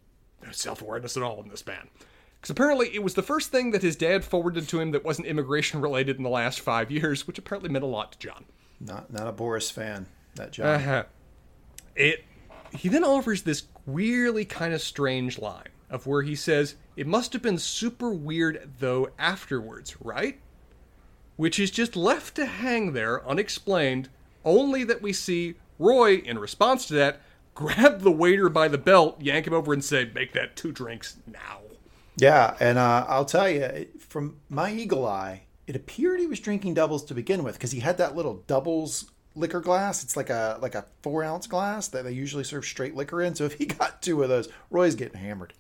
No 0.46 0.52
self 0.52 0.82
awareness 0.82 1.18
at 1.18 1.24
all 1.24 1.42
in 1.42 1.50
this 1.50 1.66
man. 1.66 1.90
Because 2.36 2.52
apparently 2.52 2.94
it 2.94 3.02
was 3.02 3.16
the 3.16 3.24
first 3.24 3.52
thing 3.52 3.72
that 3.72 3.82
his 3.82 3.96
dad 3.96 4.24
forwarded 4.24 4.70
to 4.70 4.80
him 4.80 4.92
that 4.92 5.04
wasn't 5.04 5.28
immigration 5.28 5.82
related 5.82 6.18
in 6.18 6.24
the 6.24 6.30
last 6.30 6.60
five 6.60 6.92
years, 6.92 7.26
which 7.26 7.40
apparently 7.40 7.70
meant 7.70 7.84
a 7.84 7.88
lot 7.88 8.12
to 8.12 8.20
John. 8.20 8.46
Not 8.86 9.12
not 9.12 9.28
a 9.28 9.32
Boris 9.32 9.72
fan. 9.72 10.08
That 10.36 10.52
job. 10.52 10.66
Uh-huh. 10.82 11.04
It. 11.96 12.24
He 12.72 12.90
then 12.90 13.04
offers 13.04 13.44
this 13.44 13.64
weirdly 13.86 14.46
kind 14.46 14.74
of 14.74 14.82
strange 14.82 15.40
line 15.40 15.70
of 15.90 16.08
where 16.08 16.22
he 16.22 16.36
says, 16.36 16.76
"It 16.96 17.08
must 17.08 17.34
have 17.34 17.42
been 17.42 17.58
super 17.58 18.12
weird 18.12 18.70
though 18.80 19.10
afterwards, 19.18 20.00
right?" 20.02 20.40
Which 21.38 21.60
is 21.60 21.72
just 21.72 21.96
left 21.96 22.36
to 22.36 22.46
hang 22.46 22.94
there 22.94 23.28
unexplained. 23.28 24.10
Only 24.44 24.84
that 24.84 25.02
we 25.02 25.12
see 25.12 25.56
Roy, 25.80 26.18
in 26.18 26.38
response 26.40 26.86
to 26.88 26.94
that, 26.96 27.22
grab 27.56 28.02
the 28.02 28.12
waiter 28.12 28.50
by 28.50 28.68
the 28.68 28.78
belt, 28.78 29.22
yank 29.22 29.48
him 29.48 29.54
over, 29.54 29.74
and 29.74 29.84
say, 29.84 30.10
"Make 30.14 30.34
that 30.34 30.56
two 30.56 30.72
drinks 30.72 31.18
now." 31.26 31.62
Yeah, 32.18 32.56
and 32.60 32.78
uh, 32.78 33.06
I'll 33.08 33.26
tell 33.26 33.50
you, 33.50 33.88
from 34.00 34.38
my 34.50 34.72
eagle 34.72 35.06
eye, 35.06 35.45
it 35.68 35.76
appeared 35.76 36.20
he 36.20 36.28
was 36.28 36.40
drinking 36.40 36.74
doubles 36.76 37.04
to 37.06 37.14
begin 37.14 37.44
with 37.44 37.56
because 37.56 37.72
he 37.72 37.80
had 37.80 37.98
that 37.98 38.16
little 38.16 38.44
doubles 38.48 39.12
liquor 39.36 39.60
glass. 39.62 40.04
It's 40.04 40.16
like 40.18 40.30
a 40.30 40.58
like 40.62 40.76
a 40.76 40.86
four 41.02 41.24
ounce 41.24 41.48
glass 41.48 41.88
that 41.90 42.04
they 42.04 42.12
usually 42.12 42.44
serve 42.44 42.66
straight 42.66 42.96
liquor 42.96 43.22
in. 43.22 43.36
So 43.36 43.46
if 43.46 43.54
he 43.54 43.66
got 43.66 44.02
two 44.02 44.22
of 44.24 44.30
those, 44.30 44.50
Roy's 44.70 44.96
getting 44.96 45.20
hammered. 45.20 45.54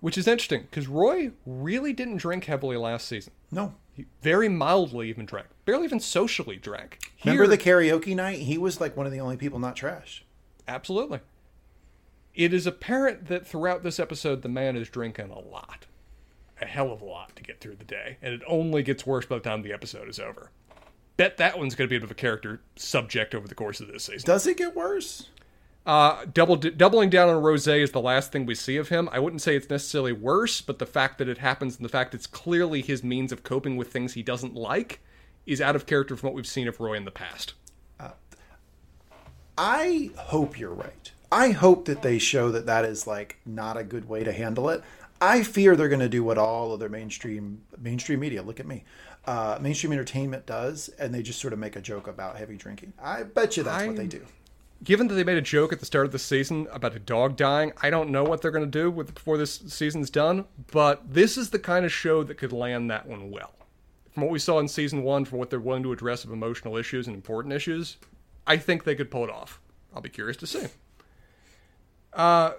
Which 0.00 0.18
is 0.18 0.26
interesting 0.26 0.62
because 0.62 0.88
Roy 0.88 1.30
really 1.46 1.92
didn't 1.92 2.16
drink 2.16 2.44
heavily 2.44 2.76
last 2.76 3.06
season. 3.06 3.32
No, 3.52 3.74
He 3.94 4.06
very 4.20 4.48
mildly 4.48 5.08
even 5.08 5.26
drank, 5.26 5.46
barely 5.64 5.84
even 5.84 6.00
socially 6.00 6.56
drank. 6.56 6.98
remember 7.24 7.46
the 7.46 7.56
karaoke 7.56 8.16
night? 8.16 8.38
He 8.40 8.58
was 8.58 8.80
like 8.80 8.96
one 8.96 9.06
of 9.06 9.12
the 9.12 9.20
only 9.20 9.36
people 9.36 9.60
not 9.60 9.76
trashed. 9.76 10.22
Absolutely. 10.66 11.20
It 12.34 12.52
is 12.52 12.66
apparent 12.66 13.26
that 13.28 13.46
throughout 13.46 13.84
this 13.84 14.00
episode, 14.00 14.42
the 14.42 14.48
man 14.48 14.74
is 14.74 14.88
drinking 14.88 15.30
a 15.30 15.38
lot. 15.38 15.86
A 16.62 16.66
hell 16.66 16.92
of 16.92 17.02
a 17.02 17.04
lot 17.04 17.34
to 17.36 17.42
get 17.42 17.60
through 17.60 17.74
the 17.74 17.84
day. 17.84 18.16
And 18.22 18.32
it 18.32 18.42
only 18.46 18.82
gets 18.82 19.04
worse 19.04 19.26
by 19.26 19.36
the 19.36 19.42
time 19.42 19.62
the 19.62 19.72
episode 19.72 20.08
is 20.08 20.18
over. 20.18 20.50
Bet 21.16 21.36
that 21.36 21.58
one's 21.58 21.74
going 21.74 21.88
to 21.88 21.90
be 21.90 21.96
a 21.96 22.00
bit 22.00 22.04
of 22.04 22.10
a 22.10 22.14
character 22.14 22.62
subject 22.76 23.34
over 23.34 23.46
the 23.46 23.54
course 23.54 23.80
of 23.80 23.88
this 23.88 24.04
season. 24.04 24.26
Does 24.26 24.46
it 24.46 24.56
get 24.56 24.74
worse? 24.74 25.28
Uh, 25.84 26.24
double 26.32 26.56
doubling 26.56 27.10
down 27.10 27.28
on 27.28 27.42
rose 27.42 27.66
is 27.66 27.90
the 27.90 28.00
last 28.00 28.30
thing 28.30 28.46
we 28.46 28.54
see 28.54 28.76
of 28.76 28.88
him. 28.88 29.08
I 29.10 29.18
wouldn't 29.18 29.42
say 29.42 29.56
it's 29.56 29.68
necessarily 29.68 30.12
worse, 30.12 30.60
but 30.60 30.78
the 30.78 30.86
fact 30.86 31.18
that 31.18 31.28
it 31.28 31.38
happens 31.38 31.76
and 31.76 31.84
the 31.84 31.88
fact 31.88 32.14
it's 32.14 32.28
clearly 32.28 32.80
his 32.80 33.02
means 33.02 33.32
of 33.32 33.42
coping 33.42 33.76
with 33.76 33.92
things 33.92 34.14
he 34.14 34.22
doesn't 34.22 34.54
like 34.54 35.00
is 35.44 35.60
out 35.60 35.74
of 35.74 35.86
character 35.86 36.16
from 36.16 36.28
what 36.28 36.34
we've 36.34 36.46
seen 36.46 36.68
of 36.68 36.78
Roy 36.78 36.94
in 36.94 37.04
the 37.04 37.10
past. 37.10 37.54
I 39.58 40.10
hope 40.16 40.58
you're 40.58 40.72
right. 40.72 41.12
I 41.30 41.50
hope 41.50 41.84
that 41.86 42.02
they 42.02 42.18
show 42.18 42.50
that 42.50 42.66
that 42.66 42.84
is 42.84 43.06
like 43.06 43.38
not 43.44 43.76
a 43.76 43.84
good 43.84 44.08
way 44.08 44.24
to 44.24 44.32
handle 44.32 44.68
it. 44.70 44.82
I 45.22 45.44
fear 45.44 45.76
they're 45.76 45.88
going 45.88 46.00
to 46.00 46.08
do 46.08 46.24
what 46.24 46.36
all 46.36 46.72
other 46.72 46.88
mainstream 46.88 47.62
mainstream 47.78 48.18
media. 48.18 48.42
Look 48.42 48.58
at 48.58 48.66
me, 48.66 48.82
uh, 49.24 49.56
mainstream 49.60 49.92
entertainment 49.92 50.46
does, 50.46 50.88
and 50.98 51.14
they 51.14 51.22
just 51.22 51.40
sort 51.40 51.52
of 51.52 51.60
make 51.60 51.76
a 51.76 51.80
joke 51.80 52.08
about 52.08 52.36
heavy 52.36 52.56
drinking. 52.56 52.92
I 53.00 53.22
bet 53.22 53.56
you 53.56 53.62
that's 53.62 53.86
what 53.86 53.94
they 53.94 54.08
do. 54.08 54.26
Given 54.82 55.06
that 55.06 55.14
they 55.14 55.22
made 55.22 55.38
a 55.38 55.42
joke 55.42 55.72
at 55.72 55.78
the 55.78 55.86
start 55.86 56.06
of 56.06 56.12
the 56.12 56.18
season 56.18 56.66
about 56.72 56.96
a 56.96 56.98
dog 56.98 57.36
dying, 57.36 57.72
I 57.80 57.88
don't 57.88 58.10
know 58.10 58.24
what 58.24 58.42
they're 58.42 58.50
going 58.50 58.68
to 58.68 58.78
do 58.78 58.90
with 58.90 59.14
before 59.14 59.38
this 59.38 59.62
season's 59.68 60.10
done. 60.10 60.44
But 60.72 61.14
this 61.14 61.38
is 61.38 61.50
the 61.50 61.60
kind 61.60 61.84
of 61.84 61.92
show 61.92 62.24
that 62.24 62.36
could 62.36 62.52
land 62.52 62.90
that 62.90 63.06
one 63.06 63.30
well. 63.30 63.54
From 64.10 64.24
what 64.24 64.32
we 64.32 64.40
saw 64.40 64.58
in 64.58 64.66
season 64.66 65.04
one, 65.04 65.24
from 65.24 65.38
what 65.38 65.50
they're 65.50 65.60
willing 65.60 65.84
to 65.84 65.92
address 65.92 66.24
of 66.24 66.32
emotional 66.32 66.76
issues 66.76 67.06
and 67.06 67.14
important 67.14 67.54
issues, 67.54 67.96
I 68.44 68.56
think 68.56 68.82
they 68.82 68.96
could 68.96 69.08
pull 69.08 69.22
it 69.22 69.30
off. 69.30 69.60
I'll 69.94 70.02
be 70.02 70.08
curious 70.08 70.36
to 70.38 70.48
see. 70.48 70.66
Uh, 72.12 72.54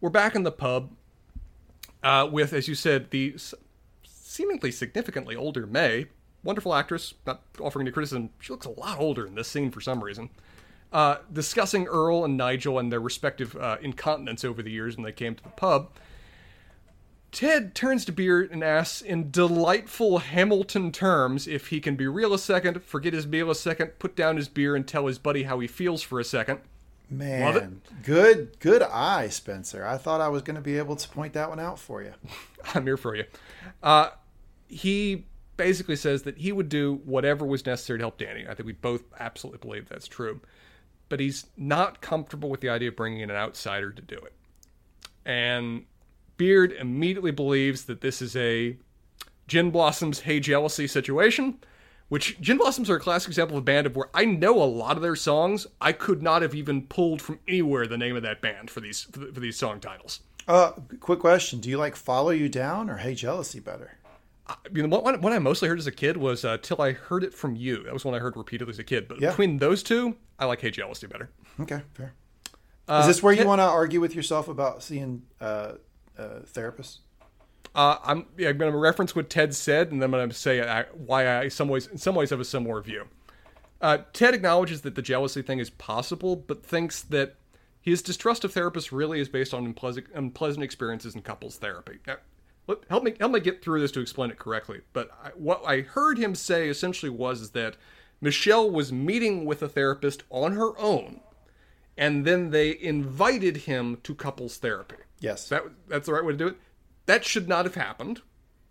we're 0.00 0.10
back 0.10 0.34
in 0.34 0.42
the 0.42 0.52
pub 0.52 0.90
uh, 2.02 2.28
with, 2.30 2.52
as 2.52 2.68
you 2.68 2.74
said, 2.74 3.10
the 3.10 3.36
seemingly 4.04 4.70
significantly 4.70 5.36
older 5.36 5.66
Mae. 5.66 6.06
Wonderful 6.42 6.74
actress, 6.74 7.12
not 7.26 7.42
offering 7.60 7.86
any 7.86 7.92
criticism. 7.92 8.30
She 8.38 8.52
looks 8.52 8.64
a 8.64 8.70
lot 8.70 8.98
older 8.98 9.26
in 9.26 9.34
this 9.34 9.48
scene 9.48 9.70
for 9.70 9.80
some 9.80 10.02
reason. 10.02 10.30
Uh, 10.92 11.18
discussing 11.32 11.86
Earl 11.86 12.24
and 12.24 12.36
Nigel 12.36 12.78
and 12.78 12.90
their 12.90 13.00
respective 13.00 13.54
uh, 13.56 13.76
incontinence 13.82 14.44
over 14.44 14.62
the 14.62 14.70
years 14.70 14.96
when 14.96 15.04
they 15.04 15.12
came 15.12 15.34
to 15.34 15.42
the 15.42 15.50
pub. 15.50 15.90
Ted 17.30 17.76
turns 17.76 18.04
to 18.06 18.12
Beard 18.12 18.50
and 18.50 18.64
asks 18.64 19.02
in 19.02 19.30
delightful 19.30 20.18
Hamilton 20.18 20.90
terms 20.90 21.46
if 21.46 21.68
he 21.68 21.78
can 21.78 21.94
be 21.94 22.08
real 22.08 22.34
a 22.34 22.38
second, 22.38 22.82
forget 22.82 23.12
his 23.12 23.26
meal 23.26 23.50
a 23.50 23.54
second, 23.54 23.98
put 24.00 24.16
down 24.16 24.36
his 24.36 24.48
beer, 24.48 24.74
and 24.74 24.88
tell 24.88 25.06
his 25.06 25.18
buddy 25.18 25.44
how 25.44 25.60
he 25.60 25.68
feels 25.68 26.02
for 26.02 26.18
a 26.18 26.24
second. 26.24 26.60
Man, 27.10 27.82
good 28.04 28.58
good 28.60 28.82
eye, 28.82 29.28
Spencer. 29.28 29.84
I 29.84 29.98
thought 29.98 30.20
I 30.20 30.28
was 30.28 30.42
going 30.42 30.54
to 30.54 30.62
be 30.62 30.78
able 30.78 30.94
to 30.94 31.08
point 31.08 31.32
that 31.32 31.48
one 31.48 31.58
out 31.58 31.78
for 31.78 32.02
you. 32.02 32.12
I'm 32.74 32.84
here 32.84 32.96
for 32.96 33.16
you. 33.16 33.24
Uh, 33.82 34.10
he 34.68 35.26
basically 35.56 35.96
says 35.96 36.22
that 36.22 36.38
he 36.38 36.52
would 36.52 36.68
do 36.68 37.00
whatever 37.04 37.44
was 37.44 37.66
necessary 37.66 37.98
to 37.98 38.04
help 38.04 38.16
Danny. 38.16 38.46
I 38.48 38.54
think 38.54 38.66
we 38.66 38.72
both 38.72 39.02
absolutely 39.18 39.58
believe 39.58 39.88
that's 39.88 40.06
true. 40.06 40.40
But 41.08 41.18
he's 41.18 41.46
not 41.56 42.00
comfortable 42.00 42.48
with 42.48 42.60
the 42.60 42.68
idea 42.68 42.88
of 42.88 42.96
bringing 42.96 43.20
in 43.20 43.30
an 43.30 43.36
outsider 43.36 43.90
to 43.90 44.02
do 44.02 44.16
it. 44.16 44.32
And 45.26 45.84
Beard 46.36 46.72
immediately 46.72 47.32
believes 47.32 47.84
that 47.86 48.00
this 48.00 48.22
is 48.22 48.36
a 48.36 48.78
Gin 49.48 49.70
Blossoms 49.70 50.20
Hey 50.20 50.38
Jealousy 50.38 50.86
situation, 50.86 51.58
which 52.10 52.38
Gin 52.40 52.58
Blossoms 52.58 52.90
are 52.90 52.96
a 52.96 53.00
classic 53.00 53.28
example 53.28 53.56
of 53.56 53.62
a 53.62 53.64
band 53.64 53.86
of 53.86 53.96
where 53.96 54.10
I 54.12 54.26
know 54.26 54.62
a 54.62 54.66
lot 54.66 54.96
of 54.96 55.02
their 55.02 55.16
songs. 55.16 55.66
I 55.80 55.92
could 55.92 56.22
not 56.22 56.42
have 56.42 56.54
even 56.54 56.82
pulled 56.82 57.22
from 57.22 57.38
anywhere 57.48 57.86
the 57.86 57.96
name 57.96 58.16
of 58.16 58.22
that 58.24 58.42
band 58.42 58.68
for 58.68 58.80
these 58.80 59.04
for, 59.04 59.32
for 59.32 59.40
these 59.40 59.56
song 59.56 59.80
titles. 59.80 60.20
Uh, 60.46 60.72
quick 60.98 61.20
question: 61.20 61.60
Do 61.60 61.70
you 61.70 61.78
like 61.78 61.96
"Follow 61.96 62.30
You 62.30 62.48
Down" 62.48 62.90
or 62.90 62.96
"Hey 62.98 63.14
Jealousy" 63.14 63.60
better? 63.60 63.96
I 64.48 64.56
mean, 64.72 64.90
what, 64.90 65.20
what 65.20 65.32
I 65.32 65.38
mostly 65.38 65.68
heard 65.68 65.78
as 65.78 65.86
a 65.86 65.92
kid 65.92 66.16
was 66.16 66.44
uh, 66.44 66.58
"Till 66.60 66.82
I 66.82 66.92
Heard 66.92 67.22
It 67.22 67.32
From 67.32 67.54
You." 67.54 67.84
That 67.84 67.92
was 67.92 68.04
one 68.04 68.14
I 68.14 68.18
heard 68.18 68.36
repeatedly 68.36 68.72
as 68.72 68.78
a 68.80 68.84
kid. 68.84 69.06
But 69.06 69.20
Yeah. 69.20 69.30
between 69.30 69.58
those 69.58 69.82
two, 69.82 70.16
I 70.38 70.46
like 70.46 70.60
"Hey 70.60 70.72
Jealousy" 70.72 71.06
better. 71.06 71.30
Okay, 71.60 71.82
fair. 71.94 72.14
is 72.88 73.06
this 73.06 73.22
where 73.22 73.32
you 73.32 73.46
want 73.46 73.60
to 73.60 73.64
argue 73.64 74.00
with 74.00 74.16
yourself 74.16 74.48
about 74.48 74.82
seeing 74.82 75.22
uh, 75.40 75.74
uh, 76.18 76.40
therapists? 76.52 76.98
Uh, 77.74 77.96
I'm 78.02 78.26
yeah, 78.36 78.48
I'm 78.48 78.58
going 78.58 78.72
to 78.72 78.78
reference 78.78 79.14
what 79.14 79.30
Ted 79.30 79.54
said, 79.54 79.92
and 79.92 80.02
then 80.02 80.12
I'm 80.12 80.18
going 80.18 80.28
to 80.28 80.34
say 80.34 80.60
uh, 80.60 80.84
why 80.92 81.38
I 81.38 81.48
some 81.48 81.68
ways 81.68 81.86
in 81.86 81.98
some 81.98 82.14
ways 82.14 82.30
have 82.30 82.40
a 82.40 82.44
similar 82.44 82.80
view. 82.80 83.06
Uh, 83.80 83.98
Ted 84.12 84.34
acknowledges 84.34 84.82
that 84.82 84.94
the 84.94 85.02
jealousy 85.02 85.42
thing 85.42 85.58
is 85.58 85.70
possible, 85.70 86.36
but 86.36 86.64
thinks 86.64 87.00
that 87.00 87.36
his 87.80 88.02
distrust 88.02 88.44
of 88.44 88.52
therapists 88.52 88.92
really 88.92 89.20
is 89.20 89.28
based 89.28 89.54
on 89.54 89.64
unpleasant, 89.64 90.06
unpleasant 90.14 90.62
experiences 90.62 91.14
in 91.14 91.22
couples 91.22 91.56
therapy. 91.56 91.98
Now, 92.06 92.16
help 92.88 93.04
me 93.04 93.14
help 93.18 93.32
me 93.32 93.40
get 93.40 93.62
through 93.62 93.80
this 93.80 93.92
to 93.92 94.00
explain 94.00 94.30
it 94.30 94.38
correctly. 94.38 94.82
But 94.92 95.10
I, 95.22 95.28
what 95.30 95.62
I 95.64 95.80
heard 95.80 96.18
him 96.18 96.34
say 96.34 96.68
essentially 96.68 97.10
was 97.10 97.50
that 97.50 97.76
Michelle 98.20 98.70
was 98.70 98.92
meeting 98.92 99.46
with 99.46 99.62
a 99.62 99.68
therapist 99.68 100.24
on 100.28 100.52
her 100.52 100.78
own, 100.78 101.20
and 101.96 102.26
then 102.26 102.50
they 102.50 102.76
invited 102.78 103.58
him 103.58 103.98
to 104.02 104.14
couples 104.14 104.58
therapy. 104.58 104.96
Yes. 105.20 105.48
That 105.48 105.62
that's 105.88 106.06
the 106.06 106.12
right 106.12 106.24
way 106.24 106.32
to 106.32 106.38
do 106.38 106.48
it. 106.48 106.56
That 107.06 107.24
should 107.24 107.48
not 107.48 107.64
have 107.64 107.74
happened. 107.74 108.22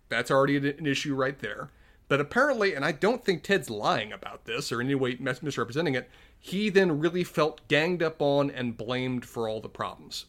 That's 0.08 0.30
already 0.30 0.56
an, 0.56 0.86
issue 0.86 1.14
right 1.14 1.38
there. 1.38 1.70
But 2.08 2.20
apparently, 2.20 2.74
and 2.74 2.84
I 2.84 2.92
don't 2.92 3.24
think 3.24 3.42
Ted's 3.42 3.70
lying 3.70 4.12
about 4.12 4.44
this 4.44 4.72
or 4.72 4.80
in 4.80 4.88
any 4.88 4.96
way 4.96 5.16
mis- 5.20 5.42
misrepresenting 5.42 5.94
it, 5.94 6.10
he 6.38 6.68
then 6.68 6.98
really 6.98 7.22
felt 7.22 7.66
ganged 7.68 8.02
up 8.02 8.20
on 8.20 8.50
and 8.50 8.76
blamed 8.76 9.24
for 9.24 9.48
all 9.48 9.60
the 9.60 9.68
problems. 9.68 10.26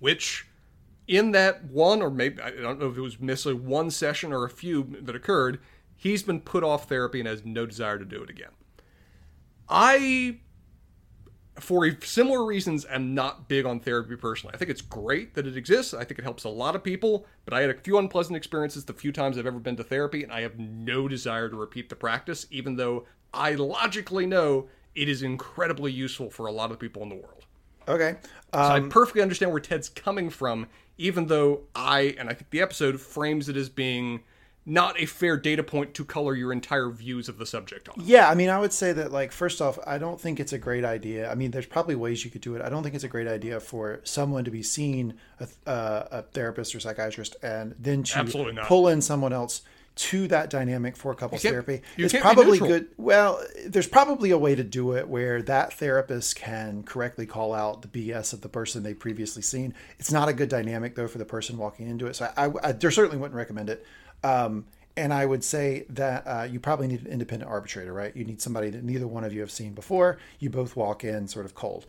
Which, 0.00 0.48
in 1.06 1.30
that 1.30 1.64
one, 1.64 2.02
or 2.02 2.10
maybe, 2.10 2.42
I 2.42 2.50
don't 2.50 2.80
know 2.80 2.90
if 2.90 2.96
it 2.96 3.00
was 3.00 3.20
necessarily 3.20 3.60
one 3.60 3.90
session 3.90 4.32
or 4.32 4.44
a 4.44 4.50
few 4.50 4.96
that 5.02 5.14
occurred, 5.14 5.60
he's 5.94 6.24
been 6.24 6.40
put 6.40 6.64
off 6.64 6.88
therapy 6.88 7.20
and 7.20 7.28
has 7.28 7.44
no 7.44 7.66
desire 7.66 7.98
to 7.98 8.04
do 8.04 8.22
it 8.22 8.30
again. 8.30 8.50
I 9.68 10.38
for 11.60 11.90
similar 12.02 12.44
reasons, 12.44 12.84
am 12.86 13.14
not 13.14 13.48
big 13.48 13.64
on 13.64 13.80
therapy 13.80 14.16
personally. 14.16 14.54
I 14.54 14.58
think 14.58 14.70
it's 14.70 14.80
great 14.80 15.34
that 15.34 15.46
it 15.46 15.56
exists. 15.56 15.94
I 15.94 16.04
think 16.04 16.18
it 16.18 16.22
helps 16.22 16.44
a 16.44 16.48
lot 16.48 16.74
of 16.74 16.82
people, 16.82 17.26
but 17.44 17.54
I 17.54 17.60
had 17.60 17.70
a 17.70 17.74
few 17.74 17.98
unpleasant 17.98 18.36
experiences 18.36 18.84
the 18.84 18.92
few 18.92 19.12
times 19.12 19.38
I've 19.38 19.46
ever 19.46 19.60
been 19.60 19.76
to 19.76 19.84
therapy, 19.84 20.24
and 20.24 20.32
I 20.32 20.40
have 20.40 20.58
no 20.58 21.06
desire 21.06 21.48
to 21.48 21.56
repeat 21.56 21.88
the 21.88 21.96
practice, 21.96 22.46
even 22.50 22.76
though 22.76 23.04
I 23.32 23.54
logically 23.54 24.26
know 24.26 24.68
it 24.94 25.08
is 25.08 25.22
incredibly 25.22 25.92
useful 25.92 26.30
for 26.30 26.46
a 26.46 26.52
lot 26.52 26.70
of 26.70 26.78
people 26.78 27.02
in 27.02 27.08
the 27.08 27.16
world. 27.16 27.44
Okay. 27.86 28.16
So 28.52 28.60
Um, 28.60 28.72
I 28.72 28.80
perfectly 28.88 29.22
understand 29.22 29.52
where 29.52 29.60
Ted's 29.60 29.88
coming 29.88 30.30
from, 30.30 30.66
even 30.98 31.26
though 31.26 31.62
I, 31.74 32.14
and 32.18 32.28
I 32.28 32.34
think 32.34 32.50
the 32.50 32.62
episode 32.62 33.00
frames 33.00 33.48
it 33.48 33.56
as 33.56 33.68
being 33.68 34.22
not 34.66 35.00
a 35.00 35.06
fair 35.06 35.36
data 35.36 35.62
point 35.62 35.94
to 35.94 36.04
color 36.04 36.34
your 36.34 36.52
entire 36.52 36.88
views 36.88 37.28
of 37.28 37.38
the 37.38 37.46
subject 37.46 37.88
on. 37.88 37.96
yeah, 37.98 38.28
I 38.28 38.34
mean, 38.34 38.48
I 38.48 38.58
would 38.58 38.72
say 38.72 38.92
that, 38.92 39.12
like, 39.12 39.30
first 39.30 39.60
off, 39.60 39.78
I 39.86 39.98
don't 39.98 40.20
think 40.20 40.40
it's 40.40 40.52
a 40.52 40.58
great 40.58 40.84
idea. 40.84 41.30
I 41.30 41.34
mean, 41.34 41.50
there's 41.50 41.66
probably 41.66 41.94
ways 41.94 42.24
you 42.24 42.30
could 42.30 42.40
do 42.40 42.54
it. 42.54 42.62
I 42.62 42.68
don't 42.68 42.82
think 42.82 42.94
it's 42.94 43.04
a 43.04 43.08
great 43.08 43.28
idea 43.28 43.60
for 43.60 44.00
someone 44.04 44.44
to 44.44 44.50
be 44.50 44.62
seen 44.62 45.14
a, 45.38 45.48
uh, 45.68 46.08
a 46.10 46.22
therapist 46.22 46.74
or 46.74 46.80
psychiatrist 46.80 47.36
and 47.42 47.74
then 47.78 48.04
to 48.04 48.62
pull 48.64 48.88
in 48.88 49.02
someone 49.02 49.32
else 49.32 49.62
to 49.96 50.26
that 50.28 50.50
dynamic 50.50 50.96
for 50.96 51.14
couples 51.14 51.42
therapy. 51.42 51.82
it's 51.96 52.12
probably 52.12 52.58
good. 52.58 52.88
Well, 52.96 53.40
there's 53.66 53.86
probably 53.86 54.30
a 54.30 54.38
way 54.38 54.54
to 54.54 54.64
do 54.64 54.92
it 54.92 55.08
where 55.08 55.40
that 55.42 55.74
therapist 55.74 56.36
can 56.36 56.82
correctly 56.82 57.26
call 57.26 57.52
out 57.52 57.82
the 57.82 57.88
BS 57.88 58.32
of 58.32 58.40
the 58.40 58.48
person 58.48 58.82
they've 58.82 58.98
previously 58.98 59.42
seen. 59.42 59.72
It's 60.00 60.10
not 60.10 60.28
a 60.28 60.32
good 60.32 60.48
dynamic 60.48 60.96
though 60.96 61.06
for 61.06 61.18
the 61.18 61.24
person 61.24 61.56
walking 61.58 61.88
into 61.88 62.06
it. 62.06 62.16
So 62.16 62.32
I, 62.36 62.46
I, 62.46 62.52
I 62.62 62.72
there 62.72 62.90
certainly 62.90 63.18
wouldn't 63.18 63.36
recommend 63.36 63.70
it. 63.70 63.86
Um, 64.24 64.64
and 64.96 65.12
I 65.12 65.26
would 65.26 65.44
say 65.44 65.86
that 65.90 66.26
uh, 66.26 66.42
you 66.44 66.60
probably 66.60 66.86
need 66.86 67.02
an 67.02 67.08
independent 67.08 67.50
arbitrator, 67.50 67.92
right? 67.92 68.16
You 68.16 68.24
need 68.24 68.40
somebody 68.40 68.70
that 68.70 68.84
neither 68.84 69.06
one 69.06 69.24
of 69.24 69.32
you 69.32 69.40
have 69.40 69.50
seen 69.50 69.74
before. 69.74 70.18
You 70.38 70.50
both 70.50 70.76
walk 70.76 71.04
in 71.04 71.28
sort 71.28 71.46
of 71.46 71.54
cold. 71.54 71.86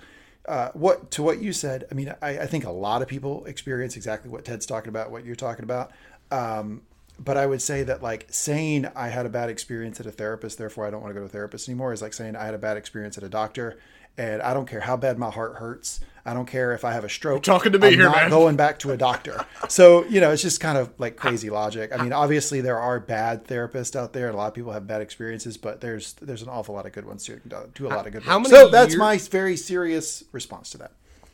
Uh, 0.48 0.70
what 0.74 1.10
to 1.12 1.24
what 1.24 1.40
you 1.40 1.54
said? 1.54 1.86
I 1.90 1.96
mean, 1.96 2.14
I, 2.22 2.40
I 2.40 2.46
think 2.46 2.66
a 2.66 2.72
lot 2.72 3.02
of 3.02 3.08
people 3.08 3.46
experience 3.46 3.96
exactly 3.96 4.30
what 4.30 4.46
Ted's 4.46 4.66
talking 4.66 4.90
about, 4.90 5.12
what 5.12 5.26
you're 5.26 5.36
talking 5.36 5.64
about. 5.64 5.92
Um, 6.30 6.82
but 7.18 7.38
I 7.38 7.46
would 7.46 7.62
say 7.62 7.84
that 7.84 8.04
like 8.04 8.28
saying 8.30 8.88
I 8.96 9.08
had 9.08 9.26
a 9.26 9.30
bad 9.30 9.50
experience 9.50 10.00
at 10.00 10.06
a 10.06 10.12
therapist, 10.12 10.58
therefore 10.58 10.86
I 10.86 10.92
don't 10.92 11.02
want 11.02 11.12
to 11.12 11.14
go 11.16 11.22
to 11.22 11.26
a 11.28 11.30
therapist 11.30 11.70
anymore 11.70 11.94
is 11.94 12.02
like 12.02 12.14
saying 12.14 12.36
I 12.36 12.46
had 12.46 12.54
a 12.54 12.60
bad 12.60 12.78
experience 12.78 13.18
at 13.18 13.24
a 13.24 13.30
doctor, 13.30 13.80
and 14.18 14.42
I 14.42 14.54
don't 14.54 14.68
care 14.68 14.82
how 14.82 14.98
bad 14.98 15.18
my 15.18 15.30
heart 15.30 15.56
hurts. 15.56 16.00
I 16.28 16.34
don't 16.34 16.48
care 16.48 16.74
if 16.74 16.84
I 16.84 16.92
have 16.94 17.04
a 17.04 17.10
stroke. 17.10 17.44
talking 17.44 17.72
to 17.74 17.78
me 17.80 17.88
I'm 17.90 17.94
here, 17.94 18.04
not 18.06 18.16
man. 18.16 18.30
going 18.32 18.56
back 18.56 18.80
to 18.80 18.92
a 18.92 18.98
doctor. 18.98 19.46
So 19.70 20.06
you 20.06 20.20
know, 20.22 20.32
it's 20.32 20.42
just 20.42 20.60
kind 20.60 20.78
of 20.78 20.92
like 20.98 21.16
crazy 21.18 21.50
logic. 21.50 21.92
I 21.98 22.02
mean, 22.02 22.14
obviously 22.14 22.62
there 22.62 22.80
are 22.80 23.00
bad 23.00 23.46
therapists 23.46 23.96
out 23.96 24.14
there. 24.14 24.30
A 24.30 24.36
lot 24.36 24.48
of 24.48 24.54
people 24.54 24.72
have 24.72 24.88
bad 24.88 25.02
experiences, 25.02 25.56
but 25.58 25.82
there's 25.82 26.14
there's 26.14 26.42
an 26.42 26.50
awful 26.50 26.74
lot 26.76 26.86
of 26.86 26.92
good 26.94 27.06
ones 27.06 27.24
too. 27.26 27.40
Do 27.76 27.86
a 27.86 27.90
lot 27.90 28.08
of 28.08 28.14
good. 28.14 28.24
How 28.24 28.38
ones. 28.40 28.50
many 28.52 28.64
So 28.64 28.70
that's 28.70 28.92
year- 28.94 29.00
my 29.00 29.18
very 29.18 29.56
serious 29.56 30.24
response 30.32 30.72
to 30.72 30.78
that. 30.80 30.92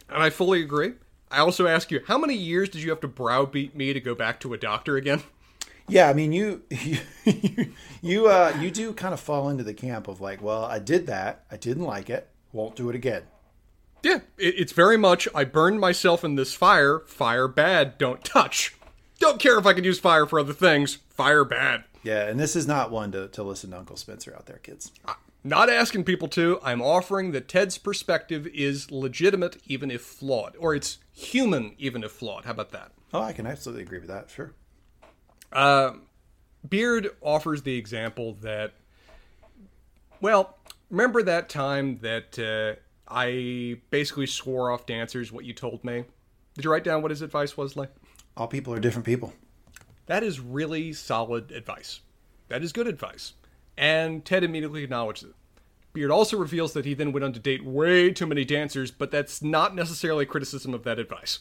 And 0.09 0.21
I 0.21 0.29
fully 0.29 0.61
agree. 0.61 0.93
I 1.29 1.39
also 1.39 1.65
ask 1.67 1.89
you, 1.91 2.01
how 2.07 2.17
many 2.17 2.33
years 2.35 2.67
did 2.67 2.83
you 2.83 2.89
have 2.89 2.99
to 2.99 3.07
browbeat 3.07 3.73
me 3.73 3.93
to 3.93 4.01
go 4.01 4.13
back 4.13 4.41
to 4.41 4.53
a 4.53 4.57
doctor 4.57 4.97
again? 4.97 5.23
Yeah, 5.87 6.09
I 6.09 6.13
mean, 6.13 6.33
you 6.33 6.63
you 6.69 6.97
you 8.01 8.27
uh, 8.27 8.53
you 8.59 8.71
do 8.71 8.91
kind 8.93 9.13
of 9.13 9.19
fall 9.21 9.47
into 9.49 9.63
the 9.63 9.73
camp 9.73 10.07
of 10.09 10.19
like, 10.19 10.41
well, 10.41 10.65
I 10.65 10.79
did 10.79 11.07
that, 11.07 11.45
I 11.49 11.55
didn't 11.57 11.83
like 11.85 12.09
it, 12.09 12.27
won't 12.51 12.75
do 12.75 12.89
it 12.89 12.95
again. 12.95 13.23
Yeah, 14.03 14.19
it, 14.37 14.55
it's 14.57 14.71
very 14.71 14.97
much 14.97 15.27
I 15.33 15.43
burned 15.43 15.79
myself 15.79 16.23
in 16.23 16.35
this 16.35 16.53
fire. 16.53 16.99
Fire 17.07 17.47
bad, 17.47 17.97
don't 17.97 18.23
touch. 18.23 18.75
Don't 19.19 19.39
care 19.39 19.59
if 19.59 19.65
I 19.65 19.73
could 19.73 19.85
use 19.85 19.99
fire 19.99 20.25
for 20.25 20.39
other 20.39 20.53
things. 20.53 20.95
Fire 21.09 21.45
bad. 21.45 21.83
Yeah, 22.03 22.27
and 22.27 22.39
this 22.39 22.55
is 22.55 22.67
not 22.67 22.89
one 22.89 23.11
to, 23.11 23.27
to 23.27 23.43
listen 23.43 23.69
to 23.71 23.77
Uncle 23.77 23.95
Spencer 23.95 24.33
out 24.35 24.47
there, 24.47 24.57
kids. 24.57 24.91
Not 25.43 25.69
asking 25.69 26.03
people 26.03 26.27
to. 26.29 26.59
I'm 26.63 26.81
offering 26.81 27.31
that 27.31 27.47
Ted's 27.47 27.77
perspective 27.77 28.47
is 28.47 28.89
legitimate, 28.91 29.57
even 29.65 29.91
if 29.91 30.01
flawed, 30.01 30.55
or 30.57 30.73
it's 30.73 30.97
human, 31.13 31.75
even 31.77 32.03
if 32.03 32.11
flawed. 32.11 32.45
How 32.45 32.51
about 32.51 32.71
that? 32.71 32.91
Oh, 33.13 33.21
I 33.21 33.33
can 33.33 33.45
absolutely 33.45 33.83
agree 33.83 33.99
with 33.99 34.07
that. 34.07 34.29
Sure. 34.29 34.53
Beard 36.67 37.09
offers 37.21 37.63
the 37.63 37.75
example 37.77 38.35
that, 38.41 38.73
well, 40.21 40.57
remember 40.89 41.23
that 41.23 41.49
time 41.49 41.99
that 42.01 42.39
uh, 42.39 42.79
I 43.11 43.77
basically 43.89 44.27
swore 44.27 44.71
off 44.71 44.85
dancers 44.85 45.31
what 45.31 45.45
you 45.45 45.53
told 45.53 45.83
me? 45.83 46.05
Did 46.55 46.65
you 46.65 46.71
write 46.71 46.83
down 46.83 47.01
what 47.01 47.11
his 47.11 47.21
advice 47.21 47.57
was, 47.57 47.75
Lee? 47.75 47.87
All 48.37 48.47
people 48.47 48.73
are 48.73 48.79
different 48.79 49.05
people. 49.05 49.33
That 50.05 50.23
is 50.23 50.39
really 50.39 50.93
solid 50.93 51.51
advice. 51.51 51.99
That 52.47 52.63
is 52.63 52.71
good 52.71 52.87
advice. 52.87 53.33
And 53.77 54.23
Ted 54.25 54.43
immediately 54.43 54.83
acknowledges 54.83 55.29
it. 55.29 55.35
Beard 55.93 56.11
also 56.11 56.37
reveals 56.37 56.73
that 56.73 56.85
he 56.85 56.93
then 56.93 57.11
went 57.11 57.23
on 57.23 57.33
to 57.33 57.39
date 57.39 57.65
way 57.65 58.11
too 58.11 58.25
many 58.25 58.45
dancers, 58.45 58.91
but 58.91 59.11
that's 59.11 59.41
not 59.41 59.75
necessarily 59.75 60.23
a 60.23 60.27
criticism 60.27 60.73
of 60.73 60.83
that 60.83 60.99
advice. 60.99 61.39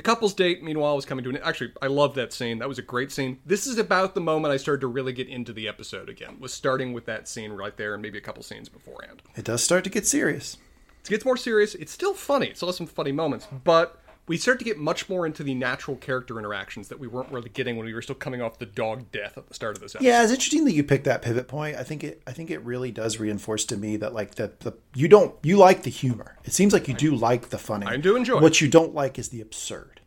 The 0.00 0.04
couple's 0.04 0.32
date, 0.32 0.62
meanwhile, 0.62 0.96
was 0.96 1.04
coming 1.04 1.24
to 1.24 1.28
an 1.28 1.36
end. 1.36 1.44
Actually, 1.44 1.72
I 1.82 1.88
love 1.88 2.14
that 2.14 2.32
scene. 2.32 2.58
That 2.58 2.70
was 2.70 2.78
a 2.78 2.82
great 2.82 3.12
scene. 3.12 3.38
This 3.44 3.66
is 3.66 3.76
about 3.76 4.14
the 4.14 4.20
moment 4.22 4.50
I 4.50 4.56
started 4.56 4.80
to 4.80 4.86
really 4.86 5.12
get 5.12 5.28
into 5.28 5.52
the 5.52 5.68
episode 5.68 6.08
again, 6.08 6.38
was 6.40 6.54
starting 6.54 6.94
with 6.94 7.04
that 7.04 7.28
scene 7.28 7.52
right 7.52 7.76
there 7.76 7.92
and 7.92 8.00
maybe 8.00 8.16
a 8.16 8.22
couple 8.22 8.42
scenes 8.42 8.70
beforehand. 8.70 9.20
It 9.36 9.44
does 9.44 9.62
start 9.62 9.84
to 9.84 9.90
get 9.90 10.06
serious. 10.06 10.56
It 11.04 11.10
gets 11.10 11.26
more 11.26 11.36
serious. 11.36 11.74
It's 11.74 11.92
still 11.92 12.14
funny. 12.14 12.46
It 12.46 12.56
still 12.56 12.70
has 12.70 12.78
some 12.78 12.86
funny 12.86 13.12
moments, 13.12 13.46
but 13.62 13.99
we 14.30 14.36
start 14.36 14.60
to 14.60 14.64
get 14.64 14.78
much 14.78 15.08
more 15.08 15.26
into 15.26 15.42
the 15.42 15.54
natural 15.54 15.96
character 15.96 16.38
interactions 16.38 16.86
that 16.86 17.00
we 17.00 17.08
weren't 17.08 17.32
really 17.32 17.48
getting 17.48 17.76
when 17.76 17.84
we 17.84 17.92
were 17.92 18.00
still 18.00 18.14
coming 18.14 18.40
off 18.40 18.60
the 18.60 18.64
dog 18.64 19.10
death 19.10 19.36
at 19.36 19.48
the 19.48 19.54
start 19.54 19.74
of 19.74 19.82
this 19.82 19.96
episode. 19.96 20.06
Yeah, 20.06 20.22
it's 20.22 20.30
interesting 20.30 20.64
that 20.66 20.72
you 20.72 20.84
picked 20.84 21.02
that 21.06 21.20
pivot 21.20 21.48
point. 21.48 21.74
I 21.76 21.82
think 21.82 22.04
it 22.04 22.22
I 22.28 22.30
think 22.30 22.48
it 22.48 22.64
really 22.64 22.92
does 22.92 23.18
reinforce 23.18 23.64
to 23.64 23.76
me 23.76 23.96
that 23.96 24.14
like 24.14 24.36
that 24.36 24.60
the 24.60 24.74
you 24.94 25.08
don't 25.08 25.34
you 25.42 25.56
like 25.56 25.82
the 25.82 25.90
humor. 25.90 26.38
It 26.44 26.52
seems 26.52 26.72
like 26.72 26.86
you 26.86 26.94
do 26.94 27.12
like 27.12 27.48
the 27.48 27.58
funny. 27.58 27.86
I 27.86 27.96
do 27.96 28.14
enjoy 28.14 28.36
it. 28.36 28.42
What 28.42 28.60
you 28.60 28.68
don't 28.68 28.94
like 28.94 29.18
is 29.18 29.30
the 29.30 29.40
absurd. 29.40 30.00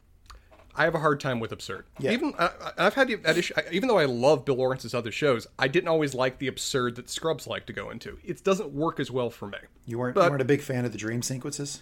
I 0.74 0.86
have 0.86 0.95
a 0.95 1.00
hard 1.00 1.20
time 1.20 1.41
with 1.41 1.52
absurd. 1.52 1.84
Yeah. 2.00 2.12
Even 2.12 2.34
I, 2.40 2.52
I've 2.78 2.94
had 2.94 3.10
that 3.10 3.38
issue. 3.38 3.54
Even 3.74 3.90
though 3.90 4.00
I 4.00 4.06
love 4.06 4.45
Bill 4.45 4.56
Lawrence's 4.56 4.94
other 4.95 5.12
shows, 5.12 5.48
I 5.60 5.68
didn't 5.68 5.90
always 5.90 6.16
like 6.16 6.40
the 6.40 6.48
absurd 6.48 6.95
that 6.95 7.10
Scrubs 7.10 7.45
like 7.45 7.66
to 7.66 7.74
go 7.74 7.90
into. 7.90 8.20
It 8.24 8.41
doesn't 8.45 8.72
work 8.72 9.02
as 9.02 9.12
well 9.12 9.30
for 9.30 9.48
me. 9.50 9.58
You 9.86 10.00
weren't 10.00 10.16
But- 10.16 10.24
you 10.24 10.30
weren't 10.30 10.41
a 10.41 10.45
big 10.45 10.62
fan 10.62 10.86
of 10.86 10.94
the 10.94 10.98
dream 10.98 11.22
sequences? 11.22 11.82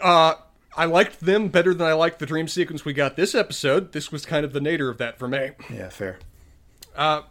Uh, 0.00 0.34
I 0.76 0.84
liked 0.84 1.20
them 1.20 1.48
better 1.48 1.74
than 1.74 1.86
I 1.86 1.92
liked 1.94 2.18
the 2.18 2.26
dream 2.26 2.48
sequence 2.48 2.84
we 2.84 2.92
got 2.92 3.16
this 3.16 3.34
episode. 3.34 3.92
This 3.92 4.12
was 4.12 4.24
kind 4.24 4.44
of 4.44 4.52
the 4.52 4.60
nadir 4.60 4.88
of 4.88 4.98
that 4.98 5.18
for 5.18 5.26
me. 5.28 5.50
Yeah, 5.70 5.88
fair. 5.88 6.18
Uh, 6.94 7.22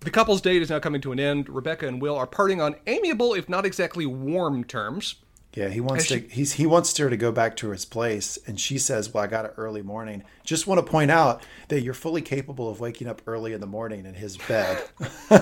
the 0.00 0.10
couple's 0.10 0.40
date 0.40 0.62
is 0.62 0.70
now 0.70 0.78
coming 0.78 1.00
to 1.02 1.12
an 1.12 1.20
end. 1.20 1.48
Rebecca 1.48 1.86
and 1.86 2.00
Will 2.00 2.16
are 2.16 2.26
parting 2.26 2.60
on 2.60 2.76
amiable, 2.86 3.34
if 3.34 3.48
not 3.48 3.64
exactly 3.64 4.06
warm 4.06 4.64
terms. 4.64 5.16
Yeah, 5.54 5.68
he 5.68 5.80
wants 5.80 6.08
Has 6.08 6.22
to. 6.22 6.28
He's 6.28 6.52
he 6.54 6.64
wants 6.64 6.96
her 6.96 7.10
to 7.10 7.16
go 7.16 7.30
back 7.30 7.56
to 7.56 7.70
his 7.70 7.84
place, 7.84 8.38
and 8.46 8.58
she 8.58 8.78
says, 8.78 9.12
"Well, 9.12 9.22
I 9.22 9.26
got 9.26 9.44
it 9.44 9.52
early 9.58 9.82
morning." 9.82 10.24
Just 10.44 10.66
want 10.66 10.84
to 10.84 10.90
point 10.90 11.10
out 11.10 11.42
that 11.68 11.82
you're 11.82 11.92
fully 11.92 12.22
capable 12.22 12.70
of 12.70 12.80
waking 12.80 13.06
up 13.06 13.20
early 13.26 13.52
in 13.52 13.60
the 13.60 13.66
morning 13.66 14.06
in 14.06 14.14
his 14.14 14.38
bed. 14.38 14.82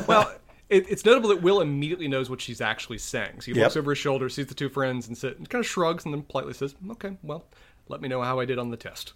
Well, 0.09 0.35
it, 0.71 0.87
it's 0.89 1.05
notable 1.05 1.29
that 1.31 1.43
Will 1.43 1.61
immediately 1.61 2.09
knows 2.09 2.31
what 2.31 2.41
she's 2.41 2.61
actually 2.61 2.99
saying. 2.99 3.41
So 3.41 3.47
he 3.47 3.53
Yep. 3.53 3.65
looks 3.65 3.77
over 3.77 3.91
his 3.91 3.99
shoulder, 3.99 4.29
sees 4.29 4.47
the 4.47 4.55
two 4.55 4.69
friends, 4.69 5.07
and, 5.09 5.19
sit, 5.19 5.37
and 5.39 5.49
kind 5.49 5.63
of 5.65 5.69
shrugs, 5.69 6.05
and 6.05 6.15
then 6.15 6.23
politely 6.23 6.55
says, 6.55 6.75
"Okay, 6.93 7.17
well, 7.23 7.45
let 7.89 8.01
me 8.01 8.09
know 8.09 8.23
how 8.23 8.41
I 8.41 8.45
did 8.45 8.59
on 8.59 8.71
the 8.71 8.77
test." 8.77 9.13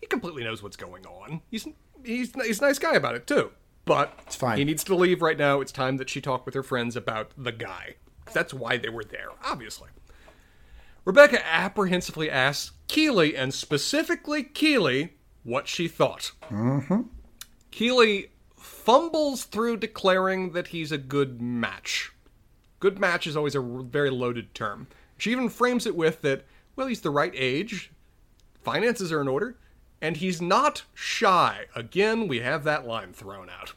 He 0.00 0.06
completely 0.06 0.44
knows 0.44 0.62
what's 0.62 0.76
going 0.76 1.06
on. 1.06 1.40
He's 1.50 1.66
he's 2.04 2.32
he's 2.44 2.58
a 2.60 2.64
nice 2.64 2.78
guy 2.78 2.94
about 2.94 3.14
it 3.14 3.26
too. 3.26 3.52
But 3.84 4.16
It's 4.26 4.36
fine. 4.36 4.58
He 4.58 4.64
needs 4.64 4.84
to 4.84 4.94
leave 4.94 5.22
right 5.22 5.38
now. 5.38 5.60
It's 5.60 5.72
time 5.72 5.96
that 5.96 6.08
she 6.10 6.20
talk 6.20 6.44
with 6.46 6.54
her 6.54 6.62
friends 6.62 6.94
about 6.96 7.30
the 7.36 7.50
guy. 7.52 7.94
That's 8.32 8.52
why 8.54 8.76
they 8.76 8.88
were 8.88 9.02
there, 9.04 9.30
obviously. 9.44 9.88
Rebecca 11.04 11.44
apprehensively 11.44 12.30
asks 12.30 12.72
Keeley, 12.88 13.36
and 13.36 13.52
specifically 13.52 14.42
Keeley, 14.44 15.14
what 15.42 15.66
she 15.66 15.88
thought. 15.88 16.30
Mm-hmm. 16.50 17.02
Keeley 17.72 18.30
fumbles 18.84 19.44
through 19.44 19.76
declaring 19.76 20.52
that 20.52 20.68
he's 20.68 20.92
a 20.92 20.98
good 20.98 21.40
match. 21.40 22.12
Good 22.80 22.98
match 22.98 23.26
is 23.26 23.36
always 23.36 23.54
a 23.54 23.60
very 23.60 24.10
loaded 24.10 24.54
term. 24.54 24.88
She 25.16 25.30
even 25.30 25.48
frames 25.48 25.86
it 25.86 25.94
with 25.94 26.22
that, 26.22 26.44
well, 26.74 26.88
he's 26.88 27.02
the 27.02 27.10
right 27.10 27.32
age, 27.34 27.92
finances 28.62 29.12
are 29.12 29.20
in 29.20 29.28
order, 29.28 29.56
and 30.00 30.16
he's 30.16 30.42
not 30.42 30.82
shy. 30.94 31.66
Again, 31.76 32.26
we 32.26 32.40
have 32.40 32.64
that 32.64 32.86
line 32.86 33.12
thrown 33.12 33.48
out. 33.48 33.72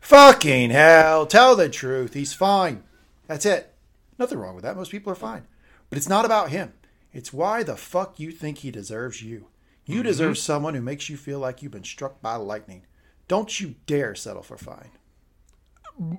Fucking 0.00 0.70
hell! 0.70 1.26
Tell 1.26 1.54
the 1.54 1.68
truth. 1.68 2.14
He's 2.14 2.34
fine. 2.34 2.82
That's 3.28 3.46
it. 3.46 3.72
Nothing 4.18 4.38
wrong 4.38 4.56
with 4.56 4.64
that. 4.64 4.76
Most 4.76 4.90
people 4.90 5.12
are 5.12 5.16
fine. 5.16 5.46
But 5.88 5.98
it's 5.98 6.08
not 6.08 6.24
about 6.24 6.50
him. 6.50 6.72
It's 7.12 7.32
why 7.32 7.62
the 7.62 7.76
fuck 7.76 8.18
you 8.18 8.32
think 8.32 8.58
he 8.58 8.72
deserves 8.72 9.22
you. 9.22 9.46
You 9.86 9.96
mm-hmm. 9.96 10.02
deserve 10.04 10.38
someone 10.38 10.74
who 10.74 10.80
makes 10.80 11.08
you 11.08 11.16
feel 11.16 11.38
like 11.38 11.62
you've 11.62 11.70
been 11.70 11.84
struck 11.84 12.20
by 12.20 12.34
lightning. 12.34 12.82
Don't 13.28 13.60
you 13.60 13.76
dare 13.86 14.14
settle 14.14 14.42
for 14.42 14.58
fine. 14.58 14.90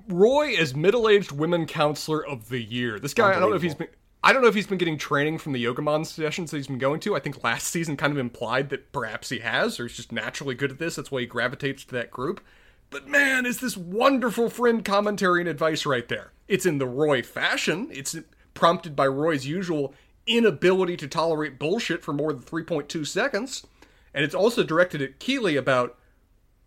Roy 0.08 0.48
is 0.48 0.74
middle-aged 0.74 1.32
women 1.32 1.66
counselor 1.66 2.24
of 2.24 2.48
the 2.48 2.62
year. 2.62 2.98
This 2.98 3.14
guy, 3.14 3.30
I 3.30 3.40
don't 3.40 3.50
know 3.50 3.56
if 3.56 3.62
he's 3.62 3.74
been 3.74 3.88
I 4.24 4.32
don't 4.32 4.40
know 4.40 4.48
if 4.48 4.54
he's 4.54 4.66
been 4.66 4.78
getting 4.78 4.96
training 4.96 5.36
from 5.36 5.52
the 5.52 5.60
Yoga 5.60 5.82
Mom 5.82 6.02
sessions 6.02 6.50
that 6.50 6.56
he's 6.56 6.66
been 6.66 6.78
going 6.78 6.98
to. 7.00 7.14
I 7.14 7.20
think 7.20 7.44
last 7.44 7.66
season 7.66 7.94
kind 7.98 8.10
of 8.10 8.18
implied 8.18 8.70
that 8.70 8.90
perhaps 8.90 9.28
he 9.28 9.40
has, 9.40 9.78
or 9.78 9.86
he's 9.86 9.96
just 9.96 10.12
naturally 10.12 10.54
good 10.54 10.70
at 10.70 10.78
this. 10.78 10.96
That's 10.96 11.10
why 11.10 11.20
he 11.20 11.26
gravitates 11.26 11.84
to 11.84 11.94
that 11.96 12.10
group. 12.10 12.42
But 12.88 13.06
man, 13.06 13.44
is 13.44 13.60
this 13.60 13.76
wonderful 13.76 14.48
friend 14.48 14.82
commentary 14.82 15.40
and 15.40 15.48
advice 15.48 15.84
right 15.84 16.08
there. 16.08 16.32
It's 16.48 16.64
in 16.64 16.78
the 16.78 16.86
Roy 16.86 17.22
fashion. 17.22 17.88
It's 17.92 18.16
prompted 18.54 18.96
by 18.96 19.08
Roy's 19.08 19.46
usual 19.46 19.92
inability 20.26 20.96
to 20.96 21.06
tolerate 21.06 21.58
bullshit 21.58 22.02
for 22.02 22.14
more 22.14 22.32
than 22.32 22.42
3.2 22.42 23.06
seconds. 23.06 23.66
And 24.14 24.24
it's 24.24 24.34
also 24.34 24.62
directed 24.62 25.02
at 25.02 25.18
Keeley 25.18 25.56
about 25.56 25.98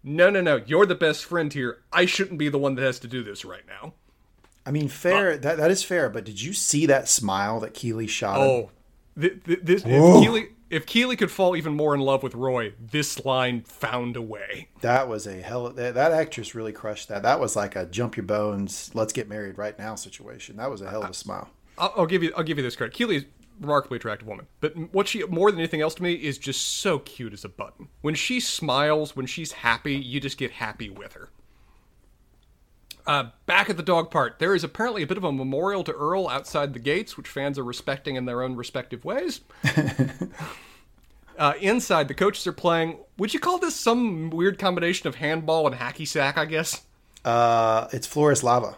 no, 0.03 0.29
no, 0.29 0.41
no, 0.41 0.61
you're 0.65 0.85
the 0.85 0.95
best 0.95 1.25
friend 1.25 1.51
here. 1.51 1.81
I 1.91 2.05
shouldn't 2.05 2.39
be 2.39 2.49
the 2.49 2.57
one 2.57 2.75
that 2.75 2.83
has 2.83 2.99
to 2.99 3.07
do 3.07 3.23
this 3.23 3.45
right 3.45 3.65
now. 3.67 3.93
I 4.65 4.71
mean, 4.71 4.89
fair. 4.89 5.33
Uh, 5.33 5.37
that 5.37 5.57
that 5.57 5.71
is 5.71 5.83
fair. 5.83 6.09
But 6.09 6.25
did 6.25 6.41
you 6.41 6.53
see 6.53 6.85
that 6.87 7.07
smile 7.07 7.59
that 7.61 7.73
Keeley 7.73 8.07
shot? 8.07 8.39
Oh, 8.39 8.69
th- 9.19 9.43
th- 9.45 9.59
this 9.63 9.83
if 9.85 10.23
Keeley 10.23 10.49
if 10.69 10.85
Keeley 10.85 11.15
could 11.15 11.31
fall 11.31 11.55
even 11.55 11.73
more 11.73 11.95
in 11.95 12.01
love 12.01 12.23
with 12.23 12.35
Roy, 12.35 12.73
this 12.79 13.23
line 13.23 13.61
found 13.61 14.17
a 14.17 14.21
way. 14.21 14.67
That 14.81 15.07
was 15.07 15.25
a 15.25 15.41
hell. 15.41 15.69
That, 15.69 15.93
that 15.95 16.11
actress 16.11 16.53
really 16.53 16.73
crushed 16.73 17.07
that. 17.07 17.23
That 17.23 17.39
was 17.39 17.55
like 17.55 17.75
a 17.75 17.85
jump 17.85 18.17
your 18.17 18.25
bones, 18.25 18.91
let's 18.93 19.13
get 19.13 19.29
married 19.29 19.57
right 19.57 19.77
now 19.79 19.95
situation. 19.95 20.57
That 20.57 20.69
was 20.69 20.81
a 20.81 20.89
hell 20.89 21.03
of 21.03 21.11
a 21.11 21.13
smile. 21.13 21.49
I'll, 21.77 21.93
I'll 21.95 22.05
give 22.05 22.23
you 22.23 22.33
I'll 22.35 22.43
give 22.43 22.57
you 22.57 22.63
this 22.63 22.75
credit. 22.75 22.93
Keeley's 22.93 23.23
a 23.23 23.36
remarkably 23.59 23.97
attractive 23.97 24.27
woman, 24.27 24.47
but 24.61 24.75
what 24.93 25.07
she 25.07 25.23
more 25.25 25.51
than 25.51 25.59
anything 25.59 25.81
else 25.81 25.95
to 25.95 26.03
me 26.03 26.13
is 26.13 26.37
just 26.37 26.61
so 26.61 26.99
cute 26.99 27.33
as 27.33 27.43
a 27.43 27.49
button. 27.49 27.89
When 28.01 28.15
she 28.15 28.39
smiles, 28.39 29.15
when 29.15 29.25
she's 29.25 29.51
happy, 29.51 29.95
you 29.95 30.19
just 30.19 30.37
get 30.37 30.51
happy 30.51 30.89
with 30.89 31.13
her. 31.13 31.29
Uh, 33.07 33.29
back 33.45 33.69
at 33.69 33.77
the 33.77 33.83
dog 33.83 34.11
part, 34.11 34.37
there 34.37 34.53
is 34.53 34.65
apparently 34.65 35.01
a 35.01 35.07
bit 35.07 35.17
of 35.17 35.23
a 35.23 35.31
memorial 35.31 35.81
to 35.85 35.93
Earl 35.93 36.27
outside 36.27 36.73
the 36.73 36.79
gates, 36.79 37.15
which 37.15 37.29
fans 37.29 37.57
are 37.57 37.63
respecting 37.63 38.17
in 38.17 38.25
their 38.25 38.41
own 38.41 38.57
respective 38.57 39.05
ways. 39.05 39.39
uh, 41.37 41.53
inside, 41.61 42.09
the 42.09 42.13
coaches 42.13 42.45
are 42.47 42.53
playing. 42.53 42.97
Would 43.17 43.33
you 43.33 43.39
call 43.39 43.59
this 43.59 43.75
some 43.77 44.29
weird 44.29 44.59
combination 44.59 45.07
of 45.07 45.15
handball 45.15 45.65
and 45.67 45.77
hacky 45.77 46.05
sack? 46.05 46.37
I 46.37 46.43
guess. 46.43 46.81
Uh, 47.23 47.87
it's 47.93 48.05
Flores 48.05 48.43
Lava. 48.43 48.75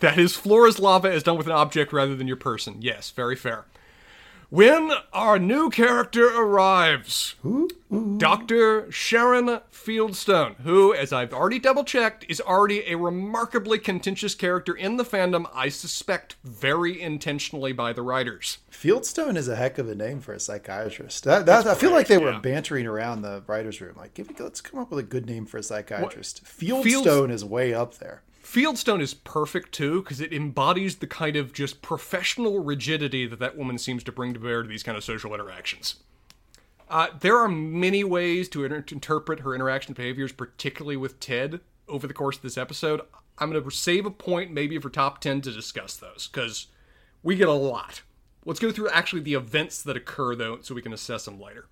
That 0.00 0.18
is 0.18 0.36
Flora's 0.36 0.78
lava 0.78 1.10
is 1.10 1.22
done 1.22 1.36
with 1.36 1.46
an 1.46 1.52
object 1.52 1.92
rather 1.92 2.14
than 2.14 2.28
your 2.28 2.36
person. 2.36 2.76
Yes, 2.80 3.10
very 3.10 3.36
fair. 3.36 3.64
When 4.50 4.92
our 5.12 5.38
new 5.38 5.68
character 5.68 6.26
arrives, 6.26 7.34
Dr. 8.16 8.90
Sharon 8.90 9.60
Fieldstone, 9.70 10.56
who, 10.60 10.94
as 10.94 11.12
I've 11.12 11.34
already 11.34 11.58
double 11.58 11.84
checked, 11.84 12.24
is 12.30 12.40
already 12.40 12.82
a 12.86 12.96
remarkably 12.96 13.78
contentious 13.78 14.34
character 14.34 14.74
in 14.74 14.96
the 14.96 15.04
fandom, 15.04 15.50
I 15.52 15.68
suspect 15.68 16.36
very 16.44 16.98
intentionally 16.98 17.72
by 17.72 17.92
the 17.92 18.00
writers. 18.00 18.58
Fieldstone 18.72 19.36
is 19.36 19.48
a 19.48 19.56
heck 19.56 19.76
of 19.76 19.86
a 19.86 19.94
name 19.94 20.20
for 20.20 20.32
a 20.32 20.40
psychiatrist. 20.40 21.24
That, 21.24 21.44
that, 21.44 21.66
I 21.66 21.74
feel 21.74 21.90
like 21.90 22.06
they 22.06 22.16
were 22.16 22.32
yeah. 22.32 22.40
bantering 22.40 22.86
around 22.86 23.20
the 23.20 23.42
writers' 23.46 23.82
room. 23.82 23.96
Like, 23.98 24.14
give, 24.14 24.30
let's 24.40 24.62
come 24.62 24.80
up 24.80 24.88
with 24.90 25.00
a 25.00 25.06
good 25.06 25.26
name 25.26 25.44
for 25.44 25.58
a 25.58 25.62
psychiatrist. 25.62 26.46
Fields- 26.46 26.86
Fieldstone 26.86 27.30
is 27.30 27.44
way 27.44 27.74
up 27.74 27.98
there. 27.98 28.22
Fieldstone 28.48 29.02
is 29.02 29.12
perfect 29.12 29.72
too 29.72 30.02
because 30.02 30.22
it 30.22 30.32
embodies 30.32 30.96
the 30.96 31.06
kind 31.06 31.36
of 31.36 31.52
just 31.52 31.82
professional 31.82 32.60
rigidity 32.60 33.26
that 33.26 33.38
that 33.40 33.58
woman 33.58 33.76
seems 33.76 34.02
to 34.04 34.10
bring 34.10 34.32
to 34.32 34.40
bear 34.40 34.62
to 34.62 34.68
these 34.68 34.82
kind 34.82 34.96
of 34.96 35.04
social 35.04 35.34
interactions. 35.34 35.96
Uh, 36.88 37.08
there 37.20 37.36
are 37.36 37.48
many 37.48 38.02
ways 38.02 38.48
to 38.48 38.64
inter- 38.64 38.82
interpret 38.90 39.40
her 39.40 39.54
interaction 39.54 39.92
behaviors, 39.92 40.32
particularly 40.32 40.96
with 40.96 41.20
Ted, 41.20 41.60
over 41.88 42.06
the 42.06 42.14
course 42.14 42.36
of 42.36 42.42
this 42.42 42.56
episode. 42.56 43.02
I'm 43.36 43.50
going 43.52 43.62
to 43.62 43.70
save 43.70 44.06
a 44.06 44.10
point, 44.10 44.50
maybe 44.50 44.78
for 44.78 44.88
top 44.88 45.20
10, 45.20 45.42
to 45.42 45.52
discuss 45.52 45.96
those 45.96 46.30
because 46.32 46.68
we 47.22 47.36
get 47.36 47.48
a 47.48 47.52
lot. 47.52 48.00
Let's 48.46 48.60
go 48.60 48.72
through 48.72 48.88
actually 48.88 49.20
the 49.20 49.34
events 49.34 49.82
that 49.82 49.94
occur, 49.94 50.34
though, 50.34 50.60
so 50.62 50.74
we 50.74 50.80
can 50.80 50.94
assess 50.94 51.26
them 51.26 51.38
later. 51.38 51.66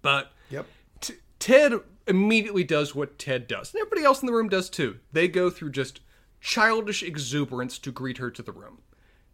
But 0.00 0.30
Yep. 0.48 0.66
T- 1.00 1.14
Ted 1.40 1.72
immediately 2.06 2.64
does 2.64 2.94
what 2.94 3.18
Ted 3.18 3.46
does, 3.46 3.72
and 3.72 3.80
everybody 3.80 4.04
else 4.04 4.22
in 4.22 4.26
the 4.26 4.32
room 4.32 4.48
does 4.48 4.68
too. 4.68 4.98
They 5.12 5.28
go 5.28 5.50
through 5.50 5.70
just 5.70 6.00
childish 6.40 7.02
exuberance 7.02 7.78
to 7.78 7.92
greet 7.92 8.18
her 8.18 8.30
to 8.30 8.42
the 8.42 8.52
room. 8.52 8.78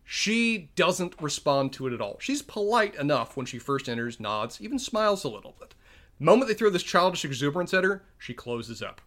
She 0.04 0.70
doesn't 0.74 1.20
respond 1.20 1.72
to 1.74 1.86
it 1.86 1.92
at 1.92 2.00
all. 2.00 2.16
She's 2.20 2.42
polite 2.42 2.94
enough 2.94 3.36
when 3.36 3.46
she 3.46 3.58
first 3.58 3.88
enters, 3.88 4.18
nods, 4.18 4.60
even 4.60 4.78
smiles 4.78 5.24
a 5.24 5.28
little 5.28 5.54
bit. 5.58 5.74
The 6.18 6.24
moment 6.24 6.48
they 6.48 6.54
throw 6.54 6.70
this 6.70 6.82
childish 6.82 7.24
exuberance 7.24 7.74
at 7.74 7.84
her, 7.84 8.04
she 8.18 8.34
closes 8.34 8.82
up. 8.82 9.00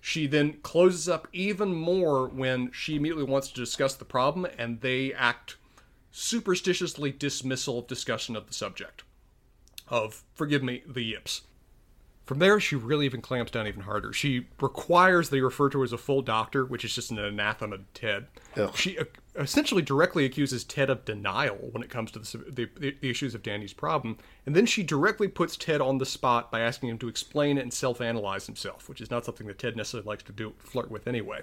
She 0.00 0.26
then 0.26 0.54
closes 0.62 1.08
up 1.08 1.28
even 1.32 1.72
more 1.72 2.26
when 2.26 2.72
she 2.72 2.96
immediately 2.96 3.24
wants 3.24 3.48
to 3.48 3.60
discuss 3.60 3.94
the 3.94 4.04
problem, 4.04 4.48
and 4.58 4.80
they 4.80 5.12
act 5.14 5.56
superstitiously 6.10 7.12
dismissal 7.12 7.78
of 7.78 7.86
discussion 7.86 8.34
of 8.34 8.48
the 8.48 8.52
subject. 8.52 9.04
Of, 9.88 10.24
forgive 10.34 10.62
me, 10.62 10.82
the 10.86 11.04
yips. 11.04 11.42
From 12.32 12.38
there, 12.38 12.58
she 12.60 12.76
really 12.76 13.04
even 13.04 13.20
clamps 13.20 13.50
down 13.50 13.66
even 13.66 13.82
harder. 13.82 14.10
She 14.14 14.46
requires 14.58 15.28
they 15.28 15.42
refer 15.42 15.68
to 15.68 15.80
her 15.80 15.84
as 15.84 15.92
a 15.92 15.98
full 15.98 16.22
doctor, 16.22 16.64
which 16.64 16.82
is 16.82 16.94
just 16.94 17.10
an 17.10 17.18
anathema 17.18 17.76
to 17.76 17.84
Ted. 17.92 18.26
Ugh. 18.56 18.74
She 18.74 18.98
uh, 18.98 19.04
essentially 19.36 19.82
directly 19.82 20.24
accuses 20.24 20.64
Ted 20.64 20.88
of 20.88 21.04
denial 21.04 21.58
when 21.72 21.82
it 21.82 21.90
comes 21.90 22.10
to 22.12 22.20
the, 22.20 22.50
the, 22.50 22.70
the 22.78 23.06
issues 23.06 23.34
of 23.34 23.42
Danny's 23.42 23.74
problem, 23.74 24.16
and 24.46 24.56
then 24.56 24.64
she 24.64 24.82
directly 24.82 25.28
puts 25.28 25.58
Ted 25.58 25.82
on 25.82 25.98
the 25.98 26.06
spot 26.06 26.50
by 26.50 26.60
asking 26.60 26.88
him 26.88 26.96
to 27.00 27.08
explain 27.08 27.58
and 27.58 27.70
self-analyze 27.70 28.46
himself, 28.46 28.88
which 28.88 29.02
is 29.02 29.10
not 29.10 29.26
something 29.26 29.46
that 29.48 29.58
Ted 29.58 29.76
necessarily 29.76 30.08
likes 30.08 30.22
to 30.22 30.32
do 30.32 30.54
flirt 30.56 30.90
with 30.90 31.06
anyway. 31.06 31.42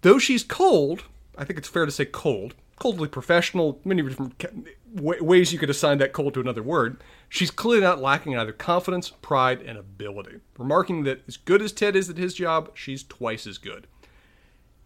Though 0.00 0.18
she's 0.18 0.42
cold, 0.42 1.04
I 1.36 1.44
think 1.44 1.58
it's 1.58 1.68
fair 1.68 1.84
to 1.84 1.92
say 1.92 2.06
cold, 2.06 2.54
coldly 2.78 3.08
professional, 3.08 3.78
many 3.84 4.00
different 4.00 4.42
wa- 4.92 5.14
ways 5.20 5.52
you 5.52 5.58
could 5.58 5.70
assign 5.70 5.98
that 5.98 6.12
cold 6.12 6.34
to 6.34 6.40
another 6.40 6.62
word. 6.62 7.02
She's 7.28 7.50
clearly 7.50 7.82
not 7.82 8.00
lacking 8.00 8.32
in 8.32 8.38
either 8.38 8.52
confidence, 8.52 9.10
pride, 9.10 9.62
and 9.62 9.78
ability. 9.78 10.40
Remarking 10.58 11.04
that 11.04 11.22
as 11.26 11.36
good 11.36 11.62
as 11.62 11.72
Ted 11.72 11.96
is 11.96 12.10
at 12.10 12.18
his 12.18 12.34
job, 12.34 12.70
she's 12.74 13.02
twice 13.02 13.46
as 13.46 13.58
good. 13.58 13.86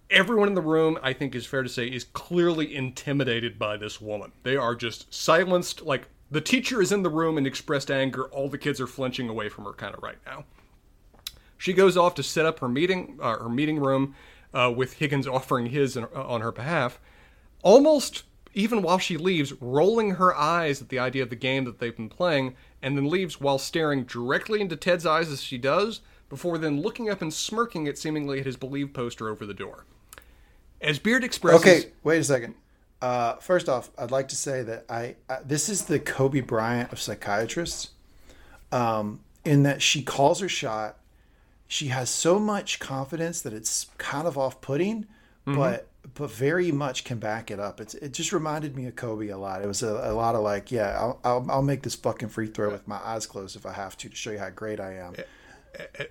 Everyone 0.08 0.46
in 0.46 0.54
the 0.54 0.60
room, 0.60 0.98
I 1.02 1.12
think, 1.12 1.34
is 1.34 1.46
fair 1.46 1.64
to 1.64 1.68
say, 1.68 1.86
is 1.86 2.04
clearly 2.04 2.74
intimidated 2.74 3.58
by 3.58 3.76
this 3.76 4.00
woman. 4.00 4.32
They 4.44 4.56
are 4.56 4.76
just 4.76 5.12
silenced. 5.12 5.82
Like 5.82 6.08
the 6.30 6.40
teacher 6.40 6.80
is 6.80 6.92
in 6.92 7.02
the 7.02 7.10
room 7.10 7.36
and 7.36 7.46
expressed 7.46 7.90
anger. 7.90 8.26
All 8.26 8.48
the 8.48 8.58
kids 8.58 8.80
are 8.80 8.86
flinching 8.86 9.28
away 9.28 9.48
from 9.48 9.64
her, 9.64 9.72
kind 9.72 9.94
of 9.94 10.02
right 10.02 10.18
now. 10.24 10.44
She 11.58 11.72
goes 11.72 11.96
off 11.96 12.14
to 12.16 12.22
set 12.22 12.46
up 12.46 12.60
her 12.60 12.68
meeting, 12.68 13.18
uh, 13.20 13.38
her 13.38 13.48
meeting 13.48 13.80
room, 13.80 14.14
uh, 14.54 14.72
with 14.74 14.94
Higgins 14.94 15.26
offering 15.26 15.66
his 15.66 15.96
uh, 15.96 16.06
on 16.14 16.40
her 16.40 16.52
behalf. 16.52 17.00
Almost 17.62 18.24
even 18.56 18.80
while 18.80 18.98
she 18.98 19.18
leaves, 19.18 19.52
rolling 19.60 20.12
her 20.12 20.34
eyes 20.34 20.80
at 20.80 20.88
the 20.88 20.98
idea 20.98 21.22
of 21.22 21.28
the 21.28 21.36
game 21.36 21.66
that 21.66 21.78
they've 21.78 21.96
been 21.96 22.08
playing, 22.08 22.56
and 22.82 22.96
then 22.96 23.08
leaves 23.08 23.38
while 23.38 23.58
staring 23.58 24.04
directly 24.04 24.62
into 24.62 24.74
Ted's 24.74 25.04
eyes 25.04 25.30
as 25.30 25.42
she 25.42 25.58
does, 25.58 26.00
before 26.30 26.56
then 26.56 26.80
looking 26.80 27.10
up 27.10 27.20
and 27.20 27.32
smirking 27.32 27.86
at 27.86 27.98
seemingly 27.98 28.40
at 28.40 28.46
his 28.46 28.56
believe 28.56 28.94
poster 28.94 29.28
over 29.28 29.44
the 29.44 29.54
door. 29.54 29.84
As 30.80 30.98
Beard 30.98 31.22
expresses, 31.22 31.60
Okay, 31.60 31.92
wait 32.02 32.18
a 32.18 32.24
second. 32.24 32.54
Uh, 33.02 33.34
first 33.36 33.68
off, 33.68 33.90
I'd 33.98 34.10
like 34.10 34.28
to 34.28 34.36
say 34.36 34.62
that 34.62 34.86
I, 34.88 35.16
I 35.28 35.40
this 35.44 35.68
is 35.68 35.84
the 35.84 35.98
Kobe 35.98 36.40
Bryant 36.40 36.92
of 36.92 36.98
psychiatrists, 36.98 37.90
um, 38.72 39.20
in 39.44 39.64
that 39.64 39.82
she 39.82 40.02
calls 40.02 40.40
her 40.40 40.48
shot. 40.48 40.96
She 41.68 41.88
has 41.88 42.08
so 42.08 42.38
much 42.38 42.78
confidence 42.78 43.42
that 43.42 43.52
it's 43.52 43.88
kind 43.98 44.26
of 44.26 44.38
off-putting, 44.38 45.06
but 45.44 45.88
but 46.14 46.30
very 46.30 46.70
much 46.72 47.04
can 47.04 47.18
back 47.18 47.50
it 47.50 47.58
up. 47.58 47.80
It's 47.80 47.94
it 47.94 48.12
just 48.12 48.32
reminded 48.32 48.76
me 48.76 48.86
of 48.86 48.96
Kobe 48.96 49.28
a 49.28 49.38
lot. 49.38 49.62
It 49.62 49.66
was 49.66 49.82
a, 49.82 49.88
a 49.88 50.14
lot 50.14 50.34
of 50.34 50.42
like, 50.42 50.70
yeah, 50.70 50.96
I'll, 50.98 51.20
I'll 51.24 51.46
I'll 51.50 51.62
make 51.62 51.82
this 51.82 51.94
fucking 51.94 52.28
free 52.28 52.46
throw 52.46 52.70
with 52.70 52.86
my 52.86 53.00
eyes 53.04 53.26
closed 53.26 53.56
if 53.56 53.66
I 53.66 53.72
have 53.72 53.96
to 53.98 54.08
to 54.08 54.16
show 54.16 54.30
you 54.30 54.38
how 54.38 54.50
great 54.50 54.80
I 54.80 54.94
am. 54.94 55.14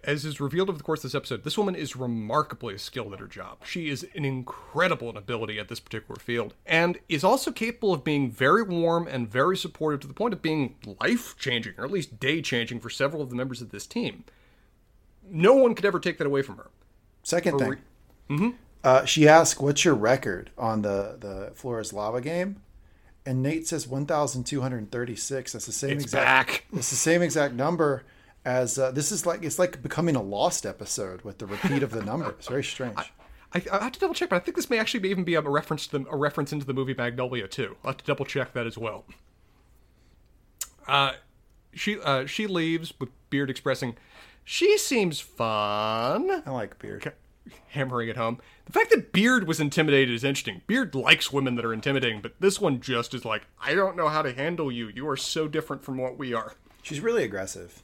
as 0.03 0.25
is 0.25 0.39
revealed 0.39 0.69
over 0.69 0.77
the 0.77 0.83
course 0.83 0.99
of 0.99 1.11
this 1.11 1.15
episode, 1.15 1.43
this 1.43 1.57
woman 1.57 1.75
is 1.75 1.95
remarkably 1.95 2.77
skilled 2.77 3.13
at 3.13 3.19
her 3.19 3.27
job. 3.27 3.59
She 3.65 3.89
is 3.89 4.05
an 4.15 4.25
incredible 4.25 5.09
in 5.09 5.17
ability 5.17 5.59
at 5.59 5.67
this 5.67 5.79
particular 5.79 6.19
field, 6.19 6.53
and 6.65 6.99
is 7.09 7.23
also 7.23 7.51
capable 7.51 7.93
of 7.93 8.03
being 8.03 8.29
very 8.31 8.63
warm 8.63 9.07
and 9.07 9.29
very 9.29 9.57
supportive 9.57 10.01
to 10.01 10.07
the 10.07 10.13
point 10.13 10.33
of 10.33 10.41
being 10.41 10.75
life 11.01 11.35
changing, 11.37 11.73
or 11.77 11.85
at 11.85 11.91
least 11.91 12.19
day 12.19 12.41
changing 12.41 12.79
for 12.79 12.89
several 12.89 13.21
of 13.21 13.29
the 13.29 13.35
members 13.35 13.61
of 13.61 13.71
this 13.71 13.85
team. 13.85 14.23
No 15.29 15.53
one 15.55 15.73
could 15.73 15.85
ever 15.85 15.99
take 15.99 16.17
that 16.19 16.27
away 16.27 16.41
from 16.41 16.57
her. 16.57 16.69
Second 17.23 17.57
thing, 17.57 17.77
mm-hmm. 18.29 18.49
Uh, 18.85 19.03
she 19.05 19.27
asked, 19.27 19.59
"What's 19.59 19.83
your 19.83 19.95
record 19.95 20.51
on 20.57 20.83
the 20.83 21.17
the 21.19 21.51
Flores 21.55 21.91
Lava 21.91 22.21
game?" 22.21 22.61
And 23.25 23.41
Nate 23.41 23.67
says 23.67 23.87
1,236. 23.87 25.51
That's 25.53 25.65
the 25.65 25.71
same 25.71 25.93
It's 25.93 26.03
exact. 26.03 26.25
back. 26.25 26.65
It's 26.71 26.91
the 26.91 26.95
same 26.95 27.23
exact 27.23 27.55
number 27.55 28.03
as 28.45 28.77
uh, 28.77 28.91
this 28.91 29.11
is 29.11 29.25
like 29.25 29.43
it's 29.43 29.57
like 29.57 29.81
becoming 29.81 30.15
a 30.15 30.21
lost 30.21 30.65
episode 30.65 31.23
with 31.23 31.39
the 31.39 31.47
repeat 31.47 31.81
of 31.81 31.89
the 31.89 32.03
number. 32.03 32.29
It's 32.37 32.47
very 32.47 32.63
strange. 32.63 32.95
I, 33.53 33.63
I 33.71 33.83
have 33.83 33.93
to 33.93 33.99
double 33.99 34.13
check, 34.13 34.29
but 34.29 34.35
I 34.35 34.39
think 34.39 34.55
this 34.55 34.69
may 34.69 34.77
actually 34.77 34.99
be, 34.99 35.09
even 35.09 35.23
be 35.23 35.33
a 35.33 35.41
reference 35.41 35.87
to 35.87 35.99
the, 35.99 36.09
a 36.09 36.15
reference 36.15 36.51
into 36.53 36.65
the 36.65 36.73
movie 36.73 36.93
Magnolia 36.93 37.47
too. 37.47 37.77
I'll 37.83 37.91
have 37.91 37.97
to 37.97 38.05
double 38.05 38.25
check 38.25 38.53
that 38.53 38.67
as 38.67 38.77
well. 38.77 39.05
Uh, 40.87 41.13
she 41.73 41.99
uh, 41.99 42.27
she 42.27 42.45
leaves 42.45 42.93
with 42.99 43.09
Beard 43.31 43.49
expressing, 43.49 43.97
"She 44.43 44.77
seems 44.77 45.19
fun." 45.19 46.43
I 46.45 46.51
like 46.51 46.77
beard. 46.77 47.13
Hammering 47.69 48.09
it 48.09 48.17
home. 48.17 48.39
The 48.65 48.71
fact 48.71 48.91
that 48.91 49.11
Beard 49.11 49.47
was 49.47 49.59
intimidated 49.59 50.13
is 50.13 50.23
interesting. 50.23 50.61
Beard 50.67 50.95
likes 50.95 51.31
women 51.31 51.55
that 51.55 51.65
are 51.65 51.73
intimidating, 51.73 52.21
but 52.21 52.33
this 52.39 52.59
one 52.59 52.81
just 52.81 53.13
is 53.13 53.25
like, 53.25 53.43
I 53.61 53.75
don't 53.75 53.95
know 53.95 54.07
how 54.07 54.21
to 54.21 54.33
handle 54.33 54.71
you. 54.71 54.87
You 54.87 55.07
are 55.09 55.17
so 55.17 55.47
different 55.47 55.83
from 55.83 55.97
what 55.97 56.17
we 56.17 56.33
are. 56.33 56.55
She's 56.81 56.99
really 56.99 57.23
aggressive. 57.23 57.81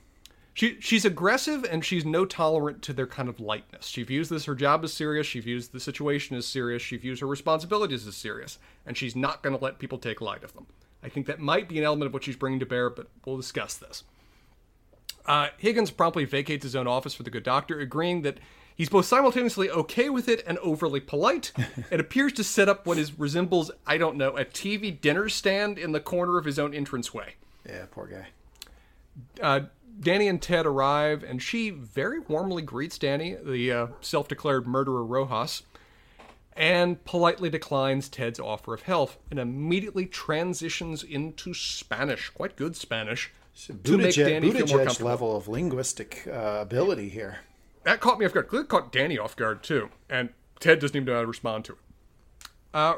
She 0.53 0.81
she's 0.81 1.05
aggressive 1.05 1.63
and 1.63 1.83
she's 1.83 2.03
no 2.05 2.25
tolerant 2.25 2.81
to 2.83 2.93
their 2.93 3.07
kind 3.07 3.29
of 3.29 3.39
lightness. 3.39 3.87
She 3.87 4.03
views 4.03 4.27
this 4.27 4.45
her 4.45 4.55
job 4.55 4.83
as 4.83 4.93
serious. 4.93 5.25
She 5.25 5.39
views 5.39 5.69
the 5.69 5.79
situation 5.79 6.35
as 6.35 6.45
serious. 6.45 6.81
She 6.81 6.97
views 6.97 7.21
her 7.21 7.27
responsibilities 7.27 8.05
as 8.05 8.15
serious, 8.17 8.59
and 8.85 8.97
she's 8.97 9.15
not 9.15 9.43
going 9.43 9.57
to 9.57 9.63
let 9.63 9.79
people 9.79 9.97
take 9.97 10.19
light 10.19 10.43
of 10.43 10.53
them. 10.53 10.67
I 11.03 11.09
think 11.09 11.25
that 11.27 11.39
might 11.39 11.69
be 11.69 11.77
an 11.77 11.85
element 11.85 12.07
of 12.07 12.13
what 12.13 12.23
she's 12.23 12.35
bringing 12.35 12.59
to 12.59 12.65
bear, 12.65 12.89
but 12.89 13.07
we'll 13.25 13.37
discuss 13.37 13.75
this. 13.75 14.03
Uh, 15.25 15.49
Higgins 15.57 15.91
promptly 15.91 16.25
vacates 16.25 16.63
his 16.63 16.75
own 16.75 16.87
office 16.87 17.13
for 17.13 17.23
the 17.23 17.29
good 17.29 17.43
doctor, 17.43 17.79
agreeing 17.79 18.23
that 18.23 18.37
he's 18.75 18.89
both 18.89 19.05
simultaneously 19.05 19.69
okay 19.69 20.09
with 20.09 20.27
it 20.27 20.43
and 20.45 20.57
overly 20.59 20.99
polite, 20.99 21.51
and 21.91 21.99
appears 22.01 22.33
to 22.33 22.43
set 22.43 22.69
up 22.69 22.85
what 22.85 22.97
is 22.97 23.17
resembles, 23.17 23.71
I 23.85 23.97
don't 23.97 24.17
know, 24.17 24.37
a 24.37 24.45
TV 24.45 24.99
dinner 24.99 25.29
stand 25.29 25.77
in 25.77 25.91
the 25.91 25.99
corner 25.99 26.37
of 26.37 26.45
his 26.45 26.59
own 26.59 26.73
entranceway. 26.73 27.35
Yeah, 27.67 27.85
poor 27.89 28.07
guy. 28.07 28.27
Uh, 29.41 29.61
Danny 29.99 30.27
and 30.27 30.41
Ted 30.41 30.65
arrive, 30.65 31.23
and 31.23 31.41
she 31.41 31.69
very 31.69 32.19
warmly 32.19 32.61
greets 32.61 32.97
Danny, 32.97 33.35
the 33.35 33.71
uh, 33.71 33.87
self 33.99 34.27
declared 34.27 34.65
murderer 34.65 35.03
Rojas, 35.03 35.63
and 36.55 37.03
politely 37.05 37.49
declines 37.49 38.09
Ted's 38.09 38.39
offer 38.39 38.73
of 38.73 38.83
help 38.83 39.11
and 39.29 39.39
immediately 39.39 40.05
transitions 40.05 41.03
into 41.03 41.53
Spanish, 41.53 42.29
quite 42.29 42.55
good 42.55 42.75
Spanish, 42.75 43.31
to 43.67 43.73
make 43.73 44.15
Buttigieg, 44.15 44.25
Danny 44.27 44.51
feel 44.51 44.67
more 44.67 44.85
comfortable. 44.85 45.09
level 45.09 45.35
of 45.35 45.47
linguistic 45.47 46.27
uh, 46.27 46.59
ability 46.61 47.09
here. 47.09 47.39
That 47.83 47.99
caught 47.99 48.19
me 48.19 48.25
off 48.25 48.33
guard. 48.33 48.47
It 48.51 48.67
caught 48.67 48.91
Danny 48.91 49.17
off 49.17 49.35
guard, 49.35 49.63
too, 49.63 49.89
and 50.09 50.29
Ted 50.59 50.79
doesn't 50.79 50.95
even 50.95 51.05
know 51.05 51.15
how 51.15 51.21
to 51.21 51.27
respond 51.27 51.65
to 51.65 51.73
it. 51.73 51.79
Uh, 52.73 52.95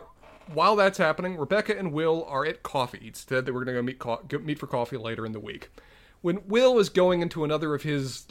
while 0.54 0.76
that's 0.76 0.98
happening, 0.98 1.38
Rebecca 1.38 1.78
and 1.78 1.94
Will 1.94 2.26
are 2.26 2.46
at 2.46 2.64
coffee. 2.64 3.00
He 3.02 3.12
said 3.14 3.46
they 3.46 3.52
were 3.52 3.64
going 3.64 3.76
to 3.76 3.82
go 3.82 3.86
meet, 3.86 4.00
co- 4.00 4.22
go 4.28 4.40
meet 4.40 4.60
for 4.60 4.68
coffee 4.68 4.98
later 4.98 5.26
in 5.26 5.32
the 5.32 5.40
week. 5.40 5.70
When 6.22 6.42
Will 6.48 6.80
is 6.80 6.90
going 6.90 7.22
into 7.22 7.44
another 7.44 7.74
of 7.74 7.84
his, 7.84 8.26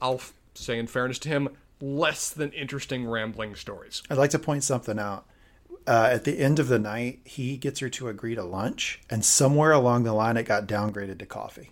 I'll 0.00 0.20
say 0.54 0.78
in 0.78 0.86
fairness 0.86 1.18
to 1.20 1.28
him, 1.28 1.48
less 1.80 2.30
than 2.30 2.50
interesting 2.52 3.06
rambling 3.06 3.54
stories. 3.54 4.02
I'd 4.08 4.18
like 4.18 4.30
to 4.30 4.38
point 4.38 4.64
something 4.64 4.98
out. 4.98 5.26
Uh, 5.86 6.08
at 6.12 6.24
the 6.24 6.38
end 6.38 6.58
of 6.58 6.68
the 6.68 6.78
night, 6.78 7.20
he 7.24 7.58
gets 7.58 7.80
her 7.80 7.90
to 7.90 8.08
agree 8.08 8.34
to 8.34 8.42
lunch, 8.42 9.02
and 9.10 9.22
somewhere 9.22 9.72
along 9.72 10.04
the 10.04 10.14
line, 10.14 10.38
it 10.38 10.44
got 10.44 10.66
downgraded 10.66 11.18
to 11.18 11.26
coffee. 11.26 11.70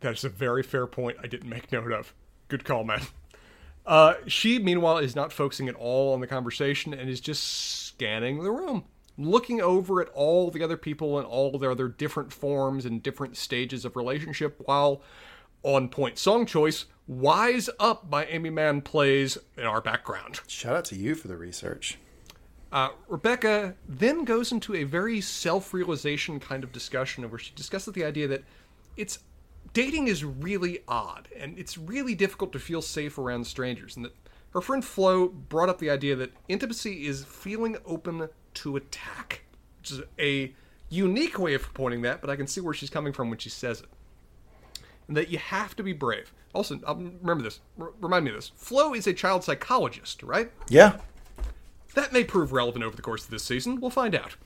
That 0.00 0.12
is 0.12 0.22
a 0.22 0.28
very 0.28 0.62
fair 0.62 0.86
point 0.86 1.18
I 1.20 1.26
didn't 1.26 1.50
make 1.50 1.72
note 1.72 1.90
of. 1.90 2.14
Good 2.48 2.64
call, 2.64 2.84
man. 2.84 3.02
Uh, 3.86 4.14
she, 4.26 4.58
meanwhile, 4.58 4.98
is 4.98 5.16
not 5.16 5.32
focusing 5.32 5.68
at 5.68 5.74
all 5.74 6.12
on 6.12 6.20
the 6.20 6.26
conversation 6.26 6.92
and 6.92 7.08
is 7.08 7.20
just 7.20 7.42
scanning 7.86 8.42
the 8.42 8.50
room, 8.50 8.84
looking 9.16 9.60
over 9.60 10.02
at 10.02 10.08
all 10.10 10.50
the 10.50 10.62
other 10.62 10.76
people 10.76 11.18
and 11.18 11.26
all 11.26 11.58
their 11.58 11.70
other 11.70 11.88
different 11.88 12.32
forms 12.32 12.84
and 12.84 13.02
different 13.02 13.36
stages 13.36 13.84
of 13.84 13.96
relationship, 13.96 14.60
while 14.66 15.02
on 15.62 15.88
point 15.88 16.18
song 16.18 16.46
choice, 16.46 16.84
Wise 17.06 17.70
Up 17.80 18.10
by 18.10 18.26
Aimee 18.26 18.50
Mann 18.50 18.82
plays 18.82 19.38
in 19.56 19.64
our 19.64 19.80
background. 19.80 20.40
Shout 20.46 20.76
out 20.76 20.84
to 20.86 20.96
you 20.96 21.14
for 21.14 21.28
the 21.28 21.36
research. 21.36 21.98
Uh, 22.70 22.90
Rebecca 23.08 23.74
then 23.88 24.24
goes 24.24 24.52
into 24.52 24.74
a 24.74 24.84
very 24.84 25.22
self-realization 25.22 26.38
kind 26.38 26.62
of 26.62 26.70
discussion 26.70 27.28
where 27.30 27.38
she 27.38 27.52
discusses 27.54 27.94
the 27.94 28.04
idea 28.04 28.28
that 28.28 28.44
it's 28.98 29.20
dating 29.72 30.08
is 30.08 30.24
really 30.24 30.80
odd 30.88 31.28
and 31.36 31.58
it's 31.58 31.78
really 31.78 32.14
difficult 32.14 32.52
to 32.52 32.58
feel 32.58 32.82
safe 32.82 33.18
around 33.18 33.46
strangers, 33.46 33.96
and 33.96 34.04
that 34.04 34.14
her 34.52 34.60
friend 34.60 34.84
Flo 34.84 35.28
brought 35.28 35.68
up 35.68 35.78
the 35.78 35.90
idea 35.90 36.16
that 36.16 36.32
intimacy 36.48 37.06
is 37.06 37.24
feeling 37.24 37.76
open 37.84 38.28
to 38.54 38.76
attack, 38.76 39.42
which 39.80 39.90
is 39.92 40.00
a 40.18 40.54
unique 40.88 41.38
way 41.38 41.54
of 41.54 41.72
pointing 41.74 42.02
that, 42.02 42.20
but 42.20 42.30
I 42.30 42.36
can 42.36 42.46
see 42.46 42.60
where 42.60 42.72
she's 42.74 42.90
coming 42.90 43.12
from 43.12 43.28
when 43.28 43.38
she 43.38 43.50
says 43.50 43.80
it. 43.80 43.86
And 45.06 45.16
that 45.16 45.28
you 45.28 45.38
have 45.38 45.76
to 45.76 45.82
be 45.82 45.92
brave. 45.92 46.32
Also, 46.54 46.80
I'll 46.86 46.96
remember 46.96 47.42
this. 47.42 47.60
R- 47.78 47.92
remind 48.00 48.24
me 48.24 48.30
of 48.30 48.36
this. 48.36 48.52
Flo 48.56 48.94
is 48.94 49.06
a 49.06 49.12
child 49.12 49.44
psychologist, 49.44 50.22
right? 50.22 50.50
Yeah, 50.68 50.98
That 51.94 52.12
may 52.12 52.24
prove 52.24 52.52
relevant 52.52 52.84
over 52.84 52.96
the 52.96 53.02
course 53.02 53.24
of 53.24 53.30
this 53.30 53.44
season. 53.44 53.80
We'll 53.80 53.90
find 53.90 54.14
out. 54.14 54.36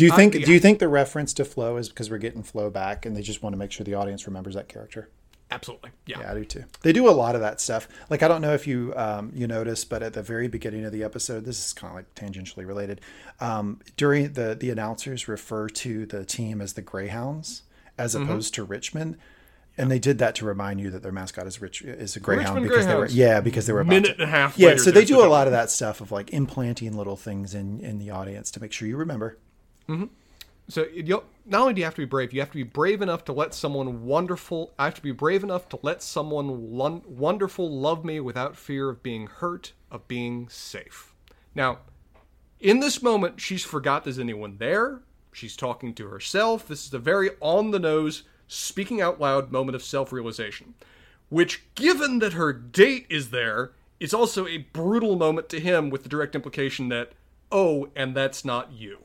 Do 0.00 0.06
you 0.06 0.16
think? 0.16 0.34
yeah. 0.34 0.44
Do 0.46 0.52
you 0.52 0.60
think 0.60 0.78
the 0.80 0.88
reference 0.88 1.32
to 1.34 1.44
Flo 1.44 1.76
is 1.76 1.88
because 1.88 2.10
we're 2.10 2.18
getting 2.18 2.42
Flo 2.42 2.70
back, 2.70 3.06
and 3.06 3.14
they 3.16 3.22
just 3.22 3.42
want 3.42 3.52
to 3.52 3.58
make 3.58 3.70
sure 3.72 3.84
the 3.84 3.94
audience 3.94 4.26
remembers 4.26 4.54
that 4.54 4.68
character? 4.68 5.08
Absolutely. 5.52 5.90
Yeah. 6.06 6.20
Yeah, 6.20 6.30
I 6.30 6.34
do 6.34 6.44
too. 6.44 6.64
They 6.82 6.92
do 6.92 7.08
a 7.08 7.10
lot 7.10 7.34
of 7.34 7.40
that 7.40 7.60
stuff. 7.60 7.88
Like 8.08 8.22
I 8.22 8.28
don't 8.28 8.40
know 8.40 8.54
if 8.54 8.66
you 8.68 8.92
um, 8.96 9.32
you 9.34 9.46
noticed, 9.48 9.90
but 9.90 10.02
at 10.02 10.12
the 10.12 10.22
very 10.22 10.46
beginning 10.46 10.84
of 10.84 10.92
the 10.92 11.02
episode, 11.02 11.44
this 11.44 11.58
is 11.66 11.72
kind 11.72 11.90
of 11.90 11.96
like 11.96 12.14
tangentially 12.14 12.64
related. 12.66 13.00
Um, 13.40 13.80
during 13.96 14.32
the 14.34 14.54
the 14.54 14.70
announcers 14.70 15.26
refer 15.28 15.68
to 15.68 16.06
the 16.06 16.24
team 16.24 16.60
as 16.60 16.74
the 16.74 16.82
Greyhounds 16.82 17.62
as 17.98 18.14
Mm-hmm. 18.14 18.24
opposed 18.30 18.54
to 18.54 18.62
Richmond, 18.64 19.16
and 19.76 19.90
they 19.90 19.98
did 19.98 20.18
that 20.18 20.36
to 20.36 20.44
remind 20.46 20.80
you 20.80 20.88
that 20.90 21.02
their 21.02 21.10
mascot 21.12 21.46
is 21.48 21.60
Rich 21.60 21.82
is 21.82 22.14
a 22.14 22.20
Greyhound 22.20 22.62
Richmond 22.62 22.68
because 22.70 22.86
they 22.86 22.94
were 22.94 23.06
yeah 23.08 23.40
because 23.40 23.66
they 23.66 23.72
were 23.72 23.80
about 23.80 23.90
Minute 23.90 24.06
to- 24.16 24.22
and 24.22 24.22
a 24.22 24.26
half 24.28 24.56
Yeah, 24.56 24.76
so 24.76 24.90
they 24.92 25.04
do 25.04 25.20
a 25.22 25.26
lot 25.26 25.48
of 25.48 25.52
that 25.52 25.68
stuff 25.68 26.00
of 26.00 26.12
like 26.12 26.32
implanting 26.32 26.96
little 26.96 27.16
things 27.16 27.54
in 27.56 27.80
in 27.80 27.98
the 27.98 28.10
audience 28.10 28.52
to 28.52 28.60
make 28.60 28.72
sure 28.72 28.86
you 28.86 28.96
remember. 28.96 29.36
Mm-hmm. 29.90 30.04
So 30.68 30.86
you 30.92 31.24
not 31.46 31.62
only 31.62 31.74
do 31.74 31.80
you 31.80 31.84
have 31.84 31.96
to 31.96 32.02
be 32.02 32.06
brave, 32.06 32.32
you 32.32 32.40
have 32.40 32.50
to 32.50 32.56
be 32.56 32.62
brave 32.62 33.02
enough 33.02 33.24
to 33.24 33.32
let 33.32 33.52
someone 33.54 34.04
wonderful. 34.04 34.72
I 34.78 34.84
have 34.84 34.94
to 34.94 35.02
be 35.02 35.10
brave 35.10 35.42
enough 35.42 35.68
to 35.70 35.80
let 35.82 36.00
someone 36.02 36.72
lon- 36.72 37.02
wonderful 37.06 37.68
love 37.68 38.04
me 38.04 38.20
without 38.20 38.56
fear 38.56 38.88
of 38.88 39.02
being 39.02 39.26
hurt, 39.26 39.72
of 39.90 40.06
being 40.06 40.48
safe. 40.48 41.12
Now, 41.56 41.78
in 42.60 42.78
this 42.78 43.02
moment, 43.02 43.40
she's 43.40 43.64
forgot 43.64 44.04
there's 44.04 44.18
anyone 44.20 44.58
there. 44.58 45.00
She's 45.32 45.56
talking 45.56 45.92
to 45.94 46.08
herself. 46.08 46.68
This 46.68 46.86
is 46.86 46.94
a 46.94 46.98
very 47.00 47.30
on 47.40 47.72
the 47.72 47.78
nose, 47.80 48.22
speaking 48.46 49.00
out 49.00 49.20
loud 49.20 49.50
moment 49.50 49.74
of 49.74 49.82
self 49.82 50.12
realization, 50.12 50.74
which, 51.30 51.64
given 51.74 52.20
that 52.20 52.34
her 52.34 52.52
date 52.52 53.06
is 53.08 53.30
there, 53.30 53.72
is 53.98 54.14
also 54.14 54.46
a 54.46 54.58
brutal 54.58 55.16
moment 55.16 55.48
to 55.48 55.58
him 55.58 55.90
with 55.90 56.04
the 56.04 56.08
direct 56.08 56.36
implication 56.36 56.88
that, 56.90 57.12
oh, 57.50 57.88
and 57.96 58.14
that's 58.14 58.44
not 58.44 58.72
you. 58.72 58.98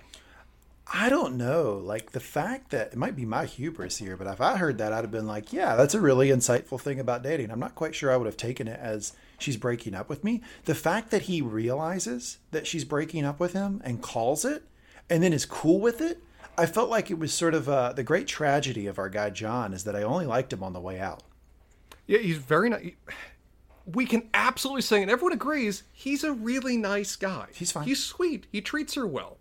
I 0.91 1.09
don't 1.09 1.35
know. 1.35 1.81
Like 1.83 2.11
the 2.11 2.19
fact 2.19 2.69
that 2.69 2.93
it 2.93 2.97
might 2.97 3.15
be 3.15 3.25
my 3.25 3.45
hubris 3.45 3.97
here, 3.97 4.15
but 4.15 4.27
if 4.27 4.39
I 4.39 4.57
heard 4.57 4.77
that, 4.77 4.93
I'd 4.93 5.03
have 5.03 5.11
been 5.11 5.25
like, 5.27 5.51
yeah, 5.51 5.75
that's 5.75 5.95
a 5.95 6.01
really 6.01 6.29
insightful 6.29 6.79
thing 6.79 6.99
about 6.99 7.23
dating. 7.23 7.49
I'm 7.49 7.59
not 7.59 7.75
quite 7.75 7.95
sure 7.95 8.11
I 8.11 8.17
would 8.17 8.27
have 8.27 8.37
taken 8.37 8.67
it 8.67 8.79
as 8.79 9.13
she's 9.39 9.57
breaking 9.57 9.95
up 9.95 10.09
with 10.09 10.23
me. 10.23 10.41
The 10.65 10.75
fact 10.75 11.09
that 11.11 11.23
he 11.23 11.41
realizes 11.41 12.37
that 12.51 12.67
she's 12.67 12.85
breaking 12.85 13.25
up 13.25 13.39
with 13.39 13.53
him 13.53 13.81
and 13.83 14.01
calls 14.01 14.45
it 14.45 14.63
and 15.09 15.23
then 15.23 15.33
is 15.33 15.45
cool 15.45 15.79
with 15.79 16.01
it, 16.01 16.21
I 16.57 16.67
felt 16.67 16.89
like 16.89 17.09
it 17.09 17.19
was 17.19 17.33
sort 17.33 17.55
of 17.55 17.67
uh, 17.67 17.93
the 17.93 18.03
great 18.03 18.27
tragedy 18.27 18.87
of 18.87 18.99
our 18.99 19.09
guy 19.09 19.31
John 19.31 19.73
is 19.73 19.83
that 19.85 19.95
I 19.95 20.03
only 20.03 20.25
liked 20.25 20.53
him 20.53 20.63
on 20.63 20.73
the 20.73 20.79
way 20.79 20.99
out. 20.99 21.23
Yeah, 22.05 22.19
he's 22.19 22.37
very 22.37 22.69
nice. 22.69 22.91
We 23.85 24.05
can 24.05 24.29
absolutely 24.33 24.83
say, 24.83 25.01
and 25.01 25.11
everyone 25.11 25.33
agrees, 25.33 25.83
he's 25.91 26.23
a 26.23 26.31
really 26.31 26.77
nice 26.77 27.15
guy. 27.15 27.47
He's 27.53 27.71
fine. 27.71 27.85
He's 27.85 28.03
sweet. 28.03 28.45
He 28.51 28.61
treats 28.61 28.93
her 28.93 29.05
well. 29.05 29.37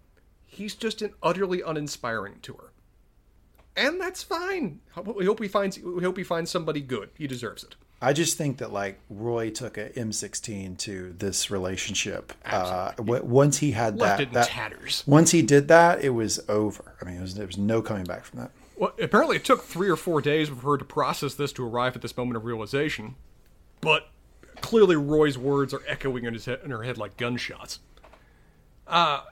He's 0.55 0.75
just 0.75 1.03
an 1.03 1.15
utterly 1.23 1.61
uninspiring 1.63 2.37
to 2.43 2.55
her, 2.55 2.73
and 3.77 4.01
that's 4.01 4.23
fine. 4.23 4.81
We 5.05 5.25
hope 5.27 5.41
he 5.43 5.49
finds. 5.49 5.79
We 5.79 6.03
hope 6.05 6.17
he 6.17 6.25
finds 6.25 6.51
somebody 6.51 6.81
good. 6.81 7.11
He 7.19 7.27
deserves 7.27 7.65
it. 7.65 7.75
I 8.03 8.13
just 8.13 8.37
think 8.37 8.59
that 8.59 8.73
like 8.73 9.01
Roy 9.09 9.49
took 9.51 9.79
a 9.79 9.89
M16 9.91 10.77
to 10.79 11.15
this 11.19 11.51
relationship. 11.51 12.35
Uh, 12.45 12.93
w- 12.93 13.25
once 13.25 13.59
he 13.59 13.71
had 13.71 13.97
Left 13.97 14.19
that, 14.19 14.23
it 14.23 14.29
in 14.29 14.35
that 14.35 14.49
tatters. 14.49 15.03
once 15.07 15.31
he 15.31 15.41
did 15.41 15.69
that, 15.69 16.05
it 16.05 16.11
was 16.11 16.39
over. 16.49 16.97
I 17.01 17.07
mean, 17.07 17.17
it 17.17 17.21
was, 17.23 17.35
there 17.35 17.47
was 17.47 17.57
no 17.57 17.81
coming 17.81 18.05
back 18.05 18.25
from 18.25 18.41
that. 18.41 18.51
Well, 18.77 18.93
apparently, 19.01 19.37
it 19.37 19.45
took 19.45 19.63
three 19.63 19.89
or 19.89 19.97
four 19.97 20.21
days 20.21 20.49
for 20.51 20.57
her 20.73 20.77
to 20.79 20.85
process 20.85 21.35
this 21.35 21.53
to 21.55 21.67
arrive 21.67 21.97
at 21.97 22.03
this 22.03 22.15
moment 22.17 22.37
of 22.37 22.45
realization. 22.45 23.15
But 23.81 24.09
clearly, 24.61 24.97
Roy's 24.97 25.39
words 25.39 25.73
are 25.73 25.83
echoing 25.87 26.25
in, 26.25 26.35
his 26.35 26.45
head, 26.45 26.61
in 26.65 26.73
her 26.73 26.83
head 26.83 26.99
like 26.99 27.17
gunshots. 27.17 27.79
Uh, 28.87 29.23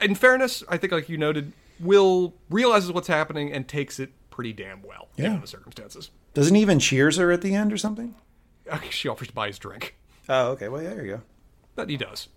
in 0.00 0.14
fairness, 0.14 0.62
I 0.68 0.76
think, 0.76 0.92
like 0.92 1.08
you 1.08 1.16
noted, 1.18 1.52
Will 1.78 2.34
realizes 2.50 2.92
what's 2.92 3.08
happening 3.08 3.52
and 3.52 3.66
takes 3.66 3.98
it 3.98 4.10
pretty 4.30 4.52
damn 4.52 4.82
well, 4.82 5.08
Yeah. 5.16 5.24
given 5.26 5.40
the 5.40 5.46
circumstances. 5.46 6.10
Doesn't 6.34 6.54
he 6.54 6.60
even 6.62 6.78
cheers 6.78 7.16
her 7.16 7.30
at 7.32 7.40
the 7.42 7.54
end 7.54 7.72
or 7.72 7.76
something? 7.78 8.14
She 8.90 9.08
offers 9.08 9.28
to 9.28 9.34
buy 9.34 9.48
his 9.48 9.58
drink. 9.58 9.96
Oh, 10.28 10.50
okay. 10.52 10.68
Well, 10.68 10.80
yeah, 10.82 10.90
there 10.90 11.04
you 11.04 11.12
go. 11.16 11.22
That 11.74 11.88
he 11.88 11.96
does. 11.96 12.28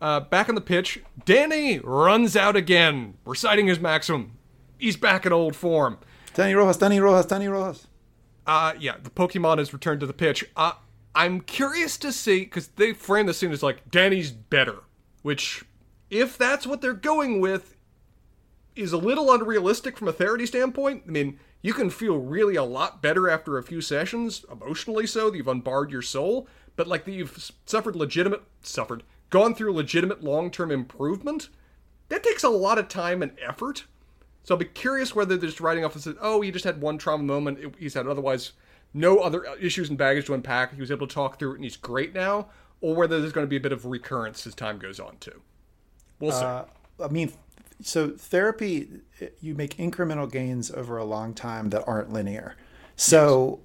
Uh, 0.00 0.20
back 0.20 0.48
on 0.48 0.54
the 0.54 0.60
pitch, 0.60 1.00
Danny 1.24 1.78
runs 1.80 2.36
out 2.36 2.54
again, 2.54 3.14
reciting 3.24 3.66
his 3.66 3.80
maxim. 3.80 4.32
He's 4.78 4.96
back 4.96 5.26
in 5.26 5.32
old 5.32 5.56
form. 5.56 5.98
Danny 6.34 6.54
Rojas, 6.54 6.76
Danny 6.76 7.00
Rojas, 7.00 7.26
Danny 7.26 7.48
Rojas. 7.48 7.86
Uh, 8.46 8.74
yeah, 8.78 8.94
the 9.02 9.10
Pokemon 9.10 9.58
has 9.58 9.72
returned 9.72 10.00
to 10.00 10.06
the 10.06 10.12
pitch. 10.12 10.44
Uh, 10.54 10.72
I'm 11.16 11.40
curious 11.40 11.96
to 11.98 12.12
see 12.12 12.40
because 12.40 12.68
they 12.68 12.92
frame 12.92 13.26
the 13.26 13.34
scene 13.34 13.50
as 13.50 13.62
like 13.62 13.90
Danny's 13.90 14.30
better, 14.30 14.76
which, 15.22 15.64
if 16.10 16.38
that's 16.38 16.66
what 16.66 16.80
they're 16.80 16.92
going 16.92 17.40
with, 17.40 17.76
is 18.74 18.92
a 18.92 18.98
little 18.98 19.32
unrealistic 19.32 19.96
from 19.96 20.08
a 20.08 20.12
therapy 20.12 20.46
standpoint. 20.46 21.04
I 21.06 21.10
mean, 21.10 21.38
you 21.62 21.72
can 21.72 21.90
feel 21.90 22.18
really 22.18 22.56
a 22.56 22.62
lot 22.62 23.02
better 23.02 23.28
after 23.28 23.56
a 23.56 23.62
few 23.62 23.80
sessions, 23.80 24.44
emotionally 24.50 25.06
so, 25.06 25.30
that 25.30 25.36
you've 25.36 25.48
unbarred 25.48 25.90
your 25.90 26.02
soul, 26.02 26.46
but 26.76 26.86
like 26.86 27.04
that 27.04 27.12
you've 27.12 27.52
suffered 27.64 27.96
legitimate, 27.96 28.42
suffered, 28.62 29.02
gone 29.30 29.54
through 29.54 29.72
legitimate 29.72 30.22
long 30.22 30.50
term 30.50 30.70
improvement. 30.70 31.48
That 32.08 32.22
takes 32.22 32.44
a 32.44 32.50
lot 32.50 32.78
of 32.78 32.88
time 32.88 33.22
and 33.22 33.32
effort. 33.40 33.84
So 34.44 34.54
I'll 34.54 34.58
be 34.58 34.66
curious 34.66 35.14
whether 35.14 35.36
they're 35.36 35.48
just 35.48 35.60
writing 35.60 35.84
off 35.84 35.94
and 35.94 36.04
says, 36.04 36.14
oh, 36.20 36.40
he 36.40 36.52
just 36.52 36.64
had 36.64 36.80
one 36.80 36.98
trauma 36.98 37.24
moment. 37.24 37.74
He's 37.78 37.94
had 37.94 38.06
otherwise 38.06 38.52
no 38.94 39.18
other 39.18 39.44
uh, 39.44 39.56
issues 39.60 39.88
and 39.88 39.98
baggage 39.98 40.26
to 40.26 40.34
unpack. 40.34 40.72
He 40.72 40.80
was 40.80 40.92
able 40.92 41.08
to 41.08 41.14
talk 41.14 41.38
through 41.38 41.52
it 41.52 41.54
and 41.56 41.64
he's 41.64 41.76
great 41.76 42.14
now. 42.14 42.48
Or 42.80 42.94
whether 42.94 43.18
there's 43.20 43.32
going 43.32 43.46
to 43.46 43.50
be 43.50 43.56
a 43.56 43.60
bit 43.60 43.72
of 43.72 43.86
recurrence 43.86 44.46
as 44.46 44.54
time 44.54 44.78
goes 44.78 45.00
on, 45.00 45.16
too. 45.18 45.42
We'll 46.20 46.32
see. 46.32 46.44
Uh, 46.44 46.64
I 47.02 47.08
mean, 47.08 47.32
so 47.82 48.10
therapy, 48.10 48.88
you 49.40 49.54
make 49.54 49.76
incremental 49.76 50.30
gains 50.30 50.70
over 50.70 50.96
a 50.96 51.04
long 51.04 51.34
time 51.34 51.70
that 51.70 51.84
aren't 51.86 52.12
linear. 52.12 52.56
So 52.96 53.60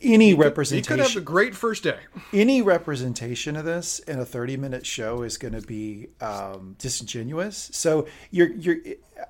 any 0.00 0.34
representation. 0.34 0.98
he 0.98 1.02
could 1.02 1.12
have 1.12 1.20
a 1.20 1.24
great 1.24 1.54
first 1.54 1.82
day. 1.82 1.98
any 2.32 2.62
representation 2.62 3.56
of 3.56 3.64
this 3.64 3.98
in 4.00 4.18
a 4.18 4.24
30 4.24 4.56
minute 4.56 4.86
show 4.86 5.22
is 5.22 5.36
going 5.38 5.54
to 5.54 5.60
be 5.60 6.08
um, 6.20 6.76
disingenuous. 6.78 7.70
So 7.72 8.06
you're, 8.30 8.52
you're, 8.52 8.78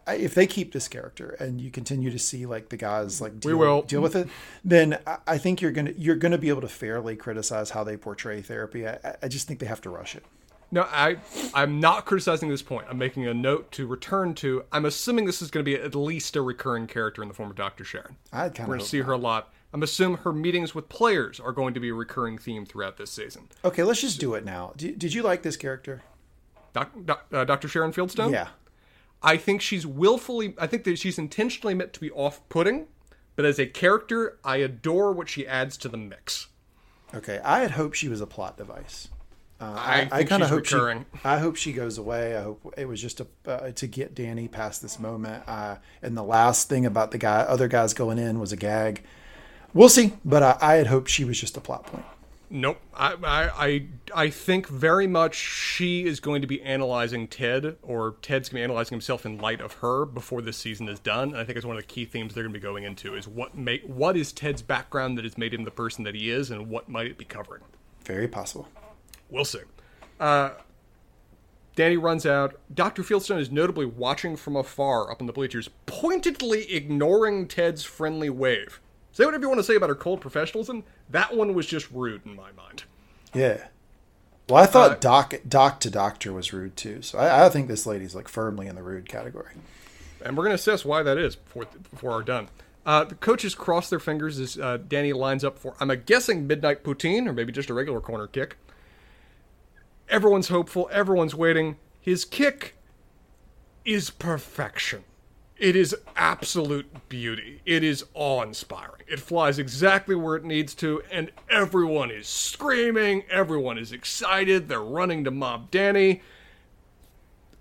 if 0.09 0.35
they 0.35 0.47
keep 0.47 0.73
this 0.73 0.89
character 0.89 1.37
and 1.41 1.61
you 1.61 1.71
continue 1.71 2.11
to 2.11 2.19
see 2.19 2.47
like 2.47 2.69
the 2.69 2.77
guys 2.77 3.21
like 3.21 3.41
deal, 3.41 3.57
will. 3.57 3.83
deal 3.83 4.01
with 4.01 4.17
it, 4.17 4.29
then 4.65 4.99
I- 5.27 5.39
think 5.39 5.61
you're 5.61 5.73
going 5.73 5.87
to, 5.87 5.99
you're 5.99 6.17
going 6.17 6.33
to 6.33 6.39
be 6.39 6.49
able 6.51 6.61
to 6.61 6.69
fairly 6.69 7.17
criticize 7.17 7.71
how 7.71 7.83
they 7.85 7.97
portray 7.97 8.43
therapy. 8.43 8.87
I- 8.87 9.17
I 9.23 9.29
just 9.29 9.49
think 9.49 9.61
they 9.61 9.67
have 9.67 9.81
to 9.83 9.91
rush 9.91 10.15
it. 10.15 10.25
No, 10.73 10.89
I 10.91 11.19
I'm 11.55 11.79
not 11.79 12.07
criticizing 12.07 12.49
this 12.49 12.63
point. 12.63 12.87
I'm 12.89 12.99
making 12.99 13.27
a 13.27 13.35
note 13.35 13.71
to 13.73 13.87
return 13.87 14.35
to. 14.37 14.65
I'm 14.73 14.87
assuming 14.87 15.27
this 15.27 15.43
is 15.43 15.51
going 15.51 15.65
to 15.65 15.71
be 15.71 15.81
at 15.81 15.95
least 15.95 16.35
a 16.35 16.41
recurring 16.41 16.87
character 16.87 17.23
in 17.23 17.29
the 17.29 17.35
form 17.35 17.51
of 17.51 17.57
Dr. 17.57 17.85
Sharon. 17.85 18.17
I 18.33 18.49
kind 18.49 18.67
We're 18.69 18.75
of 18.75 18.79
going 18.79 18.81
to 18.81 18.87
see 18.87 19.01
her 19.03 19.13
a 19.13 19.19
lot. 19.19 19.53
I'm 19.75 19.83
assuming 19.83 20.19
her 20.19 20.33
meetings 20.33 20.75
with 20.75 20.89
players 20.89 21.39
are 21.39 21.53
going 21.53 21.75
to 21.75 21.81
be 21.81 21.91
a 21.91 21.95
recurring 21.95 22.39
theme 22.39 22.67
throughout 22.67 22.97
this 22.97 23.11
season. 23.11 23.49
Okay, 23.65 23.83
let's 23.83 24.01
just 24.01 24.19
do 24.19 24.35
it 24.35 24.45
now. 24.45 24.73
Did, 24.77 24.99
did 24.99 25.15
you 25.15 25.23
like 25.23 25.43
this 25.43 25.57
character? 25.57 26.03
Doc, 26.73 26.91
doc, 27.05 27.27
uh, 27.33 27.45
Dr. 27.45 27.69
Sharon 27.69 27.93
Fieldstone? 27.93 28.33
Yeah. 28.33 28.49
I 29.23 29.37
think 29.37 29.61
she's 29.61 29.87
willfully, 29.87 30.55
I 30.59 30.67
think 30.67 30.85
that 30.85 30.99
she's 30.99 31.19
intentionally 31.19 31.75
meant 31.75 31.93
to 31.93 32.01
be 32.01 32.11
off 32.11 32.47
putting, 32.49 32.87
but 33.37 33.45
as 33.45 33.59
a 33.59 33.67
character, 33.67 34.39
I 34.45 34.57
adore 34.57 35.13
what 35.13 35.29
she 35.29 35.47
adds 35.47 35.77
to 35.79 35.89
the 35.89 35.97
mix. 35.97 36.49
Okay, 37.15 37.41
I 37.45 37.61
had 37.61 37.73
hoped 37.73 37.97
she 37.97 38.09
was 38.09 38.21
a 38.21 38.27
plot 38.27 38.57
device. 38.57 39.09
Uh, 39.63 39.75
I 39.79 40.05
think 40.07 40.29
kinda 40.29 40.49
hope 40.49 40.59
recurring. 40.59 41.07
She, 41.15 41.21
I 41.25 41.39
hope 41.39 41.55
she 41.55 41.73
goes 41.73 41.97
away. 41.97 42.37
I 42.37 42.43
hope 42.43 42.75
it 42.77 42.89
was 42.89 43.01
just 43.01 43.21
a, 43.21 43.27
uh, 43.47 43.71
to 43.71 43.87
get 43.87 44.13
Danny 44.13 44.49
past 44.49 44.83
this 44.83 44.99
moment. 44.99 45.45
Uh, 45.47 45.77
and 46.03 46.17
the 46.17 46.25
last 46.25 46.69
thing 46.69 46.85
about 46.85 47.13
the 47.13 47.19
guy, 47.19 47.43
other 47.43 47.69
guys 47.69 47.95
going 47.95 48.19
in, 48.19 48.41
was 48.41 48.51
a 48.51 48.57
gag. 48.57 49.05
We'll 49.73 49.89
see, 49.89 50.15
but 50.25 50.43
I, 50.43 50.59
I 50.61 50.75
had 50.75 50.89
hoped 50.89 51.09
she 51.09 51.25
was 51.25 51.41
just 51.41 51.57
a 51.57 51.61
plot 51.61 51.87
point. 51.87 52.05
Nope. 52.51 52.81
I, 52.93 53.15
I, 53.23 53.67
I, 53.67 53.87
I 54.15 54.31
think 54.31 54.67
very 54.67 55.07
much 55.07 55.37
she 55.37 56.05
is 56.05 56.19
going 56.19 56.43
to 56.43 56.49
be 56.49 56.61
analyzing 56.61 57.29
Ted, 57.29 57.77
or 57.83 58.17
Ted's 58.21 58.49
going 58.49 58.57
to 58.57 58.63
be 58.63 58.65
analyzing 58.65 58.97
himself 58.97 59.25
in 59.25 59.39
light 59.39 59.61
of 59.61 59.75
her 59.75 60.05
before 60.05 60.43
this 60.43 60.57
season 60.59 60.89
is 60.89 60.99
done. 60.99 61.29
And 61.29 61.39
I 61.39 61.45
think 61.45 61.57
it's 61.57 61.65
one 61.65 61.77
of 61.77 61.83
the 61.83 61.89
key 61.89 62.05
themes 62.05 62.35
they're 62.35 62.43
going 62.43 62.53
to 62.53 62.59
be 62.59 62.63
going 62.63 62.83
into 62.83 63.15
is 63.15 63.29
what 63.29 63.57
make 63.57 63.85
what 63.85 64.17
is 64.17 64.33
Ted's 64.33 64.61
background 64.61 65.17
that 65.19 65.25
has 65.25 65.39
made 65.39 65.55
him 65.55 65.63
the 65.63 65.71
person 65.71 66.03
that 66.03 66.17
he 66.17 66.31
is, 66.31 66.51
and 66.51 66.69
what 66.69 66.89
might 66.89 67.07
it 67.07 67.17
be 67.17 67.25
covering. 67.25 67.63
Very 68.05 68.27
possible. 68.27 68.69
We'll 69.33 69.45
see. 69.45 69.61
Uh, 70.21 70.51
Danny 71.75 71.97
runs 71.97 72.27
out. 72.27 72.61
Dr. 72.73 73.03
Fieldstone 73.03 73.41
is 73.41 73.51
notably 73.51 73.87
watching 73.87 74.37
from 74.37 74.57
afar 74.57 75.11
up 75.11 75.21
in 75.21 75.27
the 75.27 75.33
bleachers, 75.33 75.71
pointedly 75.87 76.71
ignoring 76.71 77.49
Ted's 77.49 77.83
friendly 77.83 78.29
wave. 78.31 78.79
Say 79.11 79.25
whatever 79.25 79.43
you 79.43 79.49
want 79.49 79.59
to 79.59 79.65
say 79.65 79.75
about 79.75 79.89
her 79.89 79.95
cold 79.95 80.21
professionalism. 80.21 80.85
That 81.11 81.35
one 81.35 81.55
was 81.55 81.67
just 81.67 81.91
rude 81.91 82.25
in 82.25 82.37
my 82.37 82.53
mind. 82.53 82.85
Yeah. 83.35 83.69
Well, 84.49 84.63
I 84.63 84.67
thought 84.67 84.91
Uh, 84.93 84.95
doc 84.97 85.35
doc 85.49 85.81
to 85.81 85.91
doctor 85.91 86.33
was 86.33 86.53
rude 86.53 86.77
too. 86.77 87.01
So 87.01 87.19
I, 87.19 87.47
I 87.47 87.49
think 87.49 87.69
this 87.69 87.87
lady's 87.87 88.15
like 88.15 88.29
firmly 88.29 88.67
in 88.67 88.75
the 88.75 88.83
rude 88.83 89.09
category. 89.09 89.53
And 90.25 90.37
we're 90.37 90.45
going 90.45 90.57
to 90.57 90.61
assess 90.61 90.85
why 90.85 91.03
that 91.03 91.19
is 91.19 91.37
before, 91.37 91.67
before 91.91 92.11
we're 92.11 92.23
done. 92.23 92.49
Uh, 92.85 93.05
the 93.05 93.15
coaches 93.15 93.55
cross 93.55 93.89
their 93.89 93.99
fingers 94.01 94.39
as 94.39 94.59
uh, 94.59 94.77
Danny 94.77 95.13
lines 95.13 95.45
up 95.45 95.59
for, 95.59 95.75
I'm 95.81 95.89
guessing, 96.05 96.47
midnight 96.47 96.83
poutine, 96.83 97.27
or 97.27 97.33
maybe 97.33 97.53
just 97.53 97.71
a 97.71 97.75
regular 97.75 98.01
corner 98.01 98.27
kick. 98.27 98.57
Everyone's 100.09 100.49
hopeful. 100.49 100.89
Everyone's 100.93 101.35
waiting. 101.35 101.77
His 102.01 102.25
kick 102.25 102.77
is 103.85 104.11
perfection. 104.11 105.05
It 105.57 105.77
is 105.77 105.95
absolute 106.17 107.09
beauty. 107.09 107.61
It 107.65 107.85
is 107.85 108.05
awe 108.15 108.43
inspiring. 108.43 109.03
It 109.07 109.21
flies 109.21 109.59
exactly 109.59 110.15
where 110.15 110.35
it 110.35 110.45
needs 110.45 110.75
to, 110.77 111.03
and 111.11 111.31
everyone 111.49 112.11
is 112.11 112.27
screaming. 112.27 113.23
Everyone 113.31 113.79
is 113.79 113.93
excited. 113.93 114.69
They're 114.69 114.81
running 114.81 115.23
to 115.25 115.31
mob 115.31 115.71
Danny. 115.71 116.23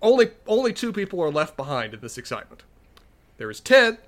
Only, 0.01 0.31
only 0.47 0.73
two 0.73 0.91
people 0.91 1.21
are 1.21 1.29
left 1.29 1.55
behind 1.55 1.93
in 1.93 1.99
this 1.99 2.17
excitement. 2.17 2.63
There 3.37 3.51
is 3.51 3.59
Ted, 3.59 3.99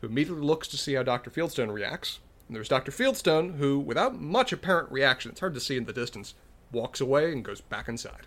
who 0.00 0.06
immediately 0.06 0.42
looks 0.42 0.68
to 0.68 0.78
see 0.78 0.94
how 0.94 1.02
Dr. 1.02 1.30
Fieldstone 1.30 1.72
reacts. 1.72 2.20
And 2.48 2.56
there's 2.56 2.68
Dr. 2.68 2.90
Fieldstone, 2.90 3.58
who, 3.58 3.78
without 3.78 4.18
much 4.18 4.52
apparent 4.52 4.90
reaction, 4.90 5.30
it's 5.30 5.40
hard 5.40 5.54
to 5.54 5.60
see 5.60 5.76
in 5.76 5.84
the 5.84 5.92
distance, 5.92 6.34
walks 6.72 7.00
away 7.00 7.32
and 7.32 7.44
goes 7.44 7.60
back 7.60 7.88
inside. 7.88 8.26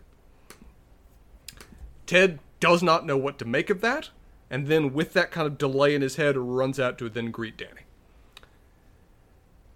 Ted 2.06 2.40
does 2.60 2.84
not 2.84 3.06
know 3.06 3.18
what 3.18 3.40
to 3.40 3.46
make 3.46 3.70
of 3.70 3.82
that, 3.82 4.10
and 4.50 4.68
then, 4.68 4.94
with 4.94 5.14
that 5.14 5.32
kind 5.32 5.48
of 5.48 5.58
delay 5.58 5.96
in 5.96 6.02
his 6.02 6.18
head, 6.18 6.38
runs 6.38 6.80
out 6.80 6.98
to 6.98 7.10
then 7.10 7.32
greet 7.32 7.58
Danny. 7.58 7.82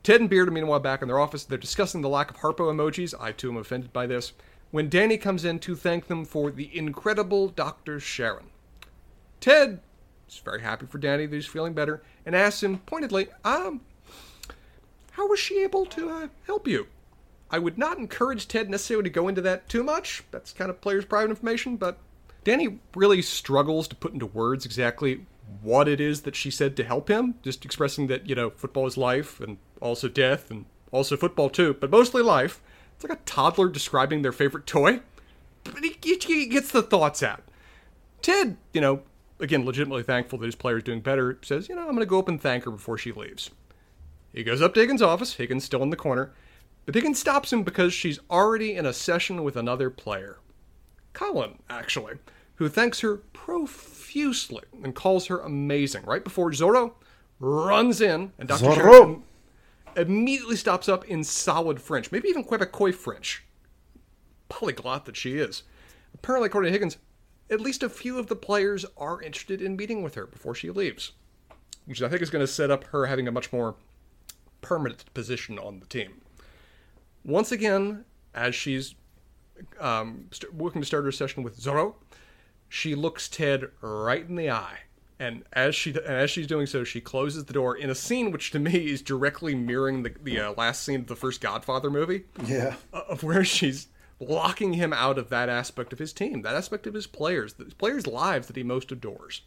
Ted 0.04 0.22
and 0.22 0.30
Beard 0.30 0.48
are 0.48 0.52
meanwhile 0.52 0.80
back 0.80 1.02
in 1.02 1.08
their 1.08 1.20
office. 1.20 1.44
They're 1.44 1.58
discussing 1.58 2.02
the 2.02 2.10
lack 2.10 2.30
of 2.30 2.38
Harpo 2.38 2.72
emojis. 2.72 3.14
I 3.20 3.34
too 3.34 3.50
am 3.50 3.58
offended 3.58 3.92
by 3.92 4.08
this. 4.08 4.34
When 4.72 4.88
Danny 4.88 5.18
comes 5.18 5.44
in 5.44 5.60
to 5.60 5.76
thank 5.76 6.08
them 6.08 6.24
for 6.24 6.52
the 6.52 6.70
incredible 6.78 7.50
Dr. 7.50 8.00
Sharon. 8.00 8.52
Ted 9.42 9.82
is 10.30 10.38
very 10.38 10.62
happy 10.62 10.86
for 10.86 10.98
Danny 10.98 11.26
that 11.26 11.36
he's 11.36 11.46
feeling 11.46 11.74
better 11.74 12.02
and 12.26 12.36
asks 12.36 12.64
him 12.64 12.80
pointedly, 12.80 13.28
um, 13.44 13.82
how 15.12 15.28
was 15.28 15.40
she 15.40 15.62
able 15.64 15.86
to 15.88 16.10
uh, 16.10 16.28
help 16.46 16.68
you? 16.68 16.88
I 17.50 17.60
would 17.60 17.78
not 17.78 17.98
encourage 17.98 18.48
Ted 18.48 18.70
necessarily 18.70 19.04
to 19.04 19.10
go 19.10 19.28
into 19.28 19.42
that 19.42 19.70
too 19.70 19.84
much. 19.84 20.24
That's 20.32 20.52
kind 20.52 20.70
of 20.70 20.82
player's 20.82 21.06
private 21.06 21.30
information, 21.30 21.78
but 21.78 21.98
Danny 22.44 22.80
really 22.96 23.22
struggles 23.22 23.88
to 23.88 23.96
put 23.96 24.14
into 24.14 24.26
words 24.26 24.66
exactly 24.66 25.26
what 25.62 25.88
it 25.88 26.02
is 26.02 26.22
that 26.22 26.36
she 26.36 26.52
said 26.52 26.76
to 26.76 26.84
help 26.84 27.10
him, 27.10 27.36
just 27.42 27.64
expressing 27.66 28.08
that, 28.08 28.28
you 28.28 28.36
know, 28.36 28.50
football 28.50 28.86
is 28.86 28.98
life 28.98 29.40
and 29.40 29.58
also 29.82 30.08
death 30.08 30.52
and 30.52 30.66
also 30.92 31.16
football 31.16 31.50
too, 31.50 31.76
but 31.80 31.90
mostly 31.90 32.22
life. 32.22 32.62
It's 32.96 33.04
like 33.04 33.18
a 33.18 33.22
toddler 33.24 33.70
describing 33.70 34.22
their 34.22 34.32
favorite 34.32 34.66
toy. 34.66 35.02
But 35.64 35.84
he, 35.84 36.48
gets 36.48 36.72
the 36.72 36.82
thoughts 36.82 37.22
out. 37.22 37.44
Ted, 38.22 38.58
you 38.74 38.82
know, 38.82 39.04
again, 39.40 39.66
legitimately 39.66 40.04
thankful 40.04 40.40
that 40.40 40.46
his 40.46 40.56
player 40.56 40.78
is 40.78 40.84
doing 40.84 41.02
better, 41.02 41.38
says, 41.42 41.70
you 41.70 41.76
know, 41.76 41.82
I'm 41.82 41.90
going 41.90 42.00
to 42.00 42.06
go 42.06 42.20
up 42.20 42.28
and 42.28 42.42
thank 42.42 42.64
her 42.64 42.72
before 42.72 42.98
she 42.98 43.12
leaves. 43.12 43.52
He 44.34 44.44
goes 44.44 44.62
up 44.62 44.74
to 44.74 44.80
Higgins' 44.80 45.02
office. 45.02 45.36
Higgins 45.36 45.64
still 45.64 45.84
in 45.84 45.90
the 45.90 45.96
corner. 45.96 46.32
But 46.88 46.96
Higgins 46.96 47.20
stops 47.20 47.54
him 47.54 47.62
because 47.62 47.94
she's 47.94 48.20
already 48.32 48.74
in 48.74 48.88
a 48.88 48.94
session 48.94 49.44
with 49.44 49.56
another 49.56 49.92
player. 49.92 50.40
Colin, 51.14 51.60
actually 51.70 52.16
who 52.58 52.68
thanks 52.68 53.02
her 53.02 53.18
profusely 53.18 54.64
and 54.84 54.96
calls 54.96 55.28
her 55.28 55.40
amazing. 55.40 56.04
Right 56.06 56.24
before 56.24 56.52
Zoreaux 56.52 56.94
runs 57.40 58.02
in, 58.02 58.34
and 58.40 58.50
Dr. 58.50 58.66
Zoreaux 58.66 59.22
immediately 59.96 60.56
stops 60.56 60.90
up 60.90 61.06
in 61.06 61.24
solid 61.24 61.80
French, 61.80 62.12
maybe 62.12 62.30
even 62.30 62.44
Quebecois 62.44 62.96
French. 62.96 63.44
Polyglot 64.50 65.06
that 65.06 65.16
she 65.16 65.38
is. 65.38 65.64
Apparently, 66.16 66.48
according 66.48 66.70
to 66.70 66.74
Higgins, 66.74 66.98
at 67.50 67.62
least 67.62 67.84
a 67.84 67.90
few 67.90 68.18
of 68.18 68.28
the 68.28 68.36
players 68.36 68.86
are 68.98 69.22
interested 69.22 69.62
in 69.62 69.76
meeting 69.76 70.02
with 70.02 70.16
her 70.16 70.26
before 70.26 70.56
she 70.56 70.72
leaves, 70.72 71.12
which 71.86 72.02
I 72.02 72.10
think 72.10 72.24
is 72.24 72.32
going 72.32 72.44
to 72.44 72.52
set 72.52 72.72
up 72.72 72.86
her 72.86 73.06
having 73.06 73.28
a 73.28 73.32
much 73.32 73.54
more 73.54 73.76
permanent 74.62 75.06
position 75.14 75.60
on 75.60 75.80
the 75.80 75.86
team. 75.86 76.22
Once 77.28 77.52
again, 77.52 78.06
as 78.34 78.56
she's 78.56 78.96
um, 79.80 80.28
st- 80.32 80.54
working 80.54 80.82
to 80.82 80.88
start 80.88 81.04
her 81.04 81.12
session 81.12 81.44
with 81.44 81.60
Zoreaux, 81.60 81.96
she 82.70 82.96
looks 82.96 83.28
Ted 83.28 83.66
right 83.82 84.28
in 84.28 84.36
the 84.36 84.50
eye. 84.50 84.80
And 85.20 85.44
as 85.52 85.76
she 85.76 85.96
as 86.06 86.30
she's 86.30 86.46
doing 86.46 86.68
so, 86.68 86.84
she 86.84 87.02
closes 87.02 87.46
the 87.46 87.54
door 87.54 87.76
in 87.76 87.90
a 87.90 87.96
scene 87.96 88.32
which 88.32 88.52
to 88.52 88.60
me 88.60 88.88
is 88.92 89.02
directly 89.02 89.56
mirroring 89.56 90.04
the, 90.04 90.14
the 90.22 90.40
uh, 90.40 90.54
last 90.56 90.84
scene 90.84 91.02
of 91.02 91.08
the 91.08 91.16
first 91.16 91.42
Godfather 91.42 91.90
movie. 91.90 92.26
Yeah, 92.46 92.76
of 92.94 93.24
where 93.24 93.44
she's 93.44 93.88
locking 94.20 94.74
him 94.74 94.94
out 94.94 95.18
of 95.18 95.30
that 95.30 95.50
aspect 95.50 95.92
of 95.92 96.00
his 96.00 96.14
team, 96.14 96.44
that 96.44 96.56
aspect 96.56 96.86
of 96.86 96.94
his 96.94 97.08
players, 97.08 97.54
the 97.54 97.66
players' 97.66 98.06
lives 98.06 98.46
that 98.48 98.56
he 98.56 98.64
most 98.64 98.92
adores. 98.92 99.42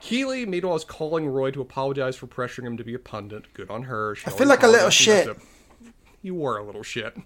Keeley, 0.00 0.46
meanwhile, 0.46 0.76
is 0.76 0.84
calling 0.84 1.26
Roy 1.26 1.50
to 1.50 1.60
apologize 1.60 2.16
for 2.16 2.26
pressuring 2.26 2.66
him 2.66 2.76
to 2.78 2.84
be 2.84 2.94
a 2.94 2.98
pundit. 2.98 3.52
Good 3.52 3.70
on 3.70 3.82
her. 3.82 4.14
She 4.14 4.26
I 4.26 4.30
feel 4.30 4.48
like 4.48 4.62
a 4.62 4.68
little 4.68 4.88
shit. 4.88 5.36
You 6.22 6.34
were 6.34 6.58
a 6.58 6.64
little 6.64 6.82
shit 6.82 7.16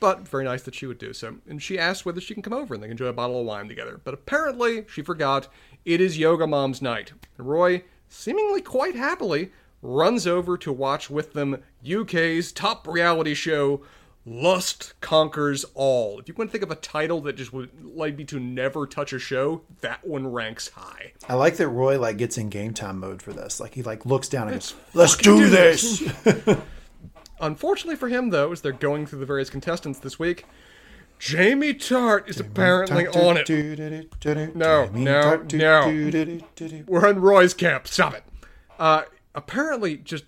but 0.00 0.26
very 0.26 0.44
nice 0.44 0.62
that 0.62 0.74
she 0.74 0.86
would 0.86 0.98
do 0.98 1.12
so. 1.12 1.36
And 1.48 1.62
she 1.62 1.78
asks 1.78 2.04
whether 2.04 2.20
she 2.20 2.34
can 2.34 2.42
come 2.42 2.54
over 2.54 2.74
and 2.74 2.82
they 2.82 2.86
can 2.86 2.92
enjoy 2.92 3.06
a 3.06 3.12
bottle 3.12 3.40
of 3.40 3.46
wine 3.46 3.68
together. 3.68 4.00
But 4.02 4.14
apparently, 4.14 4.86
she 4.88 5.02
forgot 5.02 5.48
it 5.84 6.00
is 6.00 6.18
Yoga 6.18 6.46
Mom's 6.46 6.82
night. 6.82 7.12
Roy, 7.36 7.84
seemingly 8.08 8.62
quite 8.62 8.96
happily, 8.96 9.52
runs 9.82 10.26
over 10.26 10.56
to 10.58 10.72
watch 10.72 11.10
with 11.10 11.34
them 11.34 11.62
UK's 11.88 12.50
top 12.50 12.88
reality 12.88 13.34
show, 13.34 13.82
Lust 14.26 14.94
Conquers 15.00 15.64
All. 15.74 16.18
If 16.18 16.28
you 16.28 16.34
want 16.34 16.50
to 16.50 16.52
think 16.52 16.64
of 16.64 16.70
a 16.70 16.80
title 16.80 17.20
that 17.22 17.36
just 17.36 17.52
would 17.52 17.70
like 17.82 18.16
me 18.16 18.24
to 18.24 18.40
never 18.40 18.86
touch 18.86 19.12
a 19.12 19.18
show, 19.18 19.62
that 19.80 20.06
one 20.06 20.30
ranks 20.30 20.68
high. 20.68 21.12
I 21.28 21.34
like 21.34 21.56
that 21.56 21.68
Roy 21.68 21.98
like 21.98 22.16
gets 22.18 22.36
in 22.36 22.48
game 22.48 22.74
time 22.74 23.00
mode 23.00 23.22
for 23.22 23.32
this. 23.32 23.60
Like 23.60 23.74
he 23.74 23.82
like 23.82 24.04
looks 24.04 24.28
down 24.28 24.48
and 24.48 24.56
goes, 24.56 24.74
"Let's 24.92 25.16
do 25.16 25.48
this." 25.48 26.02
Unfortunately 27.40 27.96
for 27.96 28.08
him, 28.08 28.30
though, 28.30 28.52
as 28.52 28.60
they're 28.60 28.72
going 28.72 29.06
through 29.06 29.20
the 29.20 29.26
various 29.26 29.50
contestants 29.50 29.98
this 29.98 30.18
week, 30.18 30.44
Jamie 31.18 31.74
Tartt 31.74 32.28
is 32.28 32.40
apparently 32.40 33.06
on 33.08 33.36
it. 33.36 34.56
No, 34.56 34.86
no, 34.86 35.44
no. 35.52 36.40
We're 36.86 37.08
in 37.08 37.20
Roy's 37.20 37.54
camp. 37.54 37.86
Stop 37.88 38.14
it. 38.14 38.24
Uh, 38.78 39.02
apparently, 39.34 39.96
just 39.98 40.24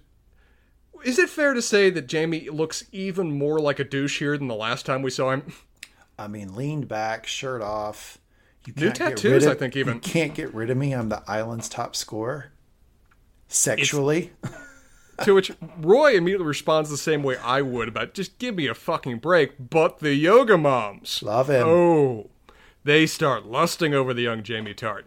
is 1.04 1.18
it 1.18 1.28
fair 1.28 1.54
to 1.54 1.62
say 1.62 1.90
that 1.90 2.06
Jamie 2.06 2.48
looks 2.50 2.84
even 2.92 3.36
more 3.38 3.58
like 3.58 3.78
a 3.78 3.84
douche 3.84 4.18
here 4.18 4.36
than 4.38 4.48
the 4.48 4.54
last 4.54 4.86
time 4.86 5.02
we 5.02 5.10
saw 5.10 5.32
him? 5.32 5.52
I 6.18 6.28
mean, 6.28 6.54
leaned 6.54 6.88
back, 6.88 7.26
shirt 7.26 7.62
off. 7.62 8.18
You 8.66 8.74
New 8.76 8.92
tattoos, 8.92 9.44
of, 9.44 9.52
I 9.52 9.54
think. 9.56 9.76
Even 9.76 9.94
you 9.94 10.00
can't 10.00 10.34
get 10.34 10.54
rid 10.54 10.70
of 10.70 10.76
me. 10.76 10.92
I'm 10.92 11.08
the 11.08 11.22
island's 11.26 11.68
top 11.68 11.96
scorer. 11.96 12.52
Sexually. 13.48 14.32
To 15.24 15.34
which 15.34 15.52
Roy 15.78 16.16
immediately 16.16 16.46
responds 16.46 16.90
the 16.90 16.96
same 16.96 17.22
way 17.22 17.36
I 17.38 17.62
would 17.62 17.88
about 17.88 18.14
just 18.14 18.38
give 18.38 18.54
me 18.54 18.66
a 18.66 18.74
fucking 18.74 19.18
break. 19.18 19.70
But 19.70 19.98
the 19.98 20.14
yoga 20.14 20.58
moms. 20.58 21.22
Love 21.22 21.48
him. 21.48 21.66
Oh. 21.66 22.30
They 22.84 23.06
start 23.06 23.46
lusting 23.46 23.94
over 23.94 24.12
the 24.12 24.22
young 24.22 24.42
Jamie 24.42 24.74
Tartt, 24.74 25.04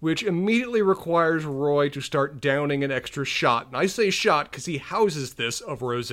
which 0.00 0.22
immediately 0.22 0.80
requires 0.80 1.44
Roy 1.44 1.88
to 1.90 2.00
start 2.00 2.40
downing 2.40 2.82
an 2.82 2.90
extra 2.90 3.24
shot. 3.24 3.66
And 3.66 3.76
I 3.76 3.86
say 3.86 4.10
shot 4.10 4.50
because 4.50 4.64
he 4.64 4.78
houses 4.78 5.34
this 5.34 5.60
of 5.60 5.82
rose. 5.82 6.12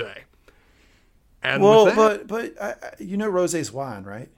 And 1.42 1.62
well, 1.62 1.86
that, 1.86 1.96
but 1.96 2.26
but 2.26 2.54
uh, 2.60 2.74
you 2.98 3.16
know 3.16 3.30
rosé's 3.30 3.72
wine, 3.72 4.04
right? 4.04 4.28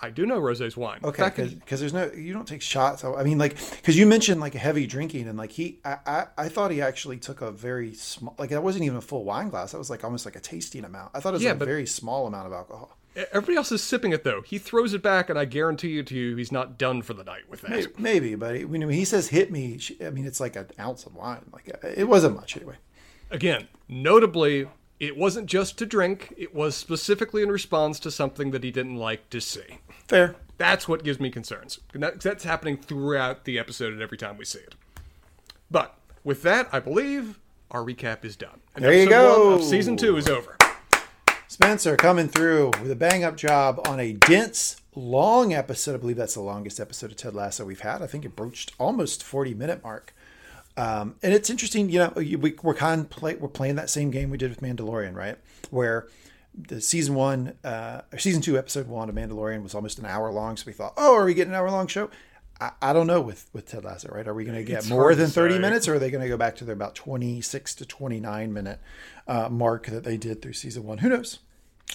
I 0.00 0.10
do 0.10 0.26
know 0.26 0.40
rosé's 0.40 0.76
wine. 0.76 1.00
Okay, 1.02 1.28
because 1.28 1.80
there's 1.80 1.92
no 1.92 2.10
you 2.12 2.32
don't 2.32 2.46
take 2.46 2.62
shots. 2.62 3.04
I 3.04 3.22
mean, 3.22 3.38
like 3.38 3.56
because 3.76 3.96
you 3.96 4.06
mentioned 4.06 4.40
like 4.40 4.54
heavy 4.54 4.86
drinking 4.86 5.28
and 5.28 5.36
like 5.38 5.52
he, 5.52 5.80
I, 5.84 5.98
I, 6.06 6.26
I 6.36 6.48
thought 6.48 6.70
he 6.70 6.80
actually 6.80 7.18
took 7.18 7.40
a 7.40 7.50
very 7.50 7.94
small 7.94 8.34
like 8.38 8.50
that 8.50 8.62
wasn't 8.62 8.84
even 8.84 8.96
a 8.96 9.02
full 9.02 9.24
wine 9.24 9.48
glass. 9.48 9.72
That 9.72 9.78
was 9.78 9.90
like 9.90 10.04
almost 10.04 10.24
like 10.24 10.36
a 10.36 10.40
tasting 10.40 10.84
amount. 10.84 11.10
I 11.14 11.20
thought 11.20 11.30
it 11.30 11.34
was 11.34 11.42
yeah, 11.42 11.52
a 11.52 11.54
very 11.54 11.86
small 11.86 12.26
amount 12.26 12.46
of 12.46 12.52
alcohol. 12.52 12.96
Everybody 13.16 13.56
else 13.56 13.72
is 13.72 13.82
sipping 13.82 14.12
it 14.12 14.22
though. 14.22 14.42
He 14.42 14.58
throws 14.58 14.94
it 14.94 15.02
back, 15.02 15.28
and 15.28 15.38
I 15.38 15.44
guarantee 15.44 15.88
you 15.88 16.04
to 16.04 16.14
you, 16.14 16.36
he's 16.36 16.52
not 16.52 16.78
done 16.78 17.02
for 17.02 17.14
the 17.14 17.24
night 17.24 17.48
with 17.48 17.62
that. 17.62 17.70
Maybe, 17.70 17.92
maybe 17.98 18.34
but 18.36 18.56
he, 18.56 18.64
when 18.64 18.88
he 18.88 19.04
says 19.04 19.28
"hit 19.28 19.50
me," 19.50 19.80
I 20.04 20.10
mean 20.10 20.26
it's 20.26 20.40
like 20.40 20.56
an 20.56 20.68
ounce 20.78 21.04
of 21.06 21.16
wine. 21.16 21.44
Like 21.52 21.68
it 21.82 22.08
wasn't 22.08 22.36
much 22.36 22.56
anyway. 22.56 22.76
Again, 23.30 23.68
notably, 23.88 24.68
it 25.00 25.16
wasn't 25.16 25.46
just 25.46 25.78
to 25.78 25.86
drink, 25.86 26.34
it 26.36 26.54
was 26.54 26.74
specifically 26.76 27.42
in 27.42 27.50
response 27.50 28.00
to 28.00 28.10
something 28.10 28.50
that 28.50 28.64
he 28.64 28.70
didn't 28.70 28.96
like 28.96 29.30
to 29.30 29.40
see. 29.40 29.78
Fair. 30.08 30.34
That's 30.56 30.88
what 30.88 31.04
gives 31.04 31.20
me 31.20 31.30
concerns. 31.30 31.78
that's 31.92 32.44
happening 32.44 32.76
throughout 32.76 33.44
the 33.44 33.58
episode 33.58 33.92
and 33.92 34.02
every 34.02 34.18
time 34.18 34.36
we 34.36 34.44
see 34.44 34.58
it. 34.58 34.74
But 35.70 35.96
with 36.24 36.42
that, 36.42 36.68
I 36.72 36.80
believe 36.80 37.38
our 37.70 37.82
recap 37.84 38.24
is 38.24 38.34
done. 38.34 38.60
And 38.74 38.84
there 38.84 38.92
you 38.92 39.08
go. 39.08 39.60
season 39.60 39.96
two 39.96 40.16
is 40.16 40.28
over. 40.28 40.56
Spencer 41.46 41.96
coming 41.96 42.28
through 42.28 42.72
with 42.82 42.90
a 42.90 42.96
bang 42.96 43.22
up 43.22 43.36
job 43.36 43.80
on 43.86 44.00
a 44.00 44.12
dense, 44.14 44.76
long 44.94 45.54
episode. 45.54 45.94
I 45.94 45.98
believe 45.98 46.16
that's 46.16 46.34
the 46.34 46.40
longest 46.40 46.80
episode 46.80 47.10
of 47.10 47.16
Ted 47.16 47.34
Lasso 47.34 47.64
we've 47.64 47.80
had. 47.80 48.02
I 48.02 48.06
think 48.06 48.24
it 48.24 48.34
broached 48.34 48.72
almost 48.78 49.22
40 49.22 49.54
minute 49.54 49.82
mark. 49.84 50.14
Um, 50.76 51.16
and 51.22 51.34
it's 51.34 51.50
interesting, 51.50 51.90
you 51.90 51.98
know, 51.98 52.12
we, 52.16 52.52
kind 52.52 53.02
of 53.02 53.10
play, 53.10 53.34
we're 53.34 53.48
playing 53.48 53.76
that 53.76 53.90
same 53.90 54.10
game 54.10 54.30
we 54.30 54.38
did 54.38 54.50
with 54.50 54.60
Mandalorian, 54.60 55.14
right? 55.14 55.36
Where 55.70 56.06
the 56.66 56.80
season 56.80 57.14
one, 57.14 57.54
uh, 57.62 58.02
season 58.18 58.42
two, 58.42 58.58
episode 58.58 58.88
one 58.88 59.08
of 59.08 59.14
Mandalorian 59.14 59.62
was 59.62 59.74
almost 59.74 59.98
an 59.98 60.06
hour 60.06 60.30
long. 60.32 60.56
So 60.56 60.64
we 60.66 60.72
thought, 60.72 60.94
oh, 60.96 61.14
are 61.14 61.24
we 61.24 61.34
getting 61.34 61.52
an 61.52 61.58
hour 61.58 61.70
long 61.70 61.86
show? 61.86 62.10
I, 62.60 62.72
I 62.82 62.92
don't 62.92 63.06
know 63.06 63.20
with, 63.20 63.48
with 63.52 63.66
Ted 63.66 63.84
Lasso, 63.84 64.08
right? 64.12 64.26
Are 64.26 64.34
we 64.34 64.44
going 64.44 64.56
to 64.56 64.64
get 64.64 64.78
it's 64.78 64.88
more 64.88 65.14
than 65.14 65.28
30 65.28 65.54
say. 65.54 65.60
minutes 65.60 65.88
or 65.88 65.94
are 65.94 65.98
they 65.98 66.10
going 66.10 66.22
to 66.22 66.28
go 66.28 66.36
back 66.36 66.56
to 66.56 66.64
their 66.64 66.74
about 66.74 66.94
26 66.94 67.74
to 67.76 67.86
29 67.86 68.52
minute 68.52 68.80
uh, 69.26 69.48
mark 69.48 69.86
that 69.86 70.04
they 70.04 70.16
did 70.16 70.42
through 70.42 70.54
season 70.54 70.84
one? 70.84 70.98
Who 70.98 71.08
knows? 71.08 71.38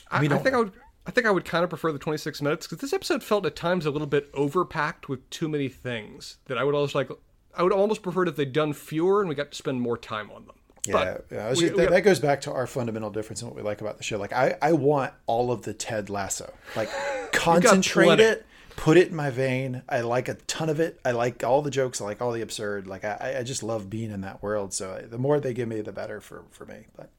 I, 0.10 0.22
mean 0.22 0.31
I 0.31 0.38
think 0.38 0.56
I 0.56 0.60
would, 0.60 0.72
I 1.06 1.11
think 1.11 1.27
I 1.27 1.31
would 1.31 1.45
kind 1.45 1.64
of 1.64 1.69
prefer 1.69 1.91
the 1.91 1.99
26 1.99 2.41
minutes 2.41 2.65
because 2.65 2.80
this 2.80 2.94
episode 2.94 3.23
felt 3.23 3.45
at 3.45 3.56
times 3.56 3.85
a 3.85 3.91
little 3.91 4.07
bit 4.07 4.31
overpacked 4.34 5.07
with 5.07 5.30
too 5.30 5.49
many 5.49 5.68
things 5.68 6.38
that 6.45 6.57
I 6.57 6.64
would 6.64 6.76
almost 6.76 6.95
like. 6.95 7.10
I 7.56 7.61
would 7.61 7.73
almost 7.73 8.02
prefer 8.02 8.23
it 8.23 8.30
if 8.30 8.35
they'd 8.35 8.52
done 8.52 8.73
fewer 8.73 9.19
and 9.19 9.30
we 9.30 9.35
got 9.35 9.52
to 9.52 9.57
spend 9.57 9.80
more 9.80 9.95
time 9.95 10.31
on 10.31 10.48
them. 10.48 10.56
Yeah, 10.85 11.18
yeah. 11.31 11.49
We- 11.49 11.55
just- 11.55 11.61
we 11.61 11.69
that, 11.69 11.77
got- 11.77 11.89
that 11.91 12.01
goes 12.01 12.19
back 12.19 12.41
to 12.41 12.51
our 12.51 12.68
fundamental 12.68 13.10
difference 13.10 13.41
in 13.41 13.47
what 13.47 13.55
we 13.55 13.61
like 13.61 13.81
about 13.81 13.97
the 13.97 14.03
show. 14.03 14.18
Like, 14.18 14.34
I, 14.34 14.57
I 14.61 14.73
want 14.73 15.14
all 15.27 15.51
of 15.51 15.61
the 15.64 15.73
Ted 15.73 16.10
Lasso. 16.10 16.53
Like, 16.76 16.89
concentrate 17.31 18.19
it, 18.19 18.45
put 18.76 18.97
it 18.97 19.10
in 19.10 19.15
my 19.15 19.30
vein. 19.30 19.84
I 19.88 20.01
like 20.01 20.27
a 20.27 20.34
ton 20.34 20.69
of 20.69 20.80
it. 20.80 20.99
I 21.05 21.11
like 21.11 21.43
all 21.43 21.61
the 21.61 21.72
jokes. 21.72 22.01
I 22.01 22.05
like 22.05 22.22
all 22.22 22.31
the 22.31 22.41
absurd. 22.41 22.88
Like, 22.88 23.05
I, 23.05 23.38
I 23.39 23.43
just 23.43 23.64
love 23.64 23.89
being 23.89 24.11
in 24.11 24.22
that 24.22 24.41
world. 24.43 24.73
So 24.73 25.05
the 25.10 25.18
more 25.18 25.39
they 25.39 25.53
give 25.53 25.68
me, 25.68 25.81
the 25.81 25.91
better 25.93 26.19
for 26.19 26.43
for 26.51 26.65
me. 26.65 26.85
But 26.97 27.10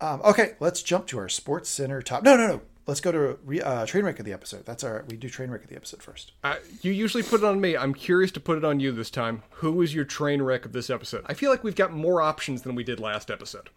um, 0.00 0.20
okay, 0.24 0.54
let's 0.60 0.82
jump 0.82 1.06
to 1.08 1.18
our 1.18 1.28
Sports 1.28 1.68
Center 1.68 2.00
top. 2.02 2.22
No, 2.22 2.36
no, 2.36 2.46
no. 2.46 2.60
Let's 2.86 3.00
go 3.00 3.10
to 3.10 3.38
re, 3.44 3.60
uh, 3.60 3.84
train 3.84 4.04
wreck 4.04 4.20
of 4.20 4.24
the 4.24 4.32
episode. 4.32 4.64
That's 4.64 4.84
our 4.84 5.04
we 5.08 5.16
do 5.16 5.28
train 5.28 5.50
wreck 5.50 5.64
of 5.64 5.68
the 5.68 5.76
episode 5.76 6.02
first. 6.02 6.32
Uh, 6.44 6.56
you 6.82 6.92
usually 6.92 7.22
put 7.22 7.40
it 7.40 7.44
on 7.44 7.60
me. 7.60 7.76
I'm 7.76 7.94
curious 7.94 8.30
to 8.32 8.40
put 8.40 8.58
it 8.58 8.64
on 8.64 8.78
you 8.78 8.92
this 8.92 9.10
time. 9.10 9.42
Who 9.54 9.82
is 9.82 9.94
your 9.94 10.04
train 10.04 10.40
wreck 10.40 10.64
of 10.64 10.72
this 10.72 10.88
episode? 10.88 11.24
I 11.26 11.34
feel 11.34 11.50
like 11.50 11.64
we've 11.64 11.74
got 11.74 11.92
more 11.92 12.22
options 12.22 12.62
than 12.62 12.76
we 12.76 12.84
did 12.84 13.00
last 13.00 13.30
episode. 13.30 13.70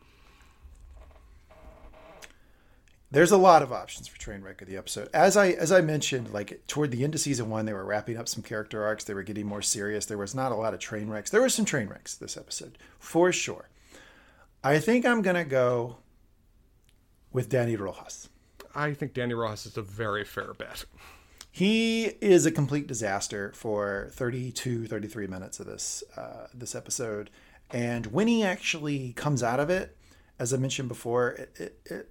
there's 3.12 3.32
a 3.32 3.38
lot 3.38 3.64
of 3.64 3.72
options 3.74 4.08
for 4.08 4.20
train 4.20 4.42
wreck 4.42 4.62
of 4.62 4.68
the 4.68 4.78
episode 4.78 5.10
as 5.14 5.36
i 5.36 5.50
as 5.50 5.72
i 5.72 5.82
mentioned 5.82 6.32
like 6.32 6.62
toward 6.68 6.92
the 6.92 7.04
end 7.04 7.16
of 7.16 7.22
season 7.22 7.50
one 7.50 7.66
they 7.66 7.74
were 7.74 7.86
wrapping 7.86 8.18
up 8.18 8.28
some 8.28 8.44
character 8.44 8.84
arcs 8.84 9.04
they 9.04 9.14
were 9.14 9.24
getting 9.24 9.46
more 9.46 9.62
serious 9.62 10.06
there 10.06 10.18
was 10.18 10.36
not 10.36 10.52
a 10.52 10.56
lot 10.56 10.74
of 10.74 10.80
train 10.80 11.10
wrecks 11.10 11.30
there 11.30 11.42
were 11.42 11.50
some 11.50 11.66
train 11.66 11.88
wrecks 11.88 12.16
this 12.16 12.38
episode 12.38 12.78
for 13.00 13.32
sure 13.32 13.68
i 14.64 14.78
think 14.80 15.06
i'm 15.06 15.22
gonna 15.22 15.46
go 15.46 15.98
with 17.34 17.50
danny 17.50 17.76
rojas 17.76 18.30
I 18.76 18.94
think 18.94 19.14
Danny 19.14 19.34
Rojas 19.34 19.66
is 19.66 19.78
a 19.78 19.82
very 19.82 20.24
fair 20.26 20.54
bet. 20.54 20.86
he 21.52 22.06
is 22.22 22.46
a 22.46 22.52
complete 22.52 22.88
disaster 22.88 23.52
for 23.56 24.10
32 24.14 24.88
33 24.88 25.28
minutes 25.28 25.60
of 25.60 25.66
this 25.66 26.04
uh, 26.16 26.48
this 26.54 26.76
episode 26.76 27.30
and 27.72 28.08
when 28.08 28.28
he 28.28 28.44
actually 28.44 29.14
comes 29.14 29.42
out 29.42 29.60
of 29.60 29.70
it 29.70 29.96
as 30.38 30.54
i 30.54 30.58
mentioned 30.58 30.88
before 30.88 31.32
it, 31.32 31.52
it, 31.60 31.80
it 31.86 32.10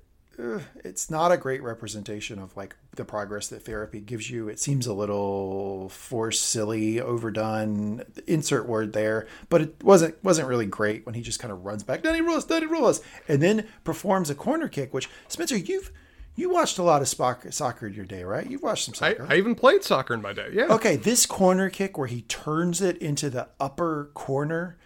it's 0.85 1.10
not 1.10 1.32
a 1.32 1.36
great 1.36 1.62
representation 1.64 2.39
of 2.39 2.56
like 2.56 2.76
the 2.94 3.05
progress 3.05 3.48
that 3.48 3.64
therapy 3.64 4.01
gives 4.01 4.30
you 4.30 4.48
it 4.48 4.60
seems 4.60 4.86
a 4.86 4.93
little 4.93 5.89
forced 5.89 6.43
silly 6.43 7.01
overdone 7.01 8.02
insert 8.26 8.66
word 8.68 8.93
there 8.93 9.26
but 9.48 9.60
it 9.62 9.82
wasn't 9.82 10.14
wasn't 10.24 10.47
really 10.47 10.66
great 10.66 11.05
when 11.06 11.14
he 11.16 11.22
just 11.22 11.40
kind 11.40 11.52
of 11.52 11.64
runs 11.64 11.82
back 11.82 12.02
danny 12.02 12.20
rules 12.20 12.44
danny 12.44 12.66
rules 12.66 13.01
and 13.28 13.43
then 13.43 13.66
performs 13.85 14.30
a 14.30 14.35
corner 14.35 14.68
kick 14.68 14.93
which 14.94 15.09
spencer 15.28 15.56
you've 15.56 15.90
you 16.39 16.51
watched 16.51 16.78
a 16.78 16.82
lot 16.82 17.02
of 17.02 17.09
soccer, 17.09 17.51
soccer 17.51 17.86
in 17.86 17.94
your 17.94 18.05
day 18.05 18.23
right 18.23 18.48
you've 18.48 18.62
watched 18.62 18.85
some 18.85 18.94
soccer 18.94 19.27
I 19.28 19.36
even 19.36 19.55
played 19.55 19.82
soccer 19.85 20.15
in 20.15 20.23
my 20.23 20.32
day. 20.32 20.51
Yeah. 20.52 20.66
Okay, 20.66 20.97
this 20.97 21.27
corner 21.27 21.69
kick 21.69 21.98
where 21.98 22.06
he 22.06 22.23
turns 22.23 22.81
it 22.81 22.97
into 22.98 23.28
the 23.28 23.48
upper 23.60 24.10
corner 24.15 24.77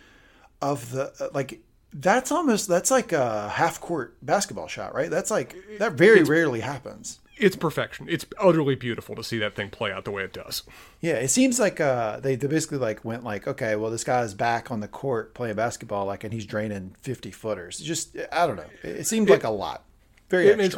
of 0.61 0.93
the 0.93 1.13
uh, 1.21 1.29
like 1.35 1.61
that's 1.93 2.33
almost 2.33 2.69
that's 2.69 2.91
like 2.91 3.13
a 3.13 3.51
half 3.51 3.81
court 3.81 4.17
basketball 4.23 4.69
shot, 4.69 4.95
right? 4.95 5.11
That's 5.11 5.31
like 5.31 5.57
that 5.79 5.93
very 5.93 6.23
rarely 6.23 6.61
happens. 6.61 7.19
It's 7.37 7.57
perfection. 7.57 8.07
It's 8.09 8.25
utterly 8.39 8.75
beautiful 8.77 9.17
to 9.17 9.25
see 9.25 9.39
that 9.39 9.57
thing 9.57 9.71
play 9.71 9.91
out 9.91 10.05
the 10.05 10.11
way 10.11 10.23
it 10.23 10.33
does. 10.33 10.63
Yeah, 11.01 11.15
it 11.15 11.29
seems 11.29 11.59
like 11.59 11.81
uh 11.81 12.21
they, 12.21 12.37
they 12.37 12.47
basically 12.47 12.79
like 12.79 13.05
went 13.05 13.25
like, 13.25 13.47
okay, 13.47 13.77
well 13.77 13.91
this 13.91 14.05
guy's 14.05 14.33
back 14.33 14.71
on 14.71 14.81
the 14.81 14.89
court 14.89 15.35
playing 15.35 15.57
basketball 15.57 16.07
like 16.07 16.25
and 16.25 16.33
he's 16.33 16.47
draining 16.47 16.95
50 17.03 17.31
footers. 17.31 17.79
Just 17.79 18.17
I 18.31 18.47
don't 18.47 18.57
know. 18.57 18.71
It, 18.83 19.01
it 19.01 19.07
seemed 19.07 19.29
like 19.29 19.45
a 19.45 19.51
lot. 19.51 19.85
Very 20.31 20.51
I 20.51 20.57
mean, 20.57 20.71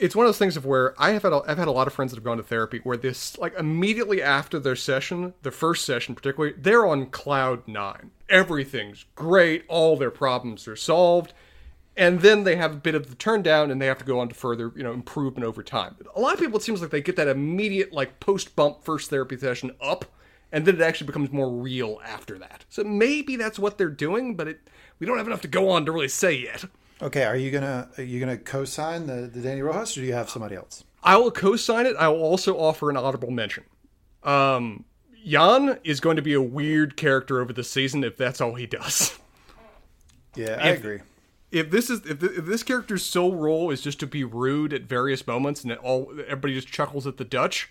it's 0.00 0.14
one, 0.16 0.26
of 0.26 0.28
those 0.28 0.38
things 0.38 0.56
of 0.56 0.64
where 0.64 0.94
I 1.00 1.10
have 1.10 1.22
had 1.22 1.32
a, 1.32 1.42
I've 1.46 1.58
had 1.58 1.68
a 1.68 1.72
lot 1.72 1.86
of 1.86 1.92
friends 1.92 2.12
that 2.12 2.16
have 2.16 2.24
gone 2.24 2.36
to 2.36 2.42
therapy 2.42 2.80
where 2.82 2.96
this 2.96 3.36
like 3.38 3.54
immediately 3.58 4.22
after 4.22 4.58
their 4.58 4.76
session, 4.76 5.34
the 5.42 5.50
first 5.50 5.84
session 5.84 6.14
particularly, 6.14 6.54
they're 6.58 6.86
on 6.86 7.06
cloud 7.06 7.66
nine. 7.66 8.10
Everything's 8.28 9.06
great, 9.14 9.64
all 9.68 9.96
their 9.96 10.10
problems 10.10 10.68
are 10.68 10.76
solved, 10.76 11.32
and 11.96 12.20
then 12.20 12.44
they 12.44 12.56
have 12.56 12.72
a 12.72 12.76
bit 12.76 12.94
of 12.94 13.08
the 13.08 13.16
turn 13.16 13.42
down 13.42 13.70
and 13.70 13.80
they 13.80 13.86
have 13.86 13.98
to 13.98 14.04
go 14.04 14.20
on 14.20 14.28
to 14.28 14.34
further 14.34 14.72
you 14.76 14.82
know 14.82 14.92
improvement 14.92 15.46
over 15.46 15.62
time. 15.62 15.96
A 16.14 16.20
lot 16.20 16.34
of 16.34 16.40
people 16.40 16.58
it 16.58 16.62
seems 16.62 16.80
like 16.80 16.90
they 16.90 17.00
get 17.00 17.16
that 17.16 17.28
immediate 17.28 17.92
like 17.92 18.20
post 18.20 18.54
bump 18.56 18.84
first 18.84 19.10
therapy 19.10 19.36
session 19.36 19.74
up, 19.80 20.04
and 20.52 20.64
then 20.64 20.76
it 20.76 20.80
actually 20.80 21.08
becomes 21.08 21.32
more 21.32 21.50
real 21.50 22.00
after 22.04 22.38
that. 22.38 22.64
So 22.68 22.84
maybe 22.84 23.36
that's 23.36 23.58
what 23.58 23.78
they're 23.78 23.88
doing, 23.88 24.36
but 24.36 24.48
it 24.48 24.60
we 24.98 25.06
don't 25.06 25.18
have 25.18 25.26
enough 25.26 25.42
to 25.42 25.48
go 25.48 25.70
on 25.70 25.84
to 25.86 25.92
really 25.92 26.08
say 26.08 26.34
yet. 26.34 26.64
Okay, 27.00 27.24
are 27.24 27.36
you 27.36 27.50
gonna 27.50 27.88
are 27.96 28.02
you 28.02 28.18
gonna 28.20 28.36
co-sign 28.36 29.06
the, 29.06 29.30
the 29.32 29.40
Danny 29.40 29.62
Rojas 29.62 29.96
or 29.96 30.00
do 30.00 30.06
you 30.06 30.14
have 30.14 30.28
somebody 30.30 30.56
else? 30.56 30.84
I 31.02 31.16
will 31.16 31.30
co-sign 31.30 31.86
it. 31.86 31.94
I 31.96 32.08
will 32.08 32.22
also 32.22 32.58
offer 32.58 32.90
an 32.90 32.96
audible 32.96 33.30
mention. 33.30 33.64
Um, 34.24 34.84
Jan 35.24 35.78
is 35.84 36.00
going 36.00 36.16
to 36.16 36.22
be 36.22 36.34
a 36.34 36.42
weird 36.42 36.96
character 36.96 37.40
over 37.40 37.52
the 37.52 37.62
season 37.62 38.02
if 38.02 38.16
that's 38.16 38.40
all 38.40 38.54
he 38.54 38.66
does. 38.66 39.18
Yeah, 40.34 40.58
I 40.62 40.68
If- 40.70 40.78
agree. 40.78 40.98
If 41.50 41.70
this 41.70 41.88
is 41.90 42.00
if, 42.04 42.22
if 42.22 42.44
this 42.44 42.62
character's 42.62 43.02
sole 43.04 43.34
role 43.34 43.70
is 43.70 43.80
just 43.80 43.98
to 44.00 44.06
be 44.06 44.22
rude 44.22 44.72
at 44.74 44.82
various 44.82 45.26
moments 45.26 45.64
and 45.64 45.72
all 45.72 46.12
everybody 46.26 46.54
just 46.54 46.68
chuckles 46.68 47.06
at 47.06 47.16
the 47.16 47.24
Dutch, 47.24 47.70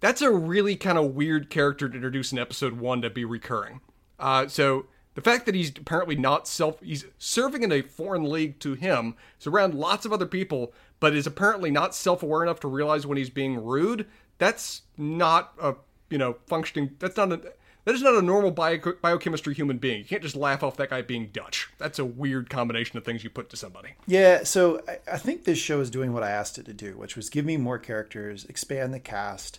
that's 0.00 0.22
a 0.22 0.30
really 0.30 0.74
kind 0.74 0.96
of 0.98 1.14
weird 1.14 1.50
character 1.50 1.88
to 1.88 1.94
introduce 1.94 2.32
in 2.32 2.38
episode 2.38 2.72
one 2.80 3.02
to 3.02 3.10
be 3.10 3.24
recurring. 3.24 3.82
Uh, 4.18 4.48
so 4.48 4.86
the 5.18 5.22
fact 5.22 5.46
that 5.46 5.56
he's 5.56 5.70
apparently 5.70 6.14
not 6.14 6.46
self 6.46 6.80
he's 6.80 7.04
serving 7.18 7.64
in 7.64 7.72
a 7.72 7.82
foreign 7.82 8.22
league 8.22 8.60
to 8.60 8.74
him, 8.74 9.16
is 9.40 9.48
around 9.48 9.74
lots 9.74 10.06
of 10.06 10.12
other 10.12 10.26
people, 10.26 10.72
but 11.00 11.12
is 11.12 11.26
apparently 11.26 11.72
not 11.72 11.92
self 11.92 12.22
aware 12.22 12.44
enough 12.44 12.60
to 12.60 12.68
realize 12.68 13.04
when 13.04 13.18
he's 13.18 13.28
being 13.28 13.60
rude. 13.60 14.06
That's 14.38 14.82
not 14.96 15.54
a 15.60 15.74
you 16.08 16.18
know 16.18 16.36
functioning. 16.46 16.90
That's 17.00 17.16
not 17.16 17.32
a 17.32 17.40
that 17.84 17.96
is 17.96 18.02
not 18.02 18.14
a 18.14 18.22
normal 18.22 18.52
bio, 18.52 18.78
biochemistry 19.02 19.54
human 19.54 19.78
being. 19.78 19.98
You 19.98 20.04
can't 20.04 20.22
just 20.22 20.36
laugh 20.36 20.62
off 20.62 20.76
that 20.76 20.90
guy 20.90 21.02
being 21.02 21.30
Dutch. 21.32 21.68
That's 21.78 21.98
a 21.98 22.04
weird 22.04 22.48
combination 22.48 22.96
of 22.96 23.04
things 23.04 23.24
you 23.24 23.30
put 23.30 23.50
to 23.50 23.56
somebody. 23.56 23.94
Yeah, 24.06 24.44
so 24.44 24.82
I, 24.86 25.14
I 25.14 25.18
think 25.18 25.42
this 25.42 25.58
show 25.58 25.80
is 25.80 25.90
doing 25.90 26.12
what 26.12 26.22
I 26.22 26.30
asked 26.30 26.58
it 26.58 26.66
to 26.66 26.72
do, 26.72 26.96
which 26.96 27.16
was 27.16 27.28
give 27.28 27.44
me 27.44 27.56
more 27.56 27.78
characters, 27.80 28.44
expand 28.44 28.94
the 28.94 29.00
cast, 29.00 29.58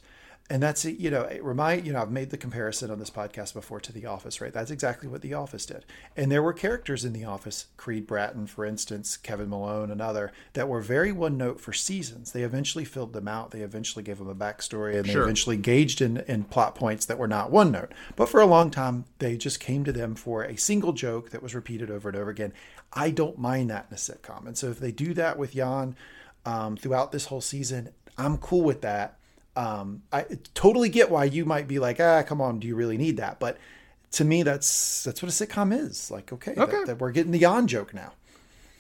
and 0.50 0.62
that's. 0.64 0.84
You 0.86 1.12
know, 1.12 1.22
it 1.24 1.44
remind 1.44 1.86
you 1.86 1.94
know 1.94 2.02
I've 2.02 2.12
made 2.12 2.30
the 2.32 2.38
comparison 2.38 2.90
on 2.92 3.00
this 3.00 3.10
podcast 3.10 3.54
before 3.54 3.80
to 3.82 3.92
The 3.94 4.06
Office, 4.06 4.42
right? 4.42 4.52
That's 4.54 4.72
exactly 4.72 5.08
what 5.08 5.22
The 5.22 5.34
Office 5.34 5.66
did, 5.66 5.86
and 6.18 6.32
there 6.32 6.42
were 6.44 6.54
characters 6.54 7.06
in 7.06 7.14
The 7.14 7.26
Office, 7.26 7.68
Creed 7.78 8.08
Bratton, 8.08 8.48
for 8.48 8.66
instance, 8.66 9.18
Kevin 9.18 9.50
Malone, 9.50 9.92
another 9.92 10.32
that 10.54 10.68
were 10.68 10.82
very 10.82 11.12
one 11.12 11.38
note 11.38 11.60
for 11.62 11.74
seasons. 11.74 12.32
They 12.32 12.44
eventually 12.44 12.86
filled 12.86 13.14
them 13.14 13.28
out. 13.28 13.52
They 13.52 13.62
eventually 13.62 14.04
gave 14.04 14.18
them 14.18 14.30
a 14.30 14.36
backstory, 14.36 14.96
and 14.96 15.06
they 15.06 15.12
Sure. 15.14 15.24
eventually 15.24 15.58
gauged 15.58 16.02
in 16.02 16.18
in 16.28 16.44
plot 16.46 16.76
points 16.76 17.06
that 17.06 17.18
were 17.18 17.28
not 17.28 17.52
one 17.52 17.72
note. 17.72 17.92
But 18.16 18.30
for 18.30 18.40
a 18.42 18.46
long 18.46 18.72
time, 18.72 19.06
they 19.20 19.38
just 19.38 19.60
came 19.60 19.84
to 19.86 19.92
them 19.92 20.16
for 20.16 20.44
a 20.44 20.58
single 20.58 20.94
joke 20.94 21.30
that 21.32 21.44
was 21.44 21.54
repeated 21.54 21.92
over 21.92 22.10
and 22.10 22.18
over 22.18 22.30
again. 22.30 22.54
I 22.92 23.12
don't 23.12 23.38
mind 23.38 23.70
that 23.70 23.86
in 23.90 23.94
a 23.96 23.98
sitcom. 24.00 24.48
And 24.48 24.58
so 24.58 24.70
if 24.70 24.80
they 24.80 24.92
do 24.92 25.14
that 25.14 25.38
with 25.38 25.54
Jan 25.54 25.96
um, 26.46 26.76
throughout 26.76 27.12
this 27.12 27.26
whole 27.26 27.42
season, 27.42 27.90
I'm 28.18 28.38
cool 28.40 28.64
with 28.64 28.82
that. 28.82 29.19
Um, 29.60 30.03
I 30.14 30.26
totally 30.53 30.90
get 30.90 31.10
why 31.11 31.26
you 31.26 31.44
might 31.45 31.68
be 31.68 31.80
like, 31.80 31.99
ah, 31.99 32.23
come 32.23 32.40
on, 32.41 32.60
do 32.60 32.68
you 32.68 32.76
really 32.76 32.98
need 32.98 33.18
that? 33.18 33.40
But 33.40 33.57
to 34.11 34.23
me, 34.23 34.44
that's 34.44 35.03
that's 35.03 35.22
what 35.22 35.30
a 35.30 35.34
sitcom 35.34 35.77
is. 35.77 36.10
Like, 36.10 36.31
okay, 36.31 36.53
that- 36.53 36.69
Okay. 36.69 36.84
that 36.86 36.99
we're 36.99 37.11
getting 37.11 37.31
the 37.31 37.44
on 37.45 37.68
joke 37.68 37.94
now. 37.94 38.14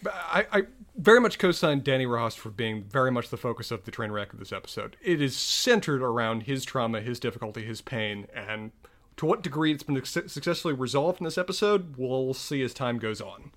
I, 0.07 0.45
I 0.51 0.61
very 0.95 1.19
much 1.19 1.37
co-sign 1.39 1.81
Danny 1.81 2.05
Rojas 2.05 2.35
for 2.35 2.49
being 2.49 2.83
very 2.83 3.11
much 3.11 3.27
the 3.29 3.35
focus 3.37 3.69
of 3.71 3.83
the 3.83 3.91
train 3.91 4.11
wreck 4.11 4.31
of 4.31 4.39
this 4.39 4.53
episode. 4.53 4.95
It 5.01 5.21
is 5.21 5.35
centered 5.35 6.01
around 6.01 6.43
his 6.43 6.63
trauma, 6.63 7.01
his 7.01 7.19
difficulty, 7.19 7.65
his 7.65 7.81
pain, 7.81 8.27
and 8.33 8.71
to 9.17 9.25
what 9.25 9.41
degree 9.43 9.73
it's 9.73 9.83
been 9.83 10.01
successfully 10.05 10.73
resolved 10.73 11.19
in 11.19 11.25
this 11.25 11.37
episode, 11.37 11.95
we'll 11.97 12.33
see 12.33 12.61
as 12.61 12.73
time 12.73 12.97
goes 12.99 13.19
on. 13.19 13.51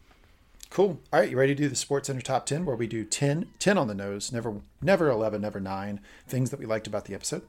Cool. 0.72 0.98
All 1.12 1.20
right, 1.20 1.28
you 1.28 1.36
ready 1.36 1.54
to 1.54 1.62
do 1.64 1.68
the 1.68 1.76
Sports 1.76 2.06
Center 2.06 2.22
top 2.22 2.46
10 2.46 2.64
where 2.64 2.74
we 2.74 2.86
do 2.86 3.04
10, 3.04 3.46
10 3.58 3.76
on 3.76 3.88
the 3.88 3.94
nose, 3.94 4.32
never 4.32 4.62
never 4.80 5.10
11, 5.10 5.42
never 5.42 5.60
9 5.60 6.00
things 6.26 6.48
that 6.48 6.58
we 6.58 6.64
liked 6.64 6.86
about 6.86 7.04
the 7.04 7.14
episode? 7.14 7.42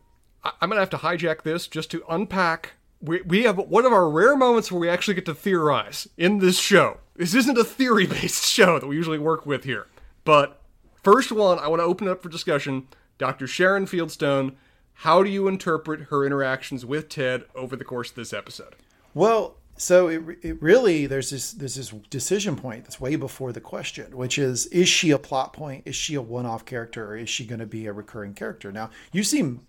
I'm 0.44 0.68
gonna 0.68 0.82
have 0.82 0.90
to 0.90 0.98
hijack 0.98 1.44
this 1.44 1.70
just 1.70 1.90
to 1.92 2.04
unpack. 2.10 2.74
We, 3.00 3.22
we 3.22 3.44
have 3.44 3.58
one 3.58 3.86
of 3.86 3.94
our 3.94 4.10
rare 4.10 4.36
moments 4.36 4.70
where 4.74 4.82
we 4.82 4.90
actually 4.90 5.14
get 5.14 5.26
to 5.28 5.34
theorize 5.34 6.06
in 6.18 6.40
this 6.40 6.60
show. 6.60 6.98
This 7.16 7.34
isn't 7.34 7.58
a 7.58 7.64
theory 7.64 8.08
based 8.08 8.44
show 8.52 8.78
that 8.78 8.88
we 8.88 8.98
usually 8.98 9.20
work 9.20 9.46
with 9.46 9.64
here. 9.64 9.88
But 10.26 10.62
first 11.02 11.32
one, 11.32 11.60
I 11.60 11.70
want 11.70 11.80
to 11.80 11.86
open 11.86 12.10
it 12.10 12.12
up 12.12 12.22
for 12.22 12.28
discussion. 12.28 12.90
Dr. 13.20 13.48
Sharon 13.48 13.86
Fieldstone, 13.86 14.56
how 14.96 15.24
do 15.24 15.30
you 15.30 15.48
interpret 15.48 16.08
her 16.10 16.26
interactions 16.26 16.86
with 16.86 17.08
Ted 17.08 17.46
over 17.56 17.78
the 17.78 17.86
course 17.86 18.10
of 18.10 18.18
this 18.18 18.34
episode? 18.34 18.76
Well, 19.14 19.56
so 19.78 20.08
it, 20.08 20.22
it 20.42 20.62
really 20.62 21.06
there's 21.08 21.30
this 21.32 21.52
there's 21.52 21.76
this 21.76 21.90
decision 22.10 22.56
point 22.56 22.84
that's 22.86 23.02
way 23.02 23.16
before 23.16 23.52
the 23.52 23.62
question, 23.62 24.16
which 24.16 24.38
is 24.38 24.68
is 24.68 24.88
she 24.88 25.12
a 25.12 25.18
plot 25.18 25.54
point? 25.54 25.84
Is 25.86 25.96
she 25.96 26.16
a 26.16 26.22
one-off 26.22 26.66
character, 26.66 27.06
or 27.08 27.18
is 27.18 27.30
she 27.30 27.46
going 27.46 27.60
to 27.60 27.66
be 27.66 27.88
a 27.88 27.94
recurring 27.94 28.34
character? 28.34 28.72
Now, 28.72 28.90
you 29.12 29.24
seem, 29.24 29.62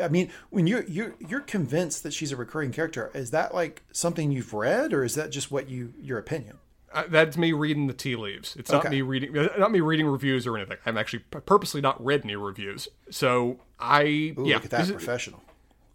I 0.00 0.08
mean, 0.08 0.30
when 0.50 0.66
you're 0.66 0.84
you're 0.84 1.14
you're 1.18 1.40
convinced 1.40 2.02
that 2.04 2.12
she's 2.12 2.32
a 2.32 2.36
recurring 2.36 2.72
character, 2.72 3.10
is 3.14 3.30
that 3.32 3.54
like 3.54 3.82
something 3.92 4.32
you've 4.32 4.54
read, 4.54 4.92
or 4.92 5.04
is 5.04 5.14
that 5.14 5.30
just 5.30 5.50
what 5.50 5.68
you 5.68 5.92
your 6.00 6.18
opinion? 6.18 6.58
Uh, 6.92 7.04
that's 7.08 7.36
me 7.36 7.52
reading 7.52 7.86
the 7.86 7.92
tea 7.92 8.16
leaves. 8.16 8.56
It's 8.56 8.72
not 8.72 8.84
Okay. 8.84 8.96
me 8.96 9.02
reading, 9.02 9.38
uh, 9.38 9.48
not 9.56 9.70
me 9.70 9.78
reading 9.78 10.06
reviews 10.06 10.44
or 10.44 10.56
anything. 10.56 10.76
I'm 10.84 10.98
actually 10.98 11.20
purposely 11.20 11.80
not 11.80 12.04
read 12.04 12.22
any 12.24 12.34
reviews. 12.34 12.88
So 13.10 13.60
I, 13.78 14.34
Ooh, 14.36 14.44
yeah, 14.44 14.56
look 14.56 14.64
at 14.64 14.70
that 14.72 14.78
this 14.78 14.88
is, 14.88 14.96
professional. 14.96 15.40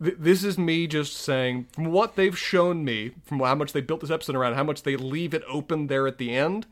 Th- 0.03 0.17
this 0.19 0.43
is 0.43 0.57
me 0.57 0.87
just 0.87 1.13
saying 1.17 1.67
from 1.71 1.85
what 1.85 2.15
they've 2.15 2.37
shown 2.37 2.83
me, 2.83 3.11
from 3.25 3.39
how 3.39 3.55
much 3.55 3.73
they 3.73 3.81
built 3.81 4.01
this 4.01 4.11
episode 4.11 4.35
around, 4.35 4.53
how 4.53 4.63
much 4.63 4.83
they 4.83 4.95
leave 4.95 5.33
it 5.33 5.43
open 5.47 5.87
there 5.87 6.07
at 6.07 6.17
the 6.17 6.35
end. 6.35 6.65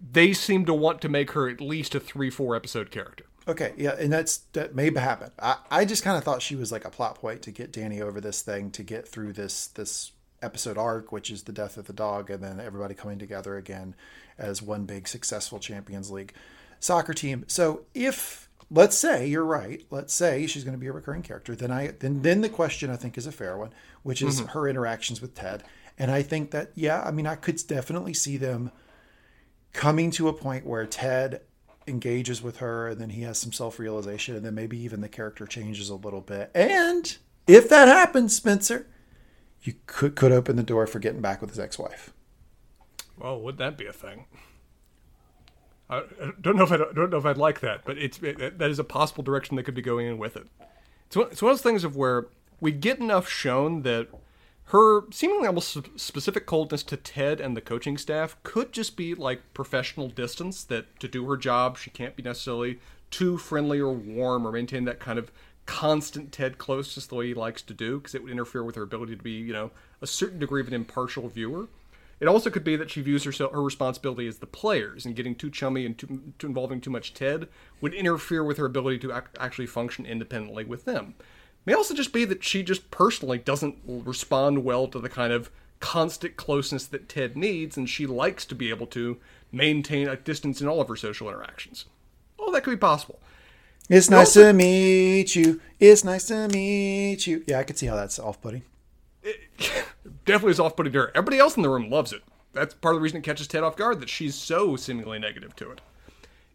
They 0.00 0.32
seem 0.32 0.64
to 0.64 0.74
want 0.74 1.00
to 1.02 1.08
make 1.08 1.32
her 1.32 1.48
at 1.48 1.60
least 1.60 1.94
a 1.94 2.00
three, 2.00 2.30
four 2.30 2.56
episode 2.56 2.90
character. 2.90 3.24
Okay, 3.48 3.72
yeah, 3.76 3.96
and 3.98 4.12
that's 4.12 4.38
that 4.52 4.74
may 4.74 4.92
happen. 4.94 5.30
I, 5.40 5.56
I 5.70 5.84
just 5.84 6.02
kind 6.02 6.16
of 6.16 6.24
thought 6.24 6.42
she 6.42 6.56
was 6.56 6.70
like 6.70 6.84
a 6.84 6.90
plot 6.90 7.16
point 7.16 7.42
to 7.42 7.50
get 7.50 7.72
Danny 7.72 8.00
over 8.00 8.20
this 8.20 8.42
thing 8.42 8.70
to 8.72 8.82
get 8.82 9.08
through 9.08 9.32
this 9.32 9.66
this 9.68 10.12
episode 10.42 10.78
arc, 10.78 11.12
which 11.12 11.30
is 11.30 11.44
the 11.44 11.52
death 11.52 11.76
of 11.76 11.86
the 11.86 11.92
dog, 11.92 12.30
and 12.30 12.42
then 12.42 12.60
everybody 12.60 12.94
coming 12.94 13.18
together 13.18 13.56
again 13.56 13.94
as 14.38 14.62
one 14.62 14.84
big 14.84 15.08
successful 15.08 15.58
Champions 15.58 16.10
League 16.10 16.34
soccer 16.78 17.14
team. 17.14 17.44
So 17.46 17.82
if 17.94 18.49
let's 18.70 18.96
say 18.96 19.26
you're 19.26 19.44
right, 19.44 19.84
let's 19.90 20.14
say 20.14 20.46
she's 20.46 20.64
going 20.64 20.76
to 20.76 20.80
be 20.80 20.86
a 20.86 20.92
recurring 20.92 21.22
character, 21.22 21.54
then 21.54 21.70
I 21.70 21.88
then 21.88 22.22
then 22.22 22.40
the 22.40 22.48
question 22.48 22.90
I 22.90 22.96
think 22.96 23.18
is 23.18 23.26
a 23.26 23.32
fair 23.32 23.56
one, 23.56 23.72
which 24.02 24.22
is 24.22 24.40
mm-hmm. 24.40 24.48
her 24.48 24.68
interactions 24.68 25.20
with 25.20 25.34
Ted, 25.34 25.64
and 25.98 26.10
I 26.10 26.22
think 26.22 26.50
that 26.52 26.72
yeah, 26.74 27.02
I 27.02 27.10
mean 27.10 27.26
I 27.26 27.34
could 27.34 27.60
definitely 27.66 28.14
see 28.14 28.36
them 28.36 28.70
coming 29.72 30.10
to 30.12 30.28
a 30.28 30.32
point 30.32 30.66
where 30.66 30.86
Ted 30.86 31.42
engages 31.86 32.42
with 32.42 32.58
her 32.58 32.88
and 32.88 33.00
then 33.00 33.10
he 33.10 33.22
has 33.22 33.38
some 33.38 33.52
self-realization 33.52 34.36
and 34.36 34.44
then 34.44 34.54
maybe 34.54 34.78
even 34.78 35.00
the 35.00 35.08
character 35.08 35.46
changes 35.46 35.88
a 35.88 35.94
little 35.94 36.20
bit. 36.20 36.50
And 36.54 37.16
if 37.46 37.68
that 37.68 37.88
happens, 37.88 38.36
Spencer, 38.36 38.86
you 39.62 39.74
could 39.86 40.14
could 40.14 40.32
open 40.32 40.56
the 40.56 40.62
door 40.62 40.86
for 40.86 40.98
getting 40.98 41.20
back 41.20 41.40
with 41.40 41.50
his 41.50 41.58
ex-wife. 41.58 42.12
Well, 43.18 43.40
would 43.40 43.58
that 43.58 43.76
be 43.76 43.86
a 43.86 43.92
thing? 43.92 44.26
I 45.90 46.04
don't 46.40 46.56
know 46.56 46.62
if 46.62 46.72
I 46.72 46.76
don't 46.76 47.10
know 47.10 47.18
if 47.18 47.26
I'd 47.26 47.36
like 47.36 47.60
that, 47.60 47.84
but 47.84 47.98
it's 47.98 48.22
it, 48.22 48.58
that 48.58 48.70
is 48.70 48.78
a 48.78 48.84
possible 48.84 49.24
direction 49.24 49.56
they 49.56 49.62
could 49.62 49.74
be 49.74 49.82
going 49.82 50.06
in 50.06 50.18
with 50.18 50.36
it. 50.36 50.46
It's 51.06 51.16
one, 51.16 51.28
it's 51.32 51.42
one 51.42 51.50
of 51.50 51.58
those 51.58 51.62
things 51.62 51.82
of 51.82 51.96
where 51.96 52.26
we 52.60 52.70
get 52.70 53.00
enough 53.00 53.28
shown 53.28 53.82
that 53.82 54.08
her 54.66 55.02
seemingly 55.10 55.48
almost 55.48 55.76
specific 55.96 56.46
coldness 56.46 56.84
to 56.84 56.96
Ted 56.96 57.40
and 57.40 57.56
the 57.56 57.60
coaching 57.60 57.98
staff 57.98 58.36
could 58.44 58.72
just 58.72 58.96
be 58.96 59.16
like 59.16 59.52
professional 59.52 60.08
distance 60.08 60.62
that 60.64 61.00
to 61.00 61.08
do 61.08 61.28
her 61.28 61.36
job 61.36 61.76
she 61.76 61.90
can't 61.90 62.14
be 62.14 62.22
necessarily 62.22 62.78
too 63.10 63.36
friendly 63.36 63.80
or 63.80 63.92
warm 63.92 64.46
or 64.46 64.52
maintain 64.52 64.84
that 64.84 65.00
kind 65.00 65.18
of 65.18 65.32
constant 65.66 66.30
Ted 66.30 66.58
closeness 66.58 67.06
the 67.06 67.16
way 67.16 67.26
he 67.26 67.34
likes 67.34 67.62
to 67.62 67.74
do 67.74 67.98
because 67.98 68.14
it 68.14 68.22
would 68.22 68.30
interfere 68.30 68.62
with 68.62 68.76
her 68.76 68.82
ability 68.82 69.16
to 69.16 69.22
be 69.22 69.32
you 69.32 69.52
know 69.52 69.72
a 70.00 70.06
certain 70.06 70.38
degree 70.38 70.60
of 70.60 70.68
an 70.68 70.74
impartial 70.74 71.28
viewer. 71.28 71.66
It 72.20 72.28
also 72.28 72.50
could 72.50 72.64
be 72.64 72.76
that 72.76 72.90
she 72.90 73.00
views 73.00 73.24
herself 73.24 73.52
her 73.52 73.62
responsibility 73.62 74.26
as 74.28 74.38
the 74.38 74.46
players, 74.46 75.06
and 75.06 75.16
getting 75.16 75.34
too 75.34 75.50
chummy 75.50 75.86
and 75.86 75.96
too, 75.96 76.20
too 76.38 76.46
involving 76.46 76.80
too 76.80 76.90
much 76.90 77.14
Ted 77.14 77.48
would 77.80 77.94
interfere 77.94 78.44
with 78.44 78.58
her 78.58 78.66
ability 78.66 78.98
to 78.98 79.12
ac- 79.16 79.26
actually 79.38 79.66
function 79.66 80.04
independently 80.04 80.64
with 80.64 80.84
them. 80.84 81.14
It 81.18 81.24
may 81.66 81.72
also 81.72 81.94
just 81.94 82.12
be 82.12 82.26
that 82.26 82.44
she 82.44 82.62
just 82.62 82.90
personally 82.90 83.38
doesn't 83.38 83.78
respond 83.86 84.64
well 84.64 84.86
to 84.88 84.98
the 84.98 85.08
kind 85.08 85.32
of 85.32 85.50
constant 85.80 86.36
closeness 86.36 86.86
that 86.88 87.08
Ted 87.08 87.36
needs, 87.38 87.78
and 87.78 87.88
she 87.88 88.06
likes 88.06 88.44
to 88.46 88.54
be 88.54 88.68
able 88.68 88.86
to 88.88 89.16
maintain 89.50 90.06
a 90.08 90.16
distance 90.16 90.60
in 90.60 90.68
all 90.68 90.80
of 90.82 90.88
her 90.88 90.96
social 90.96 91.28
interactions. 91.28 91.86
Oh, 92.38 92.52
that 92.52 92.62
could 92.64 92.70
be 92.72 92.76
possible. 92.76 93.18
It's 93.88 94.10
nice 94.10 94.36
also- 94.36 94.48
to 94.48 94.52
meet 94.52 95.34
you. 95.34 95.60
It's 95.78 96.04
nice 96.04 96.26
to 96.26 96.48
meet 96.48 97.26
you. 97.26 97.44
Yeah, 97.46 97.60
I 97.60 97.64
could 97.64 97.78
see 97.78 97.86
how 97.86 97.96
that's 97.96 98.18
off-putting. 98.18 98.62
definitely 100.30 100.52
is 100.52 100.60
off-putting 100.60 100.92
to 100.92 100.98
her. 101.00 101.08
Everybody 101.14 101.38
else 101.38 101.56
in 101.56 101.62
the 101.62 101.68
room 101.70 101.90
loves 101.90 102.12
it. 102.12 102.22
That's 102.52 102.74
part 102.74 102.94
of 102.94 103.00
the 103.00 103.02
reason 103.02 103.18
it 103.18 103.24
catches 103.24 103.46
Ted 103.46 103.62
off 103.62 103.76
guard 103.76 104.00
that 104.00 104.08
she's 104.08 104.34
so 104.34 104.76
seemingly 104.76 105.18
negative 105.18 105.54
to 105.56 105.70
it. 105.70 105.80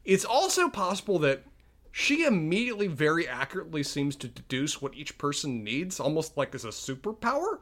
It's 0.04 0.26
also 0.26 0.70
possible 0.70 1.20
that 1.20 1.44
she 1.92 2.26
immediately 2.26 2.88
very 2.88 3.28
accurately 3.28 3.82
seems 3.84 4.16
to 4.18 4.28
deduce 4.28 4.82
what 4.82 4.94
each 4.96 5.18
person 5.18 5.64
needs, 5.64 6.00
almost 6.00 6.36
like 6.36 6.54
as 6.54 6.66
a 6.66 6.70
superpower. 6.70 7.60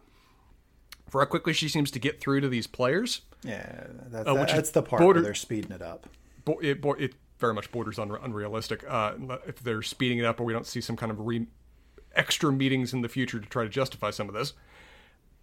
For 1.10 1.22
how 1.22 1.26
quickly 1.26 1.53
she 1.53 1.68
seems 1.69 1.91
to 1.91 1.99
get 1.99 2.19
through 2.19 2.41
to 2.41 2.49
these 2.49 2.65
players. 2.65 3.22
Yeah, 3.44 3.84
that, 4.07 4.27
Uh, 4.27 4.45
that's 4.45 4.72
the 4.72 4.81
part 4.81 5.02
border- 5.02 5.19
where 5.19 5.26
they're 5.26 5.35
speeding 5.35 5.72
it 5.72 5.81
up. 5.84 6.07
Bo- 6.44 6.60
it, 6.60 6.81
bo- 6.81 6.94
it 6.94 7.14
very 7.40 7.53
much 7.53 7.72
borders 7.72 7.99
on 7.99 8.10
unrealistic. 8.23 8.84
Uh, 8.88 9.14
if 9.45 9.60
they're 9.61 9.81
speeding 9.84 10.18
it 10.18 10.26
up, 10.26 10.40
or 10.40 10.44
we 10.44 10.53
don't 10.53 10.65
see 10.65 10.81
some 10.81 10.95
kind 10.95 11.11
of 11.11 11.19
re- 11.19 11.45
extra 12.15 12.52
meetings 12.52 12.94
in 12.94 13.02
the 13.02 13.10
future 13.10 13.40
to 13.40 13.48
try 13.48 13.64
to 13.64 13.69
justify 13.69 14.10
some 14.10 14.27
of 14.27 14.34
this. 14.34 14.53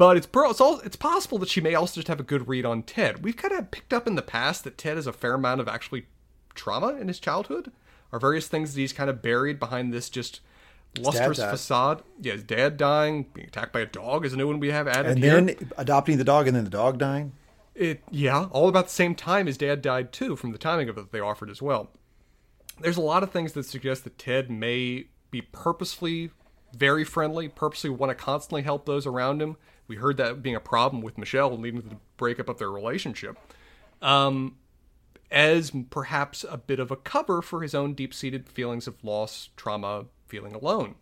But 0.01 0.17
it's 0.17 0.27
it's, 0.35 0.61
all, 0.63 0.81
it's 0.81 0.97
possible 0.97 1.37
that 1.41 1.51
she 1.51 1.61
may 1.61 1.75
also 1.75 1.97
just 1.97 2.09
have 2.09 2.19
a 2.19 2.23
good 2.23 2.49
read 2.49 2.65
on 2.65 2.85
Ted. 2.85 3.23
We've 3.23 3.37
kind 3.37 3.53
of 3.53 3.71
picked 3.71 3.93
up 3.93 4.07
in 4.07 4.15
the 4.15 4.23
past 4.23 4.65
that 4.65 4.79
Ted 4.79 4.97
has 4.97 5.07
a 5.07 5.13
fair 5.13 5.35
amount 5.35 5.61
of 5.61 5.69
actually 5.69 6.07
trauma 6.55 6.95
in 6.95 7.09
his 7.09 7.21
childhood, 7.21 7.71
or 8.11 8.19
various 8.19 8.49
things 8.49 8.73
that 8.73 8.81
he's 8.81 8.95
kind 8.95 9.11
of 9.11 9.21
buried 9.21 9.59
behind 9.59 9.93
this 9.93 10.09
just 10.09 10.41
lustrous 10.99 11.39
facade. 11.39 12.03
Yeah, 12.19 12.33
his 12.33 12.45
dad 12.45 12.79
dying, 12.79 13.27
being 13.35 13.49
attacked 13.49 13.75
by 13.75 13.81
a 13.81 13.87
dog 13.87 14.25
is 14.25 14.33
a 14.33 14.39
new 14.39 14.47
one 14.47 14.59
we 14.59 14.71
have 14.71 14.89
added 14.89 15.11
And 15.13 15.19
here. 15.23 15.39
then 15.39 15.71
adopting 15.77 16.17
the 16.17 16.25
dog 16.25 16.47
and 16.47 16.57
then 16.57 16.65
the 16.65 16.71
dog 16.71 16.97
dying. 16.97 17.35
It 17.75 18.03
yeah, 18.11 18.47
all 18.53 18.71
about 18.71 18.87
the 18.87 18.93
same 18.93 19.15
time 19.15 19.49
his 19.49 19.59
dad 19.59 19.83
died 19.83 20.13
too, 20.13 20.35
from 20.35 20.53
the 20.53 20.59
timing 20.59 20.89
of 20.89 20.97
it 20.97 21.03
that 21.03 21.13
they 21.13 21.21
offered 21.21 21.51
as 21.51 21.61
well. 21.61 21.91
There's 22.81 22.97
a 22.97 23.03
lot 23.03 23.23
of 23.23 23.33
things 23.33 23.53
that 23.53 23.65
suggest 23.65 24.05
that 24.05 24.17
Ted 24.17 24.51
may 24.51 25.09
be 25.31 25.43
purposefully 25.43 26.31
very 26.73 27.05
friendly, 27.05 27.49
purposely 27.49 27.91
want 27.91 28.09
to 28.09 28.15
constantly 28.15 28.63
help 28.63 28.87
those 28.87 29.07
around 29.07 29.43
him. 29.43 29.59
We 29.91 29.97
heard 29.97 30.19
that 30.19 30.41
being 30.41 30.55
a 30.55 30.61
problem 30.61 31.03
with 31.03 31.19
Michelle, 31.19 31.59
leading 31.59 31.83
to 31.83 31.89
the 31.89 31.97
breakup 32.17 32.49
of 32.49 32.59
their 32.59 32.71
relationship. 32.71 33.37
Um, 34.01 34.55
as 35.33 35.73
perhaps 35.91 36.45
a 36.49 36.57
bit 36.57 36.79
of 36.79 36.93
a 36.93 36.97
cover 36.97 37.43
for 37.43 37.61
his 37.61 37.75
own 37.75 37.95
deep-seated 37.95 38.49
feelings 38.49 38.87
of 38.87 39.03
loss, 39.03 39.49
trauma, 39.57 40.05
feeling 40.29 40.55
alone. 40.55 40.95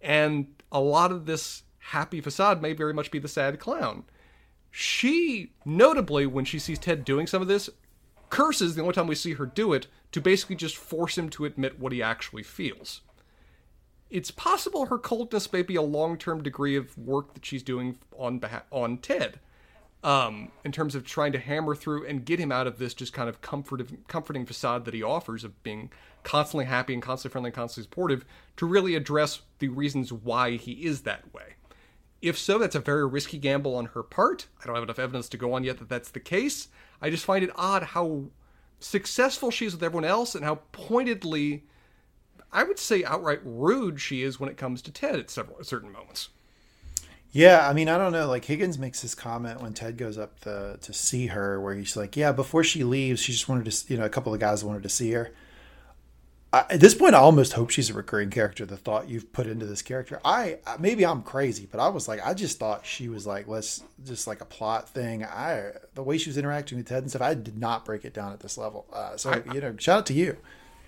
And 0.00 0.46
a 0.70 0.78
lot 0.78 1.10
of 1.10 1.26
this 1.26 1.64
happy 1.78 2.20
facade 2.20 2.62
may 2.62 2.72
very 2.72 2.94
much 2.94 3.10
be 3.10 3.18
the 3.18 3.26
sad 3.26 3.58
clown. 3.58 4.04
She, 4.70 5.50
notably, 5.64 6.24
when 6.24 6.44
she 6.44 6.60
sees 6.60 6.78
Ted 6.78 7.04
doing 7.04 7.26
some 7.26 7.42
of 7.42 7.48
this, 7.48 7.68
curses 8.28 8.76
the 8.76 8.82
only 8.82 8.94
time 8.94 9.08
we 9.08 9.16
see 9.16 9.32
her 9.32 9.46
do 9.46 9.72
it 9.72 9.88
to 10.12 10.20
basically 10.20 10.54
just 10.54 10.76
force 10.76 11.18
him 11.18 11.30
to 11.30 11.46
admit 11.46 11.80
what 11.80 11.90
he 11.90 12.00
actually 12.00 12.44
feels. 12.44 13.00
It's 14.10 14.30
possible 14.30 14.86
her 14.86 14.98
coldness 14.98 15.52
may 15.52 15.62
be 15.62 15.76
a 15.76 15.82
long-term 15.82 16.42
degree 16.42 16.76
of 16.76 16.98
work 16.98 17.34
that 17.34 17.46
she's 17.46 17.62
doing 17.62 17.98
on 18.18 18.42
on 18.72 18.98
Ted, 18.98 19.38
um, 20.02 20.50
in 20.64 20.72
terms 20.72 20.94
of 20.94 21.04
trying 21.04 21.32
to 21.32 21.38
hammer 21.38 21.74
through 21.74 22.06
and 22.06 22.24
get 22.24 22.40
him 22.40 22.50
out 22.50 22.66
of 22.66 22.78
this 22.78 22.94
just 22.94 23.12
kind 23.12 23.28
of 23.28 23.40
comfortive, 23.40 23.92
comforting 24.08 24.46
facade 24.46 24.84
that 24.84 24.94
he 24.94 25.02
offers 25.02 25.44
of 25.44 25.62
being 25.62 25.90
constantly 26.22 26.64
happy 26.64 26.92
and 26.92 27.02
constantly 27.02 27.32
friendly 27.32 27.48
and 27.48 27.54
constantly 27.54 27.84
supportive 27.84 28.24
to 28.56 28.66
really 28.66 28.94
address 28.94 29.42
the 29.58 29.68
reasons 29.68 30.12
why 30.12 30.56
he 30.56 30.72
is 30.84 31.02
that 31.02 31.32
way. 31.32 31.54
If 32.22 32.36
so, 32.38 32.58
that's 32.58 32.74
a 32.74 32.80
very 32.80 33.06
risky 33.06 33.38
gamble 33.38 33.74
on 33.74 33.86
her 33.86 34.02
part. 34.02 34.46
I 34.60 34.66
don't 34.66 34.74
have 34.74 34.84
enough 34.84 34.98
evidence 34.98 35.28
to 35.30 35.38
go 35.38 35.54
on 35.54 35.64
yet 35.64 35.78
that 35.78 35.88
that's 35.88 36.10
the 36.10 36.20
case. 36.20 36.68
I 37.00 37.08
just 37.08 37.24
find 37.24 37.42
it 37.42 37.50
odd 37.54 37.82
how 37.82 38.24
successful 38.78 39.50
she 39.50 39.66
is 39.66 39.74
with 39.74 39.82
everyone 39.82 40.04
else 40.04 40.34
and 40.34 40.44
how 40.44 40.56
pointedly, 40.72 41.64
I 42.52 42.64
would 42.64 42.78
say 42.78 43.04
outright 43.04 43.40
rude 43.44 44.00
she 44.00 44.22
is 44.22 44.40
when 44.40 44.48
it 44.48 44.56
comes 44.56 44.82
to 44.82 44.92
Ted 44.92 45.16
at 45.16 45.30
several 45.30 45.62
certain 45.62 45.92
moments. 45.92 46.30
Yeah, 47.32 47.68
I 47.68 47.72
mean, 47.72 47.88
I 47.88 47.96
don't 47.96 48.12
know. 48.12 48.26
Like 48.26 48.44
Higgins 48.44 48.78
makes 48.78 49.02
this 49.02 49.14
comment 49.14 49.60
when 49.60 49.72
Ted 49.72 49.96
goes 49.96 50.18
up 50.18 50.40
the, 50.40 50.78
to 50.82 50.92
see 50.92 51.28
her, 51.28 51.60
where 51.60 51.74
he's 51.74 51.96
like, 51.96 52.16
"Yeah, 52.16 52.32
before 52.32 52.64
she 52.64 52.82
leaves, 52.82 53.20
she 53.20 53.32
just 53.32 53.48
wanted 53.48 53.70
to, 53.70 53.92
you 53.92 53.98
know, 53.98 54.04
a 54.04 54.08
couple 54.08 54.34
of 54.34 54.40
guys 54.40 54.64
wanted 54.64 54.82
to 54.82 54.88
see 54.88 55.12
her." 55.12 55.32
I, 56.52 56.64
at 56.70 56.80
this 56.80 56.94
point, 56.94 57.14
I 57.14 57.18
almost 57.18 57.52
hope 57.52 57.70
she's 57.70 57.90
a 57.90 57.94
recurring 57.94 58.30
character. 58.30 58.66
The 58.66 58.76
thought 58.76 59.08
you've 59.08 59.32
put 59.32 59.46
into 59.46 59.66
this 59.66 59.82
character, 59.82 60.20
I 60.24 60.58
maybe 60.80 61.06
I'm 61.06 61.22
crazy, 61.22 61.68
but 61.70 61.78
I 61.78 61.88
was 61.88 62.08
like, 62.08 62.20
I 62.26 62.34
just 62.34 62.58
thought 62.58 62.84
she 62.84 63.08
was 63.08 63.26
like, 63.26 63.46
let's 63.46 63.84
just 64.04 64.26
like 64.26 64.40
a 64.40 64.44
plot 64.44 64.88
thing. 64.88 65.24
I 65.24 65.70
the 65.94 66.02
way 66.02 66.18
she 66.18 66.30
was 66.30 66.38
interacting 66.38 66.78
with 66.78 66.88
Ted 66.88 67.04
and 67.04 67.10
stuff, 67.10 67.22
I 67.22 67.34
did 67.34 67.56
not 67.58 67.84
break 67.84 68.04
it 68.04 68.12
down 68.12 68.32
at 68.32 68.40
this 68.40 68.58
level. 68.58 68.86
Uh, 68.92 69.16
so 69.16 69.40
you 69.54 69.60
know, 69.60 69.76
shout 69.78 69.98
out 69.98 70.06
to 70.06 70.14
you. 70.14 70.36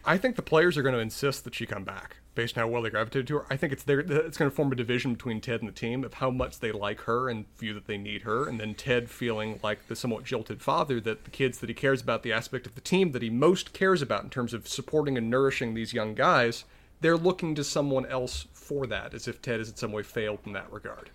I 0.05 0.19
think 0.19 0.35
the 0.35 0.43
players 0.43 0.77
are 0.77 0.83
going 0.83 0.95
to 0.95 1.01
insist 1.01 1.45
that 1.45 1.55
she 1.55 1.65
come 1.65 1.85
back 1.85 2.17
based 2.35 2.57
on 2.59 2.63
how 2.63 2.69
well 2.69 2.83
they 2.83 2.91
gravitated 2.91 3.29
to 3.29 3.37
her. 3.37 3.47
I 3.51 3.57
think 3.57 3.73
it's 3.73 3.85
there. 3.85 4.01
It's 4.01 4.37
going 4.37 4.51
to 4.51 4.55
form 4.55 4.73
a 4.73 4.75
division 4.75 5.13
between 5.13 5.41
Ted 5.41 5.61
and 5.61 5.69
the 5.69 5.73
team 5.73 6.03
of 6.03 6.15
how 6.15 6.31
much 6.31 6.59
they 6.59 6.73
like 6.73 7.03
her 7.03 7.29
and 7.29 7.45
view 7.59 7.73
that 7.75 7.87
they 7.87 7.99
need 7.99 8.23
her, 8.23 8.49
and 8.49 8.59
then 8.59 8.75
Ted 8.75 9.11
feeling 9.11 9.61
like 9.63 9.87
the 9.87 9.95
somewhat 9.95 10.25
jilted 10.25 10.61
father 10.61 10.99
that 11.01 11.25
the 11.25 11.31
kids 11.31 11.59
that 11.59 11.69
he 11.69 11.75
cares 11.75 12.03
about, 12.03 12.23
the 12.23 12.33
aspect 12.33 12.67
of 12.67 12.75
the 12.75 12.81
team 12.81 13.13
that 13.13 13.23
he 13.23 13.31
most 13.31 13.73
cares 13.73 14.03
about 14.03 14.25
in 14.25 14.31
terms 14.31 14.55
of 14.55 14.67
supporting 14.67 15.17
and 15.17 15.31
nourishing 15.31 15.75
these 15.75 15.93
young 15.93 16.15
guys, 16.15 16.65
they're 17.01 17.17
looking 17.17 17.55
to 17.55 17.63
someone 17.63 18.07
else 18.07 18.47
for 18.53 18.87
that, 18.87 19.15
as 19.15 19.29
if 19.29 19.41
Ted 19.41 19.59
has 19.59 19.69
in 19.69 19.77
some 19.77 19.93
way 19.93 20.03
failed 20.03 20.41
in 20.47 20.53
that 20.53 20.73
regard. 20.73 21.11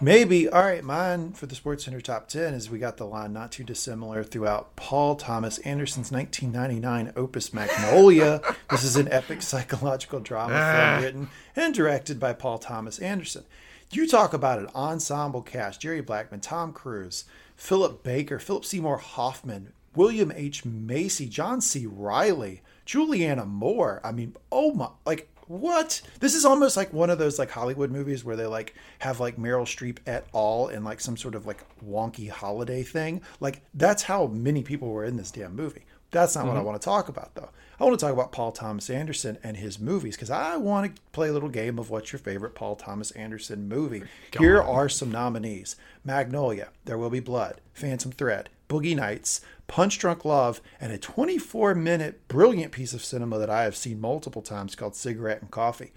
Maybe. 0.00 0.46
All 0.46 0.62
right, 0.62 0.84
mine 0.84 1.32
for 1.32 1.46
the 1.46 1.54
Sports 1.54 1.84
Center 1.84 2.02
top 2.02 2.28
10 2.28 2.52
is 2.52 2.70
we 2.70 2.78
got 2.78 2.98
the 2.98 3.06
line 3.06 3.32
not 3.32 3.50
too 3.50 3.64
dissimilar 3.64 4.22
throughout 4.22 4.76
Paul 4.76 5.16
Thomas 5.16 5.56
Anderson's 5.60 6.12
1999 6.12 7.14
opus 7.16 7.54
Magnolia. 7.54 8.42
this 8.70 8.84
is 8.84 8.96
an 8.96 9.10
epic 9.10 9.40
psychological 9.40 10.20
drama 10.20 10.54
ah. 10.54 10.74
film 10.74 11.02
written 11.02 11.28
and 11.54 11.74
directed 11.74 12.20
by 12.20 12.34
Paul 12.34 12.58
Thomas 12.58 12.98
Anderson. 12.98 13.44
You 13.90 14.06
talk 14.06 14.34
about 14.34 14.58
an 14.58 14.68
ensemble 14.74 15.40
cast: 15.40 15.80
Jeremy 15.80 16.02
Blackman, 16.02 16.40
Tom 16.40 16.74
Cruise, 16.74 17.24
Philip 17.56 18.02
Baker, 18.02 18.38
Philip 18.38 18.66
Seymour 18.66 18.98
Hoffman, 18.98 19.72
William 19.94 20.30
H 20.30 20.66
Macy, 20.66 21.26
John 21.26 21.62
C. 21.62 21.86
Reilly, 21.86 22.60
Julianne 22.86 23.46
Moore. 23.46 24.02
I 24.04 24.12
mean, 24.12 24.36
oh 24.52 24.74
my, 24.74 24.88
like 25.06 25.30
what? 25.48 26.00
This 26.20 26.34
is 26.34 26.44
almost 26.44 26.76
like 26.76 26.92
one 26.92 27.10
of 27.10 27.18
those 27.18 27.38
like 27.38 27.50
Hollywood 27.50 27.90
movies 27.90 28.24
where 28.24 28.36
they 28.36 28.46
like 28.46 28.74
have 28.98 29.20
like 29.20 29.36
Meryl 29.36 29.62
Streep 29.62 29.98
et 30.06 30.26
al. 30.34 30.68
in 30.68 30.84
like 30.84 31.00
some 31.00 31.16
sort 31.16 31.34
of 31.34 31.46
like 31.46 31.64
wonky 31.84 32.28
holiday 32.28 32.82
thing. 32.82 33.22
Like 33.40 33.62
that's 33.74 34.04
how 34.04 34.26
many 34.26 34.62
people 34.62 34.88
were 34.88 35.04
in 35.04 35.16
this 35.16 35.30
damn 35.30 35.54
movie. 35.54 35.84
That's 36.10 36.34
not 36.34 36.46
what 36.46 36.54
I 36.54 36.58
mm-hmm. 36.58 36.66
want 36.66 36.80
to 36.80 36.84
talk 36.84 37.08
about 37.08 37.34
though. 37.34 37.50
I 37.78 37.84
want 37.84 37.98
to 37.98 38.04
talk 38.04 38.12
about 38.12 38.32
Paul 38.32 38.52
Thomas 38.52 38.88
Anderson 38.88 39.36
and 39.42 39.56
his 39.56 39.78
movies 39.78 40.16
because 40.16 40.30
I 40.30 40.56
want 40.56 40.96
to 40.96 41.02
play 41.12 41.28
a 41.28 41.32
little 41.32 41.48
game 41.48 41.78
of 41.78 41.90
what's 41.90 42.10
your 42.10 42.20
favorite 42.20 42.54
Paul 42.54 42.74
Thomas 42.74 43.10
Anderson 43.10 43.68
movie. 43.68 44.02
Here 44.38 44.60
are 44.62 44.88
some 44.88 45.10
nominees: 45.10 45.76
Magnolia, 46.04 46.68
There 46.86 46.96
Will 46.96 47.10
Be 47.10 47.20
Blood, 47.20 47.60
Phantom 47.74 48.12
Thread, 48.12 48.48
Boogie 48.68 48.96
Nights, 48.96 49.40
Punch 49.66 49.98
Drunk 49.98 50.24
Love, 50.24 50.60
and 50.80 50.92
a 50.92 50.98
24 50.98 51.74
minute 51.74 52.26
brilliant 52.28 52.72
piece 52.72 52.92
of 52.92 53.04
cinema 53.04 53.38
that 53.38 53.50
I 53.50 53.64
have 53.64 53.76
seen 53.76 54.00
multiple 54.00 54.42
times 54.42 54.74
called 54.74 54.96
Cigarette 54.96 55.42
and 55.42 55.50
Coffee. 55.50 55.92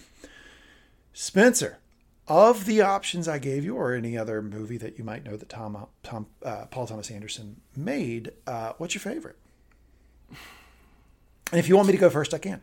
Spencer, 1.14 1.80
of 2.28 2.66
the 2.66 2.82
options 2.82 3.28
I 3.28 3.40
gave 3.40 3.66
you, 3.66 3.76
or 3.76 3.94
any 3.94 4.16
other 4.18 4.42
movie 4.42 4.78
that 4.78 4.98
you 4.98 5.04
might 5.04 5.26
know 5.26 5.36
that 5.36 5.50
Tom, 5.50 5.88
Tom 6.04 6.28
uh, 6.44 6.66
Paul 6.66 6.86
Thomas 6.86 7.10
Anderson 7.10 7.60
made, 7.76 8.32
uh, 8.46 8.74
what's 8.78 8.94
your 8.94 9.02
favorite? 9.02 9.36
And 11.52 11.58
if 11.60 11.68
you 11.68 11.76
want 11.76 11.88
me 11.88 11.94
to 11.94 12.00
go 12.00 12.12
first, 12.12 12.34
I 12.34 12.38
can. 12.38 12.62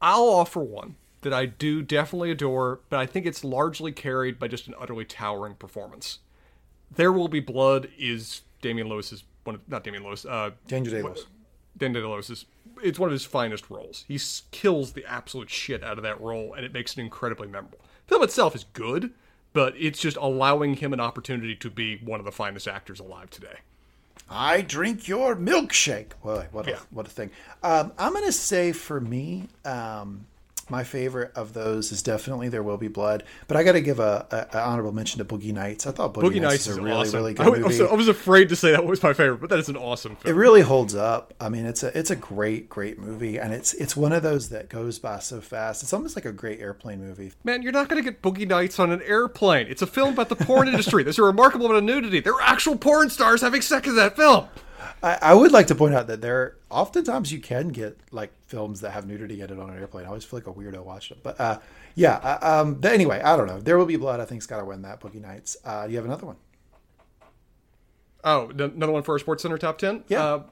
I'll 0.00 0.28
offer 0.28 0.60
one 0.60 0.94
that 1.22 1.32
I 1.32 1.46
do 1.46 1.82
definitely 1.82 2.30
adore, 2.30 2.80
but 2.90 3.00
I 3.00 3.06
think 3.06 3.26
it's 3.26 3.42
largely 3.42 3.90
carried 3.90 4.38
by 4.38 4.46
just 4.46 4.68
an 4.68 4.74
utterly 4.78 5.04
towering 5.04 5.54
performance. 5.54 6.20
There 6.94 7.10
Will 7.10 7.28
Be 7.28 7.40
Blood 7.40 7.88
is 7.98 8.42
Damian 8.64 8.88
Lewis's 8.88 9.24
one, 9.44 9.56
of, 9.56 9.60
not 9.68 9.84
Damian 9.84 10.02
Lewis, 10.04 10.24
uh, 10.24 10.50
Daniel 10.66 10.94
Day 10.94 11.02
Lewis. 11.02 11.26
Damian 11.76 12.06
Lewis's. 12.08 12.46
It's 12.82 12.98
one 12.98 13.08
of 13.08 13.12
his 13.12 13.24
finest 13.26 13.68
roles. 13.68 14.04
He 14.08 14.18
kills 14.52 14.92
the 14.94 15.04
absolute 15.04 15.50
shit 15.50 15.84
out 15.84 15.98
of 15.98 16.02
that 16.02 16.18
role, 16.20 16.54
and 16.54 16.64
it 16.64 16.72
makes 16.72 16.96
it 16.96 17.00
incredibly 17.00 17.46
memorable. 17.46 17.78
The 18.06 18.14
film 18.14 18.22
itself 18.22 18.54
is 18.54 18.64
good, 18.72 19.12
but 19.52 19.74
it's 19.76 20.00
just 20.00 20.16
allowing 20.16 20.76
him 20.76 20.94
an 20.94 21.00
opportunity 21.00 21.54
to 21.56 21.68
be 21.70 21.98
one 21.98 22.20
of 22.20 22.24
the 22.24 22.32
finest 22.32 22.66
actors 22.66 23.00
alive 23.00 23.28
today. 23.28 23.58
I 24.30 24.62
drink 24.62 25.06
your 25.08 25.36
milkshake. 25.36 26.12
Boy, 26.22 26.46
what 26.50 26.66
a, 26.66 26.70
Yeah. 26.70 26.78
what 26.90 27.06
a 27.06 27.10
thing. 27.10 27.30
Um, 27.62 27.92
I'm 27.98 28.12
going 28.14 28.24
to 28.24 28.32
say 28.32 28.72
for 28.72 28.98
me, 28.98 29.48
um, 29.66 30.24
my 30.70 30.84
favorite 30.84 31.32
of 31.34 31.52
those 31.54 31.92
is 31.92 32.02
definitely 32.02 32.48
There 32.48 32.62
Will 32.62 32.76
Be 32.76 32.88
Blood. 32.88 33.24
But 33.48 33.56
I 33.56 33.62
got 33.62 33.72
to 33.72 33.80
give 33.80 33.98
a, 34.00 34.26
a, 34.52 34.56
a 34.56 34.60
honorable 34.62 34.92
mention 34.92 35.18
to 35.18 35.24
Boogie 35.24 35.52
Nights. 35.52 35.86
I 35.86 35.92
thought 35.92 36.14
Boogie, 36.14 36.30
Boogie 36.34 36.40
Nights 36.40 36.62
is 36.62 36.68
is 36.68 36.76
a 36.78 36.82
really, 36.82 36.96
awesome. 36.96 37.16
really 37.16 37.30
I, 37.38 37.44
good 37.44 37.62
was- 37.64 37.78
movie. 37.78 37.90
I 37.90 37.94
was 37.94 38.08
afraid 38.08 38.48
to 38.48 38.56
say 38.56 38.70
that 38.72 38.84
was 38.84 39.02
my 39.02 39.12
favorite, 39.12 39.40
but 39.40 39.50
that 39.50 39.58
is 39.58 39.68
an 39.68 39.76
awesome 39.76 40.16
film. 40.16 40.34
it 40.34 40.38
really 40.38 40.62
holds 40.62 40.94
up. 40.94 41.34
I 41.40 41.48
mean, 41.48 41.66
it's 41.66 41.82
a 41.82 41.96
it's 41.98 42.10
a 42.10 42.16
great, 42.16 42.68
great 42.68 42.98
movie, 42.98 43.38
and 43.38 43.52
it's 43.52 43.74
it's 43.74 43.96
one 43.96 44.12
of 44.12 44.22
those 44.22 44.48
that 44.50 44.68
goes 44.68 44.98
by 44.98 45.18
so 45.18 45.40
fast. 45.40 45.82
It's 45.82 45.92
almost 45.92 46.16
like 46.16 46.24
a 46.24 46.32
great 46.32 46.60
airplane 46.60 47.00
movie. 47.00 47.32
Man, 47.44 47.62
you're 47.62 47.72
not 47.72 47.88
going 47.88 48.02
to 48.02 48.10
get 48.10 48.22
Boogie 48.22 48.48
Nights 48.48 48.78
on 48.78 48.90
an 48.90 49.02
airplane. 49.02 49.66
It's 49.68 49.82
a 49.82 49.86
film 49.86 50.14
about 50.14 50.28
the 50.28 50.36
porn 50.36 50.68
industry. 50.68 51.02
There's 51.02 51.18
a 51.18 51.22
remarkable 51.22 51.66
amount 51.66 51.78
of 51.78 51.84
nudity. 51.84 52.20
There 52.20 52.34
are 52.34 52.42
actual 52.42 52.76
porn 52.76 53.10
stars 53.10 53.40
having 53.42 53.60
sex 53.62 53.86
in 53.88 53.96
that 53.96 54.16
film. 54.16 54.46
I, 55.02 55.18
I 55.20 55.34
would 55.34 55.52
like 55.52 55.66
to 55.68 55.74
point 55.74 55.94
out 55.94 56.06
that 56.08 56.20
there 56.20 56.56
oftentimes 56.70 57.32
you 57.32 57.38
can 57.40 57.68
get 57.68 57.98
like 58.10 58.32
films 58.54 58.82
that 58.82 58.92
have 58.92 59.04
nudity 59.04 59.40
in 59.40 59.50
it 59.50 59.58
on 59.58 59.68
an 59.68 59.76
airplane. 59.76 60.04
I 60.04 60.08
always 60.08 60.22
feel 60.22 60.38
like 60.38 60.46
a 60.46 60.52
weirdo 60.52 60.84
watching 60.84 61.16
it, 61.16 61.24
but 61.24 61.40
uh, 61.40 61.58
yeah. 61.96 62.18
Uh, 62.18 62.60
um, 62.62 62.74
but 62.74 62.92
anyway, 62.92 63.20
I 63.20 63.36
don't 63.36 63.48
know. 63.48 63.58
There 63.58 63.76
will 63.76 63.84
be 63.84 63.96
blood. 63.96 64.20
I 64.20 64.26
think's 64.26 64.46
got 64.46 64.58
to 64.58 64.64
win 64.64 64.82
that 64.82 65.00
Boogie 65.00 65.20
Nights. 65.20 65.56
Uh, 65.64 65.86
do 65.86 65.90
you 65.90 65.96
have 65.96 66.04
another 66.04 66.26
one? 66.26 66.36
Oh, 68.22 68.50
another 68.50 68.92
one 68.92 69.02
for 69.02 69.16
our 69.16 69.18
Sports 69.18 69.42
Center 69.42 69.58
top 69.58 69.78
10? 69.78 70.04
Yeah. 70.06 70.24
Uh, 70.24 70.42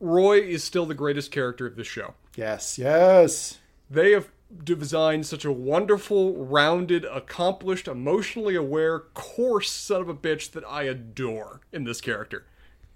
Roy 0.00 0.40
is 0.40 0.64
still 0.64 0.84
the 0.84 0.94
greatest 0.94 1.30
character 1.30 1.64
of 1.64 1.76
this 1.76 1.86
show. 1.86 2.14
Yes, 2.34 2.76
yes. 2.76 3.60
They 3.88 4.10
have 4.10 4.30
designed 4.64 5.24
such 5.24 5.44
a 5.44 5.52
wonderful, 5.52 6.34
rounded, 6.44 7.04
accomplished, 7.04 7.86
emotionally 7.86 8.56
aware, 8.56 8.98
coarse 9.14 9.70
son 9.70 10.00
of 10.00 10.08
a 10.08 10.14
bitch 10.14 10.50
that 10.50 10.64
I 10.68 10.82
adore 10.82 11.60
in 11.72 11.84
this 11.84 12.00
character. 12.00 12.46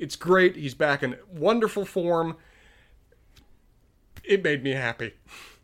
It's 0.01 0.17
great. 0.17 0.57
He's 0.57 0.75
back 0.75 1.05
in 1.05 1.17
wonderful 1.33 1.85
form. 1.85 2.37
It 4.29 4.45
made 4.45 4.63
me 4.63 4.73
happy. 4.73 5.15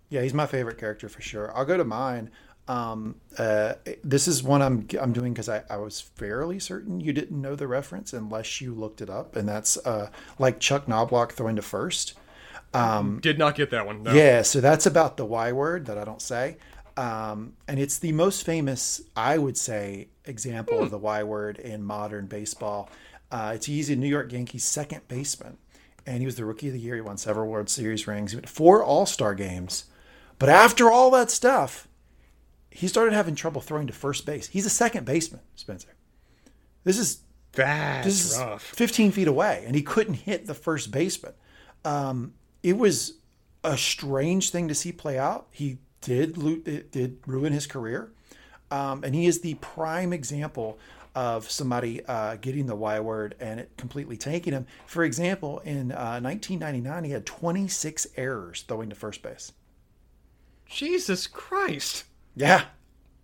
Yeah, 0.08 0.22
he's 0.22 0.34
my 0.34 0.46
favorite 0.46 0.78
character 0.78 1.08
for 1.08 1.20
sure. 1.22 1.56
I'll 1.56 1.64
go 1.64 1.76
to 1.76 1.84
mine. 1.84 2.30
Um, 2.66 3.16
uh, 3.36 3.74
this 4.02 4.26
is 4.26 4.42
one 4.42 4.62
I'm 4.62 4.86
I'm 4.98 5.12
doing 5.12 5.34
because 5.34 5.50
I, 5.50 5.62
I 5.68 5.76
was 5.76 6.00
fairly 6.00 6.58
certain 6.58 6.98
you 6.98 7.12
didn't 7.12 7.38
know 7.38 7.54
the 7.54 7.68
reference 7.68 8.14
unless 8.14 8.60
you 8.60 8.74
looked 8.74 9.02
it 9.02 9.10
up, 9.10 9.36
and 9.36 9.46
that's 9.46 9.76
uh, 9.86 10.08
like 10.38 10.60
Chuck 10.60 10.86
Knoblauch 10.86 11.32
throwing 11.32 11.56
to 11.56 11.62
first. 11.62 12.14
Did 13.20 13.38
not 13.38 13.54
get 13.54 13.70
that 13.70 13.86
one. 13.86 14.02
No. 14.02 14.12
Yeah, 14.12 14.42
so 14.42 14.60
that's 14.60 14.86
about 14.86 15.16
the 15.16 15.24
Y 15.24 15.52
word 15.52 15.86
that 15.86 15.98
I 15.98 16.04
don't 16.04 16.22
say. 16.22 16.56
Um, 16.96 17.54
and 17.68 17.78
it's 17.78 17.98
the 17.98 18.12
most 18.12 18.44
famous, 18.44 19.02
I 19.16 19.38
would 19.38 19.56
say, 19.56 20.08
example 20.24 20.80
of 20.80 20.90
the 20.90 20.98
Y 20.98 21.22
word 21.22 21.58
in 21.58 21.82
modern 21.82 22.26
baseball. 22.26 22.88
Uh, 23.30 23.52
it's 23.56 23.66
he's 23.66 23.90
a 23.90 23.96
New 23.96 24.08
York 24.08 24.32
Yankees 24.32 24.64
second 24.64 25.06
baseman, 25.08 25.56
and 26.06 26.20
he 26.20 26.26
was 26.26 26.36
the 26.36 26.44
rookie 26.44 26.68
of 26.68 26.74
the 26.74 26.80
year. 26.80 26.94
He 26.94 27.00
won 27.00 27.16
several 27.16 27.48
World 27.48 27.68
Series 27.68 28.06
rings. 28.06 28.32
He 28.32 28.36
went 28.36 28.48
four 28.48 28.82
All 28.82 29.06
Star 29.06 29.34
games. 29.34 29.84
But 30.38 30.48
after 30.48 30.90
all 30.90 31.10
that 31.12 31.30
stuff, 31.30 31.88
he 32.70 32.88
started 32.88 33.14
having 33.14 33.34
trouble 33.34 33.60
throwing 33.60 33.86
to 33.86 33.92
first 33.92 34.26
base. 34.26 34.48
He's 34.48 34.66
a 34.66 34.70
second 34.70 35.06
baseman, 35.06 35.40
Spencer. 35.54 35.94
This 36.82 36.98
is 36.98 37.20
That's 37.52 38.06
this 38.06 38.32
is 38.32 38.38
rough. 38.38 38.62
15 38.62 39.12
feet 39.12 39.28
away, 39.28 39.62
and 39.66 39.74
he 39.76 39.82
couldn't 39.82 40.14
hit 40.14 40.46
the 40.46 40.54
first 40.54 40.90
baseman. 40.90 41.32
Um, 41.84 42.34
it 42.62 42.76
was 42.76 43.14
a 43.62 43.78
strange 43.78 44.50
thing 44.50 44.68
to 44.68 44.74
see 44.74 44.92
play 44.92 45.18
out. 45.18 45.46
He 45.50 45.78
did 46.00 46.90
did 46.90 47.18
ruin 47.26 47.52
his 47.52 47.66
career, 47.66 48.12
um, 48.70 49.04
and 49.04 49.14
he 49.14 49.26
is 49.26 49.40
the 49.40 49.54
prime 49.54 50.12
example 50.12 50.78
of 51.14 51.50
somebody 51.50 52.04
uh, 52.06 52.36
getting 52.36 52.66
the 52.66 52.74
Y 52.74 52.98
word 53.00 53.34
and 53.40 53.60
it 53.60 53.70
completely 53.76 54.16
tanking 54.16 54.52
him. 54.52 54.66
For 54.86 55.04
example, 55.04 55.60
in 55.60 55.92
uh, 55.92 56.20
1999, 56.20 57.04
he 57.04 57.10
had 57.12 57.24
26 57.26 58.06
errors 58.16 58.64
throwing 58.66 58.90
to 58.90 58.96
first 58.96 59.22
base. 59.22 59.52
Jesus 60.66 61.26
Christ. 61.26 62.04
Yeah, 62.34 62.64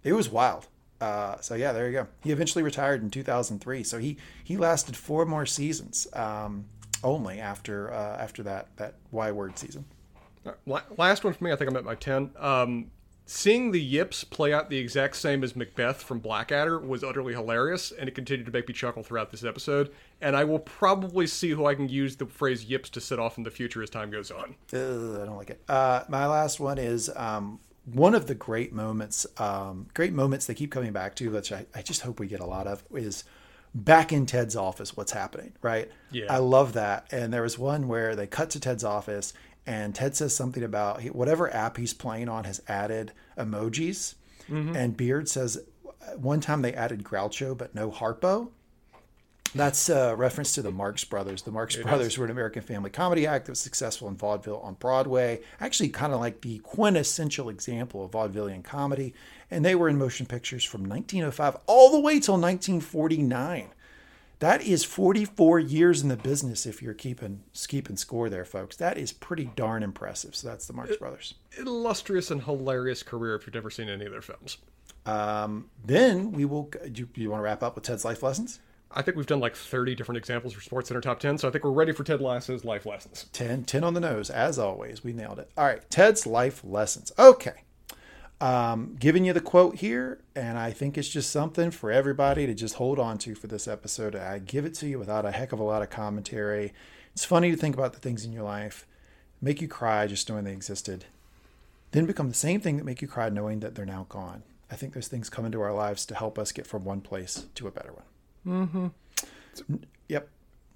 it 0.04 0.12
was 0.12 0.28
wild. 0.28 0.68
Uh, 1.00 1.40
so 1.40 1.54
yeah, 1.54 1.72
there 1.72 1.86
you 1.86 1.92
go. 1.92 2.06
He 2.22 2.30
eventually 2.30 2.62
retired 2.62 3.02
in 3.02 3.10
2003. 3.10 3.82
So 3.84 3.98
he 3.98 4.18
he 4.44 4.56
lasted 4.56 4.96
four 4.96 5.24
more 5.24 5.46
seasons 5.46 6.06
um, 6.12 6.66
only 7.02 7.40
after 7.40 7.92
uh, 7.92 8.18
after 8.20 8.42
that 8.44 8.76
that 8.76 8.94
Y 9.10 9.32
word 9.32 9.58
season. 9.58 9.84
La- 10.66 10.82
Last 10.96 11.24
one 11.24 11.32
for 11.32 11.42
me. 11.44 11.52
I 11.52 11.56
think 11.56 11.70
I'm 11.70 11.76
at 11.76 11.84
my 11.84 11.94
10. 11.94 12.30
Um, 12.38 12.90
seeing 13.26 13.70
the 13.70 13.80
Yips 13.80 14.24
play 14.24 14.52
out 14.52 14.70
the 14.70 14.78
exact 14.78 15.16
same 15.16 15.44
as 15.44 15.54
Macbeth 15.54 16.02
from 16.02 16.18
Blackadder 16.18 16.78
was 16.78 17.04
utterly 17.04 17.32
hilarious, 17.32 17.92
and 17.92 18.08
it 18.08 18.14
continued 18.14 18.46
to 18.46 18.52
make 18.52 18.66
me 18.66 18.74
chuckle 18.74 19.02
throughout 19.02 19.30
this 19.30 19.44
episode. 19.44 19.92
And 20.20 20.36
I 20.36 20.44
will 20.44 20.58
probably 20.58 21.26
see 21.26 21.50
who 21.50 21.66
I 21.66 21.74
can 21.74 21.88
use 21.88 22.16
the 22.16 22.26
phrase 22.26 22.64
Yips 22.64 22.90
to 22.90 23.00
set 23.00 23.18
off 23.18 23.38
in 23.38 23.44
the 23.44 23.50
future 23.50 23.82
as 23.82 23.90
time 23.90 24.10
goes 24.10 24.30
on. 24.30 24.56
Ugh, 24.72 25.20
I 25.20 25.26
don't 25.26 25.36
like 25.36 25.50
it. 25.50 25.60
Uh, 25.68 26.04
my 26.08 26.26
last 26.26 26.60
one 26.60 26.78
is 26.78 27.10
um, 27.16 27.60
one 27.84 28.14
of 28.14 28.26
the 28.26 28.34
great 28.34 28.72
moments, 28.72 29.26
um, 29.38 29.86
great 29.94 30.12
moments 30.12 30.46
they 30.46 30.54
keep 30.54 30.70
coming 30.70 30.92
back 30.92 31.14
to, 31.16 31.30
which 31.30 31.52
I, 31.52 31.66
I 31.74 31.82
just 31.82 32.02
hope 32.02 32.20
we 32.20 32.26
get 32.26 32.40
a 32.40 32.46
lot 32.46 32.66
of, 32.66 32.82
is 32.92 33.24
back 33.74 34.12
in 34.12 34.26
Ted's 34.26 34.56
office, 34.56 34.96
what's 34.96 35.12
happening, 35.12 35.52
right? 35.62 35.90
Yeah. 36.10 36.26
I 36.28 36.38
love 36.38 36.72
that. 36.74 37.06
And 37.12 37.32
there 37.32 37.42
was 37.42 37.58
one 37.58 37.88
where 37.88 38.16
they 38.16 38.26
cut 38.26 38.50
to 38.50 38.60
Ted's 38.60 38.84
office 38.84 39.32
and 39.70 39.94
Ted 39.94 40.16
says 40.16 40.34
something 40.34 40.64
about 40.64 41.00
whatever 41.14 41.54
app 41.54 41.76
he's 41.76 41.94
playing 41.94 42.28
on 42.28 42.42
has 42.42 42.60
added 42.66 43.12
emojis. 43.38 44.16
Mm-hmm. 44.50 44.74
And 44.74 44.96
Beard 44.96 45.28
says 45.28 45.62
one 46.16 46.40
time 46.40 46.62
they 46.62 46.74
added 46.74 47.04
Groucho, 47.04 47.56
but 47.56 47.72
no 47.72 47.88
Harpo. 47.88 48.48
That's 49.54 49.88
a 49.88 50.16
reference 50.16 50.54
to 50.54 50.62
the 50.62 50.72
Marx 50.72 51.04
Brothers. 51.04 51.42
The 51.42 51.52
Marx 51.52 51.76
Brothers 51.76 52.18
were 52.18 52.24
an 52.24 52.32
American 52.32 52.62
family 52.62 52.90
comedy 52.90 53.28
act 53.28 53.46
that 53.46 53.52
was 53.52 53.60
successful 53.60 54.08
in 54.08 54.16
vaudeville 54.16 54.58
on 54.58 54.74
Broadway. 54.74 55.40
Actually, 55.60 55.90
kind 55.90 56.12
of 56.12 56.18
like 56.18 56.40
the 56.40 56.58
quintessential 56.58 57.48
example 57.48 58.04
of 58.04 58.10
vaudevillian 58.10 58.64
comedy. 58.64 59.14
And 59.52 59.64
they 59.64 59.76
were 59.76 59.88
in 59.88 59.98
motion 59.98 60.26
pictures 60.26 60.64
from 60.64 60.82
1905 60.82 61.58
all 61.66 61.92
the 61.92 62.00
way 62.00 62.18
till 62.18 62.34
1949. 62.34 63.68
That 64.40 64.62
is 64.62 64.84
44 64.84 65.58
years 65.60 66.02
in 66.02 66.08
the 66.08 66.16
business 66.16 66.64
if 66.64 66.82
you're 66.82 66.94
keeping 66.94 67.42
keeping 67.68 67.96
score 67.96 68.30
there, 68.30 68.46
folks. 68.46 68.74
That 68.76 68.96
is 68.96 69.12
pretty 69.12 69.50
darn 69.54 69.82
impressive. 69.82 70.34
So 70.34 70.48
that's 70.48 70.66
the 70.66 70.72
Marx 70.72 70.96
Brothers. 70.96 71.34
Illustrious 71.58 72.30
and 72.30 72.42
hilarious 72.42 73.02
career 73.02 73.34
if 73.34 73.46
you've 73.46 73.54
never 73.54 73.70
seen 73.70 73.90
any 73.90 74.06
of 74.06 74.12
their 74.12 74.22
films. 74.22 74.56
Um, 75.04 75.68
then 75.84 76.32
we 76.32 76.46
will. 76.46 76.70
Do 76.90 77.00
you, 77.00 77.06
do 77.06 77.20
you 77.20 77.30
want 77.30 77.40
to 77.40 77.44
wrap 77.44 77.62
up 77.62 77.74
with 77.74 77.84
Ted's 77.84 78.04
life 78.04 78.22
lessons? 78.22 78.60
I 78.92 79.02
think 79.02 79.16
we've 79.16 79.26
done 79.26 79.40
like 79.40 79.54
30 79.54 79.94
different 79.94 80.16
examples 80.16 80.54
for 80.54 80.60
Sports 80.62 80.88
Center 80.88 81.00
Top 81.00 81.20
10, 81.20 81.38
so 81.38 81.46
I 81.46 81.52
think 81.52 81.62
we're 81.62 81.70
ready 81.70 81.92
for 81.92 82.02
Ted 82.02 82.20
Lasso's 82.20 82.64
life 82.64 82.86
lessons. 82.86 83.26
10, 83.32 83.64
10 83.64 83.84
on 83.84 83.94
the 83.94 84.00
nose, 84.00 84.30
as 84.30 84.58
always. 84.58 85.04
We 85.04 85.12
nailed 85.12 85.38
it. 85.38 85.48
All 85.56 85.64
right, 85.64 85.88
Ted's 85.90 86.26
life 86.26 86.62
lessons. 86.64 87.12
Okay. 87.16 87.62
Um, 88.40 88.96
giving 88.98 89.24
you 89.24 89.32
the 89.32 89.40
quote 89.40 89.76
here, 89.76 90.20
and 90.34 90.58
I 90.58 90.70
think 90.70 90.96
it's 90.96 91.08
just 91.08 91.30
something 91.30 91.70
for 91.70 91.90
everybody 91.90 92.46
to 92.46 92.54
just 92.54 92.76
hold 92.76 92.98
on 92.98 93.18
to 93.18 93.34
for 93.34 93.46
this 93.46 93.68
episode. 93.68 94.16
I 94.16 94.38
give 94.38 94.64
it 94.64 94.74
to 94.76 94.88
you 94.88 94.98
without 94.98 95.26
a 95.26 95.30
heck 95.30 95.52
of 95.52 95.60
a 95.60 95.64
lot 95.64 95.82
of 95.82 95.90
commentary. 95.90 96.72
It's 97.12 97.24
funny 97.24 97.50
to 97.50 97.56
think 97.56 97.74
about 97.74 97.92
the 97.92 97.98
things 97.98 98.24
in 98.24 98.32
your 98.32 98.44
life, 98.44 98.86
make 99.42 99.60
you 99.60 99.68
cry 99.68 100.06
just 100.06 100.28
knowing 100.28 100.44
they 100.44 100.52
existed, 100.52 101.04
then 101.90 102.06
become 102.06 102.28
the 102.28 102.34
same 102.34 102.60
thing 102.60 102.76
that 102.78 102.84
make 102.84 103.02
you 103.02 103.08
cry 103.08 103.28
knowing 103.28 103.60
that 103.60 103.74
they're 103.74 103.84
now 103.84 104.06
gone. 104.08 104.42
I 104.70 104.76
think 104.76 104.94
those 104.94 105.08
things 105.08 105.28
come 105.28 105.44
into 105.44 105.60
our 105.60 105.74
lives 105.74 106.06
to 106.06 106.14
help 106.14 106.38
us 106.38 106.52
get 106.52 106.66
from 106.66 106.84
one 106.84 107.00
place 107.00 107.46
to 107.56 107.66
a 107.66 107.70
better 107.70 107.92
one. 107.92 108.66
Mm-hmm. 108.68 109.76
Yep. 110.08 110.28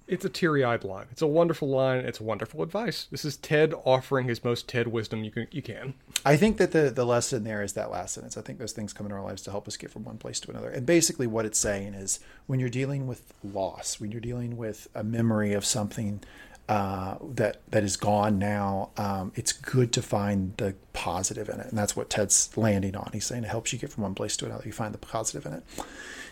It's 0.07 0.23
a 0.23 0.29
teary 0.29 0.63
eyed 0.63 0.83
line. 0.83 1.07
It's 1.11 1.23
a 1.23 1.27
wonderful 1.27 1.67
line. 1.67 2.05
It's 2.05 2.21
wonderful 2.21 2.61
advice. 2.61 3.07
This 3.09 3.25
is 3.25 3.37
Ted 3.37 3.73
offering 3.85 4.27
his 4.27 4.43
most 4.43 4.67
Ted 4.69 4.87
wisdom 4.87 5.23
you 5.23 5.31
can. 5.31 5.47
You 5.51 5.63
can. 5.63 5.95
I 6.23 6.37
think 6.37 6.57
that 6.57 6.71
the, 6.71 6.91
the 6.91 7.05
lesson 7.05 7.43
there 7.43 7.63
is 7.63 7.73
that 7.73 7.89
last 7.89 8.13
sentence. 8.13 8.37
I 8.37 8.41
think 8.41 8.59
those 8.59 8.71
things 8.71 8.93
come 8.93 9.07
into 9.07 9.15
our 9.15 9.23
lives 9.23 9.41
to 9.43 9.51
help 9.51 9.67
us 9.67 9.77
get 9.77 9.89
from 9.89 10.03
one 10.03 10.17
place 10.17 10.39
to 10.41 10.51
another. 10.51 10.69
And 10.69 10.85
basically, 10.85 11.25
what 11.25 11.45
it's 11.45 11.57
saying 11.57 11.95
is 11.95 12.19
when 12.45 12.59
you're 12.59 12.69
dealing 12.69 13.07
with 13.07 13.33
loss, 13.43 13.99
when 13.99 14.11
you're 14.11 14.21
dealing 14.21 14.57
with 14.57 14.87
a 14.93 15.03
memory 15.03 15.53
of 15.53 15.65
something 15.65 16.21
uh, 16.69 17.15
that 17.21 17.61
that 17.69 17.83
is 17.83 17.97
gone 17.97 18.37
now, 18.37 18.91
um, 18.97 19.31
it's 19.35 19.53
good 19.53 19.91
to 19.93 20.03
find 20.03 20.55
the 20.57 20.75
positive 20.93 21.49
in 21.49 21.59
it, 21.59 21.67
and 21.67 21.77
that's 21.77 21.95
what 21.95 22.11
Ted's 22.11 22.55
landing 22.55 22.95
on. 22.95 23.09
He's 23.11 23.25
saying 23.25 23.43
it 23.43 23.49
helps 23.49 23.73
you 23.73 23.79
get 23.79 23.91
from 23.91 24.03
one 24.03 24.15
place 24.15 24.37
to 24.37 24.45
another. 24.45 24.63
You 24.65 24.71
find 24.71 24.93
the 24.93 24.99
positive 24.99 25.47
in 25.47 25.53
it. 25.53 25.63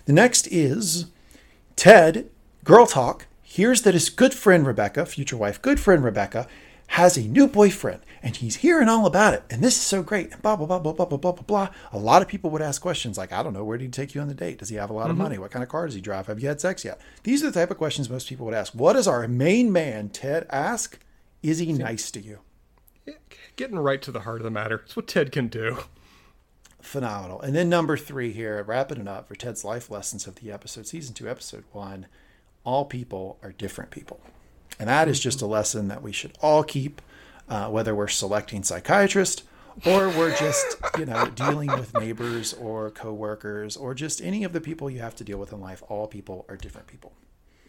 The 0.06 0.14
next 0.14 0.48
is 0.48 1.08
Ted. 1.76 2.30
Girl 2.64 2.86
talk. 2.86 3.26
Hears 3.54 3.84
that 3.84 3.94
his 3.94 4.10
good 4.10 4.34
friend 4.34 4.66
Rebecca, 4.66 5.06
future 5.06 5.38
wife, 5.38 5.62
good 5.62 5.80
friend 5.80 6.04
Rebecca, 6.04 6.48
has 6.88 7.18
a 7.18 7.22
new 7.22 7.48
boyfriend, 7.48 8.00
and 8.24 8.36
he's 8.36 8.56
hearing 8.56 8.90
all 8.90 9.06
about 9.06 9.36
it. 9.36 9.44
And 9.52 9.62
this 9.62 9.76
is 9.76 9.84
so 9.84 10.02
great. 10.02 10.32
And 10.32 10.42
blah 10.42 10.56
blah 10.56 10.66
blah 10.66 10.80
blah 10.80 10.94
blah 10.94 11.06
blah 11.06 11.18
blah 11.20 11.32
blah 11.34 11.44
blah. 11.44 11.70
A 11.92 12.00
lot 12.00 12.24
of 12.24 12.28
people 12.28 12.50
would 12.50 12.64
ask 12.64 12.82
questions 12.82 13.16
like, 13.16 13.32
I 13.32 13.44
don't 13.44 13.54
know, 13.54 13.64
where 13.64 13.78
did 13.78 13.84
he 13.84 13.92
take 13.92 14.16
you 14.16 14.22
on 14.22 14.28
the 14.28 14.34
date? 14.34 14.58
Does 14.58 14.70
he 14.70 14.78
have 14.78 14.90
a 14.90 14.94
lot 14.94 15.12
of 15.12 15.18
mm-hmm. 15.18 15.22
money? 15.22 15.38
What 15.38 15.52
kind 15.52 15.62
of 15.62 15.70
car 15.70 15.86
does 15.86 15.94
he 15.94 16.02
drive? 16.02 16.26
Have 16.26 16.40
you 16.40 16.48
had 16.48 16.62
sex 16.62 16.84
yet? 16.84 17.00
These 17.22 17.44
are 17.44 17.52
the 17.52 17.60
type 17.60 17.70
of 17.70 17.78
questions 17.78 18.10
most 18.10 18.28
people 18.28 18.48
would 18.48 18.56
ask. 18.56 18.74
What 18.74 18.94
does 18.94 19.08
our 19.08 19.28
main 19.28 19.72
man 19.72 20.10
Ted 20.10 20.48
ask? 20.50 21.00
Is 21.44 21.60
he 21.60 21.74
nice 21.74 22.10
to 22.10 22.22
you? 22.22 22.40
Getting 23.56 23.78
right 23.78 24.02
to 24.02 24.12
the 24.12 24.22
heart 24.22 24.40
of 24.40 24.46
the 24.46 24.50
matter. 24.50 24.82
It's 24.84 24.96
what 24.96 25.08
Ted 25.08 25.32
can 25.32 25.48
do. 25.48 25.78
phenomenal. 26.82 27.40
And 27.40 27.56
then 27.56 27.70
number 27.70 27.98
three 27.98 28.32
here, 28.32 28.64
wrapping 28.64 29.00
it 29.00 29.08
up 29.08 29.28
for 29.28 29.36
Ted's 29.36 29.64
life 29.64 29.92
lessons 29.92 30.26
of 30.26 30.38
the 30.38 30.52
episode, 30.52 30.88
season 30.88 31.14
two, 31.14 31.30
episode 31.30 31.66
one. 31.72 32.08
All 32.64 32.86
people 32.86 33.38
are 33.44 33.52
different 33.52 33.92
people, 33.92 34.20
and 34.80 34.88
that 34.90 35.08
is 35.08 35.20
just 35.20 35.42
a 35.42 35.46
lesson 35.46 35.88
that 35.90 36.02
we 36.02 36.12
should 36.12 36.34
all 36.42 36.64
keep, 36.64 37.02
uh, 37.50 37.70
whether 37.70 37.94
we're 37.94 38.08
selecting 38.08 38.64
psychiatrist 38.64 39.44
or 39.86 40.10
we're 40.10 40.36
just 40.36 40.78
you 40.98 41.06
know 41.06 41.26
dealing 41.28 41.68
with 41.68 41.94
neighbors 41.96 42.54
or 42.54 42.90
coworkers 42.92 43.76
or 43.76 43.94
just 43.94 44.22
any 44.22 44.44
of 44.44 44.54
the 44.54 44.62
people 44.62 44.90
you 44.90 45.00
have 45.00 45.16
to 45.16 45.24
deal 45.24 45.38
with 45.38 45.52
in 45.52 45.60
life. 45.60 45.84
All 45.90 46.08
people 46.08 46.46
are 46.48 46.56
different 46.56 46.88
people. 46.88 47.14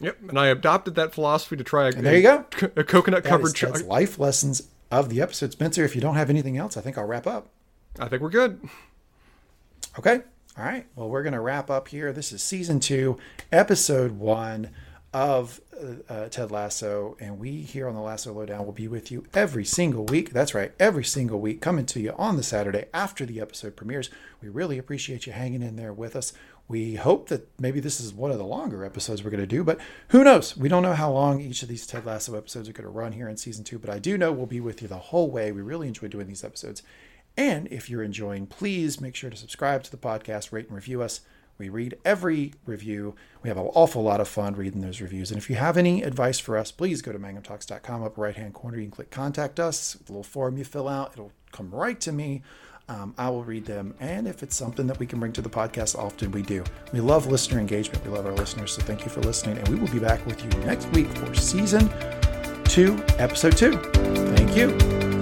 Yep. 0.01 0.19
And 0.29 0.39
I 0.39 0.49
adopted 0.49 0.97
that 0.97 1.15
philosophy 1.15 1.57
to 1.57 1.65
try 1.65 1.89
a, 1.89 1.93
there 1.93 2.16
you 2.16 2.23
go. 2.23 2.45
a 2.77 2.85
coconut 2.85 3.25
covered. 3.25 3.55
Ch- 3.55 3.83
life 3.83 4.19
lessons 4.19 4.69
of 4.91 5.09
the 5.09 5.21
episode. 5.21 5.53
Spencer, 5.53 5.85
if 5.85 5.95
you 5.95 6.01
don't 6.01 6.16
have 6.16 6.31
anything 6.31 6.57
else, 6.57 6.77
I 6.77 6.81
think 6.81 6.99
I'll 6.99 7.07
wrap 7.07 7.27
up. 7.27 7.49
I 7.99 8.09
think 8.09 8.21
we're 8.21 8.31
good. 8.31 8.61
Okay. 9.99 10.23
All 10.59 10.65
right. 10.65 10.87
Well, 10.97 11.09
we're 11.09 11.23
going 11.23 11.33
to 11.33 11.41
wrap 11.41 11.71
up 11.71 11.89
here. 11.89 12.12
This 12.12 12.33
is 12.33 12.43
season 12.43 12.81
two, 12.81 13.19
episode 13.53 14.12
one 14.19 14.71
of 15.15 15.61
uh, 15.73 16.12
uh, 16.12 16.28
Ted 16.28 16.51
Lasso. 16.51 17.16
And 17.20 17.39
we 17.39 17.62
here 17.62 17.89
on 17.89 17.95
the 17.95 18.01
Lasso 18.01 18.32
Lowdown 18.32 18.66
will 18.66 18.73
be 18.73 18.89
with 18.89 19.11
you 19.12 19.24
every 19.32 19.65
single 19.65 20.05
week. 20.05 20.31
That's 20.31 20.55
right. 20.55 20.73
Every 20.78 21.05
single 21.05 21.41
week 21.41 21.61
coming 21.61 21.86
to 21.86 22.01
you 22.01 22.12
on 22.19 22.36
the 22.36 22.43
Saturday 22.43 22.86
after 22.93 23.24
the 23.24 23.41
episode 23.41 23.77
premieres. 23.77 24.11
We 24.43 24.49
really 24.49 24.77
appreciate 24.77 25.27
you 25.27 25.32
hanging 25.32 25.62
in 25.62 25.77
there 25.77 25.93
with 25.93 26.16
us. 26.16 26.32
We 26.66 26.97
hope 26.97 27.28
that 27.28 27.49
maybe 27.61 27.78
this 27.78 28.01
is 28.01 28.12
one 28.12 28.32
of 28.32 28.39
the 28.39 28.45
longer 28.45 28.85
episodes 28.85 29.23
we're 29.23 29.31
going 29.31 29.41
to 29.41 29.47
do, 29.47 29.62
but 29.62 29.78
who 30.09 30.24
knows? 30.24 30.57
We 30.57 30.69
don't 30.69 30.82
know 30.82 30.95
how 30.95 31.12
long 31.12 31.41
each 31.41 31.62
of 31.62 31.69
these 31.69 31.86
Ted 31.86 32.07
Lasso 32.07 32.36
episodes 32.36 32.69
are 32.69 32.73
going 32.73 32.85
to 32.85 32.91
run 32.91 33.12
here 33.12 33.28
in 33.28 33.36
season 33.36 33.65
two, 33.65 33.78
but 33.78 33.91
I 33.91 33.99
do 33.99 34.16
know 34.16 34.32
we'll 34.32 34.47
be 34.47 34.61
with 34.61 34.81
you 34.81 34.89
the 34.89 34.97
whole 34.97 35.31
way. 35.31 35.53
We 35.53 35.61
really 35.61 35.89
enjoy 35.89 36.09
doing 36.09 36.27
these 36.27 36.43
episodes. 36.43 36.82
And 37.36 37.69
if 37.70 37.91
you're 37.91 38.03
enjoying, 38.03 38.47
please 38.47 39.01
make 39.01 39.15
sure 39.15 39.28
to 39.28 39.36
subscribe 39.36 39.82
to 39.85 39.91
the 39.91 39.97
podcast, 39.99 40.53
rate 40.53 40.69
and 40.69 40.74
review 40.74 41.03
us. 41.03 41.20
We 41.59 41.68
read 41.68 41.97
every 42.05 42.52
review. 42.66 43.14
We 43.43 43.48
have 43.48 43.56
an 43.56 43.70
awful 43.74 44.02
lot 44.02 44.20
of 44.20 44.28
fun 44.28 44.55
reading 44.55 44.81
those 44.81 45.01
reviews. 45.01 45.31
And 45.31 45.39
if 45.39 45.48
you 45.48 45.56
have 45.56 45.76
any 45.76 46.02
advice 46.02 46.39
for 46.39 46.56
us, 46.56 46.70
please 46.70 47.02
go 47.02 47.12
to 47.12 47.18
mangumtalks.com. 47.18 48.02
Upper 48.02 48.20
right 48.20 48.36
hand 48.36 48.55
corner, 48.55 48.78
you 48.78 48.85
can 48.85 48.90
click 48.90 49.10
contact 49.10 49.60
us. 49.60 49.97
Little 50.09 50.22
form 50.22 50.56
you 50.56 50.64
fill 50.64 50.89
out, 50.89 51.12
it'll 51.12 51.32
come 51.52 51.70
right 51.70 52.01
to 52.01 52.12
me. 52.12 52.43
Um, 52.89 53.14
I 53.16 53.31
will 53.31 53.44
read 53.44 53.64
them. 53.64 53.94
And 53.98 54.28
if 54.28 54.43
it's 54.43 54.55
something 54.55 54.86
that 54.89 54.98
we 54.98 55.06
can 55.06 55.18
bring 55.18 55.32
to 55.32 55.43
the 55.43 55.48
podcast, 55.48 55.97
often 55.97 56.31
we 56.32 56.43
do. 56.43 56.64
We 56.93 57.01
love 57.01 57.26
listener 57.26 57.59
engagement. 57.59 58.05
We 58.05 58.10
love 58.10 58.26
our 58.26 58.32
listeners. 58.32 58.72
So 58.72 58.82
thank 58.82 59.05
you 59.05 59.10
for 59.10 59.20
listening. 59.20 59.56
And 59.56 59.68
we 59.68 59.76
will 59.76 59.89
be 59.89 59.98
back 59.98 60.24
with 60.26 60.43
you 60.44 60.51
next 60.60 60.90
week 60.90 61.09
for 61.09 61.35
season 61.35 61.90
two, 62.64 63.02
episode 63.18 63.56
two. 63.56 63.78
Thank 64.36 64.56
you. 64.56 65.14